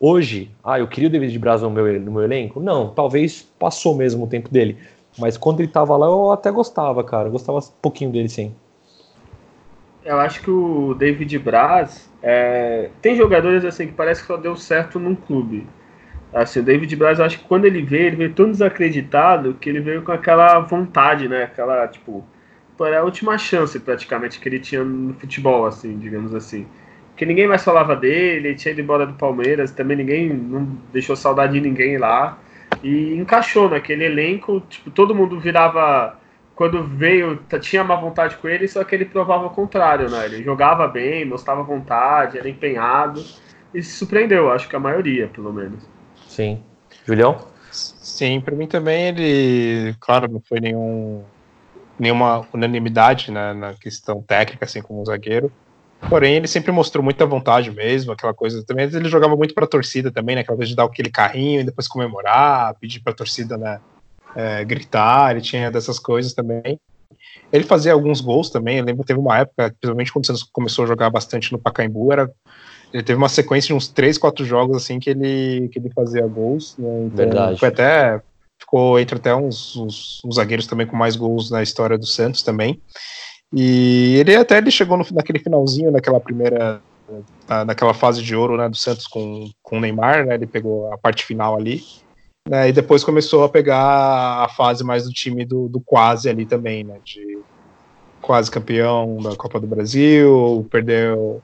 hoje, 0.00 0.50
ah, 0.64 0.78
eu 0.78 0.88
queria 0.88 1.08
o 1.08 1.12
David 1.12 1.38
Braz 1.38 1.62
no 1.62 1.70
meu, 1.70 2.00
no 2.00 2.12
meu 2.12 2.22
elenco? 2.22 2.60
Não, 2.60 2.88
talvez 2.88 3.42
passou 3.58 3.94
mesmo 3.94 4.24
o 4.24 4.28
tempo 4.28 4.48
dele. 4.50 4.76
Mas 5.18 5.36
quando 5.36 5.60
ele 5.60 5.68
tava 5.68 5.96
lá, 5.96 6.06
eu 6.06 6.30
até 6.30 6.50
gostava, 6.50 7.02
cara. 7.02 7.28
Eu 7.28 7.32
gostava 7.32 7.58
um 7.58 7.62
pouquinho 7.80 8.10
dele, 8.10 8.28
sim. 8.28 8.52
Eu 10.06 10.20
acho 10.20 10.40
que 10.40 10.50
o 10.50 10.94
David 10.94 11.36
Braz 11.40 12.08
é... 12.22 12.90
tem 13.02 13.16
jogadores 13.16 13.64
assim 13.64 13.88
que 13.88 13.92
parece 13.92 14.20
que 14.20 14.28
só 14.28 14.36
deu 14.36 14.56
certo 14.56 15.00
num 15.00 15.16
clube. 15.16 15.66
Assim, 16.32 16.60
o 16.60 16.62
David 16.62 16.94
Braz, 16.96 17.18
eu 17.18 17.24
acho 17.24 17.38
que 17.38 17.44
quando 17.44 17.64
ele 17.64 17.82
veio, 17.82 18.06
ele 18.06 18.16
veio 18.16 18.32
tão 18.32 18.50
desacreditado 18.50 19.54
que 19.54 19.68
ele 19.68 19.80
veio 19.80 20.02
com 20.02 20.12
aquela 20.12 20.60
vontade, 20.60 21.28
né? 21.28 21.44
Aquela, 21.44 21.88
tipo, 21.88 22.24
era 22.80 23.00
a 23.00 23.04
última 23.04 23.36
chance 23.36 23.78
praticamente 23.80 24.38
que 24.38 24.48
ele 24.48 24.60
tinha 24.60 24.84
no 24.84 25.14
futebol, 25.14 25.66
assim, 25.66 25.98
digamos 25.98 26.34
assim. 26.34 26.66
Porque 27.10 27.24
ninguém 27.24 27.48
mais 27.48 27.64
falava 27.64 27.96
dele, 27.96 28.48
ele 28.48 28.54
tinha 28.54 28.72
ido 28.72 28.80
embora 28.82 29.06
do 29.06 29.14
Palmeiras, 29.14 29.72
também 29.72 29.96
ninguém 29.96 30.28
não 30.28 30.68
deixou 30.92 31.16
saudade 31.16 31.54
de 31.54 31.60
ninguém 31.60 31.96
lá. 31.96 32.38
E 32.82 33.14
encaixou 33.14 33.70
naquele 33.70 34.04
elenco, 34.04 34.62
tipo, 34.68 34.90
todo 34.90 35.14
mundo 35.14 35.40
virava. 35.40 36.18
Quando 36.56 36.82
veio, 36.82 37.38
tinha 37.60 37.84
má 37.84 37.94
vontade 37.96 38.36
com 38.38 38.48
ele, 38.48 38.66
só 38.66 38.82
que 38.82 38.94
ele 38.94 39.04
provava 39.04 39.44
o 39.44 39.50
contrário, 39.50 40.08
né? 40.08 40.24
Ele 40.24 40.42
jogava 40.42 40.88
bem, 40.88 41.26
mostrava 41.26 41.62
vontade, 41.62 42.38
era 42.38 42.48
empenhado 42.48 43.22
e 43.74 43.82
se 43.82 43.98
surpreendeu, 43.98 44.50
acho 44.50 44.66
que 44.66 44.74
a 44.74 44.80
maioria, 44.80 45.28
pelo 45.28 45.52
menos. 45.52 45.84
Sim. 46.26 46.62
Julião? 47.04 47.46
Sim, 47.70 48.40
para 48.40 48.56
mim 48.56 48.66
também 48.66 49.08
ele, 49.08 49.94
claro, 50.00 50.32
não 50.32 50.40
foi 50.40 50.58
nenhum, 50.58 51.22
nenhuma 51.98 52.46
unanimidade 52.54 53.30
né, 53.30 53.52
na 53.52 53.74
questão 53.74 54.22
técnica, 54.22 54.64
assim 54.64 54.80
como 54.80 55.04
zagueiro. 55.04 55.52
Porém, 56.08 56.36
ele 56.36 56.46
sempre 56.46 56.72
mostrou 56.72 57.04
muita 57.04 57.26
vontade 57.26 57.70
mesmo, 57.70 58.12
aquela 58.12 58.32
coisa. 58.32 58.64
Também 58.64 58.86
ele 58.86 59.08
jogava 59.10 59.36
muito 59.36 59.54
para 59.54 59.64
a 59.64 59.68
torcida 59.68 60.10
também, 60.10 60.36
né? 60.36 60.42
Aquela 60.42 60.56
coisa 60.56 60.70
de 60.70 60.76
dar 60.76 60.84
aquele 60.84 61.10
carrinho 61.10 61.60
e 61.60 61.64
depois 61.64 61.88
comemorar, 61.88 62.74
pedir 62.80 63.00
para 63.00 63.12
a 63.12 63.16
torcida, 63.16 63.58
né? 63.58 63.78
É, 64.36 64.64
gritar, 64.64 65.32
ele 65.32 65.40
tinha 65.40 65.70
dessas 65.70 65.98
coisas 65.98 66.34
também. 66.34 66.78
Ele 67.52 67.64
fazia 67.64 67.92
alguns 67.92 68.20
gols 68.20 68.50
também. 68.50 68.78
Eu 68.78 68.84
lembro 68.84 69.04
teve 69.04 69.18
uma 69.18 69.38
época, 69.38 69.70
principalmente 69.80 70.12
quando 70.12 70.24
o 70.24 70.26
Santos 70.26 70.42
começou 70.42 70.84
a 70.84 70.88
jogar 70.88 71.10
bastante 71.10 71.52
no 71.52 71.58
Pacaembu, 71.58 72.12
era 72.12 72.30
ele 72.92 73.02
teve 73.02 73.18
uma 73.18 73.28
sequência 73.28 73.68
de 73.68 73.74
uns 73.74 73.88
3, 73.88 74.16
4 74.16 74.44
jogos 74.44 74.76
assim 74.76 74.98
que 74.98 75.10
ele, 75.10 75.68
que 75.68 75.78
ele 75.78 75.90
fazia 75.90 76.26
gols. 76.26 76.76
Né? 76.78 76.88
Então, 77.06 77.16
Verdade. 77.16 77.58
Foi 77.58 77.68
até. 77.68 78.20
Ficou 78.58 78.98
entre 78.98 79.16
até 79.16 79.34
uns, 79.34 79.76
uns, 79.76 80.22
uns, 80.24 80.36
zagueiros 80.36 80.66
também 80.66 80.86
com 80.86 80.96
mais 80.96 81.14
gols 81.14 81.50
na 81.50 81.62
história 81.62 81.98
do 81.98 82.06
Santos 82.06 82.42
também. 82.42 82.80
E 83.52 84.16
ele 84.18 84.34
até 84.34 84.56
ele 84.56 84.70
chegou 84.70 84.96
no, 84.96 85.04
naquele 85.12 85.38
finalzinho, 85.38 85.90
naquela 85.90 86.18
primeira. 86.18 86.80
Na, 87.48 87.64
naquela 87.64 87.94
fase 87.94 88.20
de 88.20 88.34
ouro 88.34 88.56
né, 88.56 88.68
do 88.68 88.76
Santos 88.76 89.06
com, 89.06 89.48
com 89.62 89.76
o 89.76 89.80
Neymar, 89.80 90.26
né, 90.26 90.34
ele 90.34 90.46
pegou 90.46 90.92
a 90.92 90.98
parte 90.98 91.24
final 91.24 91.56
ali. 91.56 91.84
Né, 92.48 92.68
e 92.68 92.72
depois 92.72 93.02
começou 93.02 93.42
a 93.42 93.48
pegar 93.48 94.44
a 94.44 94.48
fase 94.48 94.84
mais 94.84 95.04
do 95.04 95.10
time 95.10 95.44
do, 95.44 95.68
do 95.68 95.80
quase 95.80 96.28
ali 96.28 96.46
também, 96.46 96.84
né? 96.84 97.00
De 97.04 97.38
quase 98.22 98.50
campeão 98.50 99.16
da 99.20 99.34
Copa 99.34 99.58
do 99.58 99.66
Brasil, 99.66 100.66
perdeu 100.70 101.42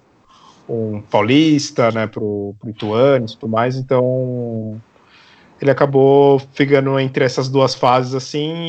um 0.68 1.00
paulista, 1.02 1.90
né, 1.90 2.06
pro, 2.06 2.54
pro 2.58 2.70
Ituano 2.70 3.26
e 3.26 3.32
tudo 3.32 3.48
mais, 3.48 3.76
então 3.76 4.80
ele 5.60 5.70
acabou 5.70 6.40
ficando 6.40 6.98
entre 6.98 7.24
essas 7.24 7.48
duas 7.48 7.72
fases, 7.72 8.14
assim, 8.14 8.66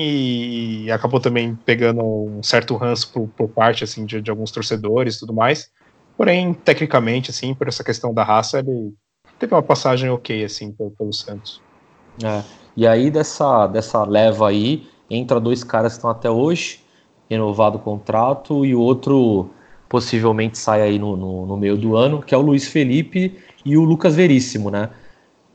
e, 0.85 0.91
acabou 0.91 1.19
também 1.19 1.55
pegando 1.65 2.03
um 2.03 2.43
certo 2.43 2.75
ranço 2.75 3.11
por, 3.11 3.27
por 3.29 3.49
parte, 3.49 3.83
assim, 3.83 4.05
de, 4.05 4.21
de, 4.21 4.29
alguns 4.29 4.51
torcedores 4.51 5.15
e 5.15 5.19
tudo 5.19 5.33
mais, 5.33 5.71
porém, 6.15 6.53
tecnicamente, 6.53 7.31
assim, 7.31 7.55
por 7.55 7.67
essa 7.67 7.83
questão 7.83 8.13
da 8.13 8.23
raça, 8.23 8.59
ele 8.59 8.93
teve 9.39 9.55
uma 9.55 9.63
passagem 9.63 10.11
ok, 10.11 10.43
assim, 10.43 10.71
pelo, 10.71 10.91
pelo 10.91 11.11
Santos. 11.11 11.62
É, 12.21 12.43
e 12.75 12.85
aí, 12.85 13.09
dessa, 13.09 13.67
dessa 13.67 14.03
leva 14.03 14.49
aí, 14.49 14.87
entra 15.09 15.39
dois 15.39 15.63
caras 15.63 15.93
que 15.93 15.97
estão 15.99 16.09
até 16.09 16.29
hoje, 16.29 16.79
renovado 17.29 17.77
o 17.77 17.81
contrato, 17.81 18.65
e 18.65 18.75
o 18.75 18.81
outro 18.81 19.49
possivelmente 19.87 20.57
sai 20.57 20.81
aí 20.81 20.99
no, 20.99 21.15
no, 21.15 21.45
no, 21.45 21.55
meio 21.55 21.77
do 21.77 21.95
ano, 21.95 22.21
que 22.21 22.33
é 22.33 22.37
o 22.37 22.41
Luiz 22.41 22.67
Felipe 22.67 23.37
e 23.63 23.77
o 23.77 23.83
Lucas 23.83 24.15
Veríssimo, 24.15 24.71
né? 24.71 24.89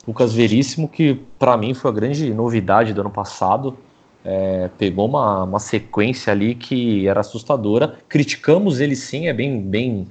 Lucas 0.07 0.33
Veríssimo, 0.33 0.89
que 0.89 1.21
para 1.39 1.57
mim 1.57 1.75
foi 1.75 1.91
a 1.91 1.95
grande 1.95 2.33
novidade 2.33 2.95
do 2.95 3.01
ano 3.01 3.11
passado, 3.11 3.77
é, 4.25 4.71
pegou 4.79 5.07
uma, 5.07 5.45
uma 5.45 5.59
sequência 5.59 6.33
ali 6.33 6.55
que 6.55 7.07
era 7.09 7.21
assustadora. 7.21 7.99
Criticamos 8.09 8.81
ele 8.81 8.95
sim, 8.95 9.27
é 9.27 9.33
bem, 9.33 9.61
bem. 9.61 10.07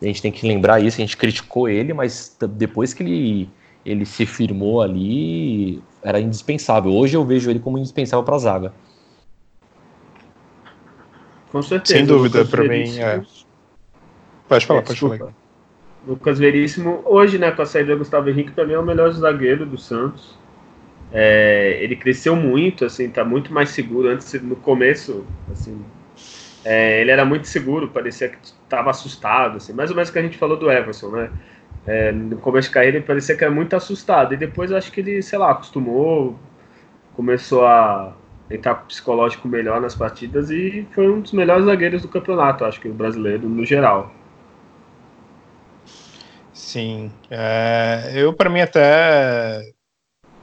A 0.00 0.06
gente 0.06 0.22
tem 0.22 0.32
que 0.32 0.46
lembrar 0.46 0.80
isso, 0.80 0.96
a 0.96 1.00
gente 1.00 1.16
criticou 1.16 1.68
ele, 1.68 1.92
mas 1.92 2.36
depois 2.56 2.92
que 2.92 3.02
ele, 3.02 3.48
ele 3.84 4.04
se 4.04 4.26
firmou 4.26 4.80
ali, 4.80 5.82
era 6.02 6.20
indispensável. 6.20 6.92
Hoje 6.92 7.16
eu 7.16 7.24
vejo 7.24 7.50
ele 7.50 7.58
como 7.58 7.78
indispensável 7.78 8.24
para 8.24 8.36
a 8.36 8.38
zaga. 8.38 8.72
Com 11.50 11.62
certeza. 11.62 11.98
Sem 11.98 12.06
dúvida, 12.06 12.44
para 12.44 12.64
mim. 12.64 12.98
É 12.98 13.22
Pode 14.52 14.66
falar, 14.66 14.80
é, 14.80 14.82
pode 14.82 15.00
falar. 15.00 15.32
Lucas 16.06 16.38
Veríssimo, 16.38 17.02
hoje, 17.06 17.38
né, 17.38 17.50
com 17.52 17.62
a 17.62 17.66
saída 17.66 17.92
do 17.92 17.98
Gustavo 17.98 18.28
Henrique, 18.28 18.50
para 18.50 18.66
mim 18.66 18.74
é 18.74 18.78
o 18.78 18.82
melhor 18.82 19.10
zagueiro 19.12 19.64
do 19.64 19.78
Santos. 19.78 20.36
É, 21.12 21.78
ele 21.80 21.96
cresceu 21.96 22.34
muito, 22.34 22.84
assim, 22.84 23.08
tá 23.08 23.24
muito 23.24 23.52
mais 23.52 23.70
seguro. 23.70 24.08
Antes, 24.08 24.32
no 24.42 24.56
começo, 24.56 25.24
assim, 25.50 25.82
é, 26.64 27.00
ele 27.00 27.10
era 27.10 27.24
muito 27.24 27.46
seguro, 27.46 27.88
parecia 27.88 28.28
que 28.28 28.38
estava 28.42 28.90
assustado, 28.90 29.56
assim, 29.56 29.72
mais 29.72 29.90
ou 29.90 29.96
menos 29.96 30.10
o 30.10 30.12
que 30.12 30.18
a 30.18 30.22
gente 30.22 30.36
falou 30.36 30.56
do 30.56 30.70
Everson, 30.70 31.08
né? 31.10 31.30
É, 31.86 32.12
no 32.12 32.36
começo 32.38 32.68
de 32.68 32.74
carreira 32.74 32.98
ele 32.98 33.06
parecia 33.06 33.36
que 33.36 33.42
era 33.42 33.52
muito 33.52 33.74
assustado, 33.74 34.34
e 34.34 34.36
depois 34.36 34.70
acho 34.72 34.92
que 34.92 35.00
ele, 35.00 35.22
sei 35.22 35.38
lá, 35.38 35.50
acostumou, 35.50 36.38
começou 37.14 37.66
a 37.66 38.14
entrar 38.50 38.74
com 38.76 38.86
psicológico 38.86 39.48
melhor 39.48 39.80
nas 39.80 39.94
partidas 39.94 40.50
e 40.50 40.86
foi 40.92 41.10
um 41.10 41.20
dos 41.20 41.32
melhores 41.32 41.64
zagueiros 41.64 42.02
do 42.02 42.08
campeonato, 42.08 42.64
acho 42.64 42.80
que 42.80 42.88
o 42.88 42.94
brasileiro 42.94 43.48
no 43.48 43.64
geral. 43.64 44.12
Sim. 46.52 47.10
É, 47.30 48.12
eu, 48.14 48.32
para 48.32 48.48
mim, 48.48 48.60
até. 48.60 49.60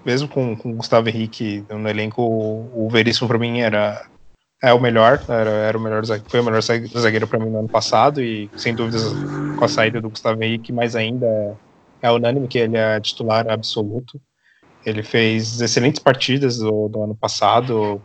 Mesmo 0.06 0.28
com, 0.28 0.56
com 0.56 0.72
o 0.72 0.76
Gustavo 0.76 1.10
Henrique 1.10 1.66
no 1.70 1.90
elenco, 1.90 2.22
o, 2.22 2.86
o 2.86 2.90
Veríssimo, 2.90 3.28
para 3.28 3.38
mim, 3.38 3.60
era. 3.60 4.06
É 4.62 4.74
o 4.74 4.80
melhor, 4.80 5.24
era, 5.28 5.50
era 5.50 5.78
o 5.78 5.82
melhor 5.82 6.04
foi 6.28 6.40
o 6.42 6.44
melhor 6.44 6.62
zagueiro 6.62 7.28
para 7.28 7.40
mim 7.40 7.50
no 7.50 7.60
ano 7.60 7.70
passado 7.70 8.22
e 8.22 8.50
sem 8.58 8.76
dúvidas 8.76 9.04
com 9.58 9.64
a 9.64 9.70
saída 9.70 10.02
do 10.02 10.10
Gustavo 10.10 10.44
Henrique, 10.44 10.74
mais 10.74 10.98
ainda 10.98 11.26
é, 11.26 11.56
é 12.02 12.12
unânime 12.12 12.48
que 12.48 12.58
ele 12.58 12.76
é 12.76 13.00
titular 13.00 13.50
absoluto. 13.50 14.20
Ele 14.86 15.02
fez 15.02 15.62
excelentes 15.62 16.02
partidas 16.02 16.58
do, 16.58 16.90
do 16.90 17.04
ano 17.04 17.16
passado, 17.16 18.02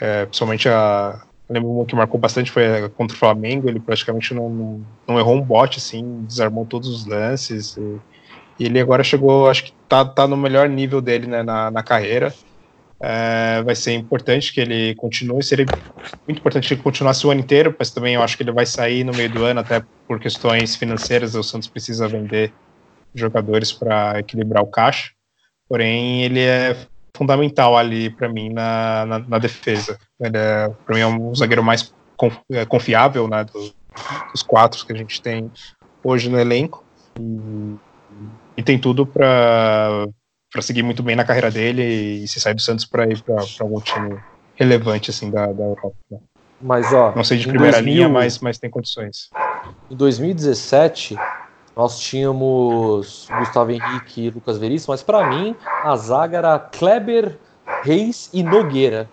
é, 0.00 0.26
principalmente 0.26 0.68
a, 0.68 1.26
lembro 1.48 1.70
uma 1.70 1.86
que 1.86 1.94
marcou 1.94 2.18
bastante 2.18 2.50
foi 2.50 2.88
contra 2.90 3.16
o 3.16 3.18
Flamengo, 3.18 3.68
ele 3.68 3.80
praticamente 3.80 4.34
não, 4.34 4.50
não, 4.50 4.86
não 5.06 5.18
errou 5.18 5.36
um 5.36 5.42
bote, 5.42 5.78
assim, 5.78 6.24
desarmou 6.26 6.66
todos 6.66 6.88
os 6.88 7.06
lances. 7.06 7.76
E, 7.76 8.00
e, 8.58 8.64
ele 8.66 8.80
agora 8.80 9.04
chegou, 9.04 9.48
acho 9.48 9.64
que 9.64 9.72
tá, 9.88 10.04
tá 10.04 10.26
no 10.26 10.36
melhor 10.36 10.68
nível 10.68 11.00
dele 11.00 11.26
né, 11.26 11.42
na, 11.42 11.70
na 11.70 11.82
carreira. 11.82 12.34
É, 13.00 13.62
vai 13.62 13.74
ser 13.74 13.92
importante 13.92 14.52
que 14.52 14.60
ele 14.60 14.94
continue, 14.94 15.42
seria 15.42 15.66
muito 16.26 16.38
importante 16.38 16.66
que 16.66 16.74
ele 16.74 16.82
continuasse 16.82 17.26
o 17.26 17.30
ano 17.30 17.40
inteiro, 17.40 17.74
mas 17.78 17.90
também 17.90 18.14
eu 18.14 18.22
acho 18.22 18.36
que 18.36 18.42
ele 18.42 18.52
vai 18.52 18.64
sair 18.64 19.04
no 19.04 19.12
meio 19.12 19.30
do 19.30 19.44
ano, 19.44 19.60
até 19.60 19.82
por 20.08 20.18
questões 20.18 20.76
financeiras, 20.76 21.34
o 21.34 21.42
Santos 21.42 21.68
precisa 21.68 22.08
vender 22.08 22.52
jogadores 23.14 23.72
para 23.72 24.18
equilibrar 24.18 24.62
o 24.62 24.66
caixa. 24.66 25.10
Porém, 25.68 26.22
ele 26.22 26.40
é 26.40 26.76
fundamental 27.16 27.76
ali 27.76 28.10
para 28.10 28.28
mim 28.28 28.50
na, 28.50 29.06
na, 29.06 29.18
na, 29.18 29.38
defesa. 29.38 29.98
Ele 30.20 30.36
é, 30.36 30.68
para 30.84 30.94
mim 30.94 31.00
é 31.00 31.06
um 31.06 31.34
zagueiro 31.34 31.64
mais 31.64 31.92
é, 32.50 32.64
confiável 32.64 33.26
né, 33.26 33.44
do, 33.44 33.74
dos 34.32 34.42
quatro 34.42 34.84
que 34.86 34.92
a 34.92 34.96
gente 34.96 35.20
tem 35.20 35.50
hoje 36.04 36.28
no 36.28 36.38
elenco 36.38 36.84
e, 37.18 37.76
e 38.58 38.62
tem 38.62 38.78
tudo 38.78 39.06
para 39.06 40.06
para 40.56 40.62
seguir 40.62 40.82
muito 40.82 41.02
bem 41.02 41.14
na 41.14 41.22
carreira 41.22 41.50
dele 41.50 41.82
e 41.82 42.28
se 42.28 42.40
sair 42.40 42.54
do 42.54 42.62
Santos 42.62 42.86
para 42.86 43.06
ir 43.06 43.20
para 43.20 43.44
algum 43.60 43.78
time 43.78 44.18
relevante 44.54 45.10
assim 45.10 45.30
da, 45.30 45.48
da 45.48 45.64
Europa. 45.64 45.94
Né? 46.10 46.18
Mas 46.62 46.90
ó, 46.94 47.14
não 47.14 47.22
sei 47.22 47.36
de 47.36 47.46
primeira 47.46 47.76
2000, 47.76 47.94
linha, 47.94 48.08
mas 48.08 48.38
mas 48.38 48.58
tem 48.58 48.70
condições. 48.70 49.28
Em 49.90 49.96
2017 49.96 51.14
nós 51.76 52.00
tínhamos 52.00 53.28
Gustavo 53.38 53.70
Henrique 53.70 54.22
e 54.22 54.30
Lucas 54.30 54.56
Veríssimo, 54.56 54.94
mas 54.94 55.02
para 55.02 55.28
mim 55.28 55.54
a 55.84 55.94
zaga 55.94 56.38
era 56.38 56.58
Kleber, 56.58 57.36
Reis 57.82 58.30
e 58.32 58.42
Nogueira. 58.42 59.10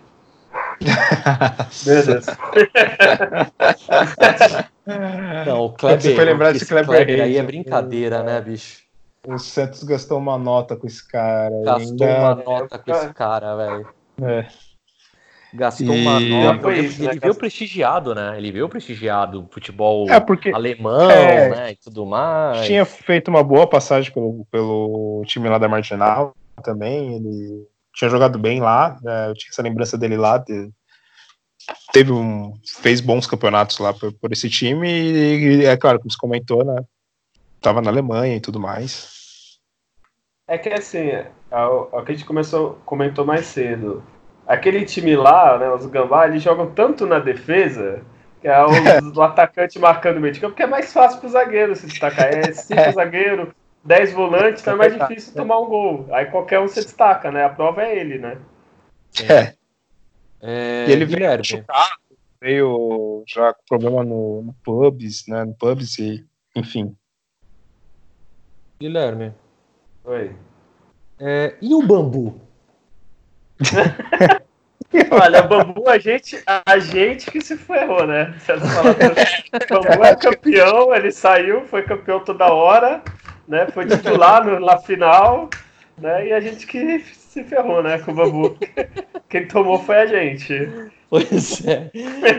Meu 1.86 2.06
Deus. 2.06 2.24
Não, 5.46 5.66
o 5.66 5.72
Kleber. 5.74 6.00
Você 6.00 6.14
foi 6.14 6.24
lembrar 6.24 6.52
desse 6.52 6.64
Kleber, 6.64 6.86
Kleber 6.86 7.22
aí 7.22 7.36
é 7.36 7.42
brincadeira, 7.42 8.22
né, 8.22 8.40
bicho? 8.40 8.83
O 9.26 9.38
Santos 9.38 9.82
gastou 9.84 10.18
uma 10.18 10.36
nota 10.38 10.76
com 10.76 10.86
esse 10.86 11.06
cara. 11.06 11.54
Gastou 11.64 12.06
ainda... 12.06 12.18
uma 12.18 12.34
nota 12.34 12.78
com 12.78 12.90
esse 12.92 13.14
cara, 13.14 13.56
velho. 13.56 13.88
É. 14.22 14.46
Gastou 15.54 15.94
E- 15.94 16.02
uma 16.02 16.20
nota. 16.20 16.60
Foi 16.62 16.78
Ele, 16.78 16.86
isso, 16.88 17.02
né, 17.02 17.10
ele 17.10 17.20
veio 17.20 17.34
prestigiado, 17.34 18.14
né? 18.14 18.36
Ele 18.36 18.52
veio 18.52 18.68
prestigiado 18.68 19.48
futebol 19.50 20.10
É, 20.10 20.18
porque 20.20 20.50
alemão, 20.50 21.10
é, 21.10 21.48
né? 21.48 21.70
E 21.72 21.76
tudo 21.76 22.04
mais. 22.04 22.66
tinha 22.66 22.84
feito 22.84 23.28
uma 23.28 23.42
boa 23.42 23.66
passagem 23.66 24.12
pelo, 24.12 24.44
pelo 24.50 25.22
time 25.26 25.48
lá 25.48 25.56
da 25.58 25.68
Marginal 25.68 26.34
também. 26.62 27.14
Ele 27.16 27.66
tinha 27.94 28.10
jogado 28.10 28.38
bem 28.38 28.60
lá. 28.60 28.98
né, 29.02 29.28
eu 29.30 29.34
tinha 29.34 29.50
essa 29.50 29.62
lembrança 29.62 29.96
dele 29.96 30.16
lá. 30.16 30.38
de- 30.38 30.70
teve 31.92 32.12
um, 32.12 32.52
fez 32.82 33.00
bons 33.00 33.26
campeonatos 33.26 33.78
lá 33.78 33.94
por, 33.94 34.12
por 34.12 34.32
esse 34.32 34.50
time. 34.50 34.86
E, 34.90 35.60
e 35.60 35.64
é 35.64 35.76
claro, 35.76 35.98
como 35.98 36.10
você 36.10 36.18
comentou, 36.18 36.64
né? 36.64 36.82
Tava 37.60 37.80
na 37.80 37.90
Alemanha 37.90 38.36
e 38.36 38.40
tudo 38.40 38.60
mais. 38.60 39.13
É 40.46 40.58
que 40.58 40.68
assim, 40.68 41.08
é 41.08 41.30
o 41.50 41.88
é 41.92 41.96
o 41.96 42.04
que 42.04 42.12
a 42.12 42.14
gente 42.14 42.26
começou, 42.26 42.78
comentou 42.84 43.24
mais 43.24 43.46
cedo. 43.46 44.02
Aquele 44.46 44.84
time 44.84 45.16
lá, 45.16 45.58
né, 45.58 45.70
os 45.70 45.86
Gambá, 45.86 46.26
eles 46.26 46.42
jogam 46.42 46.70
tanto 46.70 47.06
na 47.06 47.18
defesa, 47.18 48.02
que 48.42 48.48
é 48.48 48.58
o 48.62 48.68
atacante 49.22 49.78
marcando 49.78 50.18
o 50.18 50.20
meio 50.20 50.34
de 50.34 50.40
campo, 50.40 50.54
que 50.54 50.62
é 50.62 50.66
mais 50.66 50.92
fácil 50.92 51.18
pro 51.18 51.28
zagueiro 51.30 51.74
se 51.74 51.86
destacar. 51.86 52.26
É 52.26 52.52
cinco 52.52 52.92
zagueiros, 52.92 53.48
10 53.82 54.12
volantes, 54.12 54.60
então 54.60 54.74
é 54.74 54.76
mais 54.76 54.98
difícil 54.98 55.34
tomar 55.34 55.60
um 55.60 55.66
gol. 55.66 56.06
Aí 56.12 56.26
qualquer 56.26 56.60
um 56.60 56.68
se 56.68 56.82
destaca, 56.82 57.30
né? 57.30 57.44
A 57.44 57.48
prova 57.48 57.82
é 57.82 57.98
ele, 57.98 58.18
né? 58.18 58.38
É. 59.22 59.54
É, 60.42 60.86
E 60.88 60.92
ele 60.92 61.06
veio 61.06 61.38
machucado, 61.38 61.96
veio 62.38 63.24
já 63.26 63.54
com 63.54 63.62
problema 63.66 64.04
no, 64.04 64.42
no 64.42 64.54
pubs, 64.62 65.26
né? 65.26 65.42
No 65.44 65.54
pubs 65.54 65.98
e, 65.98 66.22
enfim. 66.54 66.94
Guilherme. 68.78 69.32
Oi. 70.04 70.30
É, 71.18 71.54
e 71.62 71.74
o 71.74 71.82
bambu? 71.82 72.40
Olha, 75.10 75.42
Bambu, 75.42 75.88
a 75.88 75.98
gente, 75.98 76.40
a 76.46 76.78
gente 76.78 77.30
que 77.30 77.40
se 77.40 77.56
ferrou, 77.56 78.06
né? 78.06 78.34
Bambu 79.68 80.04
é 80.04 80.14
campeão, 80.14 80.94
ele 80.94 81.10
saiu, 81.10 81.62
foi 81.62 81.82
campeão 81.82 82.20
toda 82.20 82.52
hora, 82.52 83.02
né? 83.48 83.66
Foi 83.68 83.86
titular 83.86 84.44
no, 84.44 84.60
na 84.60 84.78
final, 84.78 85.48
né? 85.98 86.28
E 86.28 86.32
a 86.32 86.40
gente 86.40 86.66
que 86.66 87.00
se 87.00 87.42
ferrou, 87.42 87.82
né? 87.82 87.98
Com 87.98 88.12
o 88.12 88.14
Bambu. 88.14 88.58
Quem 89.28 89.48
tomou 89.48 89.78
foi 89.78 89.96
a 89.96 90.06
gente. 90.06 90.68
Pois 91.10 91.66
é. 91.66 91.90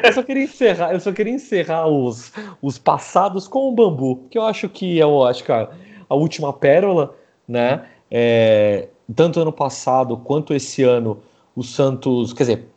Eu 0.03 0.13
só 0.13 0.24
queria 0.24 0.43
encerrar, 0.43 0.93
eu 0.93 0.99
só 0.99 1.11
queria 1.11 1.34
encerrar 1.34 1.88
os, 1.88 2.32
os 2.61 2.78
passados 2.78 3.47
com 3.47 3.70
o 3.70 3.72
bambu, 3.72 4.28
que 4.30 4.38
eu 4.38 4.43
acho 4.43 4.68
que 4.68 4.99
é 4.99 5.03
eu 5.03 5.24
acho 5.24 5.43
que 5.43 5.51
a, 5.51 5.70
a 6.09 6.16
última 6.16 6.51
pérola, 6.51 7.16
né? 7.47 7.85
É, 8.09 8.87
tanto 9.13 9.39
ano 9.39 9.51
passado 9.51 10.17
quanto 10.17 10.53
esse 10.53 10.83
ano, 10.83 11.19
o 11.55 11.63
Santos, 11.63 12.33
quer 12.33 12.43
dizer, 12.43 12.67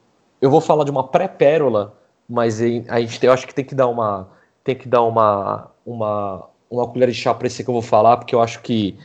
eu 0.40 0.50
vou 0.50 0.60
falar 0.60 0.84
de 0.84 0.90
uma 0.90 1.04
pré-pérola, 1.04 1.94
mas 2.28 2.60
a 2.60 3.00
gente 3.00 3.24
eu 3.24 3.32
acho 3.32 3.46
que 3.46 3.54
tem 3.54 3.64
que 3.64 3.74
dar 3.74 3.86
uma 3.88 4.28
tem 4.62 4.74
que 4.74 4.88
dar 4.88 5.02
uma 5.02 5.70
uma 5.84 6.48
uma 6.70 6.86
colher 6.86 7.08
de 7.08 7.14
chá 7.14 7.32
para 7.32 7.46
esse 7.46 7.64
que 7.64 7.70
eu 7.70 7.74
vou 7.74 7.82
falar, 7.82 8.18
porque 8.18 8.34
eu 8.34 8.42
acho 8.42 8.60
que 8.60 8.96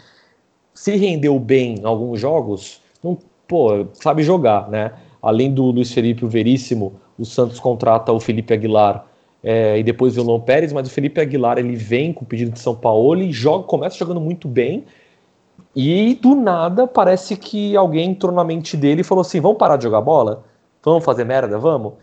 se 0.74 0.96
rendeu 0.96 1.40
bem 1.40 1.76
em 1.80 1.86
alguns 1.86 2.20
jogos, 2.20 2.82
não, 3.02 3.18
pô, 3.48 3.86
sabe 3.94 4.24
jogar, 4.24 4.70
né? 4.70 4.94
Além 5.22 5.54
do 5.54 5.64
Luiz 5.66 5.94
Felipe 5.94 6.26
o 6.26 6.28
Veríssimo, 6.28 7.00
o 7.18 7.24
Santos 7.24 7.60
contrata 7.60 8.12
o 8.12 8.20
Felipe 8.20 8.54
Aguilar 8.54 9.06
é, 9.44 9.78
e 9.78 9.84
depois 9.84 10.18
o 10.18 10.24
Lon 10.24 10.40
Pérez, 10.40 10.74
mas 10.74 10.88
o 10.88 10.92
Felipe 10.92 11.22
Aguilar 11.22 11.58
ele 11.58 11.76
vem 11.76 12.12
com 12.12 12.24
o 12.24 12.28
pedido 12.28 12.52
de 12.52 12.60
São 12.60 12.76
Paulo 12.76 13.22
e 13.22 13.32
joga, 13.32 13.66
começa 13.66 13.98
jogando 13.98 14.20
muito 14.20 14.48
bem. 14.48 14.86
E 15.76 16.16
do 16.16 16.36
nada 16.36 16.86
parece 16.86 17.36
que 17.36 17.76
alguém 17.76 18.12
entrou 18.12 18.32
na 18.32 18.44
mente 18.44 18.78
dele 18.78 19.02
e 19.02 19.04
falou 19.04 19.22
assim: 19.22 19.40
vamos 19.42 19.58
parar 19.58 19.78
de 19.78 19.84
jogar 19.84 20.02
bola? 20.02 20.44
Vamos 20.84 21.04
fazer 21.04 21.24
merda? 21.24 21.58
Vamos? 21.58 21.94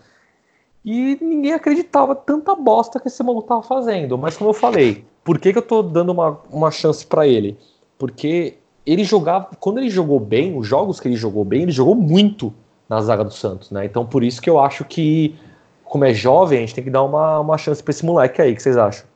E 0.85 1.19
ninguém 1.21 1.53
acreditava 1.53 2.15
tanta 2.15 2.55
bosta 2.55 2.99
que 2.99 3.09
esse 3.09 3.23
maluco 3.23 3.47
tava 3.47 3.63
fazendo. 3.63 4.17
Mas 4.17 4.37
como 4.37 4.51
eu 4.51 4.55
falei, 4.55 5.05
por 5.23 5.39
que, 5.39 5.53
que 5.53 5.59
eu 5.59 5.63
tô 5.63 5.83
dando 5.83 6.11
uma, 6.11 6.41
uma 6.51 6.71
chance 6.71 7.07
para 7.07 7.27
ele? 7.27 7.59
Porque 7.99 8.57
ele 8.87 9.05
jogava, 9.05 9.51
quando 9.61 9.79
ele 9.79 9.91
jogou 9.91 10.19
bem, 10.19 10.57
os 10.57 10.67
jogos 10.67 10.99
que 10.99 11.07
ele 11.07 11.17
jogou 11.17 11.45
bem, 11.45 11.63
ele 11.63 11.73
jogou 11.73 11.95
muito 11.95 12.53
na 12.89 13.01
zaga 13.01 13.23
do 13.23 13.33
Santos, 13.33 13.71
né? 13.71 13.85
Então 13.85 14.07
por 14.07 14.25
isso 14.25 14.41
que 14.41 14.49
eu 14.49 14.59
acho 14.59 14.85
que, 14.85 15.37
como 15.85 16.05
é 16.05 16.15
jovem, 16.15 16.59
a 16.59 16.61
gente 16.63 16.75
tem 16.75 16.83
que 16.83 16.91
dar 16.91 17.03
uma, 17.03 17.41
uma 17.41 17.59
chance 17.59 17.83
pra 17.83 17.91
esse 17.91 18.05
moleque 18.05 18.41
aí, 18.41 18.55
que 18.55 18.63
vocês 18.63 18.77
acham? 18.77 19.07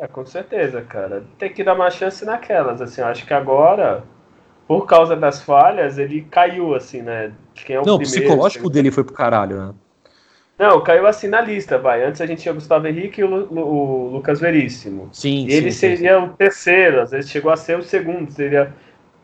É, 0.00 0.08
com 0.08 0.24
certeza, 0.26 0.82
cara. 0.82 1.24
Tem 1.38 1.52
que 1.52 1.62
dar 1.62 1.74
uma 1.74 1.90
chance 1.90 2.24
naquelas, 2.24 2.80
assim. 2.82 3.00
Eu 3.02 3.06
acho 3.06 3.24
que 3.26 3.32
agora, 3.34 4.02
por 4.66 4.86
causa 4.86 5.16
das 5.16 5.42
falhas, 5.42 5.98
ele 5.98 6.22
caiu, 6.22 6.74
assim, 6.74 7.02
né? 7.02 7.32
Quem 7.54 7.76
é 7.76 7.80
o 7.80 7.84
Não, 7.86 7.94
o 7.96 7.98
primeiro, 7.98 8.04
psicológico 8.04 8.62
segundo- 8.64 8.72
dele 8.74 8.90
foi 8.90 9.04
pro 9.04 9.14
caralho, 9.14 9.58
né? 9.68 9.74
Não, 10.58 10.82
caiu 10.82 11.06
assim 11.06 11.26
na 11.28 11.40
lista, 11.40 11.78
vai. 11.78 12.04
Antes 12.04 12.20
a 12.20 12.26
gente 12.26 12.42
tinha 12.42 12.52
Gustavo 12.54 12.86
Henrique 12.86 13.20
e 13.20 13.24
o, 13.24 13.28
Lu- 13.28 13.66
o 13.66 14.08
Lucas 14.10 14.40
Veríssimo. 14.40 15.10
Sim, 15.12 15.46
E 15.46 15.52
ele 15.52 15.70
sim, 15.70 15.72
sim, 15.72 15.96
seria 15.96 16.18
o 16.22 16.30
terceiro, 16.36 17.00
às 17.00 17.10
vezes 17.10 17.30
chegou 17.30 17.50
a 17.50 17.56
ser 17.56 17.78
o 17.78 17.82
segundo. 17.82 18.30
Seria... 18.30 18.72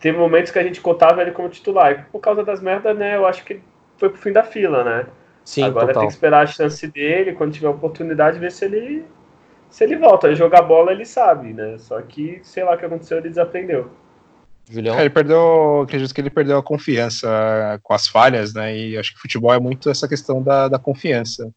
Teve 0.01 0.17
momentos 0.19 0.51
que 0.53 0.59
a 0.59 0.63
gente 0.63 0.81
contava 0.81 1.21
ele 1.23 1.33
como 1.33 1.49
titular. 1.49 1.93
E 1.93 2.03
por 2.11 2.21
causa 2.21 2.43
das 2.45 2.61
merdas, 2.61 2.97
né? 2.97 3.17
Eu 3.17 3.27
acho 3.27 3.45
que 3.45 3.61
foi 3.99 4.09
pro 4.11 4.19
fim 4.21 4.33
da 4.33 4.43
fila, 4.45 4.83
né? 4.85 5.07
sim, 5.45 5.63
Agora 5.65 5.87
total. 5.87 6.01
tem 6.01 6.09
que 6.09 6.15
esperar 6.15 6.43
a 6.43 6.47
chance 6.47 6.87
dele, 6.89 7.33
quando 7.33 7.53
tiver 7.53 7.69
oportunidade, 7.69 8.39
ver 8.39 8.51
se 8.53 8.65
ele. 8.65 9.05
Se 9.77 9.85
ele 9.85 9.97
volta. 9.97 10.35
Jogar 10.35 10.63
bola 10.63 10.91
ele 10.91 11.05
sabe, 11.05 11.53
né? 11.53 11.77
Só 11.77 12.01
que, 12.01 12.41
sei 12.43 12.65
lá 12.65 12.75
o 12.75 12.79
que 12.79 12.87
aconteceu, 12.87 13.19
ele 13.19 13.29
desaprendeu. 13.29 13.91
Julião? 14.71 14.99
É, 14.99 15.03
ele 15.03 15.11
perdeu, 15.11 15.83
acredito 15.83 16.15
que 16.15 16.21
ele 16.23 16.31
perdeu 16.31 16.57
a 16.57 16.63
confiança 16.63 17.29
com 17.83 17.93
as 17.93 18.09
falhas, 18.09 18.55
né? 18.55 18.75
E 18.75 18.97
acho 18.97 19.13
que 19.13 19.21
futebol 19.21 19.53
é 19.53 19.61
muito 19.61 19.91
essa 19.91 20.09
questão 20.09 20.43
da, 20.43 20.67
da 20.67 20.79
confiança. 20.79 21.53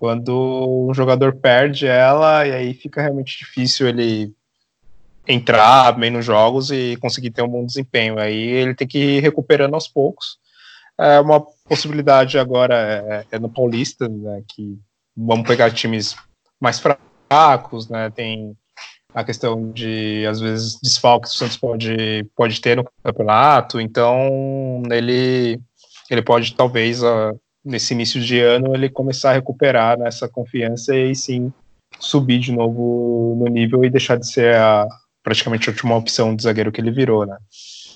Quando 0.00 0.88
um 0.90 0.92
jogador 0.92 1.36
perde 1.36 1.86
ela, 1.86 2.44
e 2.44 2.50
aí 2.50 2.74
fica 2.74 3.00
realmente 3.00 3.38
difícil 3.38 3.86
ele 3.86 4.34
entrar 5.24 5.92
bem 5.92 6.10
nos 6.10 6.24
jogos 6.24 6.72
e 6.72 6.96
conseguir 6.96 7.30
ter 7.30 7.42
um 7.42 7.48
bom 7.48 7.64
desempenho. 7.64 8.18
Aí 8.18 8.36
ele 8.36 8.74
tem 8.74 8.88
que 8.88 8.98
ir 8.98 9.20
recuperando 9.20 9.74
aos 9.74 9.86
poucos. 9.86 10.38
É 10.98 11.20
uma 11.20 11.40
possibilidade 11.68 12.36
agora 12.36 12.74
é, 13.30 13.36
é 13.36 13.38
no 13.38 13.48
Paulista, 13.48 14.08
né? 14.08 14.42
Que 14.48 14.76
vamos 15.16 15.46
pegar 15.46 15.70
times 15.70 16.16
mais 16.60 16.80
fracos, 16.80 17.13
né? 17.90 18.10
Tem 18.10 18.56
a 19.14 19.22
questão 19.22 19.70
de, 19.70 20.26
às 20.26 20.40
vezes, 20.40 20.78
desfalques 20.80 21.30
que 21.30 21.36
o 21.36 21.38
Santos 21.38 21.56
pode, 21.56 22.26
pode 22.36 22.60
ter 22.60 22.76
no 22.76 22.84
campeonato, 23.02 23.80
então 23.80 24.82
ele, 24.90 25.60
ele 26.10 26.22
pode, 26.22 26.54
talvez, 26.54 27.00
nesse 27.64 27.94
início 27.94 28.20
de 28.20 28.40
ano, 28.40 28.74
ele 28.74 28.88
começar 28.88 29.30
a 29.30 29.34
recuperar 29.34 29.98
nessa 29.98 30.28
confiança 30.28 30.96
e 30.96 31.14
sim 31.14 31.52
subir 31.98 32.40
de 32.40 32.52
novo 32.52 33.36
no 33.38 33.46
nível 33.46 33.84
e 33.84 33.90
deixar 33.90 34.16
de 34.16 34.30
ser 34.30 34.56
a, 34.56 34.86
praticamente 35.22 35.68
a 35.68 35.72
última 35.72 35.96
opção 35.96 36.34
de 36.34 36.42
zagueiro 36.42 36.72
que 36.72 36.80
ele 36.80 36.90
virou, 36.90 37.24
né? 37.24 37.36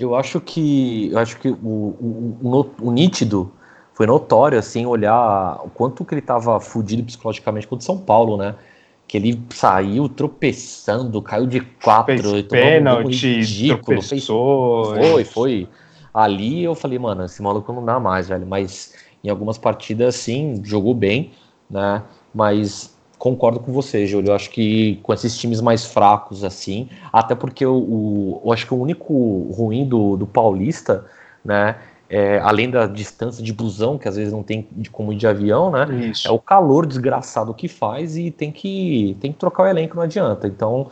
Eu 0.01 0.15
acho 0.15 0.41
que 0.41 1.11
eu 1.11 1.19
acho 1.19 1.39
que 1.39 1.49
o, 1.49 1.57
o, 1.57 2.39
o, 2.41 2.89
o 2.89 2.93
nítido 2.93 3.53
foi 3.93 4.07
notório 4.07 4.59
assim 4.59 4.87
olhar 4.87 5.61
o 5.65 5.69
quanto 5.69 6.05
que 6.05 6.15
ele 6.15 6.21
estava 6.21 6.61
fudido 6.61 7.03
psicologicamente 7.03 7.67
contra 7.67 7.83
o 7.83 7.87
São 7.87 7.99
Paulo, 7.99 8.37
né? 8.37 8.55
Que 9.09 9.17
ele 9.17 9.43
saiu 9.55 10.09
tropeçando, 10.09 11.23
caiu 11.23 11.47
de 11.47 11.61
quatro, 11.61 12.31
Fez 12.31 12.33
um 12.33 12.43
pênalti, 12.51 13.27
ridículo, 13.37 14.03
fez 14.03 14.27
tropeçou. 14.27 14.85
Foi, 14.95 15.25
foi. 15.25 15.69
Ali 16.13 16.63
eu 16.65 16.75
falei, 16.75 16.99
mano, 16.99 17.25
esse 17.25 17.43
maluco 17.43 17.73
não 17.73 17.85
dá 17.85 17.99
mais, 18.01 18.29
velho. 18.29 18.47
Mas 18.47 18.95
em 19.25 19.29
algumas 19.31 19.59
partidas, 19.59 20.15
sim, 20.17 20.61
jogou 20.65 20.95
bem, 20.95 21.33
né? 21.71 22.03
Mas 22.35 22.97
concordo 23.19 23.61
com 23.61 23.73
você, 23.73 24.07
Júlio. 24.07 24.31
Eu 24.31 24.35
acho 24.35 24.51
que 24.51 24.97
com 25.03 25.13
esses 25.13 25.37
times 25.37 25.61
mais 25.61 25.85
fracos, 25.85 26.45
assim, 26.45 26.89
até 27.13 27.35
porque 27.35 27.67
o, 27.67 27.75
o- 27.77 28.43
eu 28.45 28.53
acho 28.53 28.67
que 28.67 28.75
o 28.75 28.79
único 28.81 29.51
ruim 29.53 29.87
do, 29.87 30.17
do 30.17 30.27
Paulista, 30.27 31.07
né? 31.45 31.77
É, 32.09 32.39
além 32.41 32.71
da 32.71 32.87
distância 32.87 33.43
de 33.43 33.53
busão, 33.53 33.99
que 33.99 34.09
às 34.09 34.17
vezes 34.17 34.33
não 34.33 34.43
tem 34.43 34.67
de- 34.73 34.91
como 34.91 35.13
ir 35.13 35.17
de 35.17 35.27
avião, 35.27 35.71
né? 35.71 35.87
Isso. 36.11 36.27
É 36.27 36.31
o 36.31 36.39
calor 36.39 36.87
desgraçado 36.87 37.53
que 37.55 37.69
faz 37.69 38.17
e 38.17 38.31
tem 38.31 38.51
que, 38.51 39.17
tem 39.21 39.33
que 39.33 39.39
trocar 39.39 39.65
o 39.65 39.67
elenco, 39.67 39.97
não 39.97 40.03
adianta. 40.03 40.47
Então, 40.47 40.91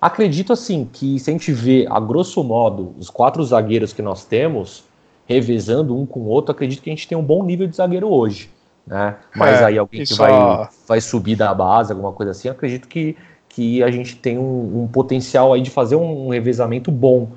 acredito 0.00 0.52
assim 0.52 0.88
que 0.90 1.18
se 1.18 1.30
a 1.30 1.32
gente 1.32 1.52
vê, 1.52 1.86
a 1.90 1.98
grosso 2.00 2.42
modo, 2.44 2.94
os 2.98 3.10
quatro 3.10 3.42
zagueiros 3.44 3.92
que 3.92 4.02
nós 4.02 4.24
temos, 4.24 4.84
revezando 5.26 5.96
um 5.98 6.04
com 6.06 6.20
o 6.20 6.26
outro, 6.26 6.52
acredito 6.52 6.82
que 6.82 6.90
a 6.90 6.92
gente 6.92 7.08
tem 7.08 7.16
um 7.16 7.22
bom 7.22 7.42
nível 7.44 7.66
de 7.66 7.76
zagueiro 7.76 8.08
hoje. 8.08 8.50
Né? 8.86 9.16
Mas 9.34 9.60
É, 9.60 9.64
aí 9.66 9.78
alguém 9.78 10.00
que 10.00 10.06
só- 10.14 10.24
vai, 10.24 10.68
vai 10.88 11.00
subir 11.00 11.36
da 11.36 11.54
base, 11.54 11.92
alguma 11.92 12.12
coisa 12.12 12.32
assim, 12.32 12.48
acredito 12.48 12.88
que, 12.88 13.16
que 13.48 13.82
a 13.82 13.90
gente 13.90 14.16
tem 14.16 14.38
um, 14.38 14.82
um 14.82 14.88
potencial 14.88 15.52
aí 15.52 15.60
de 15.60 15.70
fazer 15.70 15.94
um 15.96 16.28
revezamento 16.30 16.90
bom 16.90 17.28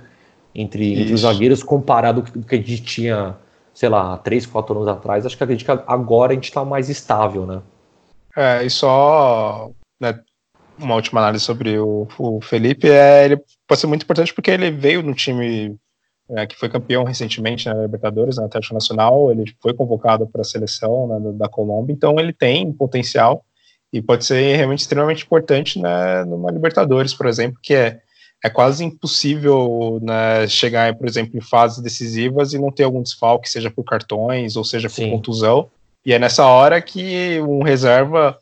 entre, 0.55 1.01
entre 1.01 1.13
os 1.13 1.21
zagueiros 1.21 1.61
comparado 1.61 2.23
com 2.23 2.39
o 2.39 2.43
que 2.43 2.55
a 2.55 2.57
gente 2.57 2.81
tinha, 2.81 3.35
sei 3.73 3.89
lá, 3.89 4.17
três, 4.17 4.45
quatro 4.45 4.75
anos 4.75 4.87
atrás. 4.87 5.25
Acho 5.25 5.35
que 5.35 5.43
acredito 5.43 5.65
que 5.65 5.83
agora 5.85 6.31
a 6.31 6.35
gente 6.35 6.45
está 6.45 6.63
mais 6.63 6.89
estável, 6.89 7.45
né? 7.45 7.61
É, 8.37 8.65
e 8.65 8.69
só 8.69 9.69
né, 9.99 10.19
uma 10.79 10.95
última 10.95 11.21
análise 11.21 11.43
sobre 11.43 11.77
o, 11.77 12.07
o 12.17 12.41
Felipe, 12.41 12.89
é, 12.89 13.25
ele 13.25 13.37
pode 13.67 13.79
ser 13.79 13.87
muito 13.87 14.03
importante 14.03 14.33
porque 14.33 14.51
ele 14.51 14.71
veio 14.71 15.01
no 15.01 15.13
time 15.13 15.75
é, 16.29 16.45
que 16.45 16.55
foi 16.57 16.69
campeão 16.69 17.03
recentemente 17.03 17.67
na 17.67 17.73
Libertadores, 17.75 18.37
na 18.37 18.45
Atlético 18.45 18.73
Nacional, 18.73 19.31
ele 19.31 19.45
foi 19.61 19.73
convocado 19.73 20.27
para 20.27 20.41
a 20.41 20.45
seleção 20.45 21.07
né, 21.07 21.31
da 21.33 21.47
Colômbia, 21.47 21.93
então 21.93 22.19
ele 22.19 22.33
tem 22.33 22.71
potencial 22.71 23.45
e 23.93 24.01
pode 24.01 24.25
ser 24.25 24.57
realmente 24.57 24.79
extremamente 24.79 25.23
importante 25.23 25.79
né, 25.79 26.25
numa 26.25 26.51
Libertadores, 26.51 27.13
por 27.13 27.27
exemplo, 27.27 27.59
que 27.61 27.73
é, 27.73 28.01
é 28.43 28.49
quase 28.49 28.83
impossível 28.83 29.99
né, 30.01 30.47
chegar, 30.47 30.95
por 30.95 31.07
exemplo, 31.07 31.37
em 31.37 31.41
fases 31.41 31.81
decisivas 31.81 32.53
e 32.53 32.59
não 32.59 32.71
ter 32.71 32.83
algum 32.83 33.01
desfalque, 33.01 33.49
seja 33.49 33.71
por 33.71 33.83
cartões 33.83 34.55
ou 34.55 34.63
seja 34.63 34.87
por 34.87 34.95
Sim. 34.95 35.11
contusão, 35.11 35.69
e 36.05 36.13
é 36.13 36.19
nessa 36.19 36.45
hora 36.45 36.81
que 36.81 37.39
um 37.41 37.63
reserva 37.63 38.37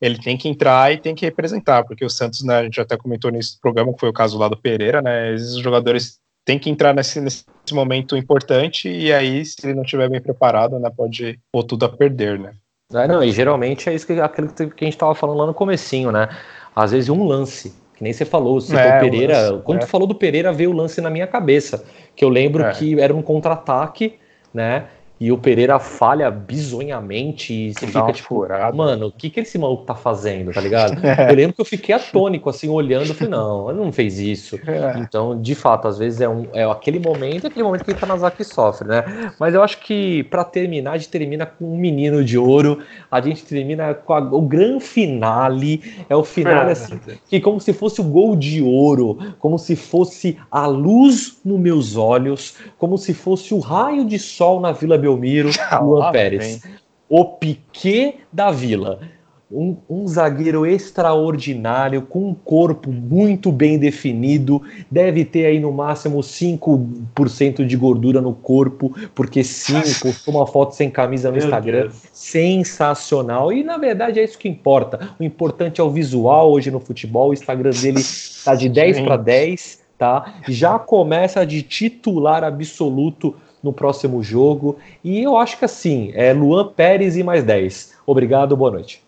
ele 0.00 0.18
tem 0.18 0.36
que 0.36 0.48
entrar 0.48 0.92
e 0.92 0.98
tem 0.98 1.14
que 1.14 1.24
representar, 1.24 1.84
porque 1.84 2.04
o 2.04 2.10
Santos, 2.10 2.42
né, 2.42 2.58
a 2.58 2.62
gente 2.64 2.80
até 2.80 2.96
comentou 2.96 3.30
nesse 3.30 3.58
programa, 3.58 3.94
que 3.94 4.00
foi 4.00 4.10
o 4.10 4.12
caso 4.12 4.36
lá 4.36 4.48
do 4.48 4.56
Pereira, 4.56 5.00
né, 5.00 5.34
esses 5.34 5.56
jogadores 5.56 6.18
têm 6.44 6.58
que 6.58 6.68
entrar 6.68 6.94
nesse, 6.94 7.20
nesse 7.20 7.44
momento 7.72 8.16
importante, 8.16 8.88
e 8.88 9.12
aí, 9.12 9.44
se 9.44 9.56
ele 9.64 9.74
não 9.74 9.82
estiver 9.82 10.08
bem 10.10 10.20
preparado, 10.20 10.78
né, 10.78 10.90
pode 10.94 11.40
pôr 11.50 11.64
tudo 11.64 11.86
a 11.86 11.88
perder, 11.88 12.38
né. 12.38 12.52
É, 12.92 13.08
não, 13.08 13.24
e 13.24 13.32
geralmente 13.32 13.88
é 13.88 13.94
isso 13.94 14.06
que, 14.06 14.20
aquilo 14.20 14.48
que 14.48 14.62
a 14.62 14.86
gente 14.86 14.94
estava 14.94 15.14
falando 15.14 15.38
lá 15.38 15.46
no 15.46 15.54
comecinho, 15.54 16.12
né, 16.12 16.28
às 16.74 16.92
vezes 16.92 17.08
um 17.08 17.24
lance, 17.24 17.74
que 17.96 18.04
nem 18.04 18.12
você 18.12 18.24
falou, 18.24 18.60
você 18.60 18.76
é, 18.76 18.98
o 18.98 19.00
Pereira, 19.00 19.50
lance, 19.50 19.62
quando 19.64 19.78
é. 19.78 19.80
tu 19.80 19.88
falou 19.88 20.06
do 20.06 20.14
Pereira, 20.14 20.52
veio 20.52 20.70
o 20.70 20.74
lance 20.74 21.00
na 21.00 21.08
minha 21.08 21.26
cabeça, 21.26 21.84
que 22.14 22.24
eu 22.24 22.28
lembro 22.28 22.62
é. 22.62 22.72
que 22.72 23.00
era 23.00 23.14
um 23.14 23.22
contra-ataque, 23.22 24.14
né, 24.52 24.84
e 25.18 25.32
o 25.32 25.38
Pereira 25.38 25.78
falha 25.78 26.30
bizonhamente 26.30 27.52
e 27.52 27.72
você 27.72 27.86
fica 27.86 28.12
tipo, 28.12 28.28
furada. 28.28 28.76
mano, 28.76 29.06
o 29.06 29.12
que, 29.12 29.30
que 29.30 29.40
esse 29.40 29.58
maluco 29.58 29.84
tá 29.84 29.94
fazendo, 29.94 30.52
tá 30.52 30.60
ligado? 30.60 30.96
É. 31.06 31.30
Eu 31.30 31.36
lembro 31.36 31.54
que 31.54 31.60
eu 31.60 31.64
fiquei 31.64 31.94
atônico, 31.94 32.50
assim, 32.50 32.68
olhando, 32.68 33.14
falei, 33.14 33.30
não, 33.30 33.70
ele 33.70 33.78
não 33.78 33.92
fez 33.92 34.18
isso. 34.18 34.58
É. 34.66 34.98
Então, 34.98 35.40
de 35.40 35.54
fato, 35.54 35.86
às 35.86 35.98
vezes 35.98 36.20
é, 36.20 36.28
um, 36.28 36.46
é 36.52 36.64
aquele 36.64 36.98
momento, 36.98 37.46
aquele 37.46 37.62
momento 37.62 37.84
que 37.84 37.92
o 37.92 37.96
Itanazaki 37.96 38.44
sofre, 38.44 38.88
né? 38.88 39.32
Mas 39.38 39.54
eu 39.54 39.62
acho 39.62 39.78
que, 39.78 40.24
para 40.24 40.42
terminar, 40.42 40.92
a 40.92 40.98
gente 40.98 41.10
termina 41.10 41.46
com 41.46 41.64
um 41.64 41.76
menino 41.76 42.24
de 42.24 42.36
ouro, 42.36 42.82
a 43.10 43.20
gente 43.20 43.44
termina 43.44 43.94
com 43.94 44.12
a, 44.14 44.18
o 44.18 44.42
grande 44.42 44.84
finale, 44.84 46.04
é 46.08 46.16
o 46.16 46.24
finale, 46.24 46.72
assim, 46.72 46.98
que 47.28 47.40
como 47.40 47.60
se 47.60 47.72
fosse 47.72 48.00
o 48.00 48.04
gol 48.04 48.34
de 48.34 48.60
ouro, 48.62 49.18
como 49.38 49.58
se 49.58 49.76
fosse 49.76 50.38
a 50.50 50.66
luz 50.66 51.38
nos 51.44 51.60
meus 51.60 51.96
olhos, 51.96 52.56
como 52.78 52.98
se 52.98 53.14
fosse 53.14 53.54
o 53.54 53.60
raio 53.60 54.04
de 54.04 54.18
sol 54.18 54.60
na 54.60 54.72
Vila 54.72 54.98
Belmiro, 55.06 55.50
Luan 55.80 56.10
Pérez. 56.10 56.62
O 57.08 57.24
Piquet 57.24 58.16
da 58.32 58.50
Vila. 58.50 59.00
Um, 59.48 59.76
um, 59.88 60.08
zagueiro 60.08 60.66
extraordinário, 60.66 62.02
com 62.02 62.30
um 62.30 62.34
corpo 62.34 62.90
muito 62.90 63.52
bem 63.52 63.78
definido, 63.78 64.60
deve 64.90 65.24
ter 65.24 65.46
aí 65.46 65.60
no 65.60 65.70
máximo 65.70 66.18
5% 66.18 67.64
de 67.64 67.76
gordura 67.76 68.20
no 68.20 68.34
corpo, 68.34 68.92
porque 69.14 69.44
sim, 69.44 69.80
postou 70.02 70.34
uma 70.34 70.48
foto 70.48 70.74
sem 70.74 70.90
camisa 70.90 71.28
no 71.28 71.36
Meu 71.36 71.44
Instagram, 71.44 71.82
Deus. 71.82 72.02
sensacional, 72.12 73.52
e 73.52 73.62
na 73.62 73.78
verdade 73.78 74.18
é 74.18 74.24
isso 74.24 74.36
que 74.36 74.48
importa, 74.48 75.10
o 75.16 75.22
importante 75.22 75.80
é 75.80 75.84
o 75.84 75.90
visual 75.90 76.50
hoje 76.50 76.72
no 76.72 76.80
futebol, 76.80 77.30
o 77.30 77.32
Instagram 77.32 77.70
dele 77.70 78.00
tá 78.44 78.56
de 78.56 78.68
10 78.68 79.02
para 79.02 79.16
10, 79.16 79.80
tá? 79.96 80.40
Já 80.48 80.76
começa 80.76 81.46
de 81.46 81.62
titular 81.62 82.42
absoluto 82.42 83.36
no 83.66 83.72
próximo 83.72 84.22
jogo. 84.22 84.78
E 85.04 85.22
eu 85.22 85.36
acho 85.36 85.58
que 85.58 85.64
assim, 85.64 86.12
é 86.14 86.32
Luan 86.32 86.68
Pérez 86.68 87.16
e 87.16 87.22
mais 87.22 87.44
10. 87.44 87.98
Obrigado, 88.06 88.56
boa 88.56 88.70
noite. 88.70 89.04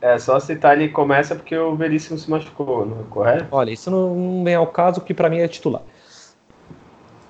É, 0.00 0.18
só 0.18 0.38
citar 0.38 0.78
ele 0.78 0.90
começa 0.90 1.34
porque 1.34 1.56
o 1.56 1.74
Veríssimo 1.74 2.18
se 2.18 2.30
machucou, 2.30 2.84
não 2.84 3.00
é 3.00 3.04
correto? 3.08 3.46
Olha, 3.50 3.70
isso 3.70 3.90
não 3.90 4.44
vem 4.44 4.54
ao 4.54 4.66
caso, 4.66 5.00
que 5.00 5.14
para 5.14 5.30
mim 5.30 5.38
é 5.38 5.48
titular. 5.48 5.80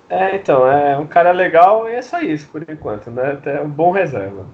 É, 0.09 0.35
então, 0.35 0.66
é 0.66 0.98
um 0.98 1.06
cara 1.06 1.31
legal 1.31 1.89
e 1.89 1.94
é 1.94 2.02
só 2.02 2.20
isso 2.20 2.48
por 2.48 2.69
enquanto, 2.69 3.11
né? 3.11 3.32
Até 3.32 3.61
um 3.62 3.70
bom 3.70 3.93
reserva. 3.93 4.44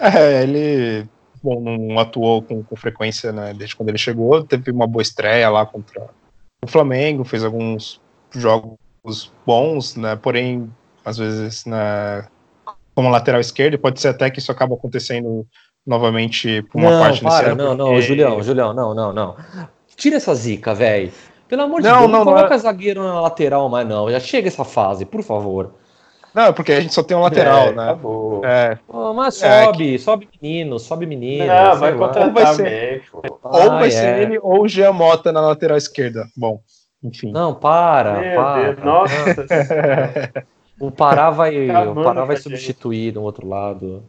É, 0.00 0.42
ele 0.42 1.06
bom, 1.42 1.60
não 1.60 1.98
atuou 1.98 2.42
com, 2.42 2.62
com 2.62 2.76
frequência 2.76 3.32
né, 3.32 3.52
desde 3.52 3.76
quando 3.76 3.88
ele 3.88 3.98
chegou, 3.98 4.42
teve 4.44 4.70
uma 4.70 4.86
boa 4.86 5.02
estreia 5.02 5.50
lá 5.50 5.66
contra 5.66 6.08
o 6.64 6.66
Flamengo, 6.66 7.24
fez 7.24 7.44
alguns 7.44 8.00
jogos 8.30 8.78
bons, 9.44 9.96
né? 9.96 10.16
Porém, 10.16 10.70
às 11.04 11.18
vezes, 11.18 11.64
na, 11.64 12.28
como 12.94 13.10
lateral 13.10 13.40
esquerdo, 13.40 13.78
pode 13.78 14.00
ser 14.00 14.08
até 14.08 14.30
que 14.30 14.38
isso 14.38 14.52
acaba 14.52 14.74
acontecendo 14.74 15.46
novamente 15.86 16.62
por 16.62 16.78
uma 16.80 16.90
não, 16.90 17.00
parte 17.00 17.20
para, 17.20 17.54
Não, 17.54 17.76
porque... 17.76 17.76
não, 17.76 18.00
Julião, 18.00 18.42
Julião, 18.42 18.72
não, 18.72 18.94
não, 18.94 19.12
não. 19.12 19.36
Tira 19.96 20.16
essa 20.16 20.34
zica, 20.34 20.74
velho. 20.74 21.12
Pelo 21.48 21.62
amor 21.62 21.82
de 21.82 21.88
não, 21.88 22.00
Deus, 22.00 22.10
não, 22.10 22.18
não 22.20 22.24
coloca 22.24 22.48
não 22.48 22.56
é... 22.56 22.58
zagueiro 22.58 23.02
na 23.02 23.20
lateral 23.20 23.68
mais 23.68 23.86
não. 23.86 24.10
Já 24.10 24.20
chega 24.20 24.48
essa 24.48 24.64
fase, 24.64 25.04
por 25.04 25.22
favor. 25.22 25.74
Não, 26.34 26.44
é 26.44 26.52
porque 26.52 26.72
a 26.72 26.80
gente 26.80 26.94
só 26.94 27.02
tem 27.02 27.14
um 27.14 27.20
lateral, 27.20 27.68
é, 27.68 27.72
né? 27.72 27.84
Acabou. 27.84 28.42
É. 28.42 28.78
Oh, 28.88 29.12
mas 29.12 29.42
é 29.42 29.64
sobe, 29.64 29.76
que... 29.76 29.98
sobe 29.98 30.28
menino, 30.40 30.78
sobe 30.78 31.04
menino. 31.04 31.44
Não, 31.46 31.76
vai 31.76 31.92
contratar 31.92 32.28
ou 32.28 32.32
vai 32.32 32.54
ser, 32.54 33.02
ou 33.12 33.70
vai 33.70 33.90
ser 33.90 34.06
é. 34.06 34.22
ele 34.22 34.38
ou 34.38 34.62
o 34.62 34.68
Jean 34.68 34.92
Mota 34.92 35.30
na 35.30 35.42
lateral 35.42 35.76
esquerda. 35.76 36.26
Bom. 36.34 36.60
Enfim. 37.02 37.32
Não, 37.32 37.54
para, 37.54 38.20
Meu 38.20 38.36
para. 38.36 38.72
Deus, 38.72 38.84
nossa. 38.84 39.46
o 40.78 40.90
Pará 40.90 41.30
vai, 41.30 41.68
o 41.86 41.94
Pará 42.02 42.24
vai 42.24 42.36
substituir 42.36 43.14
no 43.14 43.22
outro 43.22 43.46
lado. 43.46 44.04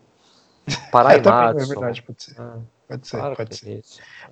Pará 0.92 1.14
é, 1.16 1.18
e 1.18 1.22
Madison. 1.22 1.72
É 1.72 1.76
verdade, 1.76 2.04
pode 2.04 2.24
ser. 2.24 2.36
Ah, 2.40 2.60
pode 2.88 3.08
ser, 3.08 3.36
pode 3.36 3.56
ser. 3.56 3.82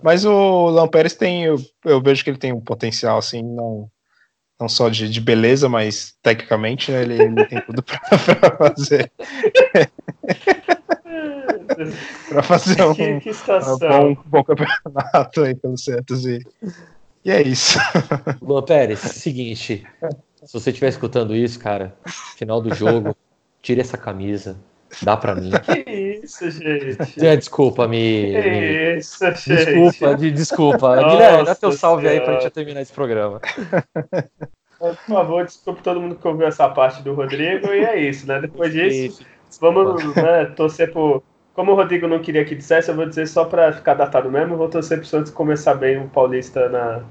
Mas 0.02 0.26
o 0.26 0.70
Lão 0.70 0.88
Pérez 0.88 1.16
tem, 1.16 1.44
eu, 1.46 1.58
eu, 1.84 2.02
vejo 2.02 2.24
que 2.24 2.30
ele 2.30 2.38
tem 2.38 2.54
um 2.54 2.62
potencial, 2.62 3.18
assim, 3.18 3.42
não, 3.42 3.90
não 4.60 4.70
só 4.70 4.90
de, 4.90 5.10
de 5.10 5.20
beleza, 5.20 5.68
mas 5.68 6.16
tecnicamente, 6.22 6.92
né, 6.92 7.02
ele, 7.02 7.22
ele 7.22 7.46
tem 7.48 7.62
tudo 7.62 7.82
para 8.40 8.56
fazer. 8.58 9.12
para 12.30 12.44
fazer 12.44 12.84
um, 12.84 12.94
que, 12.94 13.20
que 13.20 13.30
um 13.32 13.78
bom, 13.78 14.16
bom 14.26 14.44
campeonato 14.44 15.42
aí 15.44 15.56
pelo 15.56 15.78
Santos 15.78 16.26
e 16.26 16.40
e 17.24 17.32
é 17.32 17.42
isso. 17.42 17.80
Luan 18.42 18.64
Pérez, 18.64 19.00
seguinte. 19.00 19.86
Se 20.44 20.54
você 20.54 20.72
estiver 20.72 20.90
escutando 20.90 21.36
isso, 21.36 21.60
cara, 21.60 21.96
final 22.36 22.62
do 22.62 22.74
jogo, 22.74 23.16
tire 23.62 23.82
essa 23.82 23.98
camisa. 23.98 24.58
Dá 25.02 25.16
pra 25.16 25.36
mim. 25.36 25.52
Que 25.52 25.90
isso, 26.24 26.50
gente? 26.52 27.26
É, 27.26 27.36
desculpa, 27.36 27.88
me. 27.88 28.32
Que 28.32 28.50
me... 28.50 28.98
isso, 28.98 29.26
gente? 29.36 29.66
Desculpa, 29.66 30.16
de, 30.16 30.32
desculpa. 30.32 30.96
Nossa 30.96 31.10
Guilherme, 31.10 31.46
dá 31.46 31.56
teu 31.56 31.72
salve 31.72 32.08
senhora. 32.08 32.20
aí 32.20 32.26
pra 32.26 32.42
gente 32.42 32.52
terminar 32.52 32.82
esse 32.82 32.92
programa. 32.92 33.40
Por 34.78 34.96
favor, 34.96 35.46
desculpe 35.46 35.82
todo 35.82 36.02
mundo 36.02 36.16
que 36.16 36.28
ouviu 36.28 36.48
essa 36.48 36.68
parte 36.68 37.04
do 37.04 37.14
Rodrigo. 37.14 37.68
E 37.68 37.86
é 37.86 38.00
isso, 38.02 38.28
né? 38.28 38.42
Depois 38.42 38.74
disso, 38.74 39.24
vamos 39.60 40.04
né, 40.16 40.46
torcer 40.56 40.92
por 40.92 41.24
como 41.62 41.74
o 41.74 41.76
Rodrigo 41.76 42.08
não 42.08 42.18
queria 42.18 42.44
que 42.44 42.56
dissesse, 42.56 42.90
eu 42.90 42.96
vou 42.96 43.06
dizer 43.06 43.28
só 43.28 43.46
para 43.46 43.72
ficar 43.72 43.94
datado 43.94 44.32
mesmo, 44.32 44.58
vou 44.58 44.68
torcer 44.68 44.98
pro 44.98 45.06
Santos 45.06 45.32
começar 45.32 45.76
bem 45.76 46.00
o 46.00 46.08
Paulista 46.08 46.68
na, 46.70 47.04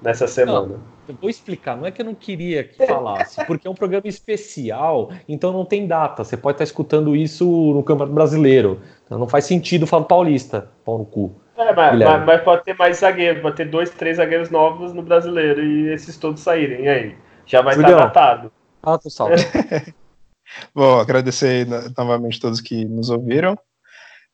nessa 0.00 0.26
semana. 0.26 0.66
Não, 0.66 0.80
eu 1.06 1.14
vou 1.20 1.28
explicar, 1.28 1.76
não 1.76 1.84
é 1.84 1.90
que 1.90 2.00
eu 2.00 2.06
não 2.06 2.14
queria 2.14 2.64
que 2.64 2.86
falasse, 2.86 3.44
porque 3.44 3.68
é 3.68 3.70
um 3.70 3.74
programa 3.74 4.08
especial, 4.08 5.10
então 5.28 5.52
não 5.52 5.66
tem 5.66 5.86
data. 5.86 6.24
Você 6.24 6.38
pode 6.38 6.54
estar 6.54 6.64
escutando 6.64 7.14
isso 7.14 7.44
no 7.44 7.82
Campeonato 7.82 8.14
Brasileiro. 8.14 8.80
Então 9.04 9.18
não 9.18 9.28
faz 9.28 9.44
sentido 9.44 9.86
falar 9.86 10.04
Paulista, 10.04 10.70
pau 10.86 10.96
no 10.96 11.04
cu. 11.04 11.36
É, 11.58 11.74
mas, 11.74 11.98
mas, 11.98 12.24
mas, 12.24 12.40
pode 12.40 12.64
ter 12.64 12.74
mais 12.78 12.96
zagueiros, 12.96 13.42
pode 13.42 13.56
ter 13.56 13.66
dois, 13.66 13.90
três 13.90 14.16
zagueiros 14.16 14.48
novos 14.48 14.94
no 14.94 15.02
brasileiro 15.02 15.62
e 15.62 15.92
esses 15.92 16.16
todos 16.16 16.40
saírem. 16.40 16.84
E 16.84 16.88
aí? 16.88 17.16
Já 17.44 17.60
vai 17.60 17.74
Julião, 17.74 17.90
estar 17.90 18.06
datado. 18.06 18.52
Ah, 18.82 18.96
tu 18.96 19.10
salve. 19.10 19.34
Bom, 20.74 20.98
agradecer 20.98 21.66
novamente 21.94 22.38
a 22.38 22.40
todos 22.40 22.62
que 22.62 22.86
nos 22.86 23.10
ouviram. 23.10 23.54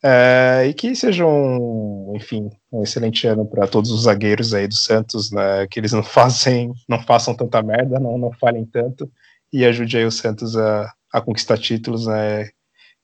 É, 0.02 0.66
e 0.68 0.74
que 0.74 0.94
seja 0.94 1.26
um, 1.26 2.12
enfim, 2.14 2.50
um 2.70 2.82
excelente 2.82 3.26
ano 3.26 3.44
para 3.44 3.66
todos 3.66 3.90
os 3.90 4.02
zagueiros 4.02 4.54
aí 4.54 4.68
do 4.68 4.74
Santos, 4.74 5.32
né, 5.32 5.66
que 5.66 5.80
eles 5.80 5.92
não 5.92 6.02
fazem, 6.04 6.72
não 6.88 7.02
façam 7.02 7.34
tanta 7.34 7.62
merda, 7.62 7.98
não, 7.98 8.16
não 8.16 8.32
falhem 8.32 8.64
tanto 8.64 9.10
e 9.52 9.64
ajude 9.64 9.96
aí 9.96 10.04
o 10.04 10.10
Santos 10.10 10.56
a, 10.56 10.92
a 11.12 11.20
conquistar 11.20 11.58
títulos, 11.58 12.06
né, 12.06 12.48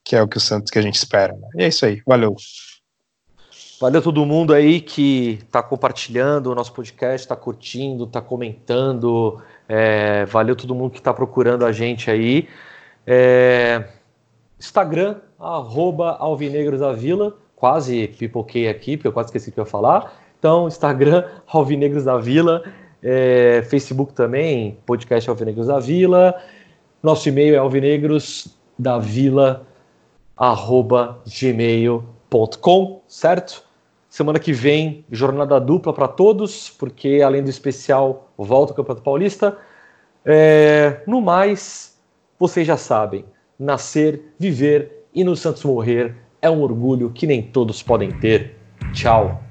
que 0.05 0.15
é 0.15 0.21
o 0.21 0.27
que 0.27 0.37
o 0.37 0.41
Santos 0.41 0.71
que 0.71 0.79
a 0.79 0.81
gente 0.81 0.95
espera. 0.95 1.33
Né. 1.33 1.47
E 1.55 1.63
é 1.63 1.67
isso 1.67 1.85
aí, 1.85 2.01
valeu. 2.05 2.35
Valeu 3.81 4.01
todo 4.01 4.25
mundo 4.25 4.53
aí 4.53 4.79
que 4.79 5.39
está 5.43 5.61
compartilhando 5.61 6.47
o 6.47 6.55
nosso 6.55 6.71
podcast, 6.71 7.25
está 7.25 7.35
curtindo, 7.35 8.05
está 8.05 8.21
comentando. 8.21 9.41
É, 9.67 10.25
valeu 10.25 10.55
todo 10.55 10.73
mundo 10.73 10.91
que 10.91 10.99
está 10.99 11.13
procurando 11.13 11.65
a 11.65 11.73
gente 11.73 12.09
aí. 12.09 12.47
É, 13.05 13.83
Instagram, 14.59 15.17
arroba 15.39 16.17
Alvinegros 16.19 16.79
da 16.79 16.91
Vila. 16.91 17.35
Quase 17.55 18.07
pipoquei 18.07 18.67
aqui, 18.67 18.97
porque 18.97 19.07
eu 19.07 19.13
quase 19.13 19.27
esqueci 19.27 19.49
o 19.49 19.53
que 19.53 19.59
eu 19.59 19.63
ia 19.63 19.69
falar. 19.69 20.13
Então, 20.39 20.67
Instagram, 20.67 21.23
Alvinegros 21.47 22.03
da 22.03 22.17
Vila. 22.17 22.63
É, 23.01 23.63
Facebook 23.69 24.13
também, 24.13 24.77
podcast 24.85 25.29
Alvinegros 25.29 25.67
da 25.67 25.79
Vila. 25.79 26.35
Nosso 27.03 27.29
e-mail 27.29 27.53
é 27.53 27.57
alvinegrosdavila, 27.59 29.67
arroba 30.35 31.21
gmail.com, 31.27 33.01
certo? 33.07 33.63
Semana 34.09 34.39
que 34.39 34.51
vem, 34.51 35.05
jornada 35.11 35.59
dupla 35.59 35.93
para 35.93 36.07
todos, 36.07 36.69
porque 36.69 37.21
além 37.23 37.43
do 37.43 37.49
especial, 37.49 38.31
volta 38.37 38.73
o 38.73 38.75
Campeonato 38.75 39.03
Paulista. 39.03 39.57
É, 40.25 41.01
no 41.05 41.21
mais, 41.21 41.99
vocês 42.39 42.65
já 42.65 42.77
sabem: 42.77 43.25
nascer, 43.57 44.33
viver 44.37 45.05
e 45.13 45.23
no 45.23 45.35
Santos 45.35 45.63
morrer 45.63 46.15
é 46.41 46.49
um 46.49 46.61
orgulho 46.61 47.11
que 47.11 47.25
nem 47.25 47.41
todos 47.41 47.81
podem 47.81 48.11
ter. 48.19 48.55
Tchau. 48.93 49.41